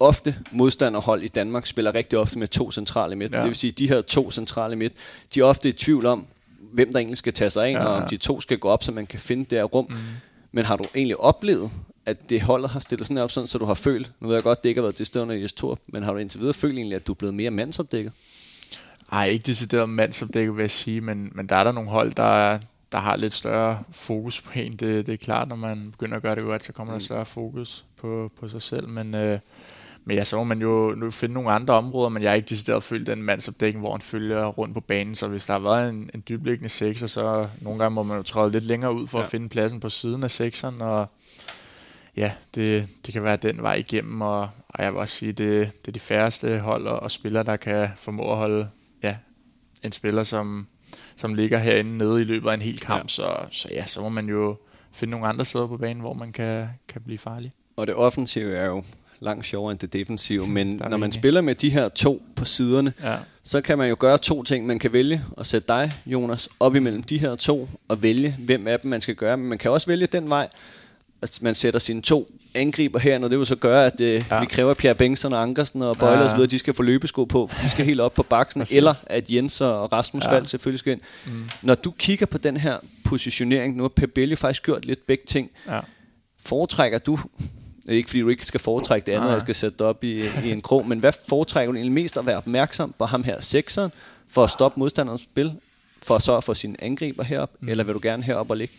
ofte 0.00 0.36
modstanderhold 0.50 1.22
i 1.22 1.28
Danmark 1.28 1.66
spiller 1.66 1.94
rigtig 1.94 2.18
ofte 2.18 2.38
med 2.38 2.48
to 2.48 2.70
centrale 2.70 3.16
midt. 3.16 3.32
Ja. 3.32 3.38
Det 3.38 3.46
vil 3.46 3.54
sige, 3.54 3.70
at 3.70 3.78
de 3.78 3.88
her 3.88 4.00
to 4.00 4.30
centrale 4.30 4.76
midt, 4.76 4.92
de 5.34 5.40
er 5.40 5.44
ofte 5.44 5.68
i 5.68 5.72
tvivl 5.72 6.06
om, 6.06 6.26
hvem 6.72 6.92
der 6.92 6.98
egentlig 6.98 7.18
skal 7.18 7.32
tage 7.32 7.50
sig 7.50 7.66
af, 7.66 7.72
ja, 7.72 7.82
ja. 7.82 7.86
og 7.86 7.94
om 7.94 8.08
de 8.08 8.16
to 8.16 8.40
skal 8.40 8.58
gå 8.58 8.68
op, 8.68 8.82
så 8.82 8.92
man 8.92 9.06
kan 9.06 9.18
finde 9.18 9.44
det 9.44 9.58
her 9.58 9.64
rum. 9.64 9.86
Mm. 9.88 9.96
Men 10.52 10.64
har 10.64 10.76
du 10.76 10.84
egentlig 10.94 11.20
oplevet, 11.20 11.70
at 12.06 12.30
det 12.30 12.42
holdet 12.42 12.70
har 12.70 12.80
stillet 12.80 13.06
sådan 13.06 13.22
op, 13.22 13.30
sådan, 13.30 13.46
så 13.46 13.58
du 13.58 13.64
har 13.64 13.74
følt, 13.74 14.12
nu 14.20 14.28
ved 14.28 14.36
jeg 14.36 14.42
godt, 14.42 14.62
det 14.62 14.68
ikke 14.68 14.78
har 14.78 14.82
været 14.82 14.98
det 14.98 15.06
stående 15.06 15.40
i 15.40 15.48
Tor, 15.48 15.78
men 15.86 16.02
har 16.02 16.12
du 16.12 16.18
indtil 16.18 16.40
videre 16.40 16.54
følt 16.54 16.76
egentlig, 16.76 16.96
at 16.96 17.06
du 17.06 17.12
er 17.12 17.16
blevet 17.16 17.34
mere 17.34 17.50
mandsopdækket? 17.50 18.12
Ej, 19.12 19.26
ikke 19.26 19.42
decideret 19.46 19.88
mandsopdækket, 19.88 20.56
vil 20.56 20.62
jeg 20.62 20.70
sige, 20.70 21.00
men, 21.00 21.32
men 21.34 21.46
der 21.46 21.56
er 21.56 21.64
der 21.64 21.72
nogle 21.72 21.90
hold, 21.90 22.12
der, 22.12 22.58
der 22.92 22.98
har 22.98 23.16
lidt 23.16 23.32
større 23.32 23.82
fokus 23.90 24.40
på 24.40 24.50
en. 24.54 24.72
Det, 24.72 25.06
det 25.06 25.12
er 25.12 25.16
klart, 25.16 25.48
når 25.48 25.56
man 25.56 25.90
begynder 25.90 26.16
at 26.16 26.22
gøre 26.22 26.34
det 26.34 26.44
godt, 26.44 26.64
så 26.64 26.72
kommer 26.72 26.94
mm. 26.94 26.98
der 26.98 27.04
større 27.04 27.24
fokus 27.24 27.84
på, 27.96 28.32
på 28.40 28.48
sig 28.48 28.62
selv. 28.62 28.88
Men, 28.88 29.14
øh, 29.14 29.38
men 30.04 30.16
ja, 30.16 30.24
så 30.24 30.36
må 30.36 30.44
man 30.44 30.60
jo 30.60 30.94
nu 30.96 31.10
finde 31.10 31.34
nogle 31.34 31.50
andre 31.50 31.74
områder, 31.74 32.08
men 32.08 32.22
jeg 32.22 32.30
har 32.30 32.36
ikke 32.36 32.48
decideret 32.48 32.82
følt 32.82 33.06
den 33.06 33.22
mandsopdækning, 33.22 33.80
hvor 33.80 33.92
han 33.92 34.00
følger 34.00 34.46
rundt 34.46 34.74
på 34.74 34.80
banen, 34.80 35.14
så 35.14 35.28
hvis 35.28 35.46
der 35.46 35.52
har 35.52 35.60
været 35.60 35.90
en, 35.90 36.10
en 36.14 36.22
dybliggende 36.28 36.68
sekser, 36.68 37.06
så 37.06 37.48
nogle 37.60 37.78
gange 37.78 37.94
må 37.94 38.02
man 38.02 38.16
jo 38.16 38.22
træde 38.22 38.50
lidt 38.50 38.64
længere 38.64 38.94
ud 38.94 39.06
for 39.06 39.18
ja. 39.18 39.24
at 39.24 39.30
finde 39.30 39.48
pladsen 39.48 39.80
på 39.80 39.88
siden 39.88 40.22
af 40.22 40.30
sekseren, 40.30 40.80
og 40.80 41.06
ja, 42.16 42.32
det, 42.54 42.88
det 43.06 43.12
kan 43.12 43.24
være 43.24 43.36
den 43.36 43.62
vej 43.62 43.74
igennem, 43.74 44.20
og, 44.20 44.48
og 44.68 44.84
jeg 44.84 44.92
vil 44.92 45.00
også 45.00 45.16
sige, 45.16 45.32
det, 45.32 45.70
det 45.80 45.88
er 45.88 45.92
de 45.92 46.00
færreste 46.00 46.60
hold 46.60 46.86
og, 46.86 47.00
og 47.00 47.10
spillere, 47.10 47.42
der 47.42 47.56
kan 47.56 47.88
formå 47.96 48.32
at 48.32 48.38
holde 48.38 48.68
en 49.86 49.92
spiller, 49.92 50.22
som, 50.22 50.66
som 51.16 51.34
ligger 51.34 51.58
herinde 51.58 51.98
nede 51.98 52.20
i 52.20 52.24
løbet 52.24 52.50
af 52.50 52.54
en 52.54 52.62
hel 52.62 52.80
kamp, 52.80 53.02
ja. 53.02 53.08
så, 53.08 53.36
så 53.50 53.68
ja, 53.70 53.86
så 53.86 54.00
må 54.00 54.08
man 54.08 54.28
jo 54.28 54.56
finde 54.92 55.10
nogle 55.10 55.26
andre 55.26 55.44
steder 55.44 55.66
på 55.66 55.76
banen, 55.76 56.00
hvor 56.00 56.12
man 56.12 56.32
kan, 56.32 56.68
kan 56.88 57.02
blive 57.02 57.18
farlig. 57.18 57.52
Og 57.76 57.86
det 57.86 57.94
offensive 57.94 58.54
er 58.54 58.66
jo 58.66 58.82
langt 59.20 59.46
sjovere 59.46 59.72
end 59.72 59.78
det 59.78 59.92
defensive, 59.92 60.46
men 60.58 60.82
når 60.90 60.96
man 60.96 61.12
spiller 61.12 61.40
med 61.40 61.54
de 61.54 61.70
her 61.70 61.88
to 61.88 62.22
på 62.36 62.44
siderne, 62.44 62.92
ja. 63.02 63.16
så 63.42 63.60
kan 63.60 63.78
man 63.78 63.88
jo 63.88 63.96
gøre 63.98 64.18
to 64.18 64.42
ting. 64.42 64.66
Man 64.66 64.78
kan 64.78 64.92
vælge 64.92 65.22
at 65.38 65.46
sætte 65.46 65.68
dig, 65.68 65.92
Jonas, 66.06 66.48
op 66.60 66.74
imellem 66.74 67.02
de 67.02 67.18
her 67.18 67.34
to, 67.34 67.68
og 67.88 68.02
vælge, 68.02 68.36
hvem 68.38 68.66
af 68.66 68.80
dem 68.80 68.90
man 68.90 69.00
skal 69.00 69.14
gøre. 69.14 69.36
Men 69.36 69.48
man 69.48 69.58
kan 69.58 69.70
også 69.70 69.86
vælge 69.86 70.06
den 70.06 70.28
vej, 70.28 70.48
at 71.22 71.38
man 71.42 71.54
sætter 71.54 71.80
sine 71.80 72.02
to 72.02 72.30
angriber 72.56 72.98
her, 72.98 73.18
når 73.18 73.28
det 73.28 73.38
vil 73.38 73.46
så 73.46 73.56
gøre, 73.56 73.86
at 73.86 74.00
øh, 74.00 74.24
ja. 74.30 74.40
vi 74.40 74.46
kræver 74.46 74.74
Pierre 74.74 74.94
Bengtsson 74.94 75.32
og 75.32 75.42
Ankersen 75.42 75.82
og 75.82 75.98
Bøjler 75.98 76.22
ja. 76.22 76.34
osv., 76.34 76.46
de 76.46 76.58
skal 76.58 76.74
få 76.74 76.82
løbesko 76.82 77.24
på, 77.24 77.46
for 77.46 77.62
de 77.62 77.68
skal 77.68 77.84
helt 77.84 78.00
op 78.00 78.14
på 78.14 78.22
baksen, 78.22 78.66
eller 78.72 78.94
at 79.06 79.30
Jens 79.30 79.60
og 79.60 79.92
Rasmus 79.92 80.24
ja. 80.24 80.32
Fald 80.32 80.46
selvfølgelig 80.46 80.78
skal 80.78 80.92
ind. 80.92 81.00
Mm. 81.26 81.48
Når 81.62 81.74
du 81.74 81.90
kigger 81.90 82.26
på 82.26 82.38
den 82.38 82.56
her 82.56 82.76
positionering, 83.04 83.76
nu 83.76 83.82
har 83.82 83.88
Pep 83.88 84.10
Belli 84.14 84.36
faktisk 84.36 84.62
gjort 84.62 84.84
lidt 84.84 85.06
begge 85.06 85.24
ting, 85.26 85.50
ja. 85.68 85.80
foretrækker 86.40 86.98
du 86.98 87.18
ikke 87.88 88.10
fordi 88.10 88.20
du 88.20 88.28
ikke 88.28 88.46
skal 88.46 88.60
foretrække 88.60 89.06
det 89.06 89.12
andet, 89.12 89.32
jeg 89.32 89.40
skal 89.40 89.54
sætte 89.54 89.78
det 89.78 89.86
op 89.86 90.04
i, 90.04 90.22
i 90.44 90.50
en 90.50 90.62
krog, 90.62 90.88
men 90.88 90.98
hvad 90.98 91.12
foretrækker 91.28 91.72
du 91.72 91.76
egentlig 91.76 91.92
mest 91.92 92.16
at 92.16 92.26
være 92.26 92.36
opmærksom 92.36 92.94
på 92.98 93.04
ham 93.04 93.24
her 93.24 93.40
sekseren, 93.40 93.90
for 94.28 94.44
at 94.44 94.50
stoppe 94.50 94.80
modstanderens 94.80 95.22
spil, 95.22 95.52
for 96.02 96.18
så 96.18 96.36
at 96.36 96.44
få 96.44 96.54
sine 96.54 96.84
angriber 96.84 97.24
herop, 97.24 97.50
mm. 97.60 97.68
eller 97.68 97.84
vil 97.84 97.94
du 97.94 98.00
gerne 98.02 98.22
herop 98.22 98.50
og 98.50 98.56
ligge? 98.56 98.74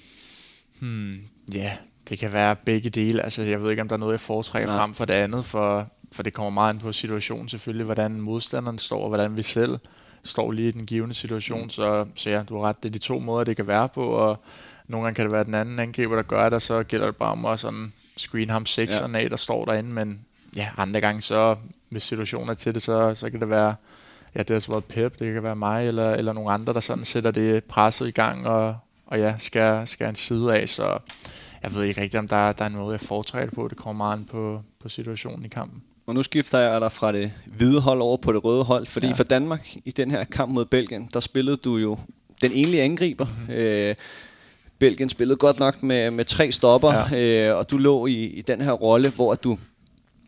Hmm, 0.80 1.20
ja, 1.54 1.60
yeah, 1.60 1.72
det 2.10 2.20
kan 2.20 2.34
være 2.34 2.56
begge 2.56 2.90
dele. 2.90 3.22
Altså, 3.22 3.42
jeg 3.44 3.64
ved 3.64 3.70
ikke, 3.70 3.82
om 3.82 3.88
der 3.88 3.96
er 3.96 4.00
noget, 4.00 4.14
jeg 4.14 4.20
foretrækker 4.20 4.70
Nej. 4.70 4.78
frem 4.78 4.94
for 4.94 5.06
det 5.06 5.14
andet, 5.14 5.46
for, 5.46 5.88
for 6.12 6.24
det 6.24 6.34
kommer 6.34 6.50
meget 6.50 6.74
ind 6.74 6.82
på 6.82 6.92
situationen 6.92 7.50
selvfølgelig, 7.50 7.86
hvordan 7.86 8.22
modstanderen 8.22 8.80
står, 8.80 9.02
og 9.02 9.08
hvordan 9.08 9.38
vi 9.38 9.44
selv 9.44 9.80
står 10.24 10.52
lige 10.52 10.68
i 10.68 10.72
den 10.72 10.86
givende 10.86 11.16
situation. 11.16 11.64
Mm. 11.64 11.70
Så, 11.70 12.06
så 12.16 12.30
ja, 12.30 12.44
du 12.44 12.56
har 12.56 12.70
ret, 12.70 12.84
det 12.84 12.90
er 12.90 12.94
de 12.94 13.00
to 13.00 13.20
måder, 13.20 13.44
det 13.44 13.56
kan 13.56 13.68
være 13.68 13.90
på, 13.90 14.06
og 14.06 14.40
nogle 14.88 15.06
gange 15.06 15.16
kan 15.16 15.26
det 15.26 15.32
være 15.32 15.44
den 15.44 15.54
anden 15.54 15.80
angriber, 15.80 16.16
der 16.16 16.24
gør 16.24 16.44
det, 16.44 16.54
og 16.54 16.62
så 16.62 16.84
gælder 16.84 17.06
det 17.06 17.16
bare 17.16 17.32
om 17.32 17.46
at 17.46 17.60
sådan 17.60 17.94
screen 18.18 18.50
ham 18.50 18.66
sekseren 18.66 19.16
ja. 19.16 19.22
af, 19.22 19.30
der 19.30 19.36
står 19.36 19.66
derinde, 19.66 19.90
men 19.90 20.20
ja, 20.56 20.70
andre 20.78 21.02
gange 21.02 21.22
så, 21.22 21.56
hvis 21.90 22.04
situationen 22.04 22.50
er 22.50 22.54
til 22.54 22.74
det, 22.74 22.82
så, 22.82 23.14
så 23.14 23.30
kan 23.30 23.40
det 23.40 23.50
være, 23.50 23.76
ja, 24.36 24.40
det 24.40 24.50
har 24.50 24.60
så 24.60 24.72
været 24.72 24.86
Pep, 24.86 25.20
det 25.20 25.34
kan 25.34 25.44
være 25.44 25.56
mig, 25.56 25.88
eller, 25.88 26.14
eller 26.14 26.34
nogle 26.34 26.52
andre, 26.52 26.74
der 26.74 26.80
sådan 26.80 27.06
sætter 27.06 27.32
det 27.32 27.64
presset 27.64 28.08
i 28.08 28.12
gang, 28.12 28.48
og, 28.48 28.78
og 29.06 29.20
ja, 29.20 29.36
skal, 29.38 29.88
skal 29.88 30.10
en 30.10 30.16
side 30.16 30.56
af, 30.56 30.70
så 30.70 31.00
jeg 31.64 31.74
ved 31.74 31.84
ikke 31.84 32.02
rigtigt, 32.02 32.20
om 32.20 32.28
der, 32.28 32.52
der 32.54 32.66
er 32.66 32.70
noget, 32.70 32.92
jeg 32.92 33.00
foretrækker 33.00 33.56
på. 33.56 33.68
Det 33.68 33.78
kommer 33.78 34.06
meget 34.06 34.18
an 34.18 34.26
på, 34.26 34.62
på 34.80 34.90
situationen 34.90 35.46
i 35.46 35.48
kampen. 35.48 35.84
Og 36.08 36.14
nu 36.14 36.24
skifter 36.24 36.60
jeg 36.60 36.82
dig 36.82 36.92
fra 36.92 37.12
det 37.12 37.32
hvide 37.46 37.82
hold 37.82 38.02
over 38.02 38.18
på 38.18 38.32
det 38.32 38.44
røde 38.44 38.64
hold, 38.64 38.86
fordi 38.86 39.08
ja. 39.08 39.14
for 39.14 39.24
Danmark 39.24 39.68
i 39.86 39.92
den 39.92 40.12
her 40.12 40.24
kamp 40.24 40.52
mod 40.52 40.66
Belgien, 40.66 41.10
der 41.14 41.20
spillede 41.20 41.58
du 41.58 41.78
jo 41.78 41.98
den 42.42 42.52
enlige 42.52 42.84
angriber. 42.84 43.26
Mm-hmm. 43.26 43.54
Øh, 43.54 43.96
Belgien 44.80 45.10
spillede 45.10 45.38
godt 45.38 45.60
nok 45.60 45.84
med, 45.84 46.12
med 46.12 46.26
tre 46.26 46.52
stopper, 46.52 46.94
ja. 47.12 47.50
øh, 47.50 47.58
og 47.58 47.72
du 47.72 47.78
lå 47.78 48.06
i, 48.06 48.26
i 48.26 48.42
den 48.42 48.62
her 48.62 48.72
rolle, 48.72 49.10
hvor 49.10 49.36
du, 49.36 49.58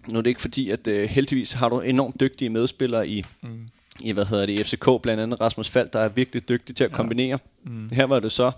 nu 0.08 0.18
er 0.18 0.22
det 0.22 0.30
ikke 0.30 0.42
fordi, 0.42 0.70
at 0.70 0.88
øh, 0.88 1.10
heldigvis 1.10 1.52
har 1.52 1.70
du 1.70 1.80
enormt 1.80 2.20
dygtige 2.20 2.50
medspillere 2.50 3.08
i, 3.08 3.26
mm. 3.42 3.68
I 4.02 4.12
hvad 4.12 4.26
hedder 4.26 4.46
det, 4.46 4.66
FCK, 4.66 5.02
blandt 5.04 5.22
andet 5.22 5.42
Rasmus 5.42 5.70
Fald, 5.70 5.90
der 5.94 6.00
er 6.00 6.10
virkelig 6.10 6.50
dygtig 6.50 6.76
til 6.76 6.84
at 6.84 6.92
kombinere. 6.92 7.40
Ja. 7.66 7.72
Mm. 7.72 7.90
Her 7.92 8.06
var 8.06 8.20
det 8.20 8.32
så, 8.32 8.52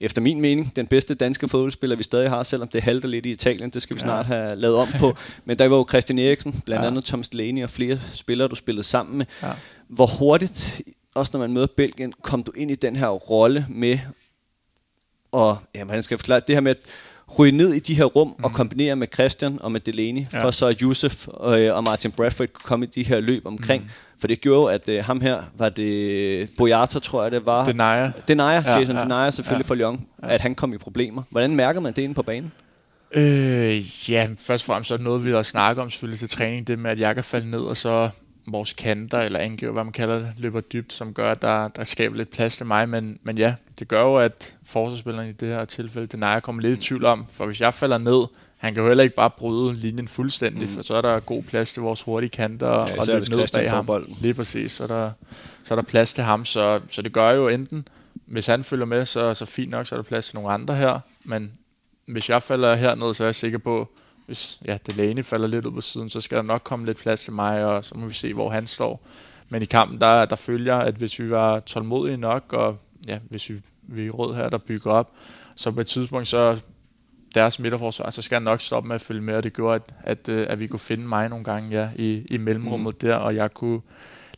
efter 0.00 0.20
min 0.22 0.40
mening, 0.40 0.76
den 0.76 0.86
bedste 0.86 1.14
danske 1.14 1.48
fodboldspiller, 1.48 1.96
vi 1.96 2.02
stadig 2.02 2.30
har, 2.30 2.42
selvom 2.42 2.68
det 2.68 2.82
halter 2.82 3.08
lidt 3.08 3.26
i 3.26 3.30
Italien, 3.30 3.70
det 3.70 3.82
skal 3.82 3.96
vi 3.96 4.00
snart 4.00 4.28
ja. 4.28 4.34
have 4.34 4.56
lavet 4.56 4.76
om 4.76 4.88
på. 4.98 5.16
Men 5.44 5.58
der 5.58 5.68
var 5.68 5.76
jo 5.76 5.86
Christian 5.88 6.18
Eriksen, 6.18 6.62
blandt 6.66 6.82
ja. 6.82 6.86
andet 6.86 7.04
Thomas 7.04 7.28
Delaney 7.28 7.62
og 7.62 7.70
flere 7.70 8.00
spillere, 8.14 8.48
du 8.48 8.54
spillede 8.54 8.84
sammen 8.84 9.18
med. 9.18 9.26
Ja. 9.42 9.50
Hvor 9.88 10.06
hurtigt, 10.06 10.82
også 11.14 11.30
når 11.34 11.40
man 11.40 11.52
møder 11.52 11.66
Belgien, 11.76 12.12
kom 12.22 12.42
du 12.42 12.52
ind 12.56 12.70
i 12.70 12.74
den 12.74 12.96
her 12.96 13.08
rolle 13.08 13.66
med 13.68 13.98
og 15.32 15.58
ja, 15.74 15.84
man 15.84 16.02
skal 16.02 16.18
forklare 16.18 16.40
det 16.46 16.56
her 16.56 16.60
med 16.60 16.70
at 16.70 16.78
ryge 17.38 17.52
ned 17.52 17.72
i 17.72 17.78
de 17.78 17.94
her 17.94 18.04
rum 18.04 18.34
mm. 18.38 18.44
og 18.44 18.52
kombinere 18.52 18.96
med 18.96 19.06
Christian 19.14 19.58
og 19.62 19.72
med 19.72 19.80
Delaney, 19.80 20.26
ja. 20.32 20.44
for 20.44 20.50
så 20.50 20.66
at 20.66 20.80
Yusuf 20.80 21.28
og, 21.28 21.60
øh, 21.60 21.76
og 21.76 21.84
Martin 21.84 22.12
Bradford 22.12 22.48
kunne 22.48 22.64
komme 22.64 22.86
i 22.86 22.88
de 22.94 23.02
her 23.02 23.20
løb 23.20 23.46
omkring. 23.46 23.82
Mm. 23.82 23.90
For 24.20 24.26
det 24.26 24.40
gjorde 24.40 24.74
at 24.74 24.88
uh, 24.88 25.04
ham 25.04 25.20
her, 25.20 25.42
var 25.58 25.68
det 25.68 26.50
Boyata, 26.58 26.98
tror 26.98 27.22
jeg 27.22 27.32
det 27.32 27.46
var. 27.46 27.64
Denaya. 27.64 28.10
Denaya, 28.28 28.62
ja, 28.66 28.78
Jason 28.78 28.96
ja, 28.96 29.02
Denaya 29.02 29.30
selvfølgelig 29.30 29.64
ja. 29.64 29.68
for 29.68 29.74
Lyon, 29.74 30.06
ja. 30.22 30.34
at 30.34 30.40
han 30.40 30.54
kom 30.54 30.74
i 30.74 30.78
problemer. 30.78 31.22
Hvordan 31.30 31.56
mærker 31.56 31.80
man 31.80 31.92
det 31.92 32.02
inde 32.02 32.14
på 32.14 32.22
banen? 32.22 32.52
Øh, 33.12 34.10
ja, 34.10 34.28
først 34.38 34.64
og 34.64 34.66
fremmest 34.66 34.88
så 34.88 34.94
er 34.94 34.98
det 34.98 35.04
noget, 35.04 35.24
vi 35.24 35.30
har 35.30 35.42
snakket 35.42 35.82
om 35.82 35.90
selvfølgelig 35.90 36.18
til 36.18 36.28
træning, 36.28 36.66
det 36.66 36.78
med, 36.78 36.90
at 36.90 37.00
jeg 37.00 37.14
kan 37.14 37.24
falde 37.24 37.50
ned, 37.50 37.60
og 37.60 37.76
så 37.76 38.10
vores 38.46 38.72
kanter, 38.72 39.18
eller 39.18 39.38
angriber, 39.38 39.72
hvad 39.72 39.84
man 39.84 39.92
kalder 39.92 40.18
det, 40.18 40.28
løber 40.38 40.60
dybt, 40.60 40.92
som 40.92 41.14
gør, 41.14 41.30
at 41.30 41.42
der, 41.42 41.68
der 41.68 41.84
skaber 41.84 42.16
lidt 42.16 42.30
plads 42.30 42.56
til 42.56 42.66
mig. 42.66 42.88
Men, 42.88 43.16
men 43.22 43.38
ja, 43.38 43.54
det 43.78 43.88
gør 43.88 44.02
jo, 44.02 44.16
at 44.16 44.56
forsvarsspilleren 44.64 45.28
i 45.28 45.32
det 45.32 45.48
her 45.48 45.64
tilfælde, 45.64 46.06
den 46.06 46.22
er 46.22 46.32
jeg 46.32 46.42
kommet 46.42 46.64
lidt 46.64 46.78
i 46.78 46.80
tvivl 46.80 47.04
om. 47.04 47.26
For 47.30 47.46
hvis 47.46 47.60
jeg 47.60 47.74
falder 47.74 47.98
ned, 47.98 48.26
han 48.60 48.74
kan 48.74 48.82
jo 48.82 48.88
heller 48.88 49.04
ikke 49.04 49.16
bare 49.16 49.30
bryde 49.30 49.74
linjen 49.74 50.08
fuldstændig, 50.08 50.68
mm. 50.68 50.74
for 50.74 50.82
så 50.82 50.94
er 50.94 51.02
der 51.02 51.20
god 51.20 51.42
plads 51.42 51.72
til 51.72 51.82
vores 51.82 52.02
hurtige 52.02 52.30
kanter 52.30 52.68
ja, 52.68 52.82
og 52.82 53.06
løbe 53.06 53.30
ned 53.30 53.46
bag 53.54 53.70
ham. 53.70 53.86
Bolden. 53.86 54.16
Lige 54.20 54.34
præcis, 54.34 54.72
så 54.72 54.82
er, 54.82 54.86
der, 54.86 55.10
så 55.62 55.74
er 55.74 55.76
der 55.76 55.82
plads 55.82 56.14
til 56.14 56.24
ham. 56.24 56.44
Så, 56.44 56.80
så 56.88 57.02
det 57.02 57.12
gør 57.12 57.30
jo 57.30 57.48
enten, 57.48 57.88
hvis 58.26 58.46
han 58.46 58.64
følger 58.64 58.86
med, 58.86 59.04
så, 59.04 59.34
så 59.34 59.46
fint 59.46 59.70
nok, 59.70 59.86
så 59.86 59.94
er 59.94 59.98
der 59.98 60.02
plads 60.02 60.26
til 60.26 60.34
nogle 60.36 60.50
andre 60.50 60.76
her. 60.76 61.00
Men 61.24 61.52
hvis 62.06 62.28
jeg 62.28 62.42
falder 62.42 62.74
herned, 62.74 63.14
så 63.14 63.24
er 63.24 63.26
jeg 63.26 63.34
sikker 63.34 63.58
på, 63.58 63.88
hvis 64.26 64.60
ja, 64.66 64.78
Delaney 64.86 65.24
falder 65.24 65.46
lidt 65.46 65.66
ud 65.66 65.72
på 65.72 65.80
siden, 65.80 66.08
så 66.08 66.20
skal 66.20 66.36
der 66.36 66.42
nok 66.42 66.62
komme 66.64 66.86
lidt 66.86 66.98
plads 66.98 67.24
til 67.24 67.32
mig, 67.32 67.64
og 67.64 67.84
så 67.84 67.94
må 67.94 68.06
vi 68.06 68.14
se, 68.14 68.34
hvor 68.34 68.50
han 68.50 68.66
står. 68.66 69.06
Men 69.48 69.62
i 69.62 69.64
kampen, 69.64 70.00
der, 70.00 70.24
der 70.24 70.36
følger, 70.36 70.76
at 70.76 70.94
hvis 70.94 71.18
vi 71.18 71.30
var 71.30 71.60
tålmodige 71.60 72.16
nok, 72.16 72.52
og 72.52 72.78
ja, 73.08 73.18
hvis 73.30 73.50
vi, 73.50 73.60
vi 73.82 74.06
er 74.06 74.10
rød 74.10 74.34
her, 74.34 74.48
der 74.48 74.58
bygger 74.58 74.90
op, 74.90 75.10
så 75.54 75.70
på 75.70 75.80
et 75.80 75.86
tidspunkt, 75.86 76.28
så 76.28 76.58
deres 77.34 77.58
midterforsvar, 77.58 78.10
så 78.10 78.22
skal 78.22 78.36
jeg 78.36 78.42
nok 78.42 78.60
stoppe 78.60 78.88
med 78.88 78.94
at 78.94 79.00
følge 79.00 79.20
med, 79.20 79.34
og 79.34 79.42
det 79.42 79.52
gjorde, 79.52 79.74
at, 79.74 80.18
at, 80.18 80.28
øh, 80.28 80.46
at 80.50 80.60
vi 80.60 80.66
kunne 80.66 80.80
finde 80.80 81.04
mig 81.04 81.28
nogle 81.28 81.44
gange 81.44 81.80
ja, 81.80 81.88
i, 81.96 82.26
i 82.30 82.36
mellemrummet 82.36 82.94
mm. 82.94 83.08
der, 83.08 83.14
og 83.14 83.36
jeg 83.36 83.54
kunne 83.54 83.80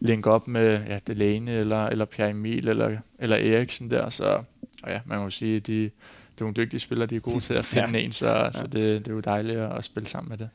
linke 0.01 0.30
op 0.30 0.49
med 0.49 0.80
ja, 0.88 0.99
Delaney 1.07 1.53
eller, 1.53 1.86
eller 1.86 2.05
Pierre 2.05 2.30
Emil 2.30 2.68
eller, 2.68 2.97
eller 3.18 3.36
Eriksen 3.36 3.90
der, 3.90 4.09
så 4.09 4.43
og 4.82 4.90
ja, 4.90 5.01
man 5.07 5.18
må 5.18 5.30
sige, 5.30 5.61
de, 5.61 5.84
er 5.84 5.90
nogle 6.40 6.55
dygtige 6.55 6.80
spillere, 6.80 7.07
de 7.07 7.16
er 7.16 7.20
gode 7.20 7.40
til 7.40 7.55
at 7.55 7.64
finde 7.74 7.99
ja. 7.99 8.05
en, 8.05 8.12
så, 8.12 8.28
ja. 8.28 8.53
så 8.53 8.62
det, 8.62 8.74
det 8.74 9.09
er 9.09 9.14
jo 9.14 9.20
dejligt 9.20 9.59
at 9.59 9.84
spille 9.84 10.09
sammen 10.09 10.28
med 10.28 10.38
det. 10.38 10.49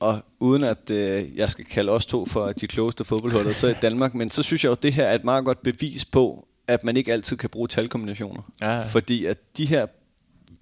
Og 0.00 0.24
uden 0.40 0.64
at 0.64 0.90
øh, 0.90 1.36
jeg 1.36 1.50
skal 1.50 1.64
kalde 1.64 1.92
os 1.92 2.06
to 2.06 2.26
for 2.26 2.52
de 2.52 2.66
klogeste 2.66 3.04
fodboldholder, 3.04 3.52
så 3.52 3.68
i 3.68 3.74
Danmark, 3.82 4.14
men 4.14 4.30
så 4.30 4.42
synes 4.42 4.64
jeg 4.64 4.68
jo, 4.68 4.72
at 4.72 4.82
det 4.82 4.92
her 4.92 5.04
er 5.04 5.14
et 5.14 5.24
meget 5.24 5.44
godt 5.44 5.62
bevis 5.62 6.04
på, 6.04 6.48
at 6.66 6.84
man 6.84 6.96
ikke 6.96 7.12
altid 7.12 7.36
kan 7.36 7.50
bruge 7.50 7.68
talkombinationer. 7.68 8.42
Ja, 8.60 8.74
ja. 8.74 8.80
Fordi 8.80 9.24
at 9.24 9.38
de 9.56 9.66
her 9.66 9.86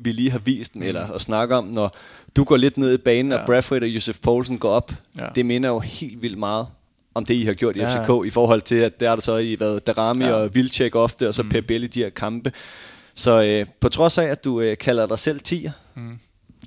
vi 0.05 0.13
lige 0.13 0.31
har 0.31 0.39
vist, 0.39 0.77
mm. 0.77 0.83
eller 0.83 1.13
at 1.13 1.21
snakke 1.21 1.55
om, 1.55 1.65
når 1.65 1.97
du 2.37 2.45
går 2.45 2.57
lidt 2.57 2.77
ned 2.77 2.95
i 2.95 2.97
banen, 2.97 3.33
ja. 3.33 3.39
og 3.39 3.47
Bradford 3.47 3.83
og 3.83 3.89
Josef 3.89 4.19
Poulsen 4.21 4.59
går 4.59 4.71
op, 4.71 4.93
ja. 5.19 5.27
det 5.35 5.47
minder 5.47 5.69
jo 5.69 5.79
helt 5.79 6.23
vildt 6.23 6.39
meget 6.39 6.67
om 7.15 7.25
det, 7.25 7.35
I 7.35 7.45
har 7.45 7.53
gjort 7.53 7.77
i 7.77 7.81
ja. 7.81 7.87
FCK, 7.87 8.27
i 8.27 8.31
forhold 8.31 8.61
til, 8.61 8.75
at 8.75 9.01
der 9.01 9.11
er 9.11 9.15
der 9.15 9.23
så 9.23 9.37
i 9.37 9.61
været 9.61 9.87
Darami 9.87 10.25
ja. 10.25 10.33
og 10.33 10.55
Vilcek 10.55 10.95
ofte, 10.95 11.29
og 11.29 11.35
så 11.35 11.43
mm. 11.43 11.49
Pep 11.49 11.67
Belli, 11.67 11.87
de 11.87 12.01
her 12.01 12.11
kampe. 12.11 12.53
Så 13.15 13.43
øh, 13.43 13.67
på 13.81 13.89
trods 13.89 14.19
af, 14.19 14.25
at 14.25 14.45
du 14.45 14.61
øh, 14.61 14.77
kalder 14.79 15.07
dig 15.07 15.19
selv 15.19 15.41
tier, 15.41 15.71
mm. 15.95 16.19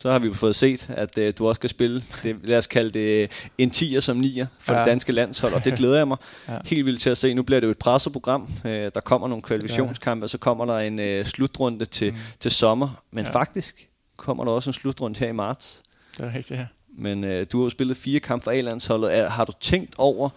Så 0.02 0.12
har 0.12 0.20
vi 0.20 0.28
jo 0.28 0.34
fået 0.34 0.56
set, 0.56 0.90
at 0.90 1.18
øh, 1.18 1.34
du 1.38 1.48
også 1.48 1.60
skal 1.60 1.70
spille, 1.70 2.04
det, 2.24 2.36
lad 2.44 2.58
os 2.58 2.68
kalde 2.68 2.90
det 2.90 3.22
øh, 3.22 3.28
en 3.58 3.70
tier 3.70 4.00
som 4.00 4.18
nier 4.18 4.48
for 4.60 4.74
ja. 4.74 4.80
det 4.80 4.88
danske 4.88 5.12
landshold, 5.12 5.54
og 5.54 5.66
det 5.66 5.76
glæder 5.80 5.98
jeg 5.98 6.08
mig 6.08 6.18
ja. 6.48 6.58
helt 6.66 6.86
vildt 6.86 7.02
til 7.02 7.10
at 7.10 7.18
se. 7.18 7.34
Nu 7.34 7.44
bliver 7.44 7.60
det 7.60 7.68
jo 7.68 7.72
et 7.72 7.78
presseprogram, 7.78 8.50
øh, 8.66 8.72
der 8.72 9.00
kommer 9.00 9.28
nogle 9.28 9.42
kvalifikationskampe, 9.42 10.26
og 10.26 10.30
så 10.30 10.38
kommer 10.38 10.66
der 10.66 10.78
en 10.78 11.00
øh, 11.00 11.26
slutrunde 11.26 11.86
til, 11.86 12.12
mm. 12.12 12.18
til 12.40 12.52
sommer, 12.52 13.04
men 13.12 13.26
ja. 13.26 13.32
faktisk 13.32 13.88
kommer 14.18 14.46
der 14.46 14.52
også 14.52 14.70
en 14.70 14.74
slutrunde 14.74 15.20
her 15.20 15.28
i 15.28 15.32
marts. 15.32 15.84
Det 16.18 16.26
er 16.26 16.34
rigtigt, 16.34 16.60
ja. 16.60 16.66
Men 16.98 17.24
øh, 17.24 17.46
du 17.52 17.58
har 17.58 17.64
jo 17.64 17.70
spillet 17.70 17.98
fire 17.98 18.20
kampe 18.20 18.44
for 18.44 18.52
A-landsholdet. 18.52 19.30
Har 19.32 19.46
du 19.46 19.54
tænkt 19.62 19.96
over, 19.98 20.30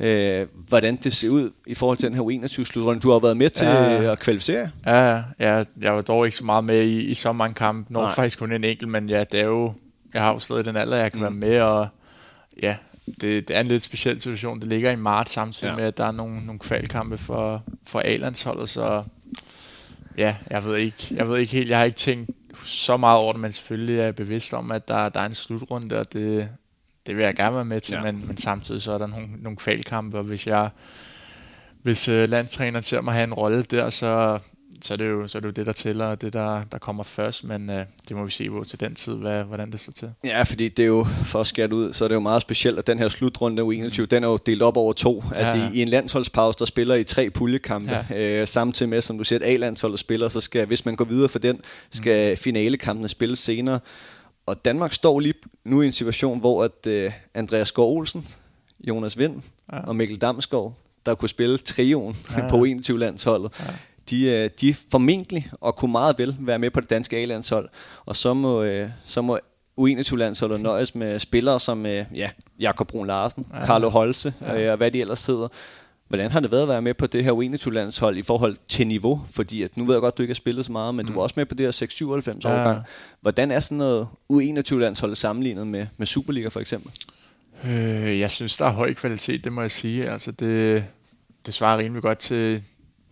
øh, 0.00 0.46
hvordan 0.68 0.96
det 0.96 1.12
ser 1.12 1.30
ud 1.30 1.50
i 1.66 1.74
forhold 1.74 1.98
til 1.98 2.08
den 2.08 2.14
her 2.14 2.22
U21-slutrunde. 2.22 3.00
Du 3.00 3.10
har 3.10 3.18
været 3.18 3.36
med 3.36 3.50
til 3.50 3.66
ja. 3.66 4.12
at 4.12 4.18
kvalificere. 4.18 4.70
Ja, 4.86 5.22
ja, 5.40 5.64
jeg 5.80 5.94
var 5.94 6.02
dog 6.02 6.26
ikke 6.26 6.36
så 6.36 6.44
meget 6.44 6.64
med 6.64 6.84
i, 6.84 7.00
i 7.00 7.14
så 7.14 7.32
mange 7.32 7.54
kampe. 7.54 7.92
Når 7.92 8.10
faktisk 8.10 8.38
kun 8.38 8.52
en 8.52 8.64
enkelt, 8.64 8.90
men 8.90 9.08
ja, 9.08 9.24
det 9.32 9.40
er 9.40 9.44
jo, 9.44 9.72
jeg 10.14 10.22
har 10.22 10.32
jo 10.32 10.38
stadig 10.38 10.64
den 10.64 10.76
alder, 10.76 10.96
jeg 10.96 11.12
kan 11.12 11.18
mm. 11.18 11.22
være 11.22 11.50
med, 11.50 11.60
og 11.60 11.88
ja, 12.62 12.76
det, 13.06 13.48
det 13.48 13.56
er 13.56 13.60
en 13.60 13.66
lidt 13.66 13.82
speciel 13.82 14.20
situation. 14.20 14.60
Det 14.60 14.68
ligger 14.68 14.90
i 14.90 14.96
marts 14.96 15.32
samtidig 15.32 15.70
ja. 15.70 15.76
med, 15.76 15.84
at 15.84 15.98
der 15.98 16.04
er 16.04 16.12
nogle, 16.12 16.46
nogle 16.46 16.58
kvalkampe 16.58 17.18
for, 17.18 17.62
for 17.86 18.02
A-landsholdet, 18.04 18.68
så 18.68 19.02
ja, 20.16 20.36
jeg 20.50 20.64
ved 20.64 20.76
ikke, 20.76 21.08
jeg 21.10 21.28
ved 21.28 21.38
ikke 21.38 21.52
helt, 21.52 21.70
jeg 21.70 21.78
har 21.78 21.84
ikke 21.84 21.96
tænkt 21.96 22.30
så 22.64 22.96
meget 22.96 23.18
over 23.18 23.32
det, 23.32 23.40
men 23.40 23.52
selvfølgelig 23.52 23.98
er 23.98 24.04
jeg 24.04 24.14
bevidst 24.14 24.54
om, 24.54 24.70
at 24.70 24.88
der, 24.88 25.08
der 25.08 25.20
er 25.20 25.26
en 25.26 25.34
slutrunde, 25.34 25.98
og 25.98 26.12
det, 26.12 26.48
det 27.08 27.16
vil 27.16 27.24
jeg 27.24 27.34
gerne 27.34 27.56
være 27.56 27.64
med 27.64 27.80
til, 27.80 27.94
ja. 27.94 28.02
men, 28.02 28.26
men 28.26 28.36
samtidig 28.36 28.82
så 28.82 28.92
er 28.92 28.98
der 28.98 29.06
nogle, 29.06 29.28
nogle 29.40 29.56
kvalkampe, 29.56 30.18
og 30.18 30.24
hvis 30.24 30.46
jeg 30.46 30.70
hvis 31.82 32.08
øh, 32.08 32.30
landstræneren 32.30 32.82
ser 32.82 33.00
mig 33.00 33.14
have 33.14 33.24
en 33.24 33.34
rolle 33.34 33.62
der, 33.62 33.90
så, 33.90 34.38
så, 34.80 34.94
er 34.94 34.98
det 34.98 35.10
jo, 35.10 35.28
så 35.28 35.38
er 35.38 35.40
det 35.40 35.46
jo 35.46 35.52
det, 35.52 35.66
der 35.66 35.72
tæller, 35.72 36.06
og 36.06 36.20
det, 36.20 36.32
der, 36.32 36.62
der 36.72 36.78
kommer 36.78 37.02
først, 37.04 37.44
men 37.44 37.70
øh, 37.70 37.84
det 38.08 38.16
må 38.16 38.24
vi 38.24 38.30
se 38.30 38.50
på 38.50 38.64
til 38.68 38.80
den 38.80 38.94
tid, 38.94 39.14
hvad, 39.14 39.44
hvordan 39.44 39.72
det 39.72 39.80
så 39.80 39.92
til. 39.92 40.10
Ja, 40.24 40.42
fordi 40.42 40.68
det 40.68 40.82
er 40.82 40.86
jo, 40.86 41.06
for 41.24 41.40
at 41.40 41.46
skære 41.46 41.74
ud, 41.74 41.92
så 41.92 42.04
er 42.04 42.08
det 42.08 42.14
jo 42.14 42.20
meget 42.20 42.42
specielt, 42.42 42.78
at 42.78 42.86
den 42.86 42.98
her 42.98 43.08
slutrunde 43.08 43.62
U21, 43.62 44.04
den 44.04 44.24
er 44.24 44.28
jo 44.28 44.36
delt 44.36 44.62
op 44.62 44.76
over 44.76 44.92
to. 44.92 45.24
At 45.34 45.46
ja. 45.46 45.52
de, 45.52 45.70
i 45.74 45.82
en 45.82 45.88
landsholdspause, 45.88 46.58
der 46.58 46.64
spiller 46.64 46.94
i 46.94 47.04
tre 47.04 47.30
puljekampe, 47.30 48.04
ja. 48.10 48.40
øh, 48.40 48.46
samtidig 48.46 48.90
med, 48.90 49.02
som 49.02 49.18
du 49.18 49.24
siger, 49.24 49.38
at 49.38 49.54
A-landsholdet 49.54 49.98
spiller, 49.98 50.28
så 50.28 50.40
skal, 50.40 50.66
hvis 50.66 50.84
man 50.84 50.96
går 50.96 51.04
videre 51.04 51.28
for 51.28 51.38
den, 51.38 51.60
skal 51.90 52.32
mm. 52.32 52.36
finalekampene 52.36 53.08
spilles 53.08 53.38
senere. 53.38 53.80
Og 54.48 54.64
Danmark 54.64 54.92
står 54.92 55.20
lige 55.20 55.34
nu 55.64 55.82
i 55.82 55.86
en 55.86 55.92
situation, 55.92 56.40
hvor 56.40 56.64
at 56.64 56.86
øh, 56.86 57.12
Andreas 57.34 57.72
Gård 57.72 57.96
Olsen, 57.96 58.28
Jonas 58.80 59.18
Vind 59.18 59.42
ja. 59.72 59.80
og 59.80 59.96
Mikkel 59.96 60.20
Damsgaard, 60.20 60.74
der 61.06 61.14
kunne 61.14 61.28
spille 61.28 61.58
trioen 61.58 62.16
ja, 62.36 62.48
på 62.50 62.56
21-landsholdet, 62.56 63.60
ja. 63.60 63.74
de, 64.10 64.30
øh, 64.30 64.50
de 64.60 64.74
formentlig 64.90 65.50
og 65.60 65.76
kunne 65.76 65.92
meget 65.92 66.18
vel 66.18 66.36
være 66.40 66.58
med 66.58 66.70
på 66.70 66.80
det 66.80 66.90
danske 66.90 67.16
A-landshold. 67.16 67.68
Og 68.06 68.16
så 68.16 68.34
må, 68.34 68.62
øh, 68.62 68.90
så 69.04 69.22
må 69.22 69.38
U21-landsholdet 69.80 70.60
nøjes 70.60 70.94
med 70.94 71.18
spillere 71.18 71.60
som 71.60 71.86
øh, 71.86 72.04
ja, 72.14 72.30
Jakob 72.60 72.88
Brun 72.88 73.06
Larsen, 73.06 73.46
ja. 73.54 73.66
Carlo 73.66 73.88
Holse 73.88 74.34
ja. 74.40 74.70
og 74.70 74.76
hvad 74.76 74.90
de 74.90 75.00
ellers 75.00 75.18
sidder. 75.18 75.48
Hvordan 76.08 76.30
har 76.30 76.40
det 76.40 76.50
været 76.50 76.62
at 76.62 76.68
være 76.68 76.82
med 76.82 76.94
på 76.94 77.06
det 77.06 77.24
her 77.24 77.32
U21-landshold 77.32 78.16
i 78.16 78.22
forhold 78.22 78.56
til 78.68 78.86
niveau? 78.86 79.22
Fordi 79.34 79.62
at 79.62 79.76
nu 79.76 79.84
ved 79.84 79.94
jeg 79.94 80.00
godt, 80.00 80.12
at 80.12 80.18
du 80.18 80.22
ikke 80.22 80.32
har 80.32 80.36
spillet 80.36 80.66
så 80.66 80.72
meget, 80.72 80.94
men 80.94 81.06
mm. 81.06 81.12
du 81.12 81.14
var 81.14 81.22
også 81.22 81.34
med 81.36 81.46
på 81.46 81.54
det 81.54 81.66
her 81.66 81.70
697 81.70 82.44
ja. 82.44 82.60
årgang. 82.60 82.82
Hvordan 83.20 83.50
er 83.50 83.60
sådan 83.60 83.78
noget 83.78 84.08
U21-landshold 84.32 85.16
sammenlignet 85.16 85.66
med, 85.66 85.86
med 85.96 86.06
Superliga 86.06 86.48
for 86.48 86.60
eksempel? 86.60 86.92
Øh, 87.64 88.20
jeg 88.20 88.30
synes, 88.30 88.56
der 88.56 88.64
er 88.64 88.70
høj 88.70 88.94
kvalitet, 88.94 89.44
det 89.44 89.52
må 89.52 89.60
jeg 89.60 89.70
sige. 89.70 90.10
Altså 90.10 90.32
det, 90.32 90.84
det 91.46 91.54
svarer 91.54 91.78
rimelig 91.78 92.02
godt 92.02 92.18
til, 92.18 92.62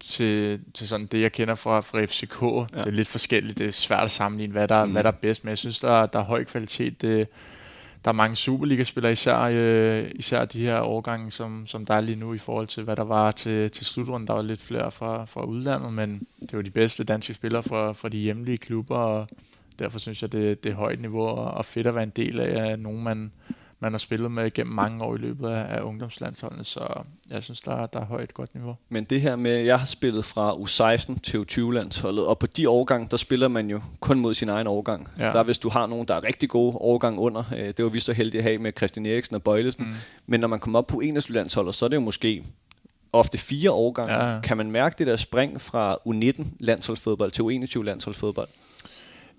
til, 0.01 0.61
til 0.75 0.89
sådan 0.89 1.07
det, 1.07 1.21
jeg 1.21 1.33
kender 1.33 1.55
fra, 1.55 1.81
fra 1.81 2.05
FCK. 2.05 2.43
Ja. 2.43 2.79
Det 2.79 2.87
er 2.87 2.91
lidt 2.91 3.09
forskelligt. 3.09 3.59
Det 3.59 3.67
er 3.67 3.71
svært 3.73 4.05
at 4.05 4.11
sammenligne, 4.11 4.53
hvad 4.53 4.69
der, 4.69 4.85
mm. 4.85 4.93
hvad 4.93 5.05
der 5.05 5.11
er 5.11 5.17
bedst. 5.21 5.45
Men 5.45 5.49
jeg 5.49 5.59
synes, 5.59 5.81
der, 5.81 6.07
der 6.07 6.19
er 6.19 6.25
høj 6.25 6.45
kvalitet. 6.45 7.03
Det, 7.03 7.29
der 8.07 8.13
er 8.13 8.17
mange 8.17 8.37
Superliga-spillere, 8.37 9.13
især, 9.13 9.39
øh, 9.53 10.11
især 10.15 10.45
de 10.45 10.61
her 10.61 10.81
årgange, 10.81 11.31
som, 11.31 11.67
som 11.67 11.87
der 11.87 11.95
er 11.95 12.01
lige 12.01 12.19
nu 12.19 12.35
i 12.35 12.39
forhold 12.39 12.67
til, 12.67 12.83
hvad 12.83 12.97
der 12.97 13.05
var 13.05 13.31
til, 13.31 13.71
til 13.71 13.87
slutrunden. 13.87 14.27
Der 14.27 14.35
var 14.35 14.43
lidt 14.43 14.61
flere 14.61 14.91
fra, 14.91 15.25
fra 15.25 15.45
udlandet, 15.45 15.93
men 15.93 16.27
det 16.41 16.53
var 16.53 16.63
de 16.63 16.71
bedste 16.71 17.05
danske 17.05 17.35
spillere 17.35 17.63
fra, 17.63 17.93
fra 17.93 18.09
de 18.09 18.19
hjemlige 18.19 18.59
klubber, 18.59 18.97
og 18.97 19.29
derfor 19.79 19.99
synes 19.99 20.23
jeg, 20.23 20.33
det, 20.33 20.65
det 20.65 20.73
er 20.73 20.77
højt 20.77 21.01
niveau 21.01 21.23
og, 21.23 21.45
og 21.45 21.65
fedt 21.65 21.87
at 21.87 21.95
være 21.95 22.05
en 22.05 22.13
del 22.17 22.41
af 22.41 22.79
nogen, 22.79 23.03
man, 23.03 23.33
man 23.81 23.93
har 23.93 23.99
spillet 23.99 24.31
med 24.31 24.53
gennem 24.55 24.75
mange 24.75 25.05
år 25.05 25.15
i 25.15 25.19
løbet 25.19 25.49
af, 25.49 25.77
af 25.77 25.83
ungdomslandsholdene, 25.83 26.65
så 26.65 27.03
jeg 27.31 27.43
synes, 27.43 27.61
der, 27.61 27.87
der 27.87 28.01
er 28.01 28.05
højt 28.05 28.35
godt 28.35 28.55
niveau. 28.55 28.77
Men 28.89 29.05
det 29.05 29.21
her 29.21 29.37
med, 29.37 29.53
jeg 29.53 29.79
har 29.79 29.87
spillet 29.87 30.25
fra 30.25 30.51
U16 30.51 31.21
til 31.21 31.39
U20-landsholdet, 31.39 32.27
og 32.27 32.39
på 32.39 32.47
de 32.47 32.69
årgang, 32.69 33.11
der 33.11 33.17
spiller 33.17 33.49
man 33.49 33.71
jo 33.71 33.81
kun 34.01 34.21
mod 34.21 34.35
sin 34.35 34.49
egen 34.49 34.67
årgang. 34.67 35.09
Ja. 35.19 35.33
Der 35.33 35.43
hvis 35.43 35.59
du 35.59 35.69
har 35.69 35.87
nogen, 35.87 36.09
der 36.09 36.15
er 36.15 36.25
rigtig 36.25 36.49
gode 36.49 36.77
årgang 36.77 37.19
under, 37.19 37.45
øh, 37.57 37.67
det 37.67 37.83
var 37.85 37.89
vi 37.89 38.01
så 38.01 38.13
heldige 38.13 38.39
at 38.39 38.45
have 38.45 38.59
med 38.59 38.73
Christian 38.77 39.07
Eriksen 39.07 39.37
og 39.37 39.43
Bøjlesen, 39.43 39.85
mm. 39.85 39.95
men 40.27 40.41
når 40.41 40.49
man 40.49 40.61
kommer 40.61 40.79
op 40.79 40.87
på 40.87 41.03
21-landsholdet, 41.05 41.75
så 41.75 41.85
er 41.85 41.89
det 41.89 41.97
jo 41.97 42.01
måske 42.01 42.45
ofte 43.13 43.39
fire 43.39 43.71
årgange. 43.71 44.15
Ja. 44.15 44.41
Kan 44.41 44.57
man 44.57 44.71
mærke 44.71 44.95
det 44.99 45.07
der 45.07 45.17
spring 45.17 45.61
fra 45.61 45.97
U19 46.09 46.47
landsholdsfodbold 46.61 47.31
til 47.31 47.43
U21 47.43 47.83
landsholdsfodbold? 47.83 48.49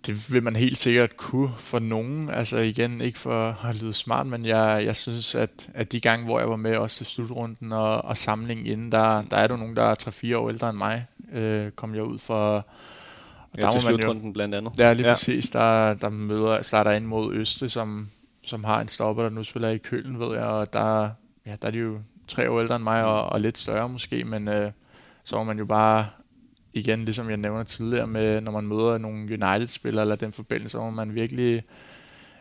Det 0.08 0.34
vil 0.34 0.43
man 0.43 0.55
helt 0.55 0.78
sikkert 0.78 1.18
kunne 1.18 1.49
for 1.58 1.80
nogen. 1.80 2.30
Altså 2.30 2.58
igen, 2.58 3.01
ikke 3.01 3.20
for 3.20 3.66
at 3.66 3.76
lyde 3.76 3.93
smart, 3.93 4.28
men 4.28 4.45
jeg, 4.45 4.82
jeg 4.86 4.95
synes, 4.95 5.36
at, 5.36 5.70
at 5.74 5.91
de 5.91 5.99
gange, 5.99 6.26
hvor 6.26 6.39
jeg 6.39 6.49
var 6.49 6.55
med 6.55 6.78
også 6.78 6.97
til 6.97 7.05
slutrunden 7.05 7.72
og, 7.72 8.05
og 8.05 8.18
samlingen 8.18 8.66
inden, 8.66 8.91
der, 8.91 9.22
der 9.22 9.38
er 9.38 9.47
der 9.47 9.58
nogen, 9.58 9.76
der 9.76 9.84
er 9.84 9.95
3-4 10.34 10.38
år 10.38 10.49
ældre 10.49 10.70
end 10.70 10.78
mig, 10.78 11.05
øh, 11.34 11.72
kom 11.72 11.95
jeg 11.95 12.03
ud 12.03 12.18
for. 12.18 12.55
Og 12.55 12.64
ja, 13.58 13.62
der 13.62 13.72
til 13.72 13.82
slutrunden 13.82 14.26
jo, 14.26 14.34
blandt 14.34 14.55
andet. 14.55 14.80
Ja, 14.80 14.93
lige 14.93 15.08
ja. 15.08 15.14
præcis. 15.14 15.49
Der, 15.49 15.93
der 15.93 16.10
møder, 16.10 16.62
starter 16.62 16.91
ind 16.91 17.05
mod 17.05 17.34
Østrig, 17.34 17.72
som, 17.72 18.10
som 18.43 18.64
har 18.64 18.82
en 18.82 18.88
stopper, 18.88 19.24
der 19.24 19.30
nu 19.30 19.43
spiller 19.43 19.70
i 19.70 19.78
Kølen, 19.78 20.20
ved 20.20 20.36
jeg, 20.36 20.45
og 20.45 20.74
der, 20.74 21.10
ja, 21.45 21.55
der 21.62 21.68
er 21.68 21.72
de 21.72 21.78
jo 21.78 21.99
tre 22.28 22.51
år 22.51 22.62
ældre 22.62 22.76
end 22.76 22.84
mig, 22.84 23.05
og, 23.05 23.24
og 23.24 23.41
lidt 23.41 23.58
større 23.58 23.89
måske, 23.89 24.24
men 24.24 24.47
øh, 24.47 24.72
så 25.24 25.36
var 25.36 25.43
man 25.43 25.58
jo 25.58 25.66
bare 25.66 26.08
igen, 26.74 27.05
ligesom 27.05 27.30
jeg 27.30 27.38
nævner 27.38 27.63
tidligere, 27.63 28.07
med 28.07 28.41
når 28.41 28.51
man 28.51 28.68
møder 28.68 28.97
nogle 28.97 29.18
United-spillere 29.24 30.01
eller 30.01 30.15
den 30.15 30.32
forbindelse, 30.32 30.72
så 30.72 30.80
må 30.80 30.89
man 30.89 31.15
virkelig 31.15 31.63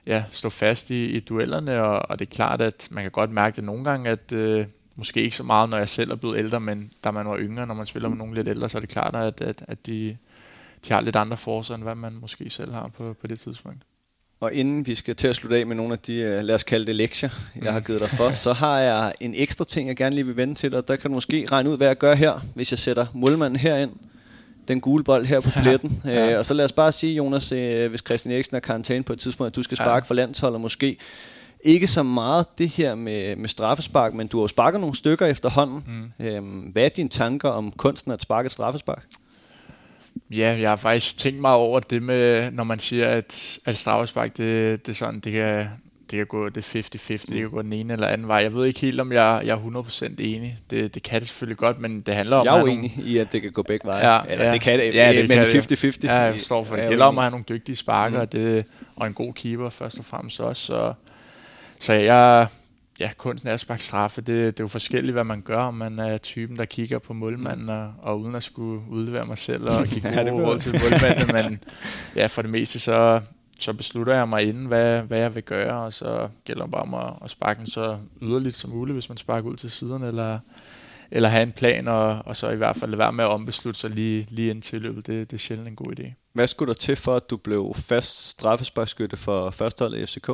ja, 0.06 0.24
stå 0.30 0.48
fast 0.48 0.90
i, 0.90 1.04
i 1.04 1.20
duellerne, 1.20 1.82
og, 1.82 2.10
og 2.10 2.18
det 2.18 2.26
er 2.26 2.30
klart, 2.30 2.60
at 2.60 2.88
man 2.90 3.04
kan 3.04 3.10
godt 3.10 3.30
mærke 3.30 3.56
det 3.56 3.64
nogle 3.64 3.84
gange, 3.84 4.10
at 4.10 4.32
øh, 4.32 4.66
måske 4.96 5.22
ikke 5.22 5.36
så 5.36 5.42
meget, 5.42 5.70
når 5.70 5.76
jeg 5.76 5.88
selv 5.88 6.10
er 6.10 6.16
blevet 6.16 6.38
ældre, 6.38 6.60
men 6.60 6.90
da 7.04 7.10
man 7.10 7.26
var 7.26 7.38
yngre, 7.38 7.66
når 7.66 7.74
man 7.74 7.86
spiller 7.86 8.08
med 8.08 8.18
nogen 8.18 8.34
lidt 8.34 8.48
ældre, 8.48 8.68
så 8.68 8.78
er 8.78 8.80
det 8.80 8.88
klart, 8.88 9.14
at, 9.14 9.40
at, 9.40 9.64
at 9.68 9.86
de, 9.86 10.16
de 10.88 10.92
har 10.92 11.00
lidt 11.00 11.16
andre 11.16 11.36
forser, 11.36 11.74
end 11.74 11.82
hvad 11.82 11.94
man 11.94 12.12
måske 12.20 12.50
selv 12.50 12.72
har 12.72 12.90
på, 12.96 13.16
på 13.20 13.26
det 13.26 13.40
tidspunkt. 13.40 13.82
Og 14.40 14.52
inden 14.52 14.86
vi 14.86 14.94
skal 14.94 15.16
til 15.16 15.28
at 15.28 15.36
slutte 15.36 15.56
af 15.56 15.66
med 15.66 15.76
nogle 15.76 15.92
af 15.92 15.98
de, 15.98 16.14
øh, 16.14 16.44
lad 16.44 16.54
os 16.54 16.64
kalde 16.64 16.86
det 16.86 16.96
lektier, 16.96 17.30
jeg 17.62 17.72
har 17.72 17.80
givet 17.80 18.00
dig 18.00 18.08
for, 18.08 18.32
så 18.44 18.52
har 18.52 18.78
jeg 18.78 19.12
en 19.20 19.34
ekstra 19.36 19.64
ting, 19.64 19.88
jeg 19.88 19.96
gerne 19.96 20.14
lige 20.14 20.26
vil 20.26 20.36
vende 20.36 20.54
til 20.54 20.72
dig. 20.72 20.88
Der 20.88 20.96
kan 20.96 21.10
du 21.10 21.14
måske 21.14 21.46
regne 21.52 21.70
ud, 21.70 21.76
hvad 21.76 21.86
jeg 21.86 21.98
gør 21.98 22.14
her, 22.14 22.40
hvis 22.54 22.72
jeg 22.72 22.78
sætter 22.78 23.06
målmanden 23.14 23.58
herind 23.58 23.90
den 24.68 24.80
gule 24.80 25.04
bold 25.04 25.26
her 25.26 25.40
på 25.40 25.50
pletten. 25.62 26.02
ja. 26.04 26.32
øh, 26.32 26.38
og 26.38 26.46
så 26.46 26.54
lad 26.54 26.64
os 26.64 26.72
bare 26.72 26.92
sige, 26.92 27.14
Jonas, 27.14 27.52
øh, 27.52 27.90
hvis 27.90 28.02
Christian 28.06 28.34
Eriksen 28.34 28.56
er 28.56 28.60
karantæne 28.60 29.04
på 29.04 29.12
et 29.12 29.18
tidspunkt, 29.18 29.50
at 29.50 29.56
du 29.56 29.62
skal 29.62 29.76
sparke 29.76 30.04
ja. 30.04 30.08
for 30.08 30.14
landsholdet 30.14 30.60
måske. 30.60 30.96
Ikke 31.64 31.86
så 31.86 32.02
meget 32.02 32.46
det 32.58 32.68
her 32.68 32.94
med, 32.94 33.36
med 33.36 33.48
straffespark, 33.48 34.14
men 34.14 34.26
du 34.26 34.36
har 34.36 34.42
jo 34.42 34.48
sparket 34.48 34.80
nogle 34.80 34.96
stykker 34.96 35.26
efterhånden. 35.26 35.84
Mm. 36.18 36.26
Øhm, 36.26 36.44
hvad 36.46 36.84
er 36.84 36.88
dine 36.88 37.08
tanker 37.08 37.48
om 37.48 37.72
kunsten 37.72 38.12
at 38.12 38.22
sparke 38.22 38.46
et 38.46 38.52
straffespark? 38.52 39.04
Ja, 40.30 40.56
jeg 40.60 40.68
har 40.68 40.76
faktisk 40.76 41.18
tænkt 41.18 41.40
mig 41.40 41.50
over 41.50 41.80
det 41.80 42.02
med, 42.02 42.50
når 42.50 42.64
man 42.64 42.78
siger, 42.78 43.08
at, 43.08 43.58
at 43.64 43.76
straffespark, 43.76 44.36
det, 44.36 44.86
det 44.86 44.92
er 44.92 44.96
sådan, 44.96 45.20
det 45.20 45.32
kan, 45.32 45.66
det 46.10 46.16
kan 46.16 46.26
gå 46.26 46.48
det 46.48 46.76
50-50, 46.76 47.08
det 47.08 47.26
kan 47.28 47.42
mm. 47.42 47.50
gå 47.50 47.62
den 47.62 47.72
ene 47.72 47.92
eller 47.92 48.06
anden 48.06 48.28
vej. 48.28 48.38
Jeg 48.38 48.54
ved 48.54 48.66
ikke 48.66 48.80
helt, 48.80 49.00
om 49.00 49.12
jeg, 49.12 49.42
jeg 49.44 49.52
er 49.52 49.82
100% 49.82 50.14
enig. 50.18 50.58
Det, 50.70 50.94
det 50.94 51.02
kan 51.02 51.20
det 51.20 51.28
selvfølgelig 51.28 51.56
godt, 51.56 51.78
men 51.78 52.00
det 52.00 52.14
handler 52.14 52.36
om... 52.36 52.46
Jeg 52.46 52.56
er 52.56 52.60
jo 52.60 52.66
enig 52.66 52.98
i, 52.98 53.18
at 53.18 53.32
det 53.32 53.42
kan 53.42 53.52
gå 53.52 53.62
begge 53.62 53.86
veje. 53.86 54.12
Ja, 54.12 54.20
eller 54.28 54.44
ja, 54.44 54.52
det 54.52 54.60
kan 54.60 54.78
det, 54.78 54.94
ja, 54.94 55.12
det 55.12 55.28
men 55.28 55.38
50-50. 55.38 55.98
Ja, 56.02 56.14
jeg 56.14 56.34
forstår 56.34 56.64
for 56.64 56.76
det. 56.76 56.82
Det 56.82 56.90
gælder 56.90 57.04
om 57.04 57.18
at 57.18 57.24
have 57.24 57.30
nogle 57.30 57.44
dygtige 57.48 57.76
sparker, 57.76 58.16
mm. 58.16 58.22
og, 58.22 58.32
det, 58.32 58.64
og 58.96 59.06
en 59.06 59.14
god 59.14 59.32
keeper 59.32 59.68
først 59.68 59.98
og 59.98 60.04
fremmest 60.04 60.40
også. 60.40 60.62
Så, 60.62 60.92
så 61.80 61.92
jeg, 61.92 62.46
ja, 63.00 63.10
kunsten 63.16 63.48
er 63.48 63.54
at 63.54 63.60
sparke 63.60 63.84
straffe. 63.84 64.20
Det, 64.20 64.26
det 64.28 64.60
er 64.60 64.64
jo 64.64 64.68
forskelligt, 64.68 65.12
hvad 65.12 65.24
man 65.24 65.42
gør, 65.42 65.58
om 65.58 65.74
man 65.74 65.98
er 65.98 66.16
typen, 66.16 66.56
der 66.56 66.64
kigger 66.64 66.98
på 66.98 67.12
målmanden, 67.12 67.68
og, 67.68 67.92
og 68.02 68.20
uden 68.20 68.34
at 68.34 68.42
skulle 68.42 68.82
udlevere 68.90 69.24
mig 69.24 69.38
selv 69.38 69.64
og 69.64 69.86
give 69.90 70.08
ja, 70.08 70.30
gode 70.30 70.46
råd 70.46 70.58
til 70.58 70.72
målmanden. 70.72 71.50
Men 71.50 71.60
ja, 72.16 72.26
for 72.26 72.42
det 72.42 72.50
meste, 72.50 72.78
så, 72.78 73.20
så 73.60 73.72
beslutter 73.72 74.14
jeg 74.14 74.28
mig 74.28 74.42
inden, 74.48 74.66
hvad, 74.66 75.02
hvad 75.02 75.18
jeg 75.18 75.34
vil 75.34 75.42
gøre, 75.42 75.84
og 75.84 75.92
så 75.92 76.28
gælder 76.44 76.62
det 76.62 76.70
bare 76.70 76.82
om 76.82 76.94
at, 76.94 77.12
at 77.24 77.30
sparke 77.30 77.58
den 77.58 77.66
så 77.66 77.98
yderligt 78.22 78.54
som 78.54 78.70
muligt, 78.70 78.94
hvis 78.94 79.08
man 79.08 79.18
sparker 79.18 79.48
ud 79.48 79.56
til 79.56 79.70
siden, 79.70 80.02
eller, 80.02 80.38
eller 81.10 81.28
have 81.28 81.42
en 81.42 81.52
plan, 81.52 81.88
og, 81.88 82.22
og 82.26 82.36
så 82.36 82.50
i 82.50 82.56
hvert 82.56 82.76
fald 82.76 82.90
lade 82.90 82.98
være 82.98 83.12
med 83.12 83.24
at 83.24 83.30
ombeslutte 83.30 83.80
sig 83.80 83.90
lige, 83.90 84.26
lige 84.30 84.50
ind 84.50 84.62
til 84.62 84.82
løbet. 84.82 85.06
Det, 85.06 85.30
det 85.30 85.36
er 85.36 85.40
sjældent 85.40 85.68
en 85.68 85.76
god 85.76 85.98
idé. 85.98 86.30
Hvad 86.32 86.46
skulle 86.46 86.68
der 86.68 86.78
til 86.78 86.96
for, 86.96 87.14
at 87.14 87.30
du 87.30 87.36
blev 87.36 87.72
fast 87.74 88.28
straffesparkskytte 88.28 89.16
for 89.16 89.50
førsteholdet 89.50 89.98
i 89.98 90.06
FCK? 90.06 90.30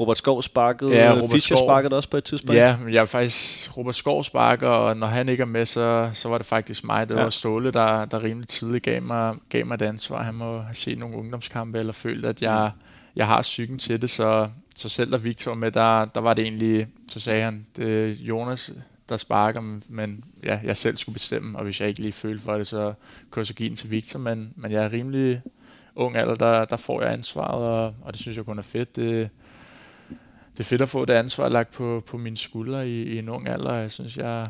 Robert 0.00 0.18
Skov 0.18 0.42
sparkede, 0.42 0.94
ja, 0.94 1.12
Robert 1.12 1.30
Fischer 1.32 1.56
Skov, 1.56 1.68
sparkede 1.68 1.96
også 1.96 2.08
på 2.08 2.16
et 2.16 2.24
tidspunkt. 2.24 2.56
Ja, 2.56 2.76
jeg 2.88 3.00
er 3.00 3.04
faktisk 3.04 3.76
Robert 3.76 3.94
Skov 3.94 4.24
sparker, 4.24 4.68
og 4.68 4.96
når 4.96 5.06
han 5.06 5.28
ikke 5.28 5.40
er 5.40 5.46
med, 5.46 5.66
så, 5.66 6.10
så 6.12 6.28
var 6.28 6.38
det 6.38 6.46
faktisk 6.46 6.84
mig. 6.84 7.08
Det 7.08 7.16
ja. 7.16 7.22
var 7.22 7.30
Ståle, 7.30 7.70
der, 7.70 8.04
der 8.04 8.22
rimelig 8.22 8.48
tidligt 8.48 8.84
gav 8.84 9.02
mig, 9.02 9.34
gav 9.48 9.66
mig 9.66 9.80
det 9.80 9.86
ansvar. 9.86 10.22
Han 10.22 10.34
må 10.34 10.60
have 10.60 10.74
set 10.74 10.98
nogle 10.98 11.16
ungdomskampe, 11.16 11.78
eller 11.78 11.92
følt, 11.92 12.24
at 12.24 12.42
jeg, 12.42 12.70
jeg 13.16 13.26
har 13.26 13.42
psyken 13.42 13.78
til 13.78 14.02
det, 14.02 14.10
så, 14.10 14.48
så 14.76 14.88
selv 14.88 15.12
da 15.12 15.16
Victor 15.16 15.50
var 15.50 15.56
med, 15.56 15.70
der, 15.70 16.04
der 16.04 16.20
var 16.20 16.34
det 16.34 16.42
egentlig, 16.42 16.86
så 17.08 17.20
sagde 17.20 17.44
han, 17.44 17.66
det 17.76 18.10
er 18.10 18.14
Jonas, 18.14 18.72
der 19.08 19.16
sparker, 19.16 19.78
men 19.88 20.24
ja, 20.42 20.60
jeg 20.64 20.76
selv 20.76 20.96
skulle 20.96 21.14
bestemme, 21.14 21.58
og 21.58 21.64
hvis 21.64 21.80
jeg 21.80 21.88
ikke 21.88 22.00
lige 22.00 22.12
følte 22.12 22.44
for 22.44 22.56
det, 22.56 22.66
så 22.66 22.92
kunne 23.30 23.40
jeg 23.40 23.46
så 23.46 23.54
give 23.54 23.68
den 23.68 23.76
til 23.76 23.90
Victor, 23.90 24.18
men, 24.18 24.52
men 24.56 24.72
jeg 24.72 24.84
er 24.84 24.92
rimelig 24.92 25.42
ung 25.96 26.16
alder, 26.16 26.34
der, 26.34 26.64
der 26.64 26.76
får 26.76 27.02
jeg 27.02 27.12
ansvaret, 27.12 27.64
og, 27.64 27.94
og 28.02 28.12
det 28.12 28.20
synes 28.20 28.36
jeg 28.36 28.44
kun 28.44 28.58
er 28.58 28.62
fedt. 28.62 28.96
Det, 28.96 29.30
det 30.52 30.60
er 30.60 30.64
fedt 30.64 30.82
at 30.82 30.88
få 30.88 31.04
det 31.04 31.14
ansvar 31.14 31.48
lagt 31.48 31.72
på, 31.72 32.02
på 32.06 32.16
mine 32.16 32.36
skuldre 32.36 32.88
i, 32.88 33.02
i 33.02 33.18
en 33.18 33.28
ung 33.28 33.48
alder. 33.48 33.74
Jeg 33.74 33.92
synes, 33.92 34.16
jeg, 34.16 34.46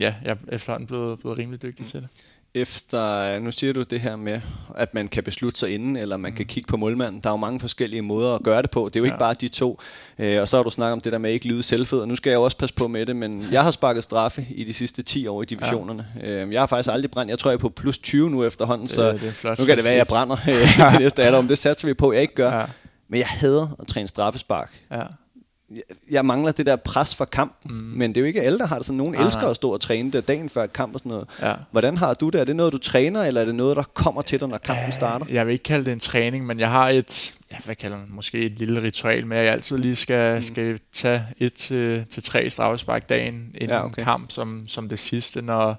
ja, 0.00 0.14
jeg 0.24 0.30
er 0.48 0.54
efterhånden 0.54 0.86
blevet, 0.86 1.18
blevet 1.18 1.38
rimelig 1.38 1.62
dygtig 1.62 1.86
til 1.86 2.00
det. 2.00 2.08
Efter, 2.54 3.38
nu 3.38 3.52
siger 3.52 3.72
du 3.72 3.82
det 3.82 4.00
her 4.00 4.16
med, 4.16 4.40
at 4.76 4.94
man 4.94 5.08
kan 5.08 5.24
beslutte 5.24 5.58
sig 5.58 5.74
inden, 5.74 5.96
eller 5.96 6.16
man 6.16 6.30
mm. 6.30 6.36
kan 6.36 6.46
kigge 6.46 6.66
på 6.66 6.76
målmanden. 6.76 7.20
Der 7.20 7.28
er 7.28 7.32
jo 7.32 7.36
mange 7.36 7.60
forskellige 7.60 8.02
måder 8.02 8.34
at 8.34 8.42
gøre 8.42 8.62
det 8.62 8.70
på. 8.70 8.84
Det 8.88 8.96
er 8.96 9.00
jo 9.00 9.04
ja. 9.04 9.12
ikke 9.12 9.18
bare 9.18 9.34
de 9.34 9.48
to. 9.48 9.80
Øh, 10.18 10.40
og 10.40 10.48
så 10.48 10.56
har 10.56 10.64
du 10.64 10.70
snakket 10.70 10.92
om 10.92 11.00
det 11.00 11.12
der 11.12 11.18
med 11.18 11.30
at 11.30 11.34
ikke 11.34 11.48
lyde 11.48 11.62
selvfed, 11.62 11.98
og 11.98 12.08
nu 12.08 12.16
skal 12.16 12.30
jeg 12.30 12.38
også 12.38 12.56
passe 12.56 12.74
på 12.74 12.88
med 12.88 13.06
det, 13.06 13.16
men 13.16 13.48
jeg 13.52 13.62
har 13.62 13.70
sparket 13.70 14.04
straffe 14.04 14.46
i 14.50 14.64
de 14.64 14.72
sidste 14.72 15.02
10 15.02 15.26
år 15.26 15.42
i 15.42 15.44
divisionerne. 15.44 16.06
Ja. 16.20 16.44
Øh, 16.44 16.52
jeg 16.52 16.60
har 16.60 16.66
faktisk 16.66 16.92
aldrig 16.92 17.10
brændt, 17.10 17.30
jeg 17.30 17.38
tror 17.38 17.50
jeg 17.50 17.56
er 17.56 17.60
på 17.60 17.68
plus 17.68 17.98
20 17.98 18.30
nu 18.30 18.44
efterhånden, 18.44 18.86
det, 18.86 18.94
så 18.94 19.12
det 19.12 19.58
nu 19.58 19.64
kan 19.64 19.76
det 19.76 19.84
være, 19.84 19.92
at 19.92 19.98
jeg 19.98 20.06
brænder 20.06 20.36
det 20.92 21.00
næste 21.00 21.22
alder. 21.22 21.42
Det 21.42 21.58
satser 21.58 21.88
vi 21.88 21.94
på, 21.94 22.12
jeg 22.12 22.22
ikke 22.22 22.34
gør. 22.34 22.58
Ja. 22.58 22.64
Men 23.08 23.18
jeg 23.18 23.26
hader 23.26 23.76
at 23.78 23.86
træne 23.86 24.08
straffespark. 24.08 24.70
Ja 24.90 25.02
jeg 26.10 26.26
mangler 26.26 26.52
det 26.52 26.66
der 26.66 26.76
pres 26.76 27.14
for 27.16 27.24
kampen, 27.24 27.74
mm. 27.74 27.98
men 27.98 28.10
det 28.10 28.16
er 28.16 28.20
jo 28.20 28.26
ikke 28.26 28.42
alle, 28.42 28.58
der 28.58 28.66
har 28.66 28.76
det 28.76 28.86
sådan. 28.86 28.96
Nogen 28.96 29.14
Nej, 29.14 29.24
elsker 29.24 29.42
nej. 29.42 29.50
at 29.50 29.56
stå 29.56 29.72
og 29.72 29.80
træne 29.80 30.10
det 30.10 30.28
dagen 30.28 30.48
før 30.48 30.66
kamp 30.66 30.94
og 30.94 30.98
sådan 30.98 31.10
noget. 31.10 31.28
Ja. 31.42 31.54
Hvordan 31.70 31.96
har 31.96 32.14
du 32.14 32.28
det? 32.28 32.40
Er 32.40 32.44
det 32.44 32.56
noget, 32.56 32.72
du 32.72 32.78
træner, 32.78 33.22
eller 33.22 33.40
er 33.40 33.44
det 33.44 33.54
noget, 33.54 33.76
der 33.76 33.82
kommer 33.82 34.22
til 34.22 34.40
dig, 34.40 34.48
når 34.48 34.58
kampen 34.58 34.92
starter? 34.92 35.26
Jeg 35.28 35.46
vil 35.46 35.52
ikke 35.52 35.62
kalde 35.62 35.84
det 35.84 35.92
en 35.92 36.00
træning, 36.00 36.46
men 36.46 36.60
jeg 36.60 36.70
har 36.70 36.88
et, 36.88 37.34
ja, 37.52 37.56
hvad 37.64 37.74
kalder 37.74 37.96
man, 37.96 38.06
måske 38.10 38.38
et 38.38 38.58
lille 38.58 38.82
ritual 38.82 39.26
med, 39.26 39.36
at 39.36 39.44
jeg 39.44 39.52
altid 39.52 39.78
lige 39.78 39.96
skal, 39.96 40.34
mm. 40.36 40.42
skal 40.42 40.78
tage 40.92 41.26
et 41.38 41.52
til, 41.52 42.04
til 42.10 42.22
tre 42.22 42.50
straffespark 42.50 43.08
dagen 43.08 43.34
inden 43.54 43.70
Ja, 43.70 43.84
okay. 43.84 44.04
kamp, 44.04 44.30
som, 44.30 44.64
som 44.68 44.88
det 44.88 44.98
sidste. 44.98 45.42
Når, 45.42 45.76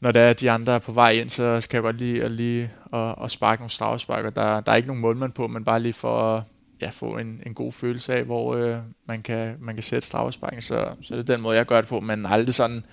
når 0.00 0.12
der 0.12 0.20
er 0.20 0.32
de 0.32 0.50
andre 0.50 0.74
er 0.74 0.78
på 0.78 0.92
vej 0.92 1.10
ind, 1.10 1.30
så 1.30 1.66
kan 1.70 1.76
jeg 1.76 1.82
godt 1.82 1.96
lide 1.96 2.22
at, 2.22 2.30
lige 2.30 2.70
at, 2.92 3.14
at 3.24 3.30
sparke 3.30 3.60
nogle 3.60 3.70
straffespark, 3.70 4.24
og 4.24 4.36
der, 4.36 4.60
der 4.60 4.72
er 4.72 4.76
ikke 4.76 4.88
nogen 4.88 5.00
målmand 5.00 5.32
på, 5.32 5.46
men 5.46 5.64
bare 5.64 5.80
lige 5.80 5.92
for 5.92 6.36
at 6.36 6.42
ja, 6.80 6.90
få 6.90 7.16
en, 7.18 7.42
en 7.46 7.54
god 7.54 7.72
følelse 7.72 8.14
af, 8.14 8.24
hvor 8.24 8.54
øh, 8.54 8.78
man, 9.06 9.22
kan, 9.22 9.56
man 9.60 9.74
kan 9.74 9.82
sætte 9.82 10.06
straffesparken. 10.06 10.62
Så, 10.62 10.88
så 11.02 11.14
det 11.14 11.30
er 11.30 11.34
den 11.34 11.42
måde, 11.42 11.56
jeg 11.56 11.66
gør 11.66 11.80
det 11.80 11.88
på, 11.88 12.00
men 12.00 12.26
aldrig 12.26 12.54
sådan, 12.54 12.84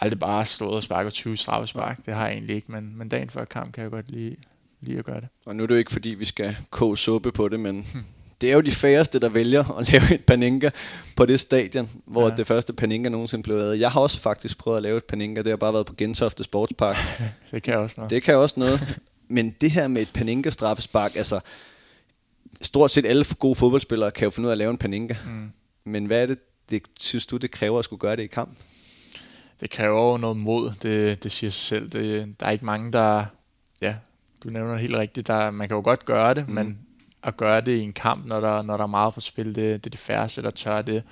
aldrig 0.00 0.18
bare 0.18 0.44
stået 0.44 0.74
og 0.74 0.82
sparket 0.82 1.12
20 1.12 1.36
straffespark. 1.36 2.06
Det 2.06 2.14
har 2.14 2.26
jeg 2.26 2.32
egentlig 2.32 2.56
ikke, 2.56 2.72
men, 2.72 2.98
men 2.98 3.08
dagen 3.08 3.30
før 3.30 3.44
kamp 3.44 3.72
kan 3.72 3.82
jeg 3.82 3.90
godt 3.90 4.10
lide, 4.10 4.36
lide 4.80 4.98
at 4.98 5.04
gøre 5.04 5.20
det. 5.20 5.28
Og 5.46 5.56
nu 5.56 5.62
er 5.62 5.66
det 5.66 5.74
jo 5.74 5.78
ikke, 5.78 5.92
fordi 5.92 6.08
vi 6.08 6.24
skal 6.24 6.56
koge 6.70 6.98
suppe 6.98 7.32
på 7.32 7.48
det, 7.48 7.60
men 7.60 7.86
det 8.40 8.50
er 8.50 8.54
jo 8.54 8.60
de 8.60 8.70
færreste, 8.70 9.20
der 9.20 9.28
vælger 9.28 9.78
at 9.78 9.88
lave 9.92 10.14
et 10.14 10.24
paninka 10.24 10.70
på 11.16 11.26
det 11.26 11.40
stadion, 11.40 11.90
hvor 12.04 12.28
ja. 12.28 12.34
Det 12.34 12.46
første 12.46 12.72
paninka 12.72 13.08
nogensinde 13.08 13.42
blev 13.42 13.58
lavet. 13.58 13.80
Jeg 13.80 13.90
har 13.90 14.00
også 14.00 14.20
faktisk 14.20 14.58
prøvet 14.58 14.76
at 14.76 14.82
lave 14.82 14.96
et 14.96 15.04
paninka, 15.04 15.42
det 15.42 15.50
har 15.50 15.56
bare 15.56 15.72
været 15.72 15.86
på 15.86 15.94
Gentofte 15.94 16.44
Sportspark. 16.44 16.96
Det 17.50 17.62
kan 17.62 17.78
også 17.78 17.94
noget. 17.96 18.10
Det 18.10 18.22
kan 18.22 18.36
også 18.36 18.60
noget. 18.60 18.98
Men 19.28 19.54
det 19.60 19.70
her 19.70 19.88
med 19.88 20.02
et 20.02 20.10
paninka 20.14 20.50
straffespark, 20.50 21.16
altså 21.16 21.40
stort 22.60 22.90
set 22.90 23.06
alle 23.06 23.24
gode 23.38 23.54
fodboldspillere 23.54 24.10
kan 24.10 24.24
jo 24.24 24.30
finde 24.30 24.46
ud 24.46 24.50
af 24.50 24.54
at 24.54 24.58
lave 24.58 24.70
en 24.70 24.78
paninka. 24.78 25.14
Mm. 25.26 25.52
Men 25.84 26.06
hvad 26.06 26.22
er 26.22 26.26
det, 26.26 26.38
det 26.70 26.82
synes 27.00 27.26
du, 27.26 27.36
det 27.36 27.50
kræver 27.50 27.78
at 27.78 27.84
skulle 27.84 28.00
gøre 28.00 28.16
det 28.16 28.22
i 28.22 28.26
kamp? 28.26 28.58
Det 29.60 29.70
kræver 29.70 30.12
jo 30.12 30.16
noget 30.16 30.36
mod, 30.36 30.72
det, 30.82 31.22
det 31.22 31.32
siger 31.32 31.50
sig 31.50 31.62
selv. 31.62 31.88
Det, 31.88 32.34
der 32.40 32.46
er 32.46 32.50
ikke 32.50 32.64
mange, 32.64 32.92
der... 32.92 33.24
Ja, 33.80 33.94
du 34.44 34.48
nævner 34.48 34.72
det 34.72 34.80
helt 34.80 34.96
rigtigt. 34.96 35.26
Der, 35.26 35.50
man 35.50 35.68
kan 35.68 35.74
jo 35.74 35.80
godt 35.82 36.04
gøre 36.04 36.34
det, 36.34 36.48
Mm. 36.48 36.54
men 36.54 36.78
at 37.22 37.36
gøre 37.36 37.60
det 37.60 37.72
i 37.72 37.80
en 37.80 37.92
kamp, 37.92 38.26
når 38.26 38.40
der, 38.40 38.62
når 38.62 38.76
der 38.76 38.84
er 38.84 38.88
meget 38.88 39.14
på 39.14 39.20
spil, 39.20 39.46
det, 39.46 39.56
det 39.56 39.86
er 39.86 39.90
de 39.90 39.98
færreste, 39.98 40.42
der 40.42 40.50
tør 40.50 40.82
det. 40.82 41.02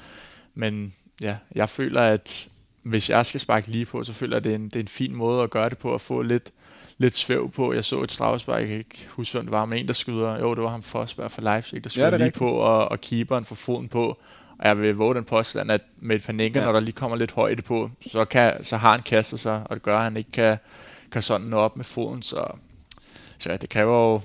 Men 0.54 0.94
ja, 1.22 1.36
jeg 1.54 1.68
føler, 1.68 2.00
at 2.00 2.48
hvis 2.82 3.10
jeg 3.10 3.26
skal 3.26 3.40
sparke 3.40 3.68
lige 3.68 3.84
på, 3.84 4.04
så 4.04 4.12
føler 4.12 4.36
jeg, 4.36 4.38
at 4.38 4.44
det 4.44 4.50
er 4.52 4.56
en, 4.56 4.64
det 4.64 4.76
er 4.76 4.80
en 4.80 4.88
fin 4.88 5.14
måde 5.14 5.42
at 5.42 5.50
gøre 5.50 5.68
det 5.68 5.78
på, 5.78 5.94
at 5.94 6.00
få 6.00 6.22
lidt, 6.22 6.50
lidt 6.98 7.14
svæv 7.14 7.50
på. 7.50 7.72
Jeg 7.72 7.84
så 7.84 8.02
et 8.02 8.12
straffespark, 8.12 8.60
jeg 8.60 8.68
kan 8.68 8.78
ikke 8.78 9.06
huske, 9.08 9.34
hvem 9.34 9.44
det 9.46 9.52
var, 9.52 9.64
men 9.64 9.78
en, 9.78 9.86
der 9.86 9.92
skyder, 9.92 10.38
jo, 10.40 10.54
det 10.54 10.62
var 10.62 10.70
ham 10.70 10.82
Forsberg 10.82 11.30
fra 11.30 11.42
Leipzig, 11.42 11.84
der 11.84 11.90
skyder 11.90 12.06
er 12.06 12.10
lige 12.10 12.24
rigtigt. 12.24 12.38
på, 12.38 12.48
og, 12.50 12.88
og 12.88 13.00
keeperen 13.00 13.44
får 13.44 13.56
foden 13.56 13.88
på. 13.88 14.18
Og 14.58 14.68
jeg 14.68 14.78
vil 14.78 14.94
våge 14.96 15.14
den 15.14 15.24
påstand, 15.24 15.70
at 15.70 15.80
med 15.96 16.16
et 16.16 16.22
paninka, 16.22 16.58
Ja. 16.58 16.64
ja. 16.64 16.66
når 16.66 16.72
der 16.72 16.80
lige 16.80 16.92
kommer 16.92 17.16
lidt 17.16 17.32
højde 17.32 17.62
på, 17.62 17.90
så, 18.10 18.24
kan, 18.24 18.64
så 18.64 18.76
har 18.76 18.90
han 18.92 19.02
kastet 19.02 19.40
sig, 19.40 19.62
og 19.70 19.76
det 19.76 19.82
gør, 19.82 19.96
at 19.96 20.04
han 20.04 20.16
ikke 20.16 20.30
kan, 20.32 20.56
kan 21.12 21.22
sådan 21.22 21.46
nå 21.46 21.56
op 21.58 21.76
med 21.76 21.84
foden. 21.84 22.22
Så, 22.22 22.46
så 23.38 23.50
ja, 23.50 23.56
det 23.56 23.70
kræver 23.70 24.12
jo, 24.12 24.20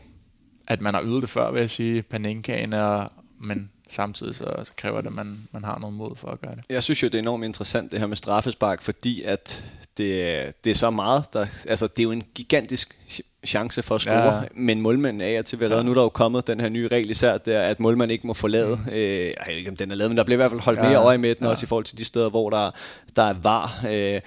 at 0.68 0.82
man 0.82 0.94
har 0.94 1.04
ydet 1.04 1.22
det 1.22 1.30
før, 1.30 1.52
vil 1.52 1.60
jeg 1.60 1.70
sige, 1.70 2.02
paninkaen, 2.02 2.74
og, 2.74 3.10
men 3.40 3.70
samtidig 3.92 4.36
så, 4.36 4.46
så 4.64 4.72
kræver 4.78 5.02
det, 5.02 5.08
at 5.08 5.14
man, 5.14 5.48
man 5.52 5.64
har 5.64 5.80
noget 5.80 5.96
mod 5.96 6.16
for 6.16 6.28
at 6.28 6.42
gøre 6.42 6.56
det. 6.56 6.64
Jeg 6.70 6.84
synes 6.84 7.04
jo, 7.04 7.08
det 7.08 7.16
er 7.16 7.20
enormt 7.20 7.44
interessant 7.44 7.92
det 7.92 8.00
her 8.00 8.08
med 8.08 8.18
straffespark, 8.18 8.82
fordi 8.82 9.24
at 9.24 9.64
det, 9.98 10.54
det 10.64 10.70
er 10.70 10.76
så 10.76 10.90
meget, 10.90 11.24
der, 11.34 11.46
altså 11.68 11.88
det 11.88 12.00
er 12.00 12.04
jo 12.04 12.12
en 12.12 12.24
gigantisk 12.36 12.98
ch- 13.10 13.20
chance 13.46 13.82
for 13.82 13.96
at 13.96 14.02
score, 14.02 14.36
ja. 14.36 14.42
Men 14.54 14.82
målmanden 14.82 15.22
er 15.22 15.42
til 15.42 15.60
ved. 15.60 15.70
Ja. 15.70 15.84
Nu 15.84 15.92
er 15.92 15.96
der 15.96 16.02
jo 16.02 16.10
kommet 16.10 16.48
den 16.48 16.60
her 16.60 16.70
nye 16.70 16.88
regel 16.88 17.10
især, 17.10 17.38
der, 17.38 17.62
at 17.62 17.80
målmanden 17.80 18.12
ikke 18.14 18.28
må 18.28 18.34
forlade, 18.34 18.80
mm. 18.86 18.92
øh, 18.92 18.98
jeg 18.98 19.34
ved 19.48 19.56
ikke 19.56 19.70
om 19.70 19.76
den 19.76 19.92
er 19.92 19.96
lavet, 19.96 20.12
men 20.12 20.18
der 20.18 20.24
bliver 20.24 20.36
i 20.36 20.42
hvert 20.42 20.52
fald 20.52 20.62
holdt 20.62 20.80
ja. 20.80 20.84
Mere 20.84 20.98
øje 20.98 21.18
med 21.18 21.36
den. 21.36 21.46
Ja. 21.46 21.52
også 21.52 21.64
i 21.64 21.68
forhold 21.68 21.86
til 21.86 21.98
de 21.98 22.06
steder, 22.06 22.30
hvor 22.30 22.50
der, 22.50 22.72
der 23.16 23.24
er 23.24 23.34
var. 23.34 23.86
Øh, 23.90 24.22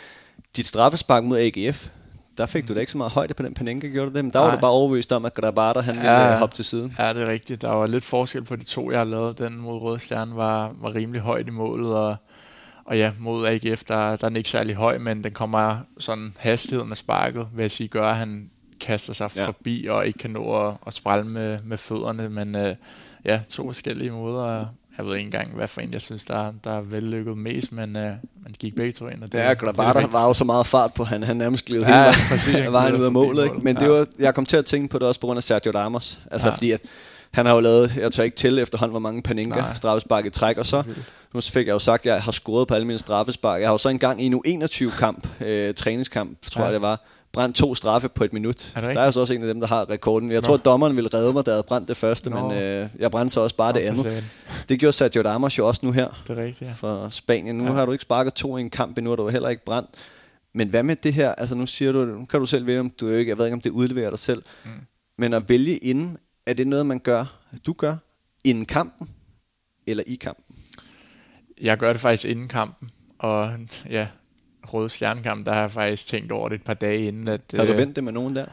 dit 0.56 0.66
straffespark 0.66 1.24
mod 1.24 1.38
AGF, 1.38 1.88
der 2.38 2.46
fik 2.46 2.62
mm. 2.62 2.66
du 2.68 2.74
da 2.74 2.80
ikke 2.80 2.92
så 2.92 2.98
meget 2.98 3.12
højde 3.12 3.34
på 3.34 3.42
den 3.42 3.54
Panenka, 3.54 3.86
gjorde 3.88 4.10
du 4.10 4.14
det? 4.16 4.24
Men 4.24 4.32
der 4.32 4.38
var 4.38 4.46
Nej. 4.46 4.54
du 4.54 4.60
bare 4.60 4.70
overbevist 4.70 5.12
om, 5.12 5.24
at 5.24 5.34
Grabata, 5.34 5.80
han 5.80 5.94
ville 5.94 6.10
Ja. 6.10 6.30
ja. 6.32 6.38
hoppe 6.38 6.56
til 6.56 6.64
siden. 6.64 6.94
Ja, 6.98 7.12
det 7.12 7.22
er 7.22 7.26
rigtigt. 7.26 7.62
Der 7.62 7.68
var 7.68 7.86
lidt 7.86 8.04
forskel 8.04 8.44
på 8.44 8.56
de 8.56 8.64
to, 8.64 8.90
jeg 8.90 9.00
har 9.00 9.04
lavet. 9.04 9.38
Den 9.38 9.56
mod 9.58 9.78
Røde 9.82 9.98
Stjerne 9.98 10.36
var, 10.36 10.72
var 10.80 10.94
rimelig 10.94 11.20
højt 11.20 11.46
i 11.46 11.50
målet, 11.50 11.94
og, 11.94 12.16
og 12.84 12.98
ja, 12.98 13.12
mod 13.18 13.46
AGF, 13.46 13.84
der, 13.84 13.94
der 13.96 14.24
er 14.24 14.28
den 14.28 14.36
ikke 14.36 14.50
særlig 14.50 14.74
høj, 14.74 14.98
men 14.98 15.24
den 15.24 15.32
kommer 15.32 15.78
sådan 15.98 16.34
hastigheden 16.38 16.90
af 16.90 16.96
sparket, 16.96 17.46
vil 17.54 17.62
jeg 17.62 17.70
sige, 17.70 17.88
gør, 17.88 18.08
at 18.10 18.16
han 18.16 18.50
kaster 18.80 19.12
sig 19.12 19.30
ja. 19.36 19.46
forbi 19.46 19.86
og 19.90 20.06
ikke 20.06 20.18
kan 20.18 20.30
nå 20.30 20.66
at, 20.68 20.74
at 20.86 20.94
sprælle 20.94 21.30
med, 21.30 21.58
med 21.64 21.78
fødderne, 21.78 22.28
men 22.28 22.56
øh, 22.56 22.74
ja, 23.24 23.40
to 23.48 23.64
forskellige 23.66 24.10
måder. 24.10 24.66
Jeg 24.98 25.06
ved 25.06 25.14
ikke 25.16 25.24
engang, 25.26 25.54
hvad 25.54 25.68
for 25.68 25.80
en 25.80 25.92
jeg 25.92 26.00
synes, 26.00 26.24
der, 26.24 26.52
der 26.64 26.70
er 26.76 26.80
vellykket 26.80 27.38
mest, 27.38 27.72
men 27.72 27.96
øh, 27.96 28.02
man 28.42 28.54
gik 28.58 28.74
begge 28.76 28.92
to 28.92 29.08
ind. 29.08 29.22
Og 29.22 29.32
det, 29.32 29.38
Ja, 29.38 29.50
det 29.50 29.58
Grabata 29.58 29.92
vigtigt. 29.98 30.12
var 30.12 30.26
jo 30.28 30.34
så 30.34 30.44
meget 30.44 30.66
fart 30.66 30.94
på, 30.94 31.04
han, 31.04 31.22
han 31.22 31.36
nærmest 31.36 31.64
gled 31.64 31.80
Ja, 31.80 31.86
hele 31.86 31.98
vejen, 31.98 32.14
præcis. 32.28 32.54
Vejen 32.70 32.94
ud 32.96 33.04
af 33.04 33.12
målet. 33.12 33.44
Ikke? 33.44 33.56
Men 33.58 33.76
det 33.76 33.82
Ja. 33.82 33.88
var, 33.88 34.06
jeg 34.18 34.34
kom 34.34 34.46
til 34.46 34.56
at 34.56 34.66
tænke 34.66 34.88
på 34.88 34.98
det 34.98 35.08
også 35.08 35.20
på 35.20 35.26
grund 35.26 35.36
af 35.36 35.42
Sergio 35.44 35.72
Ramos. 35.74 36.20
Altså 36.30 36.48
ja. 36.48 36.54
Fordi, 36.54 36.70
at 36.70 36.80
han 37.30 37.46
har 37.46 37.54
jo 37.54 37.60
lavet, 37.60 37.96
jeg 37.96 38.12
tør 38.12 38.22
ikke 38.22 38.36
tælle 38.36 38.62
efterhånden, 38.62 38.90
hvor 38.92 39.00
mange 39.00 39.22
Panenka 39.22 39.60
Nej. 39.60 39.74
straffespark 39.74 40.26
i 40.26 40.30
træk, 40.30 40.56
og 40.58 40.66
så, 40.66 40.82
nu 41.34 41.40
fik 41.40 41.66
jeg 41.66 41.72
jo 41.74 41.78
sagt, 41.78 42.06
at 42.06 42.12
jeg 42.14 42.22
har 42.22 42.32
scoret 42.32 42.68
på 42.68 42.74
alle 42.74 42.86
mine 42.86 42.98
straffespark. 42.98 43.60
Jeg 43.60 43.68
har 43.68 43.74
jo 43.74 43.78
så 43.78 43.88
engang 43.88 44.22
i 44.22 44.26
en 44.26 44.34
U21-kamp, 44.34 45.28
øh, 45.40 45.74
træningskamp, 45.74 46.38
tror 46.50 46.60
Ja. 46.60 46.64
jeg 46.66 46.72
det 46.74 46.82
var, 46.82 47.00
brændt 47.34 47.56
to 47.56 47.74
straffe 47.74 48.08
på 48.08 48.24
et 48.24 48.32
minut. 48.32 48.72
Er 48.76 48.80
det 48.80 48.94
Der 48.94 49.00
er 49.00 49.04
jo 49.04 49.12
så 49.12 49.20
også 49.20 49.34
en 49.34 49.42
af 49.42 49.48
dem, 49.48 49.60
der 49.60 49.66
har 49.66 49.90
rekorden. 49.90 50.30
Jeg 50.30 50.40
Nå. 50.40 50.40
tror, 50.40 50.54
at 50.54 50.64
dommeren 50.64 50.96
ville 50.96 51.10
redde 51.14 51.32
mig, 51.32 51.46
da 51.46 51.50
jeg 51.50 51.56
havde 51.56 51.66
brændt 51.66 51.88
det 51.88 51.96
første, 51.96 52.30
Nå. 52.30 52.48
men 52.48 52.58
øh, 52.62 52.88
jeg 52.98 53.10
brændte 53.10 53.34
så 53.34 53.40
også 53.40 53.56
bare 53.56 53.72
det 53.72 53.96
Nå, 53.96 54.02
for 54.02 54.08
andet. 54.08 54.24
Det 54.68 54.80
gjorde 54.80 54.92
Sergio 54.92 55.22
Ramos 55.22 55.58
jo 55.58 55.66
også 55.68 55.86
nu 55.86 55.92
her 55.92 56.24
Det 56.28 56.38
er 56.38 56.42
rigtigt, 56.44 56.70
ja. 56.70 56.74
for 56.76 57.08
Spanien. 57.10 57.58
Nu 57.58 57.64
ja. 57.64 57.72
Har 57.72 57.86
du 57.86 57.92
ikke 57.92 58.02
sparket 58.02 58.34
to 58.34 58.56
i 58.56 58.60
en 58.60 58.70
kamp 58.70 58.98
endnu, 58.98 59.10
og 59.10 59.18
du 59.18 59.24
har 59.24 59.30
heller 59.30 59.48
ikke 59.48 59.64
brændt. 59.64 59.90
Men 60.54 60.68
hvad 60.68 60.82
med 60.82 60.96
det 60.96 61.14
her? 61.14 61.32
Altså 61.32 61.54
nu 61.54 61.66
siger 61.66 61.92
du, 61.92 62.04
nu 62.04 62.24
kan 62.24 62.40
du 62.40 62.46
selv 62.46 62.66
vælge, 62.66 62.80
om 62.80 62.90
du 62.90 63.08
ikke, 63.08 63.28
jeg 63.28 63.38
ved 63.38 63.44
ikke, 63.46 63.54
om 63.54 63.60
det 63.60 63.70
udleverer 63.70 64.10
dig 64.10 64.18
selv. 64.18 64.42
Mm. 64.64 64.70
Men 65.18 65.34
at 65.34 65.48
vælge 65.48 65.76
inden, 65.76 66.18
er 66.46 66.54
det 66.54 66.66
noget, 66.66 66.86
man 66.86 66.98
gør, 66.98 67.24
du 67.66 67.72
gør, 67.72 67.96
inden 68.44 68.64
kampen, 68.64 69.10
eller 69.86 70.04
i 70.06 70.14
kampen? 70.14 70.56
Jeg 71.60 71.78
gør 71.78 71.92
det 71.92 72.00
faktisk 72.00 72.24
inden 72.30 72.48
kampen, 72.48 72.90
og 73.18 73.50
ja, 73.90 74.06
Røde 74.66 74.88
Stjernekamp, 74.88 75.46
der 75.46 75.52
har 75.52 75.60
jeg 75.60 75.70
faktisk 75.70 76.06
tænkt 76.06 76.32
over 76.32 76.48
det 76.48 76.54
et 76.54 76.62
par 76.62 76.74
dage 76.74 77.06
inden. 77.06 77.28
At, 77.28 77.40
Har 77.56 77.64
du 77.66 77.72
øh, 77.72 77.78
vendt 77.78 77.96
det 77.96 78.04
med 78.04 78.12
nogen 78.12 78.36
der? 78.36 78.44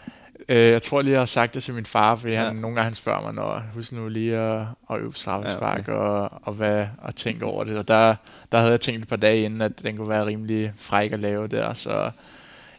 Øh, 0.50 0.58
jeg 0.58 0.82
tror 0.82 1.02
lige, 1.02 1.12
jeg 1.12 1.22
har 1.22 1.26
sagt 1.26 1.54
det 1.54 1.64
til 1.64 1.74
min 1.74 1.86
far, 1.86 2.16
fordi 2.16 2.34
han, 2.34 2.46
Ja. 2.46 2.52
nogle 2.54 2.76
gange 2.76 2.84
han 2.84 2.94
spørger 2.94 3.22
mig, 3.22 3.34
når 3.34 3.64
husk 3.74 3.92
nu 3.92 4.08
lige 4.10 4.38
at, 4.38 4.66
at 4.92 5.00
øve 5.00 5.14
straffespark 5.16 5.88
Ja, 5.88 5.94
okay. 5.94 6.02
og, 6.02 6.30
og, 6.44 6.54
hvad, 6.54 6.88
og 6.98 7.16
tænke 7.16 7.46
over 7.46 7.64
det. 7.64 7.78
Og 7.78 7.88
der, 7.88 8.16
der 8.52 8.58
havde 8.58 8.72
jeg 8.72 8.80
tænkt 8.82 9.02
et 9.02 9.08
par 9.08 9.16
dage 9.16 9.44
inden, 9.44 9.62
at 9.62 9.84
den 9.84 9.98
kunne 9.98 10.10
være 10.10 10.26
rimelig 10.26 10.74
fræk 10.78 11.12
at 11.12 11.20
lave 11.20 11.48
der. 11.48 11.74
Så 11.74 12.12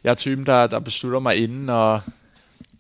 jeg 0.05 0.11
er 0.11 0.14
typen, 0.14 0.47
der, 0.47 0.66
der 0.66 0.78
beslutter 0.78 1.18
mig 1.20 1.37
inden, 1.37 1.68
og 1.68 2.01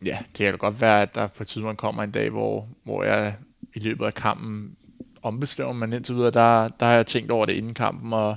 ja, 0.04 0.18
det 0.38 0.46
kan 0.46 0.58
godt 0.58 0.80
være, 0.80 1.02
at 1.02 1.14
der 1.14 1.26
på 1.26 1.42
et 1.42 1.46
tidspunkt 1.46 1.78
kommer 1.78 2.02
en 2.02 2.10
dag, 2.10 2.30
hvor, 2.30 2.66
hvor 2.84 3.02
jeg 3.04 3.34
i 3.74 3.78
løbet 3.78 4.06
af 4.06 4.14
kampen 4.14 4.76
ombestemmer, 5.22 5.72
men 5.72 5.92
indtil 5.92 6.14
videre, 6.14 6.30
der, 6.30 6.68
der 6.68 6.86
har 6.86 6.92
jeg 6.92 7.06
tænkt 7.06 7.30
over 7.30 7.46
det 7.46 7.52
inden 7.52 7.74
kampen, 7.74 8.12
og, 8.12 8.36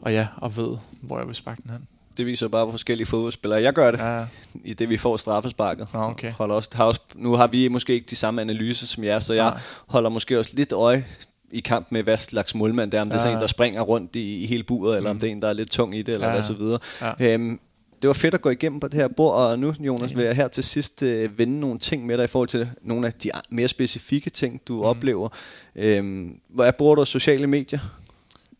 og 0.00 0.12
ja, 0.12 0.26
og 0.36 0.56
ved, 0.56 0.76
hvor 1.02 1.18
jeg 1.18 1.26
vil 1.26 1.34
sparke 1.34 1.62
den 1.62 1.70
hen. 1.70 1.86
Det 2.16 2.26
viser 2.26 2.48
bare, 2.48 2.64
hvor 2.64 2.72
forskellige 2.72 3.06
fodboldspillere. 3.06 3.62
Jeg 3.62 3.72
gør 3.72 3.90
det, 3.90 3.98
ja. 3.98 4.18
Ja, 4.18 4.24
i 4.64 4.74
det 4.74 4.88
vi 4.88 4.96
får 4.96 5.16
straffesparket. 5.16 5.88
Nå, 5.94 6.00
okay. 6.00 6.32
Holder 6.32 6.54
også, 6.54 6.70
har 6.72 6.84
også, 6.84 7.00
nu 7.14 7.32
har 7.34 7.46
vi 7.46 7.68
måske 7.68 7.92
ikke 7.94 8.06
de 8.10 8.16
samme 8.16 8.40
analyser 8.40 8.86
som 8.86 9.04
jer, 9.04 9.20
så 9.20 9.34
jeg 9.34 9.50
Nej. 9.50 9.60
holder 9.86 10.10
måske 10.10 10.38
også 10.38 10.50
lidt 10.56 10.72
øje 10.72 11.06
i 11.50 11.60
kamp 11.60 11.86
med, 11.90 12.02
hvad 12.02 12.16
slags 12.16 12.54
målmand 12.54 12.90
det 12.90 12.98
er. 12.98 13.02
Om 13.02 13.08
det 13.08 13.14
er 13.14 13.18
Ja. 13.18 13.22
sådan 13.22 13.36
en, 13.36 13.40
der 13.40 13.46
springer 13.46 13.82
rundt 13.82 14.16
i, 14.16 14.42
i 14.42 14.46
hele 14.46 14.62
buret, 14.62 14.96
eller 14.96 15.10
om 15.10 15.18
det 15.18 15.26
er 15.28 15.32
en, 15.32 15.42
der 15.42 15.48
er 15.48 15.52
lidt 15.52 15.70
tung 15.70 15.94
i 15.96 16.02
det, 16.02 16.14
eller 16.14 16.26
Ja, 16.26 16.32
hvad 16.32 16.40
ja. 16.42 16.46
så 16.46 16.52
videre. 16.52 16.78
Ja. 17.20 17.34
Øhm, 17.34 17.60
det 18.02 18.08
var 18.08 18.14
fedt 18.14 18.34
at 18.34 18.40
gå 18.42 18.50
igennem 18.50 18.80
på 18.80 18.88
det 18.88 18.94
her 18.94 19.08
bord, 19.08 19.34
og 19.34 19.58
nu, 19.58 19.74
Jonas, 19.80 20.16
vil 20.16 20.24
jeg 20.24 20.36
her 20.36 20.48
til 20.48 20.64
sidst 20.64 21.02
øh, 21.02 21.38
vende 21.38 21.60
nogle 21.60 21.78
ting 21.78 22.06
med 22.06 22.16
dig 22.18 22.24
i 22.24 22.26
forhold 22.26 22.48
til 22.48 22.70
nogle 22.82 23.06
af 23.06 23.12
de 23.12 23.30
mere 23.50 23.68
specifikke 23.68 24.30
ting, 24.30 24.60
du 24.68 24.74
mm. 24.76 24.80
oplever. 24.82 25.28
Øhm, 25.76 26.38
hvor 26.48 26.64
jeg 26.64 26.74
bruger 26.76 26.94
du 26.94 27.04
sociale 27.04 27.46
medier? 27.46 27.78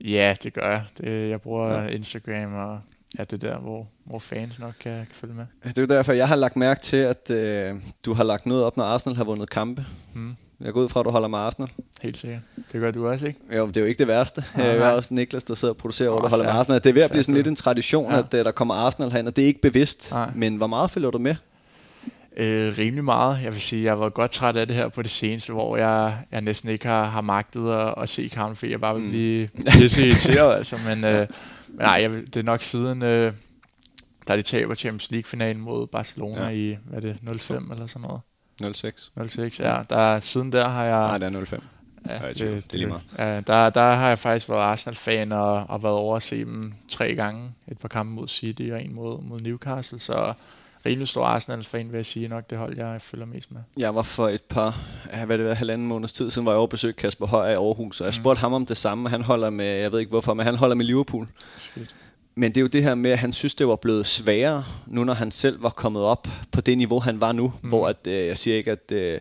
Ja, 0.04 0.34
det 0.42 0.52
gør 0.54 0.70
jeg. 0.70 0.82
Det, 0.98 1.30
jeg 1.30 1.40
bruger 1.40 1.82
ja. 1.82 1.86
Instagram 1.88 2.54
og 2.54 2.80
ja, 3.18 3.24
det 3.24 3.44
er 3.44 3.50
der, 3.50 3.58
hvor, 3.58 3.86
hvor 4.04 4.18
fans 4.18 4.58
nok 4.60 4.72
kan, 4.80 4.92
kan 4.92 5.06
følge 5.12 5.34
med. 5.34 5.46
Det 5.74 5.78
er 5.78 5.86
derfor, 5.86 6.12
jeg 6.12 6.28
har 6.28 6.36
lagt 6.36 6.56
mærke 6.56 6.80
til, 6.80 6.96
at 6.96 7.30
øh, 7.30 7.74
du 8.06 8.12
har 8.14 8.24
lagt 8.24 8.46
noget 8.46 8.64
op, 8.64 8.76
når 8.76 8.84
Arsenal 8.84 9.16
har 9.16 9.24
vundet 9.24 9.50
kampe. 9.50 9.84
Mm, 10.14 10.34
Jeg 10.60 10.72
går 10.72 10.80
ud 10.80 10.88
fra, 10.88 11.00
at 11.00 11.06
du 11.06 11.10
holder 11.10 11.28
med 11.28 11.38
Arsenal. 11.38 11.70
helt 12.02 12.16
sikkert. 12.16 12.40
Det 12.72 12.80
gør 12.80 12.90
du 12.90 13.08
også, 13.08 13.26
ikke? 13.26 13.38
Jo, 13.56 13.66
det 13.66 13.76
er 13.76 13.80
jo 13.80 13.86
ikke 13.86 13.98
det 13.98 14.08
værste. 14.08 14.44
Nej, 14.56 14.66
Jeg 14.66 14.86
har 14.86 14.92
også 14.92 15.14
Niklas, 15.14 15.44
der 15.44 15.54
sidder 15.54 15.74
og 15.74 15.78
producerer 15.78 16.08
over, 16.08 16.18
der 16.20 16.24
Åh, 16.26 16.30
holder 16.30 16.44
med 16.44 16.48
særligt. 16.52 16.60
Arsenal. 16.60 16.82
Det 16.82 16.88
er 16.90 16.94
ved 16.94 17.02
at 17.02 17.10
blive 17.10 17.22
sådan 17.22 17.34
lidt 17.34 17.46
en 17.46 17.56
tradition, 17.56 18.12
ja. 18.12 18.18
At 18.18 18.34
øh, 18.34 18.44
der 18.44 18.50
kommer 18.52 18.74
Arsenal 18.74 19.10
herind, 19.10 19.28
og 19.28 19.36
det 19.36 19.42
er 19.42 19.46
ikke 19.46 19.60
bevidst. 19.60 20.10
Nej. 20.12 20.30
Men 20.34 20.56
hvor 20.56 20.66
meget 20.66 20.90
følger 20.90 21.10
du 21.10 21.18
med? 21.18 21.34
Øh, 22.36 22.78
rimelig 22.78 23.04
meget. 23.04 23.42
Jeg 23.42 23.52
vil 23.52 23.60
sige, 23.60 23.82
jeg 23.84 23.92
har 23.92 23.96
været 23.96 24.14
godt 24.14 24.30
træt 24.30 24.56
af 24.56 24.66
det 24.66 24.76
her 24.76 24.88
på 24.88 25.02
det 25.02 25.10
seneste, 25.10 25.52
hvor 25.52 25.76
jeg, 25.76 26.18
jeg 26.32 26.40
næsten 26.40 26.70
ikke 26.70 26.86
har, 26.86 27.04
har 27.04 27.20
magtet 27.20 27.72
at, 27.72 27.94
at 27.96 28.08
se 28.08 28.28
kampen, 28.28 28.56
fordi 28.56 28.72
jeg 28.72 28.80
bare 28.80 28.94
vil 28.94 29.04
Mm. 29.04 29.10
blive 29.10 29.48
pisse 29.78 30.06
irriteret. 30.06 30.56
altså, 30.56 30.76
men, 30.88 31.04
øh, 31.04 31.18
men 31.18 31.26
nej, 31.78 31.98
jeg, 32.02 32.10
det 32.10 32.36
er 32.36 32.42
nok 32.42 32.62
siden, 32.62 33.02
øh, 33.02 33.32
da 34.28 34.36
de 34.36 34.42
taber 34.42 34.74
Champions 34.74 35.10
League-finalen 35.10 35.62
mod 35.62 35.86
Barcelona 35.86 36.42
Ja. 36.44 36.48
i, 36.50 36.76
hvad 36.84 37.04
er 37.04 37.12
det, 37.30 37.40
05 37.40 37.70
eller 37.72 37.86
sådan 37.86 38.08
noget? 38.08 38.76
06. 38.76 39.12
06, 39.28 39.60
ja. 39.60 39.82
Der, 39.90 40.18
siden 40.18 40.52
der 40.52 40.68
har 40.68 40.84
jeg... 40.84 40.98
Nej, 40.98 41.16
det 41.16 41.36
er 41.36 41.44
05. 41.44 41.62
Ja, 42.08 42.12
Ja, 42.22 42.28
det, 42.28 42.38
det, 42.38 42.48
det 42.64 42.74
er 42.74 42.78
lige 42.78 42.86
meget. 42.86 43.02
Ja, 43.18 43.40
der, 43.40 43.70
der 43.70 43.94
har 43.94 44.08
jeg 44.08 44.18
faktisk 44.18 44.48
været 44.48 44.60
Arsenal-fan 44.60 45.32
og, 45.32 45.64
og 45.68 45.82
været 45.82 45.94
over 45.94 46.16
at 46.16 46.22
se 46.22 46.44
dem 46.44 46.72
tre 46.88 47.14
gange. 47.14 47.50
Et 47.68 47.78
par 47.78 47.88
kampe 47.88 48.12
mod 48.12 48.28
City 48.28 48.62
og 48.72 48.82
en 48.84 48.94
mod, 48.94 49.22
mod 49.22 49.40
Newcastle, 49.40 50.00
så 50.00 50.32
rimelig 50.86 51.08
stor 51.08 51.24
Arsenal-fan, 51.26 51.88
vil 51.92 51.98
jeg 51.98 52.06
sige 52.06 52.28
nok, 52.28 52.50
det 52.50 52.58
hold, 52.58 52.76
jeg 52.78 53.00
følger 53.02 53.26
mest 53.26 53.52
med. 53.52 53.60
Jeg 53.76 53.94
var 53.94 54.02
for 54.02 54.28
et 54.28 54.42
par, 54.42 54.80
hvad 55.26 55.38
det 55.38 55.46
var, 55.46 55.54
halvanden 55.54 55.86
måneds 55.86 56.12
tid 56.12 56.30
siden, 56.30 56.46
var 56.46 56.52
jeg 56.52 56.58
over 56.58 56.66
besøg 56.66 56.96
Kasper 56.96 57.26
Høj 57.26 57.50
i 57.50 57.54
Aarhus, 57.54 58.00
og 58.00 58.06
jeg 58.06 58.14
spurgte 58.14 58.40
ham 58.40 58.52
om 58.52 58.66
det 58.66 58.76
samme, 58.76 59.08
han 59.08 59.22
holder 59.22 59.50
med, 59.50 59.66
jeg 59.66 59.92
ved 59.92 59.98
ikke 59.98 60.10
hvorfor, 60.10 60.34
men 60.34 60.46
han 60.46 60.54
holder 60.54 60.74
med 60.74 60.84
Liverpool. 60.84 61.28
Skidt. 61.56 61.94
Men 62.34 62.50
det 62.52 62.56
er 62.56 62.60
jo 62.60 62.66
det 62.66 62.82
her 62.82 62.94
med, 62.94 63.10
at 63.10 63.18
han 63.18 63.32
synes, 63.32 63.54
det 63.54 63.68
var 63.68 63.76
blevet 63.76 64.06
sværere, 64.06 64.64
nu 64.86 65.04
når 65.04 65.14
han 65.14 65.30
selv 65.30 65.62
var 65.62 65.70
kommet 65.70 66.02
op 66.02 66.28
på 66.52 66.60
det 66.60 66.78
niveau, 66.78 67.00
han 67.00 67.20
var 67.20 67.32
nu, 67.32 67.52
mm. 67.62 67.68
hvor 67.68 67.88
at, 67.88 68.06
øh, 68.06 68.26
jeg 68.26 68.38
siger 68.38 68.56
ikke, 68.56 68.70
at 68.70 68.92
øh, 68.92 69.18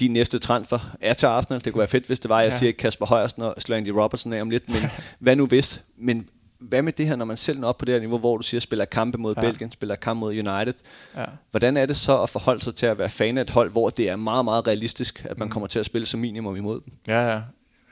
din 0.00 0.10
næste 0.12 0.38
transfer 0.38 0.78
er 1.00 1.14
til 1.14 1.26
Arsenal. 1.26 1.64
Det 1.64 1.72
kunne 1.72 1.78
være 1.78 1.88
fedt, 1.88 2.06
hvis 2.06 2.20
det 2.20 2.28
var. 2.28 2.40
Jeg 2.40 2.50
Ja. 2.50 2.56
siger 2.58 2.68
ikke 2.68 2.78
Kasper 2.78 3.06
Højersen 3.06 3.42
og 3.42 3.54
slår 3.58 3.76
Andy 3.76 3.88
Robertson 3.88 4.32
af 4.32 4.40
om 4.40 4.50
lidt, 4.50 4.68
men 4.68 4.82
hvad 5.20 5.36
nu 5.36 5.46
hvis? 5.46 5.82
Men 5.96 6.28
hvad 6.68 6.82
med 6.82 6.92
det 6.92 7.06
her, 7.06 7.16
når 7.16 7.24
man 7.24 7.36
selv 7.36 7.58
når 7.60 7.68
op 7.68 7.78
på 7.78 7.84
det 7.84 7.94
her 7.94 8.00
niveau, 8.00 8.18
hvor 8.18 8.36
du 8.36 8.42
siger, 8.42 8.60
spiller 8.60 8.84
kampe 8.84 9.18
mod 9.18 9.34
Ja. 9.36 9.40
Belgien, 9.40 9.72
spiller 9.72 9.94
kampe 9.94 10.20
mod 10.20 10.30
United. 10.30 10.74
Ja. 11.16 11.24
Hvordan 11.50 11.76
er 11.76 11.86
det 11.86 11.96
så 11.96 12.22
at 12.22 12.30
forholde 12.30 12.62
sig 12.62 12.74
til 12.74 12.86
at 12.86 12.98
være 12.98 13.08
fan 13.10 13.38
af 13.38 13.42
et 13.42 13.50
hold, 13.50 13.70
hvor 13.70 13.88
det 13.90 14.10
er 14.10 14.16
meget, 14.16 14.44
meget 14.44 14.66
realistisk, 14.66 15.26
at 15.30 15.38
man 15.38 15.46
Mm. 15.46 15.52
kommer 15.52 15.66
til 15.66 15.78
at 15.78 15.86
spille 15.86 16.06
som 16.06 16.20
minimum 16.20 16.56
imod 16.56 16.80
dem? 16.84 16.92
Ja, 17.08 17.32
ja. 17.32 17.40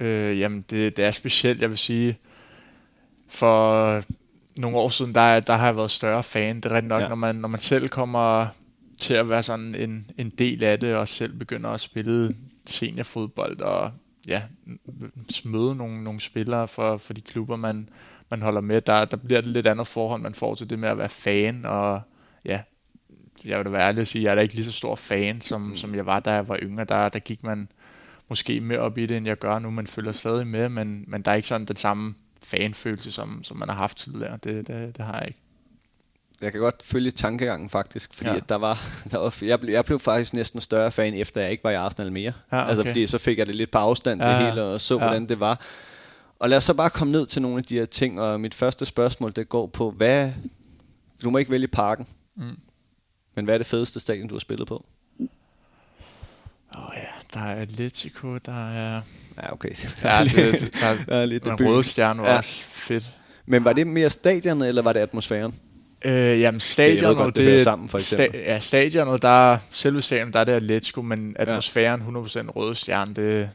Øh, 0.07 0.39
jamen, 0.41 0.65
det, 0.71 0.97
det 0.97 1.05
er 1.05 1.11
specielt, 1.11 1.63
jeg 1.63 1.71
vil 1.71 1.79
sige. 1.79 2.19
For 3.29 4.03
nogle 4.61 4.77
år 4.77 4.89
siden, 4.89 5.15
der, 5.15 5.41
der 5.41 5.57
har 5.57 5.67
jeg 5.67 5.77
været 5.77 5.91
større 5.91 6.23
fan. 6.23 6.57
Det 6.57 6.65
er 6.65 6.71
rigtigt 6.75 6.89
nok. 6.89 7.03
Ja. 7.03 7.09
når, 7.09 7.15
man, 7.17 7.35
når 7.37 7.49
man 7.49 7.61
selv 7.61 7.89
kommer 7.89 8.47
til 8.99 9.15
at 9.15 9.29
være 9.29 9.43
sådan 9.43 9.75
en, 9.75 10.11
en 10.19 10.31
del 10.31 10.65
af 10.65 10.81
det, 10.81 10.95
og 10.95 11.09
selv 11.09 11.39
begynder 11.39 11.71
at 11.71 11.81
spille 11.81 12.35
seniorfodbold, 12.67 13.61
og 13.61 13.91
ja, 14.29 14.43
møde 15.45 15.75
nogle, 15.77 16.05
nogle 16.05 16.21
spillere 16.21 16.69
for, 16.69 16.97
for 16.97 17.13
de 17.13 17.21
klubber, 17.21 17.57
man, 17.57 17.89
man 18.31 18.43
holder 18.43 18.61
med, 18.61 18.81
der, 18.81 19.05
der 19.05 19.17
bliver 19.17 19.41
det 19.41 19.51
lidt 19.51 19.67
andet 19.67 19.87
forhold, 19.87 20.21
man 20.23 20.35
får 20.35 20.55
til 20.55 20.71
det 20.71 20.79
med 20.79 20.89
at 20.89 20.99
være 20.99 21.09
fan, 21.09 21.65
og 21.65 22.01
ja, 22.45 22.61
jeg 23.45 23.59
vil 23.59 23.65
da 23.65 23.71
være 23.71 23.87
ærlig 23.89 24.01
at 24.01 24.07
sige, 24.07 24.25
jeg 24.25 24.31
er 24.31 24.35
da 24.35 24.41
ikke 24.41 24.55
lige 24.55 24.65
så 24.65 24.73
stor 24.73 24.95
fan, 24.95 25.41
som, 25.41 25.61
mm. 25.61 25.77
som 25.77 25.95
jeg 25.95 26.07
var, 26.07 26.21
da 26.21 26.31
jeg 26.33 26.49
var 26.49 26.59
yngre. 26.63 26.85
Der, 26.85 27.09
der 27.09 27.19
gik 27.19 27.43
man 27.43 27.69
måske 28.29 28.61
mere 28.61 28.79
op 28.79 28.99
i 28.99 29.07
det, 29.07 29.17
end 29.17 29.27
jeg 29.27 29.37
gør 29.39 29.59
nu. 29.59 29.71
Man 29.71 29.87
følger 29.87 30.13
stadig 30.13 30.47
med, 30.47 30.69
men, 30.69 31.05
men 31.07 31.23
der 31.23 31.31
er 31.31 31.35
ikke 31.35 31.49
sådan 31.49 31.67
den 31.67 31.77
samme 31.77 32.15
fanfølelse, 32.45 33.13
som, 33.13 33.45
som 33.45 33.57
man 33.57 33.69
har 33.69 33.77
haft 33.77 33.97
tidligere. 33.97 34.39
Det, 34.45 34.67
det, 34.69 34.97
det 34.97 35.05
har 35.05 35.19
jeg 35.19 35.27
ikke. 35.29 35.41
Jeg 36.43 36.53
kan 36.53 36.61
godt 36.61 36.83
følge 36.85 37.11
tankegangen 37.11 37.71
faktisk, 37.71 38.15
fordi 38.15 38.31
Ja. 38.31 38.37
der 38.49 38.55
var, 38.55 38.79
der 39.11 39.19
var 39.19 39.39
jeg, 39.43 39.61
blev, 39.61 39.73
jeg 39.73 39.85
blev 39.85 39.99
faktisk 39.99 40.35
næsten 40.35 40.61
større 40.61 40.91
fan, 40.91 41.15
efter 41.15 41.41
jeg 41.41 41.51
ikke 41.51 41.65
var 41.65 41.71
i 41.71 41.75
Arsenal 41.75 42.13
mere. 42.13 42.33
Ja, 42.53 42.65
Altså 42.67 42.81
okay. 42.81 42.91
fordi 42.91 43.07
så 43.07 43.19
fik 43.19 43.39
jeg 43.39 43.47
det 43.47 43.55
lidt 43.57 43.71
på 43.71 43.79
afstand, 43.79 44.23
Ja, 44.23 44.29
det 44.29 44.35
ja. 44.45 44.49
hele, 44.49 44.63
og 44.63 44.81
så 44.81 44.95
Ja. 44.95 45.01
hvordan 45.01 45.29
det 45.29 45.41
var. 45.41 45.61
Og 46.41 46.49
lad 46.49 46.57
os 46.59 46.65
så 46.65 46.75
bare 46.75 46.91
komme 46.91 47.13
ned 47.13 47.27
til 47.27 47.43
nogle 47.43 47.59
af 47.59 47.63
de 47.65 47.75
her 47.79 47.85
ting, 47.85 48.21
og 48.21 48.41
mit 48.41 48.55
første 48.55 48.87
spørgsmål, 48.87 49.33
det 49.37 49.49
går 49.49 49.67
på, 49.67 49.91
hvad, 49.91 50.33
du 51.25 51.31
må 51.31 51.39
ikke 51.39 51.51
vælge 51.51 51.69
parken, 51.69 52.07
Mm. 52.37 52.57
men 53.37 53.45
hvad 53.45 53.55
er 53.55 53.59
det 53.59 53.67
fedeste 53.67 54.01
stadion, 54.01 54.29
du 54.29 54.35
har 54.35 54.41
spillet 54.41 54.69
på? 54.69 54.85
Åh 56.77 56.87
oh, 56.87 56.93
ja, 56.97 57.39
der 57.41 57.47
er 57.47 57.63
Atletico, 57.63 58.39
der 58.39 58.71
er... 58.71 59.01
Ja, 59.43 59.53
okay. 59.53 59.69
Ja, 60.05 60.25
det, 60.25 60.35
der 60.81 60.87
er, 60.87 60.97
der 61.09 61.17
er 61.17 61.27
lidt 61.27 61.45
den 61.45 61.59
det 61.59 61.67
røde 61.67 61.83
stjerne 61.83 62.23
var 62.23 62.29
Ja. 62.31 62.37
også 62.37 62.65
fedt. 62.67 63.11
Men 63.47 63.65
var 63.65 63.73
det 63.73 63.87
mere 63.87 64.11
stadionet, 64.11 64.69
eller 64.69 64.83
var 64.83 64.93
det 64.93 65.01
atmosfæren? 65.01 65.55
Øh, 66.05 66.41
jamen, 66.41 66.61
stadionet, 66.61 67.17
godt, 67.17 67.37
det 67.37 67.45
hører 67.45 67.63
sammen, 67.63 67.89
for 67.89 67.99
eksempel. 67.99 68.41
Sta- 68.41 68.45
ja, 68.51 68.59
stadionet, 68.59 69.23
der 69.23 69.59
selve 69.71 70.03
stadionet, 70.03 70.35
der 70.35 70.41
er 70.41 70.45
det 70.45 70.53
Atletico, 70.53 71.03
men 71.03 71.37
atmosfæren 71.39 72.01
100% 72.03 72.51
røde 72.51 72.75
stjerne, 72.75 73.15
det, 73.15 73.51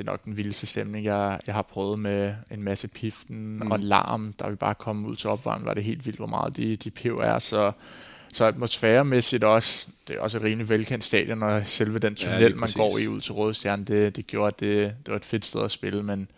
det 0.00 0.08
er 0.08 0.12
nok 0.12 0.24
den 0.24 0.36
vildeste 0.36 0.66
stemning, 0.66 1.04
jeg, 1.04 1.40
jeg 1.46 1.54
har 1.54 1.62
prøvet 1.62 1.98
med 1.98 2.34
en 2.50 2.62
masse 2.62 2.88
piften 2.88 3.58
mm. 3.58 3.70
og 3.70 3.78
larm. 3.78 4.32
Der 4.38 4.50
vi 4.50 4.56
bare 4.56 4.74
kommet 4.74 5.08
ud 5.08 5.16
til 5.16 5.30
opvarmning, 5.30 5.66
var 5.66 5.74
det 5.74 5.84
helt 5.84 6.06
vildt, 6.06 6.18
hvor 6.18 6.26
meget 6.26 6.56
de, 6.56 6.76
de 6.76 6.90
piv 6.90 7.12
er. 7.22 7.38
Så, 7.38 7.72
så 8.32 8.44
atmosfæremæssigt 8.44 9.44
også, 9.44 9.86
det 10.08 10.16
er 10.16 10.20
også 10.20 10.38
et 10.38 10.44
rimelig 10.44 10.68
velkendt 10.68 11.04
stadion, 11.04 11.42
og 11.42 11.66
selve 11.66 11.98
den 11.98 12.12
Ja, 12.12 12.24
tunnel, 12.24 12.50
lige 12.50 12.54
man 12.54 12.68
går 12.76 12.98
i 12.98 13.08
ud 13.08 13.20
til 13.20 13.32
Røde 13.32 13.54
Stjerne, 13.54 13.84
det, 13.84 14.16
det 14.16 14.26
gjorde, 14.26 14.46
at 14.46 14.60
det, 14.60 14.94
det 15.06 15.12
var 15.12 15.16
et 15.16 15.24
fedt 15.24 15.44
sted 15.44 15.62
at 15.62 15.70
spille, 15.70 16.02
men 16.02 16.28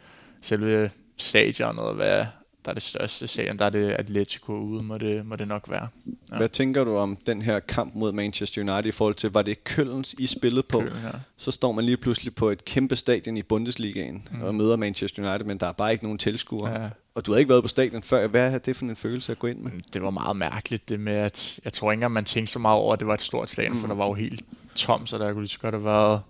selve 0.40 0.90
stadionet, 1.16 1.94
hvad 1.94 2.26
der 2.64 2.70
er 2.70 2.74
det 2.74 2.82
største 2.82 3.28
stadion, 3.28 3.58
der 3.58 3.64
er 3.64 3.70
det 3.70 3.90
Atletico 3.90 4.52
ude, 4.52 4.84
må 4.84 4.98
det, 4.98 5.26
må 5.26 5.36
det 5.36 5.48
nok 5.48 5.70
være. 5.70 5.88
Ja. 6.32 6.36
Hvad 6.36 6.48
tænker 6.48 6.84
du 6.84 6.96
om 6.96 7.18
den 7.26 7.42
her 7.42 7.60
kamp 7.60 7.94
mod 7.94 8.12
Manchester 8.12 8.62
United 8.62 8.86
i 8.86 8.90
forhold 8.90 9.14
til, 9.14 9.32
var 9.32 9.42
det 9.42 9.64
Kølens 9.64 10.14
I 10.18 10.26
spillede 10.26 10.62
på? 10.62 10.80
Køln, 10.80 10.92
ja. 11.04 11.10
Så 11.36 11.50
står 11.50 11.72
man 11.72 11.84
lige 11.84 11.96
pludselig 11.96 12.34
på 12.34 12.50
et 12.50 12.64
kæmpe 12.64 12.96
stadion 12.96 13.36
i 13.36 13.42
Bundesligaen 13.42 14.28
mm. 14.32 14.42
og 14.42 14.54
møder 14.54 14.76
Manchester 14.76 15.30
United, 15.30 15.46
men 15.46 15.58
der 15.58 15.66
er 15.66 15.72
bare 15.72 15.92
ikke 15.92 16.04
nogen 16.04 16.18
tilskuere. 16.18 16.82
Ja. 16.82 16.88
Og 17.14 17.26
du 17.26 17.30
havde 17.30 17.40
ikke 17.40 17.50
været 17.50 17.62
på 17.62 17.68
stadion 17.68 18.02
før. 18.02 18.26
Hvad 18.26 18.54
er 18.54 18.58
det 18.58 18.76
for 18.76 18.84
en 18.84 18.96
følelse 18.96 19.32
at 19.32 19.38
gå 19.38 19.46
ind 19.46 19.58
med? 19.58 19.70
Det 19.92 20.02
var 20.02 20.10
meget 20.10 20.36
mærkeligt, 20.36 20.88
det 20.88 21.00
med, 21.00 21.12
at 21.12 21.60
jeg 21.64 21.72
tror 21.72 21.92
ikke 21.92 21.96
engang, 21.96 22.12
man 22.12 22.24
tænkte 22.24 22.52
så 22.52 22.58
meget 22.58 22.78
over, 22.78 22.92
at 22.92 23.00
det 23.00 23.08
var 23.08 23.14
et 23.14 23.20
stort 23.20 23.50
stadion, 23.50 23.74
mm. 23.74 23.80
for 23.80 23.86
der 23.86 23.94
var 23.94 24.06
jo 24.06 24.14
helt 24.14 24.42
tom, 24.74 25.06
så 25.06 25.18
der 25.18 25.32
kunne 25.32 25.42
lige 25.42 25.48
så 25.48 25.58
godt 25.58 25.74
have 25.74 25.84
været 25.84 26.20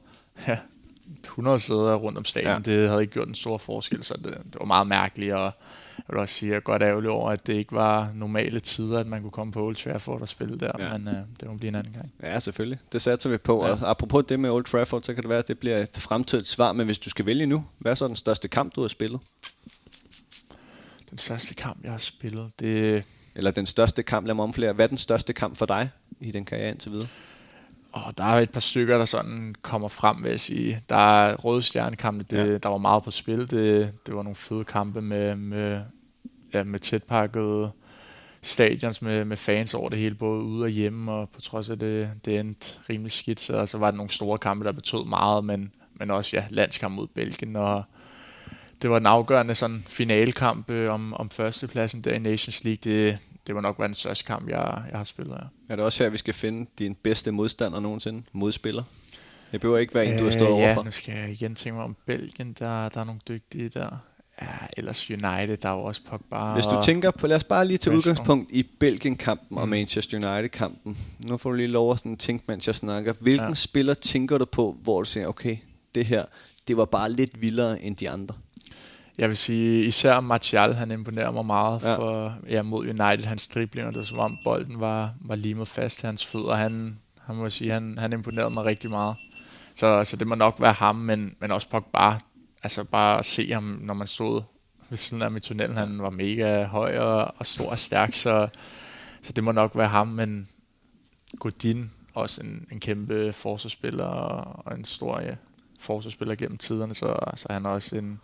ja, 0.48 0.58
100 1.24 1.58
sæder 1.58 1.94
rundt 1.94 2.18
om 2.18 2.24
stadion. 2.24 2.52
Ja. 2.52 2.58
Det 2.58 2.88
havde 2.88 3.00
ikke 3.00 3.12
gjort 3.12 3.28
en 3.28 3.34
stor 3.34 3.58
forskel, 3.58 4.02
så 4.02 4.14
det, 4.14 4.24
det 4.24 4.56
var 4.60 4.66
meget 4.66 4.86
mærkeligt, 4.86 5.32
og 5.32 5.52
vil 6.12 6.20
også 6.20 6.34
sige, 6.34 6.48
at 6.48 6.50
jeg 6.50 6.56
er 6.56 6.60
godt 6.60 6.82
ærgerlig 6.82 7.10
over, 7.10 7.30
at 7.30 7.46
det 7.46 7.52
ikke 7.52 7.72
var 7.72 8.10
normale 8.14 8.60
tider, 8.60 8.98
at 8.98 9.06
man 9.06 9.22
kunne 9.22 9.30
komme 9.30 9.52
på 9.52 9.66
Old 9.66 9.76
Trafford 9.76 10.20
og 10.20 10.28
spille 10.28 10.58
der, 10.58 10.72
ja. 10.78 10.98
Men 10.98 11.08
øh, 11.08 11.14
det 11.40 11.48
må 11.48 11.56
blive 11.56 11.68
en 11.68 11.74
anden 11.74 11.92
gang. 11.92 12.12
Ja, 12.22 12.40
selvfølgelig. 12.40 12.78
Det 12.92 13.02
satser 13.02 13.30
vi 13.30 13.36
på. 13.36 13.66
Ja. 13.66 13.70
Og 13.72 13.90
apropos 13.90 14.24
det 14.28 14.40
med 14.40 14.50
Old 14.50 14.64
Trafford, 14.64 15.02
så 15.02 15.14
kan 15.14 15.22
det 15.22 15.28
være, 15.28 15.38
at 15.38 15.48
det 15.48 15.58
bliver 15.58 15.78
et 15.78 15.98
fremtidigt 15.98 16.48
svar. 16.48 16.72
Men 16.72 16.86
hvis 16.86 16.98
du 16.98 17.10
skal 17.10 17.26
vælge 17.26 17.46
nu, 17.46 17.64
hvad 17.78 17.92
er 17.92 17.96
så 17.96 18.08
den 18.08 18.16
største 18.16 18.48
kamp, 18.48 18.74
du 18.74 18.80
har 18.80 18.88
spillet? 18.88 19.20
Den 21.10 21.18
største 21.18 21.54
kamp, 21.54 21.84
jeg 21.84 21.90
har 21.90 21.98
spillet, 21.98 22.50
det, 22.60 23.04
Eller 23.34 23.50
den 23.50 23.66
største 23.66 24.02
kamp, 24.02 24.26
lad 24.26 24.34
mig 24.34 24.42
omflere. 24.42 24.72
Hvad 24.72 24.84
er 24.84 24.88
den 24.88 24.98
største 24.98 25.32
kamp 25.32 25.56
for 25.56 25.66
dig 25.66 25.90
i 26.20 26.30
den 26.30 26.44
karriere 26.44 26.70
indtil 26.70 26.92
videre? 26.92 27.08
Og 27.92 28.18
der 28.18 28.24
er 28.24 28.38
et 28.40 28.50
par 28.50 28.60
stykker, 28.60 28.98
der 28.98 29.04
sådan 29.04 29.54
kommer 29.62 29.88
frem, 29.88 30.22
vil 30.22 30.30
jeg 30.30 30.40
sige. 30.40 30.80
Der 30.88 31.22
er 31.24 31.36
røde 31.36 31.62
stjernekampe, 31.62 32.24
det. 32.30 32.36
Ja. 32.36 32.58
der 32.58 32.68
var 32.68 32.78
meget 32.78 33.02
på 33.02 33.10
spil. 33.10 33.50
Det, 33.50 33.92
det 34.06 34.14
var 34.14 34.22
nogle 34.22 34.34
fede 34.34 34.64
kampe 34.64 35.02
med, 35.02 35.36
med, 35.36 35.80
ja, 36.54 36.64
med 36.64 36.78
tætpakkede 36.78 37.70
stadions 38.42 39.02
med, 39.02 39.24
med 39.24 39.36
fans 39.36 39.74
over 39.74 39.88
det 39.88 39.98
hele, 39.98 40.14
både 40.14 40.42
ude 40.42 40.64
og 40.64 40.68
hjemme, 40.68 41.12
og 41.12 41.28
på 41.28 41.40
trods 41.40 41.70
af 41.70 41.78
det, 41.78 42.10
det 42.24 42.38
endte 42.38 42.74
rimelig 42.90 43.12
skidt, 43.12 43.40
så, 43.40 43.66
så 43.66 43.78
var 43.78 43.90
der 43.90 43.96
nogle 43.96 44.10
store 44.10 44.38
kampe, 44.38 44.64
der 44.64 44.72
betød 44.72 45.04
meget, 45.04 45.44
men, 45.44 45.72
men 45.94 46.10
også 46.10 46.36
ja, 46.36 46.44
landskamp 46.50 46.94
mod 46.94 47.06
Belgien, 47.06 47.56
og 47.56 47.82
det 48.82 48.90
var 48.90 48.96
en 48.96 49.06
afgørende 49.06 49.54
sådan 49.54 49.82
finalekamp 49.86 50.70
øh, 50.70 50.92
om, 50.92 51.14
om 51.14 51.30
førstepladsen 51.30 52.00
der 52.00 52.12
i 52.12 52.18
Nations 52.18 52.64
League. 52.64 52.78
Det, 52.84 53.18
det 53.46 53.54
var 53.54 53.60
nok 53.60 53.78
være 53.78 53.88
den 53.88 53.94
største 53.94 54.24
kamp, 54.24 54.48
jeg, 54.48 54.82
jeg 54.90 54.98
har 54.98 55.04
spillet 55.04 55.34
her. 55.34 55.46
Er 55.68 55.76
det 55.76 55.84
også 55.84 56.04
her, 56.04 56.10
vi 56.10 56.16
skal 56.16 56.34
finde 56.34 56.70
din 56.78 56.94
bedste 56.94 57.32
modstander 57.32 57.80
nogensinde? 57.80 58.22
Modspiller? 58.32 58.82
Det 59.52 59.60
behøver 59.60 59.78
ikke 59.78 59.94
være 59.94 60.06
en, 60.06 60.12
du 60.12 60.24
har 60.24 60.26
Øh, 60.26 60.32
stået 60.32 60.48
ja, 60.48 60.54
overfor. 60.54 60.82
nu 60.82 60.90
skal 60.90 61.14
jeg 61.14 61.30
igen 61.30 61.54
tænke 61.54 61.74
mig 61.74 61.84
om 61.84 61.96
Belgien. 62.06 62.52
Der, 62.58 62.88
der 62.88 63.00
er 63.00 63.04
nogle 63.04 63.20
dygtige 63.28 63.68
der. 63.68 63.96
Ja, 64.42 64.66
ellers 64.76 65.10
United, 65.10 65.56
der 65.56 65.68
er 65.68 65.72
jo 65.72 65.82
også 65.82 66.00
Pogba. 66.10 66.52
Hvis 66.52 66.64
du 66.66 66.80
tænker 66.84 67.10
på, 67.10 67.26
lad 67.26 67.36
os 67.36 67.44
bare 67.44 67.66
lige 67.66 67.78
tage 67.78 67.96
Rashford. 67.96 68.10
udgangspunkt 68.12 68.50
i 68.52 68.62
Belgien-kampen 68.80 69.58
og 69.58 69.64
Mm. 69.64 69.70
Manchester 69.70 70.16
United-kampen. 70.16 70.96
Nu 71.28 71.36
får 71.36 71.50
du 71.50 71.56
lige 71.56 71.68
lov 71.68 71.92
at 71.92 71.98
sådan 71.98 72.16
tænke, 72.16 72.44
mens 72.48 72.66
jeg 72.66 72.74
snakker. 72.74 73.12
Hvilken 73.20 73.48
ja. 73.48 73.54
spiller 73.54 73.94
tænker 73.94 74.38
du 74.38 74.44
på, 74.44 74.76
hvor 74.82 75.02
du 75.02 75.08
siger, 75.08 75.26
okay, 75.26 75.56
det 75.94 76.06
her, 76.06 76.24
det 76.68 76.76
var 76.76 76.84
bare 76.84 77.12
lidt 77.12 77.40
vildere 77.40 77.82
end 77.82 77.96
de 77.96 78.10
andre? 78.10 78.34
Jeg 79.18 79.28
vil 79.28 79.36
sige, 79.36 79.84
især 79.84 80.20
Martial, 80.20 80.74
han 80.74 80.90
imponerer 80.90 81.30
mig 81.30 81.46
meget 81.46 81.82
Ja. 81.82 81.96
for, 81.96 82.34
ja, 82.48 82.62
mod 82.62 82.80
United. 82.80 83.24
Hans 83.24 83.48
driblinger, 83.48 83.90
det 83.90 83.98
var 83.98 84.04
som 84.04 84.18
om 84.18 84.38
bolden 84.44 84.80
var, 84.80 85.14
var 85.20 85.36
limet 85.36 85.68
fast 85.68 85.98
til 85.98 86.06
hans 86.06 86.26
fødder. 86.26 86.54
Han, 86.54 86.98
han 87.26 87.36
må 87.36 87.50
sige, 87.50 87.70
han, 87.72 87.98
han 87.98 88.12
imponerede 88.12 88.50
mig 88.50 88.64
rigtig 88.64 88.90
meget. 88.90 89.14
Så, 89.74 90.04
så 90.04 90.16
det 90.16 90.26
må 90.26 90.34
nok 90.34 90.56
være 90.60 90.72
ham, 90.72 90.96
men, 90.96 91.34
men 91.40 91.50
også 91.50 91.68
Pogba. 91.68 92.12
Altså 92.62 92.84
bare 92.84 93.18
at 93.18 93.24
se 93.24 93.52
ham, 93.52 93.62
når 93.62 93.94
man 93.94 94.06
stod 94.06 94.42
ved 94.90 94.98
siden 94.98 95.22
af 95.22 95.26
ham 95.26 95.36
i 95.36 95.40
tunnelen. 95.40 95.76
Han 95.76 96.02
var 96.02 96.10
mega 96.10 96.64
høj 96.64 96.98
og, 96.98 97.34
og 97.38 97.46
stor 97.46 97.70
og 97.70 97.78
stærk, 97.78 98.14
så, 98.14 98.48
så 99.22 99.32
det 99.32 99.44
må 99.44 99.52
nok 99.52 99.76
være 99.76 99.88
ham. 99.88 100.08
Men 100.08 100.48
Godin, 101.38 101.90
også 102.14 102.42
en, 102.42 102.66
en 102.72 102.80
kæmpe 102.80 103.32
forsvarsspiller 103.32 104.04
og, 104.04 104.66
og 104.66 104.78
en 104.78 104.84
stor 104.84 105.20
ja, 105.20 105.34
forsvarsspiller 105.80 106.34
gennem 106.34 106.58
tiderne, 106.58 106.94
så, 106.94 107.16
så 107.34 107.46
han 107.50 107.64
er 107.64 107.70
også 107.70 107.96
en, 107.96 108.20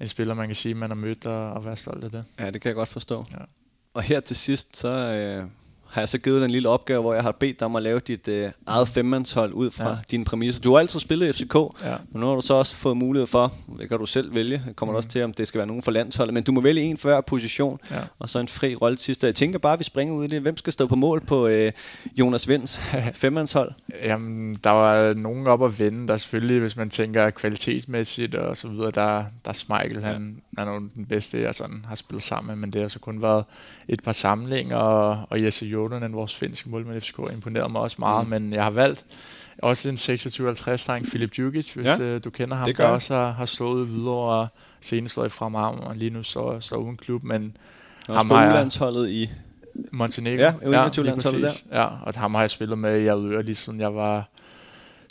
en 0.00 0.08
spiller, 0.08 0.34
man 0.34 0.48
kan 0.48 0.54
sige, 0.54 0.74
man 0.74 0.90
har 0.90 0.94
mødt 0.94 1.26
og, 1.26 1.52
og 1.52 1.64
være 1.64 1.76
stolt 1.76 2.04
af 2.04 2.10
det. 2.10 2.24
Ja, 2.38 2.50
det 2.50 2.60
kan 2.60 2.68
jeg 2.68 2.76
godt 2.76 2.88
forstå. 2.88 3.24
Ja. 3.32 3.38
Og 3.94 4.02
her 4.02 4.20
til 4.20 4.36
sidst, 4.36 4.76
så 4.76 4.88
øh, 4.88 5.44
har 5.94 6.00
jeg 6.00 6.08
så 6.08 6.18
givet 6.18 6.40
dig 6.40 6.44
en 6.44 6.50
lille 6.50 6.68
opgave, 6.68 7.00
hvor 7.02 7.14
jeg 7.14 7.22
har 7.22 7.32
bedt 7.32 7.60
dig 7.60 7.66
om 7.66 7.76
at 7.76 7.82
lave 7.82 7.98
dit 7.98 8.28
øh, 8.28 8.50
eget 8.66 8.88
femmandshold 8.88 9.52
ud 9.52 9.70
fra 9.70 9.88
ja. 9.88 9.96
dine 10.10 10.24
præmisser. 10.24 10.62
Du 10.62 10.72
har 10.72 10.78
altid 10.78 11.00
spillet 11.00 11.34
FCK, 11.34 11.54
ja. 11.54 11.94
men 12.12 12.20
nu 12.20 12.26
har 12.26 12.34
du 12.34 12.40
så 12.40 12.54
også 12.54 12.76
fået 12.76 12.96
mulighed 12.96 13.26
for, 13.26 13.52
det 13.78 13.88
kan 13.88 13.98
du 13.98 14.06
selv 14.06 14.34
vælge, 14.34 14.62
det 14.66 14.76
kommer 14.76 14.92
mm. 14.92 14.96
også 14.96 15.08
til, 15.08 15.24
om 15.24 15.32
det 15.32 15.48
skal 15.48 15.58
være 15.58 15.66
nogen 15.66 15.82
for 15.82 15.90
landsholdet, 15.90 16.34
men 16.34 16.42
du 16.42 16.52
må 16.52 16.60
vælge 16.60 16.82
en 16.82 16.96
for 16.96 17.08
hver 17.08 17.20
position, 17.20 17.78
ja. 17.90 17.96
og 18.18 18.28
så 18.28 18.38
en 18.38 18.48
fri 18.48 18.74
rolle 18.74 18.96
til 18.96 19.04
sidst. 19.04 19.24
Jeg 19.24 19.34
tænker 19.34 19.58
bare, 19.58 19.72
at 19.72 19.78
vi 19.78 19.84
springer 19.84 20.14
ud 20.14 20.24
i 20.24 20.26
det. 20.26 20.42
Hvem 20.42 20.56
skal 20.56 20.72
stå 20.72 20.86
på 20.86 20.96
mål 20.96 21.20
på 21.20 21.46
øh, 21.46 21.72
Jonas 22.16 22.48
Vinds 22.48 22.80
femmandshold? 23.22 23.72
Jamen, 24.02 24.58
der 24.64 24.70
var 24.70 25.14
nogen 25.14 25.46
op 25.46 25.64
at 25.64 25.78
vinde, 25.78 26.08
der 26.08 26.16
selvfølgelig, 26.16 26.60
hvis 26.60 26.76
man 26.76 26.90
tænker 26.90 27.30
kvalitetsmæssigt 27.30 28.34
og 28.34 28.56
så 28.56 28.68
videre, 28.68 28.90
der, 28.90 29.24
der 29.44 29.48
er 29.48 29.52
Smeichel, 29.52 30.00
ja. 30.00 30.06
han, 30.06 30.36
han 30.58 30.68
er 30.68 30.78
den 30.94 31.06
bedste, 31.08 31.42
jeg 31.42 31.54
sådan 31.54 31.84
har 31.88 31.94
spillet 31.94 32.22
sammen 32.22 32.46
med, 32.46 32.56
men 32.56 32.72
det 32.72 32.80
har 32.80 32.88
så 32.88 32.98
kun 32.98 33.22
været 33.22 33.44
et 33.88 34.02
par 34.02 34.12
samlinger, 34.12 34.76
og, 34.76 35.26
og 35.30 35.42
Jesse 35.42 35.66
Jodonen, 35.84 36.14
vores 36.14 36.36
finske 36.36 36.70
målmand 36.70 37.00
FCK, 37.00 37.18
imponerede 37.32 37.68
mig 37.68 37.80
også 37.80 37.96
meget, 37.98 38.24
mm. 38.26 38.30
men 38.30 38.52
jeg 38.52 38.62
har 38.62 38.70
valgt 38.70 39.04
også 39.58 39.88
en 39.88 39.94
26-50-dreng, 39.94 41.06
Filip 41.06 41.32
Djukic, 41.36 41.72
hvis 41.72 41.86
ja, 41.86 42.02
øh, 42.02 42.24
du 42.24 42.30
kender 42.30 42.56
ham, 42.56 42.74
der 42.76 42.86
også 42.86 43.14
har, 43.14 43.30
har 43.30 43.44
stået 43.44 43.88
videre 43.88 44.14
og 44.14 44.48
senest 44.80 45.16
været 45.16 45.32
fra 45.32 45.48
ham, 45.48 45.78
og 45.78 45.96
lige 45.96 46.10
nu 46.10 46.22
så, 46.22 46.56
så 46.60 46.76
uden 46.76 46.96
klub, 46.96 47.22
men 47.22 47.56
og 48.08 48.16
ham 48.16 48.30
har 48.30 48.44
jeg, 48.44 49.10
i 49.10 49.30
Montenegro. 49.92 50.42
Ja, 50.42 50.54
ja, 50.62 50.70
der. 51.70 51.80
Ja, 51.80 51.86
og 52.02 52.14
ham 52.16 52.34
har 52.34 52.40
jeg 52.40 52.50
spillet 52.50 52.78
med 52.78 53.00
i 53.00 53.06
Avedøre, 53.06 53.42
lige 53.42 53.54
siden 53.54 53.80
jeg 53.80 53.94
var 53.94 54.28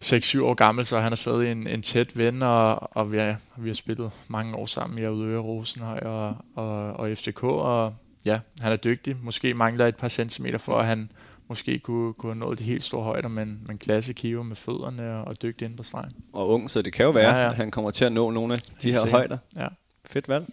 6-7 0.06 0.42
år 0.42 0.54
gammel, 0.54 0.86
så 0.86 1.00
han 1.00 1.12
er 1.12 1.16
stadig 1.16 1.52
en, 1.52 1.68
en 1.68 1.82
tæt 1.82 2.18
ven, 2.18 2.42
og, 2.42 2.98
og 2.98 3.12
vi, 3.12 3.18
har, 3.18 3.36
vi 3.58 3.70
har 3.70 3.74
spillet 3.76 4.12
mange 4.28 4.56
år 4.56 4.66
sammen 4.66 5.00
i 5.00 5.02
Avedøre, 5.02 5.40
Rosenhøj 5.40 6.00
og, 6.00 6.36
og, 6.56 6.94
og 6.94 7.18
FCK, 7.18 7.44
og 7.44 7.94
ja, 8.26 8.40
han 8.62 8.72
er 8.72 8.76
dygtig. 8.76 9.16
Måske 9.24 9.54
mangler 9.54 9.88
et 9.88 9.96
par 9.96 10.08
centimeter 10.08 10.58
for, 10.58 10.78
at 10.80 10.86
han 10.86 11.12
måske 11.48 11.80
kunne, 11.80 12.14
kunne 12.14 12.34
have 12.34 12.40
nået 12.40 12.60
de 12.60 12.64
helt 12.64 12.84
store 12.84 13.04
højder, 13.04 13.30
men, 13.30 13.60
men 13.66 13.78
klasse 13.78 14.14
kiver 14.14 14.44
med 14.44 14.56
fødderne 14.56 15.16
og, 15.16 15.24
og 15.26 15.42
dygtig 15.42 15.66
ind 15.66 15.78
på 15.78 15.84
stregen. 15.84 16.12
Og 16.34 16.50
ung, 16.50 16.72
så 16.72 16.82
det 16.82 16.94
kan 16.94 17.06
jo 17.06 17.12
være, 17.12 17.36
ja, 17.36 17.44
ja. 17.44 17.50
at 17.50 17.56
han 17.56 17.72
kommer 17.72 17.92
til 17.92 18.06
at 18.06 18.12
nå 18.12 18.32
nogle 18.32 18.54
af 18.54 18.60
de 18.82 18.92
her 18.92 19.12
højder. 19.12 19.38
Ja. 19.56 19.68
Fedt 20.06 20.30
valg. 20.30 20.46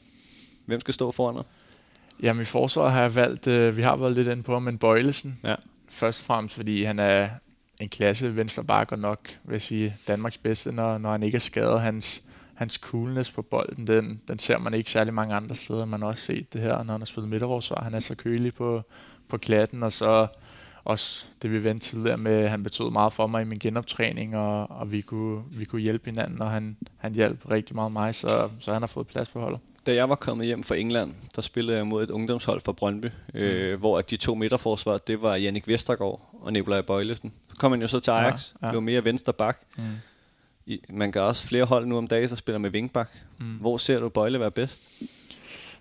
Hvem 0.66 0.80
skal 0.80 0.94
stå 0.94 1.10
foran 1.10 1.34
dig? 1.34 1.44
Jamen 2.22 2.42
i 2.42 2.44
forsvaret 2.44 2.92
har 2.92 3.02
jeg 3.02 3.14
valgt, 3.14 3.46
øh, 3.46 3.76
vi 3.76 3.82
har 3.82 3.96
været 3.96 4.12
lidt 4.12 4.28
inde 4.28 4.42
på 4.42 4.58
men 4.58 4.78
Bøjlesen. 4.78 5.40
Ja. 5.44 5.54
Først 5.88 6.20
og 6.20 6.26
fremmest, 6.26 6.54
fordi 6.54 6.84
han 6.84 6.98
er 6.98 7.28
en 7.80 7.88
klasse 7.88 8.36
venstre 8.36 8.64
back, 8.64 8.92
og 8.92 8.98
nok 8.98 9.18
vil 9.44 9.54
jeg 9.54 9.60
sige 9.60 9.96
Danmarks 10.08 10.38
bedste, 10.38 10.72
når, 10.72 10.98
når 10.98 11.12
han 11.12 11.22
ikke 11.22 11.36
er 11.36 11.40
skadet. 11.40 11.80
Hans, 11.80 12.22
hans 12.60 12.74
coolness 12.74 13.30
på 13.30 13.42
bolden, 13.42 13.86
den, 13.86 14.20
den 14.28 14.38
ser 14.38 14.58
man 14.58 14.74
ikke 14.74 14.90
særlig 14.90 15.14
mange 15.14 15.34
andre 15.34 15.56
steder. 15.56 15.84
Man 15.84 16.02
har 16.02 16.08
også 16.08 16.22
set 16.22 16.52
det 16.52 16.60
her, 16.60 16.82
når 16.82 16.92
han 16.92 17.00
har 17.00 17.04
spillet 17.04 17.30
midterforsvar. 17.30 17.82
Han 17.84 17.94
er 17.94 17.98
så 17.98 18.14
kølig 18.14 18.54
på, 18.54 18.82
på 19.28 19.38
klatten, 19.38 19.82
og 19.82 19.92
så 19.92 20.26
også 20.84 21.26
det 21.42 21.52
vi 21.52 21.64
vendte 21.64 21.86
tidligere 21.86 22.16
med, 22.16 22.48
han 22.48 22.62
betød 22.62 22.90
meget 22.90 23.12
for 23.12 23.26
mig 23.26 23.42
i 23.42 23.44
min 23.44 23.58
genoptræning, 23.58 24.36
og, 24.36 24.70
og 24.70 24.92
vi, 24.92 25.00
kunne, 25.00 25.42
vi 25.50 25.64
kunne 25.64 25.82
hjælpe 25.82 26.10
hinanden, 26.10 26.42
og 26.42 26.50
han, 26.50 26.76
han 26.96 27.14
hjalp 27.14 27.52
rigtig 27.54 27.76
meget 27.76 27.92
mig, 27.92 28.14
så, 28.14 28.28
så 28.60 28.72
han 28.72 28.82
har 28.82 28.86
fået 28.86 29.06
plads 29.06 29.28
på 29.28 29.40
holdet 29.40 29.60
da 29.86 29.94
jeg 29.94 30.08
var 30.08 30.14
kommet 30.14 30.46
hjem 30.46 30.62
fra 30.62 30.74
England, 30.74 31.14
der 31.36 31.42
spillede 31.42 31.76
jeg 31.76 31.86
mod 31.86 32.02
et 32.02 32.10
ungdomshold 32.10 32.60
fra 32.60 32.72
Brøndby, 32.72 33.06
mm. 33.06 33.40
øh, 33.40 33.78
hvor 33.78 34.00
de 34.00 34.16
to 34.16 34.34
midterforsvar, 34.34 34.98
det 34.98 35.22
var 35.22 35.36
Jannik 35.36 35.68
Vestergaard 35.68 36.20
og 36.42 36.52
Nikolaj 36.52 36.80
Bøjlesen. 36.80 37.32
Så 37.48 37.56
kom 37.56 37.70
man 37.70 37.80
jo 37.80 37.86
så 37.86 38.00
til 38.00 38.10
Ajax, 38.10 38.52
ja, 38.62 38.66
ja. 38.66 38.72
blev 38.72 38.82
mere 38.82 39.04
venstre 39.04 39.32
bak. 39.32 39.60
Mm. 39.76 39.82
I, 40.70 40.80
man 40.88 41.12
kan 41.12 41.22
også 41.22 41.46
flere 41.46 41.64
hold 41.64 41.86
nu 41.86 41.98
om 41.98 42.06
dagen, 42.06 42.28
der 42.28 42.36
spiller 42.36 42.58
med 42.58 42.70
vingbak. 42.70 43.10
Mm. 43.38 43.46
Hvor 43.46 43.76
ser 43.76 44.00
du 44.00 44.08
Bøjle 44.08 44.40
være 44.40 44.50
bedst? 44.50 44.82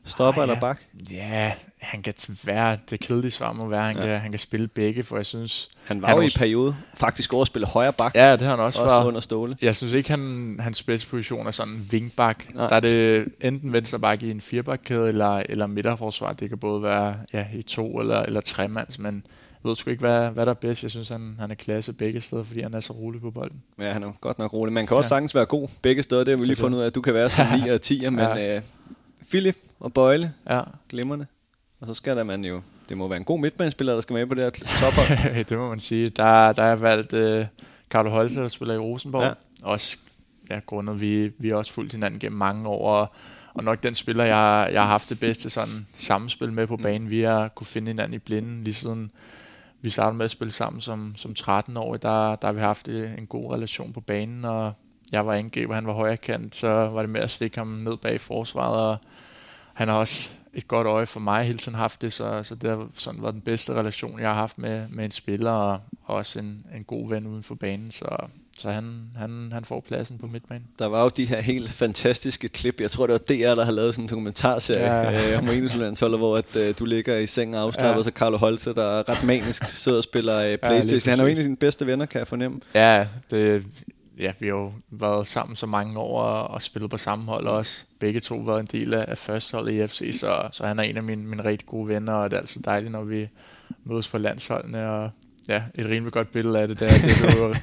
Stopper 0.06 0.42
ah, 0.42 0.48
ja. 0.48 0.52
eller 0.52 0.62
bak? 0.62 0.80
Ja, 1.12 1.52
han 1.82 2.02
kan 2.02 2.14
være, 2.44 2.78
det 2.90 3.00
kedelige 3.00 3.32
svar 3.32 3.54
må 3.54 3.68
være, 3.68 3.86
han, 3.86 3.96
ja. 3.96 4.02
kan, 4.02 4.20
han 4.20 4.32
kan 4.32 4.40
spille 4.40 4.68
begge, 4.68 5.04
for 5.04 5.16
jeg 5.16 5.26
synes... 5.26 5.70
Han 5.86 6.02
var 6.02 6.08
han 6.08 6.18
jo 6.18 6.24
også, 6.24 6.38
i 6.38 6.40
periode 6.40 6.76
faktisk 6.94 7.34
over 7.34 7.42
at 7.42 7.48
spille 7.48 7.68
højre 7.68 7.94
bak. 7.94 8.16
Ja, 8.16 8.32
det 8.32 8.42
har 8.42 8.50
han 8.50 8.60
også, 8.60 8.84
også 8.84 8.96
var, 8.96 9.06
under 9.06 9.20
ståle. 9.20 9.58
Jeg 9.62 9.76
synes 9.76 9.94
ikke, 9.94 10.10
han, 10.10 10.56
hans 10.60 10.84
bedste 10.84 11.08
position 11.08 11.48
er 11.48 11.52
sådan 11.52 11.88
vingbak. 11.92 12.54
Nej. 12.54 12.68
Der 12.68 12.76
er 12.76 12.80
det 12.80 13.28
enten 13.42 13.74
venstre 13.74 14.00
bak 14.00 14.24
i 14.24 14.32
en 14.32 14.42
firebakkæde, 14.42 15.08
eller, 15.08 15.44
eller 15.50 15.68
midterforsvar. 15.68 16.34
Det 16.34 16.50
kan 16.50 16.58
både 16.58 16.84
være 16.84 17.16
ja, 17.34 17.46
i 17.54 17.62
to 17.62 18.00
eller, 18.00 18.20
eller 18.20 18.42
tre 18.42 18.68
mands, 18.68 19.00
men 19.00 19.24
jeg 19.64 19.70
ved 19.70 19.76
sgu 19.76 19.90
ikke, 19.90 20.00
hvad, 20.02 20.30
hvad 20.30 20.46
der 20.46 20.52
er 20.52 20.56
bedst. 20.56 20.84
Jeg 20.84 20.92
synes, 20.92 21.10
han, 21.10 21.36
han 21.40 21.52
er 21.52 21.56
klasse 21.56 21.94
begge 21.94 22.22
steder, 22.22 22.44
fordi 22.44 22.62
han 22.62 22.74
er 22.74 22.80
så 22.80 22.94
rolig 22.94 23.22
på 23.22 23.32
bolden. 23.32 23.64
Ja, 23.80 23.94
han 23.94 24.04
er 24.04 24.12
godt 24.22 24.40
nok 24.40 24.54
rolig. 24.54 24.74
Man 24.74 24.88
kan 24.88 24.98
også 24.98 25.08
ja. 25.08 25.18
sagtens 25.18 25.36
være 25.36 25.46
god 25.46 25.68
begge 25.82 26.04
steder. 26.04 26.24
Det 26.24 26.32
har 26.32 26.38
vi 26.38 26.46
lige 26.46 26.56
fundet 26.56 26.78
ud 26.78 26.84
af, 26.84 26.88
at 26.88 26.96
du 26.96 27.02
kan 27.02 27.14
være 27.14 27.30
som 27.30 27.46
9 27.64 27.70
og 27.70 27.82
10, 27.82 28.10
men 28.10 28.20
ja. 28.20 28.56
øh, 28.56 28.62
Philip 29.30 29.56
og 29.80 29.94
Bøjle, 29.94 30.34
ja. 30.50 30.62
glimrende. 30.90 31.26
Og 31.82 31.88
så 31.88 31.94
skal 31.94 32.14
der 32.14 32.24
man 32.24 32.46
jo, 32.46 32.62
det 32.90 32.98
må 32.98 33.08
være 33.08 33.18
en 33.18 33.24
god 33.24 33.40
midtbanespiller, 33.40 33.94
der 33.94 34.02
skal 34.02 34.14
med 34.14 34.26
på 34.26 34.34
det 34.34 34.44
her 34.44 34.50
tophold. 34.80 35.46
det 35.50 35.58
må 35.58 35.70
man 35.70 35.80
sige. 35.80 36.10
Der, 36.10 36.54
der 36.54 36.64
er 36.64 36.76
valgt 36.76 37.14
uh, 37.14 37.46
Carlo 37.90 38.10
Holte, 38.10 38.36
der 38.36 38.48
spiller 38.48 38.76
i 38.76 38.78
Rosenborg. 38.78 39.24
Ja. 39.24 39.34
Også 39.64 39.98
ja, 40.50 40.60
grundet, 40.66 41.02
vi, 41.02 41.32
vi 41.38 41.50
har 41.50 41.56
også 41.56 41.72
fulgt 41.72 41.92
hinanden 41.92 42.20
gennem 42.20 42.38
mange 42.38 42.70
år, 42.70 43.00
og, 43.00 43.08
og 43.54 43.64
nok 43.64 43.84
den 43.84 43.96
spiller, 43.96 44.24
jeg, 44.24 44.70
jeg 44.74 44.82
har 44.82 44.88
haft 44.88 45.10
det 45.10 45.20
bedste 45.20 45.50
sådan, 45.50 45.88
samspil 45.94 46.54
med 46.54 46.68
på 46.68 46.76
mm. 46.76 46.84
banen. 46.84 47.10
Vi 47.10 47.22
har 47.22 47.48
kunne 47.48 47.68
finde 47.68 47.88
hinanden 47.88 48.14
i 48.14 48.20
blinden, 48.20 48.64
lige 48.64 48.74
siden 48.74 49.12
vi 49.82 49.90
startede 49.90 50.18
med 50.18 50.26
at 50.26 50.32
spille 50.32 50.52
sammen 50.52 50.82
som, 50.82 51.14
som 51.16 51.34
13 51.34 51.78
år. 51.78 51.98
Der, 51.98 52.36
der 52.36 52.48
har 52.48 52.54
vi 52.54 52.60
haft 52.60 52.90
en 52.90 53.28
god 53.28 53.54
relation 53.54 53.94
på 53.94 54.02
banen, 54.02 54.46
og 54.46 54.74
jeg 55.12 55.26
var 55.26 55.34
angriber, 55.34 55.76
han 55.76 55.88
var 55.88 55.94
højrekant, 55.94 56.56
så 56.56 56.68
var 56.68 57.02
det 57.02 57.10
med 57.10 57.22
at 57.22 57.32
stikke 57.32 57.58
ham 57.58 57.68
ned 57.68 57.98
bag 57.98 58.22
forsvaret, 58.22 58.82
og 58.82 58.98
han 59.74 59.88
har 59.88 59.98
også 59.98 60.30
et 60.54 60.68
godt 60.68 60.88
øje 60.88 61.06
for 61.06 61.20
mig 61.20 61.44
hele 61.44 61.58
tiden 61.58 61.78
haft 61.78 62.02
det, 62.02 62.14
så, 62.14 62.44
så 62.44 62.56
det 62.56 62.70
har 62.70 62.88
sådan 62.94 63.22
været 63.22 63.34
den 63.34 63.42
bedste 63.42 63.74
relation, 63.74 64.20
jeg 64.20 64.30
har 64.30 64.36
haft 64.36 64.58
med, 64.58 64.88
med 64.90 65.06
en 65.06 65.12
spiller, 65.12 65.52
og 65.52 65.82
også 66.06 66.40
en, 66.40 66.66
en 66.76 66.84
god 66.84 67.10
ven 67.10 67.28
uden 67.28 67.44
for 67.44 67.56
banen, 67.56 67.92
så, 67.92 68.28
så 68.60 68.72
han, 68.72 69.02
han, 69.16 69.50
han 69.54 69.66
får 69.66 69.80
pladsen 69.88 70.18
på 70.18 70.28
midtbanen. 70.28 70.68
Der 70.80 70.86
var 70.86 71.04
jo 71.04 71.10
de 71.18 71.26
her 71.26 71.42
helt 71.42 71.70
fantastiske 71.70 72.48
klip. 72.48 72.82
Jeg 72.82 72.92
tror, 72.92 73.08
det 73.08 73.14
var 73.14 73.20
DR, 73.36 73.56
der 73.56 73.66
har 73.66 73.72
lavet 73.72 73.96
sådan 73.96 74.06
en 74.06 74.10
dokumentarserie 74.10 74.94
ja. 74.94 75.32
øh, 75.32 75.40
om 75.40 75.50
Enhedsland 75.50 76.18
hvor 76.18 76.38
at, 76.38 76.56
øh, 76.56 76.74
du 76.80 76.86
ligger 76.86 77.18
i 77.18 77.26
sengen 77.26 77.56
og 77.56 77.62
afslappet, 77.62 77.94
ja. 77.94 77.98
og 77.98 78.04
så 78.04 78.12
Carlo 78.12 78.38
Holse, 78.38 78.74
der 78.74 79.00
er 79.00 79.10
ret 79.10 79.24
manisk, 79.24 79.64
sidder 79.68 79.98
og 79.98 80.04
spiller 80.04 80.40
øh, 80.40 80.58
Playstation. 80.58 81.12
Ja, 81.12 81.12
han 81.12 81.20
er 81.20 81.24
jo 81.24 81.32
en 81.32 81.38
af 81.38 81.44
dine 81.44 81.58
bedste 81.58 81.88
venner, 81.88 82.06
kan 82.06 82.20
jeg 82.20 82.28
fornemme. 82.28 82.60
Ja, 82.74 83.08
det, 83.32 83.66
ja, 84.20 84.32
vi 84.40 84.46
har 84.46 84.54
jo 84.54 84.72
været 84.92 85.28
sammen 85.28 85.56
så 85.56 85.66
mange 85.66 86.00
år 86.00 86.22
og, 86.22 86.48
og 86.48 86.62
spillet 86.62 86.92
på 86.92 86.98
samme 86.98 87.26
hold 87.26 87.48
og 87.48 87.58
også. 87.58 87.86
Begge 88.00 88.20
to 88.20 88.36
været 88.36 88.60
en 88.60 88.66
del 88.66 88.94
af, 88.94 89.06
af 89.08 89.18
førsteholdet 89.18 89.74
i 89.74 89.88
FC, 89.88 90.20
så, 90.20 90.50
så 90.52 90.68
han 90.68 90.80
er 90.80 90.84
en 90.84 90.98
af 90.98 91.04
mine, 91.04 91.24
mine 91.24 91.46
rigtig 91.46 91.68
gode 91.68 91.88
venner, 91.88 92.14
og 92.14 92.32
det 92.32 92.38
er 92.38 92.42
altid 92.42 92.62
dejligt, 92.62 92.92
når 92.92 93.04
vi 93.04 93.28
mødes 93.84 94.08
på 94.08 94.18
landsholdene, 94.18 94.90
og 94.90 95.10
ja, 95.50 95.62
et 95.76 95.86
rimelig 95.86 96.14
godt 96.14 96.32
billede 96.32 96.60
af 96.60 96.68
det, 96.68 96.80
der, 96.80 96.88
det 96.88 97.38
du, 97.38 97.54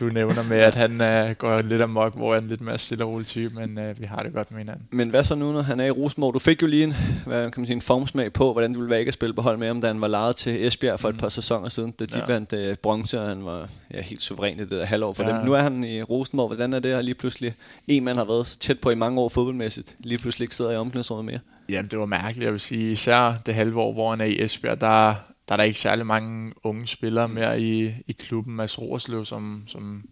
du 0.06 0.12
nævner 0.12 0.48
med, 0.48 0.58
at 0.58 0.74
han 0.74 0.90
uh, 0.90 1.36
går 1.36 1.62
lidt 1.62 1.82
amok, 1.82 2.16
hvor 2.16 2.34
han 2.34 2.44
er 2.44 2.48
lidt 2.48 2.60
mere 2.60 2.78
stille 2.78 3.04
og 3.04 3.10
rolig 3.10 3.26
type, 3.26 3.54
men 3.54 3.78
uh, 3.78 4.00
vi 4.00 4.06
har 4.06 4.22
det 4.22 4.32
godt 4.32 4.50
med 4.50 4.58
hinanden. 4.58 4.86
Men 4.90 5.08
hvad 5.08 5.24
så 5.24 5.34
nu, 5.34 5.52
når 5.52 5.62
han 5.62 5.80
er 5.80 5.84
i 5.84 5.90
Rosenborg? 5.90 6.34
Du 6.34 6.38
fik 6.38 6.62
jo 6.62 6.66
lige 6.66 6.84
en, 6.84 6.94
hvad 7.26 7.50
kan 7.50 7.60
man 7.60 7.66
sige, 7.66 7.74
en 7.74 7.82
formsmag 7.82 8.32
på, 8.32 8.52
hvordan 8.52 8.72
du 8.72 8.78
ville 8.78 8.90
være 8.90 8.98
ikke 8.98 9.10
at 9.10 9.14
spille 9.14 9.34
på 9.34 9.42
hold 9.42 9.58
med 9.58 9.66
ham, 9.66 9.80
da 9.80 9.86
han 9.86 10.00
var 10.00 10.08
lejet 10.08 10.36
til 10.36 10.66
Esbjerg 10.66 11.00
for 11.00 11.08
mm. 11.08 11.14
et 11.14 11.20
par 11.20 11.28
sæsoner 11.28 11.68
siden, 11.68 11.90
da 11.90 12.04
de 12.04 12.18
ja. 12.18 12.24
vandt 12.32 12.52
uh, 12.52 12.74
bronze, 12.82 13.20
og 13.20 13.28
han 13.28 13.44
var 13.44 13.68
ja, 13.94 14.00
helt 14.00 14.22
suveræn 14.22 14.56
i 14.56 14.60
det 14.60 14.70
der 14.70 14.84
halvår 14.84 15.12
for 15.12 15.28
ja. 15.28 15.36
dem. 15.36 15.44
Nu 15.44 15.52
er 15.52 15.60
han 15.60 15.84
i 15.84 16.02
Rosenborg. 16.02 16.48
Hvordan 16.48 16.72
er 16.72 16.78
det, 16.78 16.92
at 16.92 17.04
lige 17.04 17.14
pludselig 17.14 17.54
en 17.88 18.04
man 18.04 18.16
har 18.16 18.24
været 18.24 18.46
så 18.46 18.58
tæt 18.58 18.80
på 18.80 18.90
i 18.90 18.94
mange 18.94 19.20
år 19.20 19.28
fodboldmæssigt, 19.28 19.96
lige 19.98 20.18
pludselig 20.18 20.44
ikke 20.44 20.54
sidder 20.54 20.72
i 20.72 20.76
omklædningsrummet 20.76 21.24
mere? 21.24 21.40
Jamen, 21.68 21.90
det 21.90 21.98
var 21.98 22.06
mærkeligt, 22.06 22.44
jeg 22.44 22.52
vil 22.52 22.60
sige. 22.60 22.92
Især 22.92 23.34
det 23.46 23.54
halve 23.54 23.80
år, 23.80 23.92
hvor 23.92 24.10
han 24.10 24.20
er 24.20 24.24
i 24.24 24.42
Esbjerg, 24.42 24.80
der, 24.80 25.14
der 25.48 25.52
er 25.52 25.56
der 25.56 25.64
ikke 25.64 25.80
særlig 25.80 26.06
mange 26.06 26.52
unge 26.62 26.86
spillere 26.86 27.28
mere 27.28 27.60
i, 27.60 27.94
i 28.06 28.12
klubben. 28.12 28.56
Mads 28.56 28.80
Roerslev, 28.80 29.24
som, 29.24 29.62
som 29.66 30.02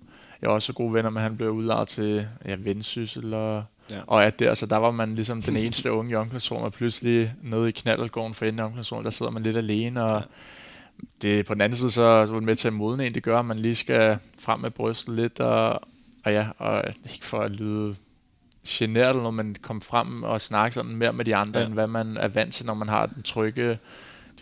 jeg 0.42 0.48
er 0.48 0.52
også 0.52 0.72
gode 0.72 0.94
venner 0.94 1.10
med, 1.10 1.22
han 1.22 1.36
blev 1.36 1.50
udlejet 1.50 1.88
til 1.88 2.26
ja, 2.44 2.56
Vendsyssel 2.58 3.34
og, 3.34 3.64
ja. 3.90 4.00
og 4.06 4.24
at 4.24 4.38
der, 4.38 4.54
så 4.54 4.66
der 4.66 4.76
var 4.76 4.90
man 4.90 5.14
ligesom 5.14 5.42
den 5.42 5.56
eneste 5.56 5.92
unge 5.92 6.12
i 6.12 6.14
omklædningsrummet, 6.14 6.66
og 6.66 6.72
pludselig 6.72 7.34
nede 7.42 7.68
i 7.68 7.72
knaldelgården 7.72 8.34
for 8.34 8.44
enden 8.44 8.58
af 8.58 8.64
omklædningsrummet, 8.64 9.04
der 9.04 9.10
sidder 9.10 9.32
man 9.32 9.42
lidt 9.42 9.56
alene, 9.56 10.04
og 10.04 10.20
ja. 10.20 10.26
det, 11.22 11.46
på 11.46 11.54
den 11.54 11.60
anden 11.60 11.76
side, 11.76 11.90
så, 11.90 12.26
så 12.26 12.32
var 12.32 12.40
det 12.40 12.42
med 12.42 12.56
til 12.56 12.68
at 12.68 12.74
modne 12.74 13.06
en, 13.06 13.14
det 13.14 13.22
gør, 13.22 13.38
at 13.38 13.44
man 13.44 13.58
lige 13.58 13.74
skal 13.74 14.18
frem 14.38 14.60
med 14.60 14.70
brystet 14.70 15.14
lidt, 15.14 15.40
og, 15.40 15.72
og 16.24 16.32
ja, 16.32 16.46
og 16.58 16.84
ikke 17.12 17.26
for 17.26 17.40
at 17.40 17.50
lyde 17.50 17.96
generet, 18.66 19.16
når 19.16 19.30
man 19.30 19.56
kommer 19.62 19.80
frem 19.80 20.22
og 20.22 20.40
snakker 20.40 20.74
sådan 20.74 20.96
mere 20.96 21.12
med 21.12 21.24
de 21.24 21.36
andre, 21.36 21.60
ja. 21.60 21.66
end 21.66 21.74
hvad 21.74 21.86
man 21.86 22.16
er 22.16 22.28
vant 22.28 22.54
til, 22.54 22.66
når 22.66 22.74
man 22.74 22.88
har 22.88 23.06
den 23.06 23.22
trygge 23.22 23.78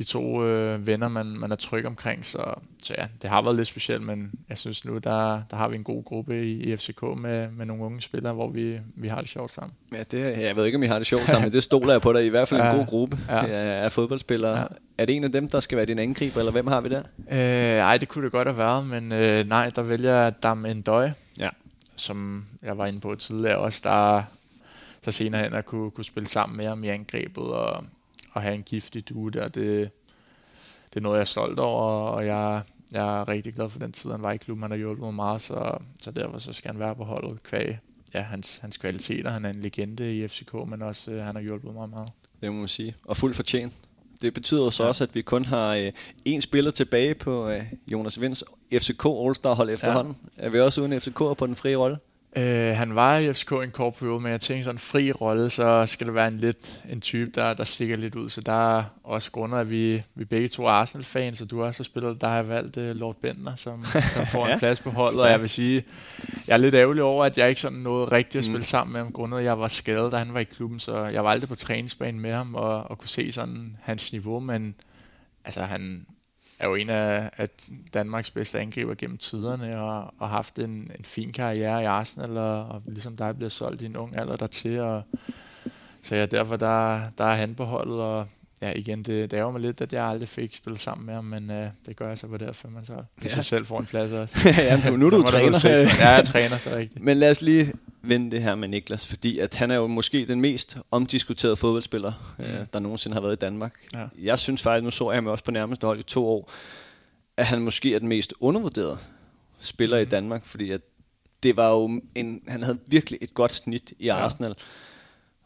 de 0.01 0.05
to 0.05 0.45
øh, 0.45 0.87
venner, 0.87 1.09
man, 1.09 1.27
man 1.27 1.53
er 1.53 1.57
tryg 1.57 1.87
omkring. 1.87 2.27
Så, 2.27 2.55
så 2.83 2.95
ja, 2.99 3.07
det 3.23 3.31
har 3.31 3.43
været 3.43 3.57
lidt 3.57 3.69
specielt, 3.69 4.03
men 4.03 4.31
jeg 4.49 4.59
synes 4.59 4.85
nu, 4.85 4.99
der, 4.99 5.43
der 5.51 5.57
har 5.57 5.69
vi 5.69 5.77
en 5.77 5.85
god 5.85 6.05
gruppe 6.05 6.47
i, 6.47 6.73
i 6.73 6.77
FCK 6.77 7.03
med, 7.03 7.51
med 7.51 7.67
nogle 7.67 7.85
unge 7.85 8.01
spillere, 8.01 8.33
hvor 8.33 8.51
vi, 8.51 8.79
vi 8.97 9.09
har 9.09 9.21
det 9.21 9.29
sjovt 9.29 9.53
sammen. 9.53 9.73
Ja, 9.93 10.03
det, 10.11 10.39
jeg 10.39 10.57
ved 10.57 10.65
ikke, 10.65 10.77
om 10.77 10.83
I 10.83 10.87
har 10.87 10.99
det 10.99 11.07
sjovt 11.07 11.29
sammen, 11.29 11.47
men 11.47 11.53
det 11.53 11.63
stoler 11.63 11.93
jeg 11.93 12.03
på 12.03 12.13
dig. 12.13 12.27
I 12.27 12.29
hvert 12.29 12.49
fald 12.49 12.61
ja, 12.61 12.71
en 12.71 12.79
god 12.79 12.87
gruppe 12.87 13.19
ja. 13.29 13.47
af 13.85 13.93
fodboldspillere. 13.93 14.59
Ja. 14.59 14.65
Er 14.99 15.05
det 15.05 15.17
en 15.17 15.25
af 15.25 15.33
dem, 15.33 15.49
der 15.49 15.61
skal 15.61 15.77
være 15.77 15.87
din 15.87 15.99
angriber, 15.99 16.39
eller 16.39 16.53
hvem 16.53 16.67
har 16.67 16.81
vi 16.81 16.89
der? 16.89 17.03
Øh, 17.33 17.79
ej, 17.79 17.99
det 17.99 18.09
kunne 18.09 18.25
det 18.25 18.33
godt 18.33 18.49
have 18.49 18.59
været, 18.59 18.87
men 18.87 19.13
øh, 19.13 19.49
nej, 19.49 19.71
der 19.77 19.83
vælger 19.83 20.15
jeg 20.15 20.43
Dam 20.43 20.67
Endøj, 20.67 21.11
ja. 21.39 21.49
som 21.97 22.45
jeg 22.63 22.79
var 22.79 22.87
inde 22.87 23.01
på 23.01 23.15
tidligere 23.15 23.59
også, 23.59 23.81
der 23.85 24.23
så 25.03 25.11
senere 25.11 25.43
hen 25.43 25.55
at 25.55 25.67
kunne, 25.67 25.91
kunne 25.91 26.05
spille 26.05 26.27
sammen 26.27 26.57
med 26.57 26.67
ham 26.67 26.85
i 26.85 26.89
angrebet, 26.89 27.45
og 27.45 27.85
at 28.37 28.43
have 28.43 28.55
en 28.55 28.63
giftig 28.63 29.09
due 29.09 29.31
der, 29.31 29.49
det, 29.49 29.91
det 30.89 30.97
er 30.97 31.01
noget, 31.01 31.17
jeg 31.17 31.21
er 31.21 31.25
stolt 31.25 31.59
over, 31.59 31.83
og 31.85 32.27
jeg, 32.27 32.63
jeg 32.93 33.21
er 33.21 33.29
rigtig 33.29 33.55
glad 33.55 33.69
for 33.69 33.79
den 33.79 33.93
tid, 33.93 34.11
han 34.11 34.23
var 34.23 34.33
i 34.33 34.37
klubben. 34.37 34.63
Han 34.63 34.71
har 34.71 34.79
hjulpet 34.79 35.05
mig 35.05 35.15
meget, 35.15 35.41
så, 35.41 35.79
så 36.01 36.11
derfor 36.11 36.39
så 36.39 36.53
skal 36.53 36.71
han 36.71 36.81
være 36.81 36.95
på 36.95 37.05
holdet 37.05 37.43
kvæg 37.43 37.77
ja, 38.15 38.21
hans, 38.21 38.59
hans 38.59 38.77
kvaliteter. 38.77 39.31
Han 39.31 39.45
er 39.45 39.51
en 39.51 39.61
legende 39.61 40.17
i 40.17 40.29
FCK, 40.29 40.55
men 40.67 40.83
også 40.83 41.13
øh, 41.13 41.25
han 41.25 41.35
har 41.35 41.43
hjulpet 41.43 41.75
mig 41.75 41.89
meget. 41.89 42.09
Det 42.41 42.53
må 42.53 42.59
man 42.59 42.69
sige. 42.69 42.95
Og 43.05 43.17
fuldt 43.17 43.37
fortjent. 43.37 43.73
Det 44.23 44.35
betyder 44.35 44.65
jo 44.65 44.71
så 44.71 44.83
ja. 44.83 44.89
også, 44.89 45.05
at 45.05 45.15
vi 45.15 45.23
kun 45.23 45.45
har 45.45 45.75
øh, 45.75 45.93
én 46.29 46.41
spiller 46.41 46.71
tilbage 46.71 47.15
på 47.15 47.49
øh, 47.49 47.63
Jonas 47.87 48.21
Vinds 48.21 48.45
FCK 48.73 49.05
All-Star 49.05 49.55
hold 49.55 49.71
efterhånden. 49.71 50.17
Ja. 50.39 50.43
Er 50.47 50.51
vi 50.51 50.61
også 50.61 50.81
uden 50.81 51.01
FCK 51.01 51.19
på 51.19 51.47
den 51.47 51.57
frie 51.57 51.77
rolle? 51.77 51.99
Øh, 52.37 52.77
han 52.77 52.95
var 52.95 53.19
i 53.19 53.33
FCK 53.33 53.53
en 53.53 53.71
kort 53.71 53.95
periode, 53.95 54.21
men 54.21 54.33
jeg 54.33 54.41
tænkte 54.41 54.65
sådan 54.65 54.75
en 54.75 54.79
fri 54.79 55.13
rolle, 55.13 55.51
så 55.51 55.87
skal 55.87 56.07
det 56.07 56.15
være 56.15 56.29
en 56.29 56.39
lidt 56.39 56.83
en 56.91 57.01
type, 57.01 57.31
der, 57.35 57.55
der 57.55 57.65
stikker 57.65 57.97
lidt 57.97 58.15
ud. 58.15 58.29
Så 58.29 58.41
der 58.41 58.79
er 58.79 58.85
også 59.05 59.31
grunde, 59.31 59.59
at 59.59 59.71
vi, 59.71 60.03
vi 60.15 60.25
begge 60.25 60.49
to 60.49 60.65
er 60.65 60.71
Arsenal-fans, 60.71 61.41
og 61.41 61.51
du 61.51 61.65
også 61.65 61.81
har 61.81 61.85
spillet, 61.85 62.21
der 62.21 62.29
har 62.29 62.35
jeg 62.35 62.49
valgt 62.49 62.77
uh, 62.77 62.85
Lord 62.85 63.17
Bentner, 63.23 63.55
som, 63.55 63.85
som 63.85 64.27
får 64.27 64.47
ja. 64.49 64.53
en 64.53 64.59
plads 64.59 64.81
på 64.81 64.91
holdet. 64.91 65.21
Og 65.21 65.31
jeg 65.31 65.41
vil 65.41 65.49
sige, 65.49 65.85
jeg 66.47 66.53
er 66.53 66.59
lidt 66.59 66.75
ærgerlig 66.75 67.03
over, 67.03 67.25
at 67.25 67.39
jeg 67.39 67.49
ikke 67.49 67.61
sådan 67.61 67.79
nåede 67.79 68.05
rigtigt 68.13 68.37
at 68.37 68.45
spille 68.45 68.59
mm. 68.59 68.65
sammen 68.65 68.93
med 68.93 69.01
ham, 69.01 69.13
grundet 69.13 69.45
jeg 69.45 69.59
var 69.59 69.69
skadet, 69.69 70.13
da 70.13 70.17
han 70.17 70.35
var 70.35 70.41
i 70.41 70.45
klubben, 70.45 70.79
så 70.79 71.05
jeg 71.05 71.25
var 71.25 71.31
aldrig 71.31 71.49
på 71.49 71.55
træningsbanen 71.55 72.21
med 72.21 72.33
ham, 72.33 72.55
og, 72.55 72.91
og 72.91 72.99
kunne 72.99 73.09
se 73.09 73.33
sådan 73.33 73.77
hans 73.83 74.13
niveau, 74.13 74.41
men 74.41 74.75
altså 75.45 75.63
han, 75.63 76.07
er 76.61 76.69
jo 76.69 76.75
en 76.75 76.91
af, 76.91 77.31
af 77.37 77.49
Danmarks 77.95 78.31
bedste 78.31 78.61
angriber 78.61 78.95
gennem 78.95 79.19
tiderne, 79.19 79.81
og, 79.81 80.15
har 80.19 80.27
haft 80.27 80.59
en, 80.59 80.91
en 80.99 81.05
fin 81.05 81.33
karriere 81.33 81.83
i 81.83 81.85
Arsenal, 81.85 82.37
og, 82.37 82.69
og 82.69 82.83
ligesom 82.87 83.17
dig 83.17 83.37
bliver 83.37 83.49
solgt 83.49 83.83
i 83.83 83.87
en 83.87 83.97
ung 83.97 84.17
alder 84.17 84.37
dertil. 84.37 84.81
Og, 84.81 85.03
så 86.03 86.17
ja, 86.17 86.27
derfor 86.27 86.57
der, 86.57 87.01
der 87.19 87.25
er 87.25 87.35
han 87.35 87.55
på 87.55 87.65
holdet, 87.65 88.01
og 88.01 88.27
ja, 88.63 88.73
igen, 88.73 89.03
det, 89.03 89.31
det 89.31 89.37
ærger 89.37 89.51
mig 89.51 89.61
lidt, 89.61 89.81
at 89.81 89.93
jeg 89.93 90.05
aldrig 90.05 90.29
fik 90.29 90.57
spillet 90.57 90.81
sammen 90.81 91.07
med 91.07 91.15
ham, 91.15 91.25
men 91.25 91.51
uh, 91.51 91.67
det 91.87 91.97
gør 91.97 92.09
jeg 92.09 92.19
så 92.19 92.27
på 92.27 92.37
derfor, 92.37 92.69
man 92.69 92.87
så 92.87 93.05
hvis 93.17 93.33
ja. 93.33 93.37
jeg 93.37 93.45
selv 93.45 93.67
får 93.67 93.81
en 93.81 93.87
plads 93.87 94.13
også. 94.13 94.49
ja, 94.59 94.81
du, 94.87 94.97
nu 94.97 95.07
er 95.07 95.11
du 95.11 95.23
træner. 95.33 95.89
ja, 96.01 96.09
jeg 96.09 96.25
træner, 96.25 96.57
det 96.65 96.67
er 96.67 96.79
rigtigt. 96.79 97.05
Men 97.05 97.17
lad 97.17 97.31
os 97.31 97.43
lige 97.43 97.73
vende 98.03 98.31
det 98.31 98.43
her 98.43 98.55
med 98.55 98.69
Niklas, 98.69 99.07
fordi 99.07 99.39
at 99.39 99.55
han 99.55 99.71
er 99.71 99.75
jo 99.75 99.87
måske 99.87 100.27
den 100.27 100.41
mest 100.41 100.79
omdiskuterede 100.91 101.57
fodboldspiller, 101.57 102.35
mm. 102.39 102.45
øh, 102.45 102.67
der 102.73 102.79
nogensinde 102.79 103.15
har 103.15 103.21
været 103.21 103.33
i 103.33 103.39
Danmark. 103.39 103.75
Ja. 103.95 104.07
Jeg 104.19 104.39
synes 104.39 104.63
faktisk, 104.63 104.85
nu 104.85 104.91
så 104.91 105.11
jeg 105.11 105.17
ham 105.17 105.27
også 105.27 105.45
på 105.45 105.51
nærmeste 105.51 105.87
hold 105.87 105.99
i 105.99 106.03
to 106.03 106.27
år, 106.27 106.51
at 107.37 107.47
han 107.47 107.61
måske 107.61 107.95
er 107.95 107.99
den 107.99 108.09
mest 108.09 108.35
undervurderede 108.41 108.99
spiller 109.61 109.97
mm. 109.97 110.03
i 110.03 110.05
Danmark, 110.05 110.45
fordi 110.45 110.71
at 110.71 110.81
det 111.43 111.57
var 111.57 111.71
jo 111.71 112.01
en, 112.15 112.43
han 112.49 112.63
havde 112.63 112.79
virkelig 112.87 113.19
et 113.23 113.35
godt 113.35 113.53
snit 113.53 113.93
i 113.99 114.09
Arsenal. 114.09 114.55
Ja. 114.59 114.65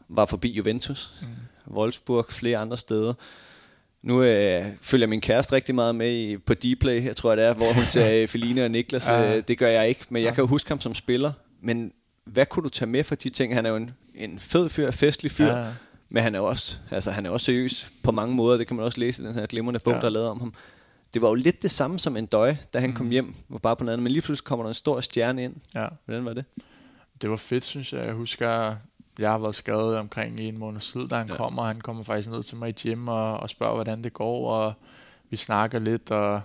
Var 0.09 0.25
forbi 0.25 0.51
Juventus, 0.51 1.13
mm. 1.21 1.27
Wolfsburg, 1.71 2.25
flere 2.29 2.57
andre 2.57 2.77
steder. 2.77 3.13
Nu 4.01 4.23
øh, 4.23 4.63
følger 4.81 5.07
min 5.07 5.21
kæreste 5.21 5.55
rigtig 5.55 5.75
meget 5.75 5.95
med 5.95 6.11
i, 6.11 6.37
på 6.37 6.53
Dplay, 6.53 7.05
jeg 7.05 7.15
tror 7.15 7.35
det 7.35 7.45
er, 7.45 7.53
hvor 7.53 7.73
hun 7.73 7.85
ser 7.85 8.27
Feline 8.27 8.63
og 8.63 8.71
Niklas. 8.71 9.09
Ja. 9.09 9.37
Øh, 9.37 9.43
det 9.47 9.57
gør 9.57 9.67
jeg 9.67 9.89
ikke, 9.89 10.05
men 10.09 10.23
jeg 10.23 10.33
kan 10.33 10.41
jo 10.41 10.47
huske 10.47 10.69
ham 10.69 10.79
som 10.79 10.95
spiller. 10.95 11.31
Men 11.61 11.91
hvad 12.25 12.45
kunne 12.45 12.63
du 12.63 12.69
tage 12.69 12.91
med 12.91 13.03
for 13.03 13.15
de 13.15 13.29
ting? 13.29 13.53
Han 13.53 13.65
er 13.65 13.69
jo 13.69 13.75
en, 13.75 13.91
en 14.15 14.39
fed 14.39 14.69
fyr, 14.69 14.91
festlig 14.91 15.31
fyr, 15.31 15.57
ja. 15.57 15.65
men 16.09 16.23
han 16.23 16.35
er 16.35 16.39
også, 16.39 16.77
altså, 16.91 17.11
han 17.11 17.25
er 17.25 17.29
også 17.29 17.45
seriøs 17.45 17.91
på 18.03 18.11
mange 18.11 18.35
måder. 18.35 18.57
Det 18.57 18.67
kan 18.67 18.75
man 18.75 18.85
også 18.85 18.99
læse 18.99 19.23
i 19.23 19.25
den 19.25 19.33
her 19.33 19.45
glimrende 19.45 19.79
bog, 19.79 19.93
ja. 19.93 19.99
der 19.99 20.05
er 20.05 20.09
lavet 20.09 20.27
om 20.27 20.39
ham. 20.39 20.53
Det 21.13 21.21
var 21.21 21.27
jo 21.27 21.33
lidt 21.33 21.61
det 21.61 21.71
samme 21.71 21.99
som 21.99 22.17
en 22.17 22.25
døj, 22.25 22.55
da 22.73 22.79
han 22.79 22.89
mm. 22.89 22.95
kom 22.95 23.09
hjem, 23.09 23.35
var 23.49 23.57
bare 23.57 23.75
på 23.75 23.83
noget 23.83 23.93
andet, 23.93 24.03
men 24.03 24.11
lige 24.11 24.21
pludselig 24.21 24.45
kommer 24.45 24.65
der 24.65 24.69
en 24.69 24.75
stor 24.75 25.01
stjerne 25.01 25.43
ind. 25.43 25.55
Ja. 25.75 25.87
Hvordan 26.05 26.25
var 26.25 26.33
det? 26.33 26.45
Det 27.21 27.29
var 27.29 27.35
fedt, 27.35 27.65
synes 27.65 27.93
jeg. 27.93 28.05
Jeg 28.05 28.13
husker, 28.13 28.75
jeg 29.19 29.31
har 29.31 29.37
været 29.37 29.55
skadet 29.55 29.97
omkring 29.97 30.39
en 30.39 30.57
måned 30.57 30.79
siden, 30.79 31.07
da 31.07 31.15
han 31.15 31.27
ja. 31.27 31.35
kommer. 31.35 31.63
Han 31.63 31.81
kommer 31.81 32.03
faktisk 32.03 32.29
ned 32.29 32.43
til 32.43 32.57
mig 32.57 32.69
i 32.69 32.71
gym 32.71 33.07
og, 33.07 33.37
og 33.37 33.49
spørger, 33.49 33.75
hvordan 33.75 34.03
det 34.03 34.13
går, 34.13 34.51
og 34.51 34.73
vi 35.29 35.37
snakker 35.37 35.79
lidt, 35.79 36.11
og 36.11 36.41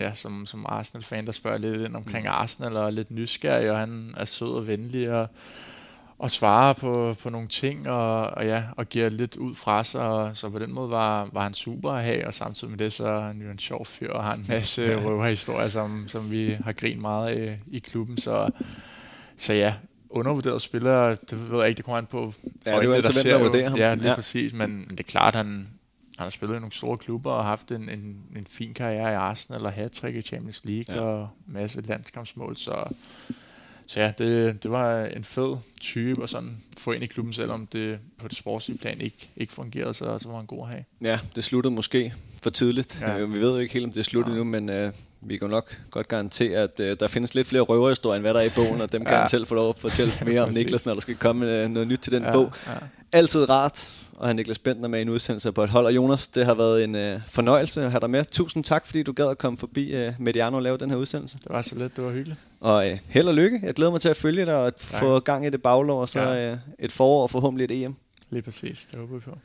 ja, 0.00 0.14
som, 0.14 0.46
som 0.46 0.66
Arsenal-fan, 0.68 1.26
der 1.26 1.32
spørger 1.32 1.58
lidt 1.58 1.82
ind 1.82 1.96
omkring 1.96 2.24
mm. 2.24 2.32
Arsenal, 2.32 2.76
og 2.76 2.86
er 2.86 2.90
lidt 2.90 3.10
nysgerrig, 3.10 3.70
og 3.70 3.78
han 3.78 4.14
er 4.16 4.24
sød 4.24 4.54
og 4.54 4.66
venlig, 4.66 5.10
og, 5.10 5.28
og 6.18 6.30
svarer 6.30 6.72
på, 6.72 7.14
på 7.22 7.30
nogle 7.30 7.48
ting, 7.48 7.88
og, 7.88 8.24
og, 8.24 8.46
ja, 8.46 8.64
og 8.76 8.88
giver 8.88 9.08
lidt 9.08 9.36
ud 9.36 9.54
fra 9.54 9.84
sig, 9.84 10.00
og, 10.00 10.36
så 10.36 10.50
på 10.50 10.58
den 10.58 10.72
måde 10.72 10.90
var, 10.90 11.28
var 11.32 11.42
han 11.42 11.54
super 11.54 11.92
at 11.92 12.04
have, 12.04 12.26
og 12.26 12.34
samtidig 12.34 12.70
med 12.70 12.78
det, 12.78 12.92
så 12.92 13.08
er 13.08 13.20
han 13.20 13.42
jo 13.42 13.50
en 13.50 13.58
sjov 13.58 13.86
fyr, 13.86 14.12
og 14.12 14.24
har 14.24 14.34
en 14.34 14.44
masse 14.48 14.96
røverhistorier, 15.04 15.68
som, 15.68 16.08
som 16.08 16.30
vi 16.30 16.56
har 16.64 16.72
grint 16.72 17.00
meget 17.00 17.58
i, 17.68 17.76
i 17.76 17.78
klubben, 17.78 18.16
så, 18.16 18.50
så 19.36 19.54
ja, 19.54 19.74
undervurderet 20.10 20.62
spiller, 20.62 21.14
det 21.14 21.50
ved 21.50 21.58
jeg 21.58 21.68
ikke, 21.68 21.76
det 21.76 21.84
kommer 21.84 21.98
an 21.98 22.06
på 22.06 22.32
ja, 22.66 22.74
det 22.74 22.82
er 22.82 22.84
jo 22.84 22.94
der 22.94 23.10
ser 23.10 23.38
vurdere 23.38 23.68
ham. 23.68 23.78
Ja, 23.78 23.94
lige 23.94 24.08
ja. 24.08 24.14
præcis, 24.14 24.52
men 24.52 24.86
det 24.90 25.00
er 25.00 25.04
klart, 25.04 25.34
han, 25.34 25.46
han 25.46 26.24
har 26.24 26.30
spillet 26.30 26.56
i 26.56 26.58
nogle 26.58 26.72
store 26.72 26.98
klubber 26.98 27.30
og 27.30 27.44
haft 27.44 27.72
en, 27.72 27.88
en, 27.88 28.16
en 28.36 28.46
fin 28.46 28.74
karriere 28.74 29.12
i 29.12 29.14
Arsenal 29.14 29.66
og 29.66 29.72
hat 29.72 30.04
i 30.04 30.22
Champions 30.22 30.64
League 30.64 30.96
ja. 30.96 31.00
og 31.00 31.28
masse 31.46 31.80
landskampsmål. 31.80 32.56
Så, 32.56 32.84
så 33.86 34.00
ja, 34.00 34.12
det, 34.18 34.62
det 34.62 34.70
var 34.70 35.04
en 35.04 35.24
fed 35.24 35.56
type 35.80 36.22
at 36.22 36.28
sådan 36.28 36.56
få 36.78 36.92
ind 36.92 37.04
i 37.04 37.06
klubben, 37.06 37.32
selvom 37.32 37.66
det 37.66 37.98
på 38.18 38.28
det 38.28 38.36
sportslige 38.36 38.78
plan 38.78 39.00
ikke, 39.00 39.30
ikke 39.36 39.52
fungerede, 39.52 39.94
så, 39.94 40.18
så 40.18 40.28
var 40.28 40.36
han 40.36 40.46
god 40.46 40.62
at 40.62 40.68
have. 40.68 40.84
Ja, 41.00 41.18
det 41.34 41.44
sluttede 41.44 41.74
måske 41.74 42.14
for 42.42 42.50
tidligt. 42.50 43.00
Ja. 43.00 43.18
Øh, 43.18 43.34
vi 43.34 43.40
ved 43.40 43.52
jo 43.52 43.58
ikke 43.58 43.74
helt, 43.74 43.84
om 43.84 43.92
det 43.92 44.00
er 44.00 44.04
sluttet 44.04 44.32
ja. 44.32 44.36
nu, 44.36 44.44
men 44.44 44.68
uh, 44.68 44.90
vi 45.20 45.36
kan 45.36 45.50
nok 45.50 45.76
godt 45.90 46.08
garantere, 46.08 46.58
at 46.58 46.80
uh, 46.80 46.86
der 47.00 47.08
findes 47.08 47.34
lidt 47.34 47.46
flere 47.46 47.62
røverhistorier, 47.62 48.16
end 48.16 48.22
hvad 48.22 48.34
der 48.34 48.40
er 48.40 48.44
i 48.44 48.50
bogen, 48.54 48.80
og 48.80 48.92
dem 48.92 49.04
kan 49.04 49.14
ja. 49.14 49.18
han 49.18 49.28
selv 49.28 49.46
få 49.46 49.54
lov 49.54 49.68
at 49.68 49.78
fortælle 49.78 50.12
mere 50.26 50.40
om 50.40 50.50
Niklas, 50.50 50.86
når 50.86 50.94
der 50.94 51.00
skal 51.00 51.16
komme 51.16 51.64
uh, 51.64 51.70
noget 51.70 51.88
nyt 51.88 51.98
til 51.98 52.12
den 52.12 52.22
ja. 52.22 52.32
bog. 52.32 52.52
Ja. 52.66 52.72
Altid 53.12 53.50
rart 53.50 53.92
og 54.18 54.26
have 54.26 54.34
Niklas 54.34 54.58
Bentner 54.58 54.88
med 54.88 54.98
i 54.98 55.02
en 55.02 55.08
udsendelse 55.08 55.52
på 55.52 55.64
et 55.64 55.70
hold. 55.70 55.86
Og 55.86 55.94
Jonas, 55.94 56.28
det 56.28 56.46
har 56.46 56.54
været 56.54 56.84
en 56.84 56.94
øh, 56.94 57.20
fornøjelse 57.26 57.84
at 57.84 57.90
have 57.90 58.00
dig 58.00 58.10
med. 58.10 58.24
Tusind 58.24 58.64
tak, 58.64 58.86
fordi 58.86 59.02
du 59.02 59.12
gad 59.12 59.30
at 59.30 59.38
komme 59.38 59.58
forbi 59.58 59.94
øh, 59.94 60.12
Mediano 60.18 60.56
og 60.56 60.62
lave 60.62 60.78
den 60.78 60.90
her 60.90 60.96
udsendelse. 60.96 61.38
Det 61.38 61.46
var 61.50 61.62
så 61.62 61.78
lidt, 61.78 61.96
det 61.96 62.04
var 62.04 62.10
hyggeligt. 62.10 62.40
Og 62.60 62.90
øh, 62.90 62.98
held 63.08 63.28
og 63.28 63.34
lykke. 63.34 63.60
Jeg 63.62 63.74
glæder 63.74 63.90
mig 63.90 64.00
til 64.00 64.08
at 64.08 64.16
følge 64.16 64.46
dig 64.46 64.54
og 64.54 64.66
at 64.66 64.74
tak. 64.74 65.00
få 65.00 65.20
gang 65.20 65.46
i 65.46 65.50
det 65.50 65.62
baglov, 65.62 66.00
og 66.00 66.08
så 66.08 66.20
ja. 66.20 66.52
øh, 66.52 66.58
et 66.78 66.92
forår 66.92 67.22
og 67.22 67.30
forhåbentlig 67.30 67.64
et 67.64 67.84
EM. 67.84 67.96
Lige 68.30 68.42
præcis, 68.42 68.88
det 68.90 68.98
håber 68.98 69.14
vi 69.14 69.20
på. 69.20 69.38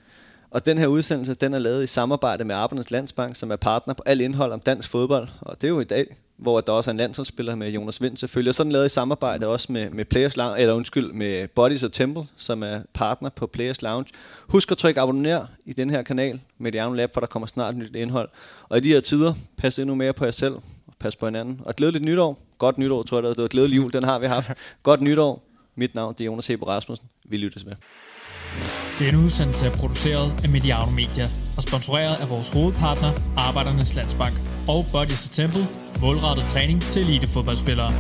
Og 0.53 0.65
den 0.65 0.77
her 0.77 0.87
udsendelse, 0.87 1.33
den 1.33 1.53
er 1.53 1.59
lavet 1.59 1.83
i 1.83 1.87
samarbejde 1.87 2.43
med 2.43 2.55
Arbejdernes 2.55 2.91
Landsbank, 2.91 3.35
som 3.35 3.51
er 3.51 3.55
partner 3.55 3.93
på 3.93 4.03
alt 4.05 4.21
indhold 4.21 4.51
om 4.51 4.59
dansk 4.59 4.89
fodbold. 4.89 5.27
Og 5.41 5.61
det 5.61 5.67
er 5.67 5.69
jo 5.69 5.79
i 5.79 5.83
dag 5.83 6.15
hvor 6.37 6.61
der 6.61 6.73
også 6.73 6.89
er 6.89 6.91
en 6.91 6.97
landsholdsspiller 6.97 7.55
med 7.55 7.69
Jonas 7.69 8.01
Vind 8.01 8.17
selvfølgelig. 8.17 8.49
Og 8.49 8.55
sådan 8.55 8.71
lavet 8.71 8.85
i 8.85 8.89
samarbejde 8.89 9.47
også 9.47 9.71
med, 9.71 9.89
med 9.89 10.05
Players 10.05 10.37
Lounge, 10.37 10.59
eller 10.59 10.73
undskyld, 10.73 11.11
med 11.11 11.47
Bodies 11.47 11.83
og 11.83 11.91
Temple, 11.91 12.23
som 12.37 12.63
er 12.63 12.79
partner 12.93 13.29
på 13.29 13.47
Players 13.47 13.81
Lounge. 13.81 14.13
Husk 14.47 14.71
at 14.71 14.77
trykke 14.77 15.01
abonner 15.01 15.45
i 15.65 15.73
den 15.73 15.89
her 15.89 16.01
kanal 16.01 16.33
med 16.33 16.41
Mediano 16.57 16.93
Lab, 16.93 17.13
for 17.13 17.19
der 17.19 17.27
kommer 17.27 17.47
snart 17.47 17.75
nyt 17.75 17.95
indhold. 17.95 18.29
Og 18.69 18.77
i 18.77 18.81
de 18.81 18.89
her 18.89 18.99
tider, 18.99 19.33
pas 19.57 19.79
endnu 19.79 19.95
mere 19.95 20.13
på 20.13 20.25
jer 20.25 20.31
selv, 20.31 20.53
og 20.87 20.93
pas 20.99 21.15
på 21.15 21.25
hinanden. 21.25 21.61
Og 21.65 21.75
glædeligt 21.75 22.03
nytår. 22.03 22.39
Godt 22.57 22.77
nytår, 22.77 23.03
tror 23.03 23.21
jeg, 23.21 23.35
det 23.35 23.41
var 23.41 23.47
glædeligt 23.47 23.77
jul, 23.77 23.93
den 23.93 24.03
har 24.03 24.19
vi 24.19 24.25
haft. 24.25 24.51
Godt 24.83 25.01
nytår. 25.01 25.43
Mit 25.75 25.95
navn 25.95 26.13
det 26.13 26.21
er 26.21 26.25
Jonas 26.25 26.47
Hebo 26.47 26.67
Rasmussen. 26.67 27.07
Vi 27.25 27.37
lyttes 27.37 27.65
med. 27.65 27.73
Denne 28.99 29.19
udsendelse 29.19 29.65
er 29.65 29.71
produceret 29.71 30.33
af 30.43 30.49
Mediano 30.49 30.91
Media 30.91 31.27
og 31.57 31.63
sponsoreret 31.63 32.15
af 32.21 32.29
vores 32.29 32.49
hovedpartner, 32.49 33.11
Arbejdernes 33.37 33.95
Landsbank 33.95 34.33
og 34.67 34.85
Bodies 34.91 35.29
Temple, 35.31 35.67
målrettet 36.01 36.45
træning 36.45 36.81
til 36.81 37.01
elitefodboldspillere. 37.01 37.93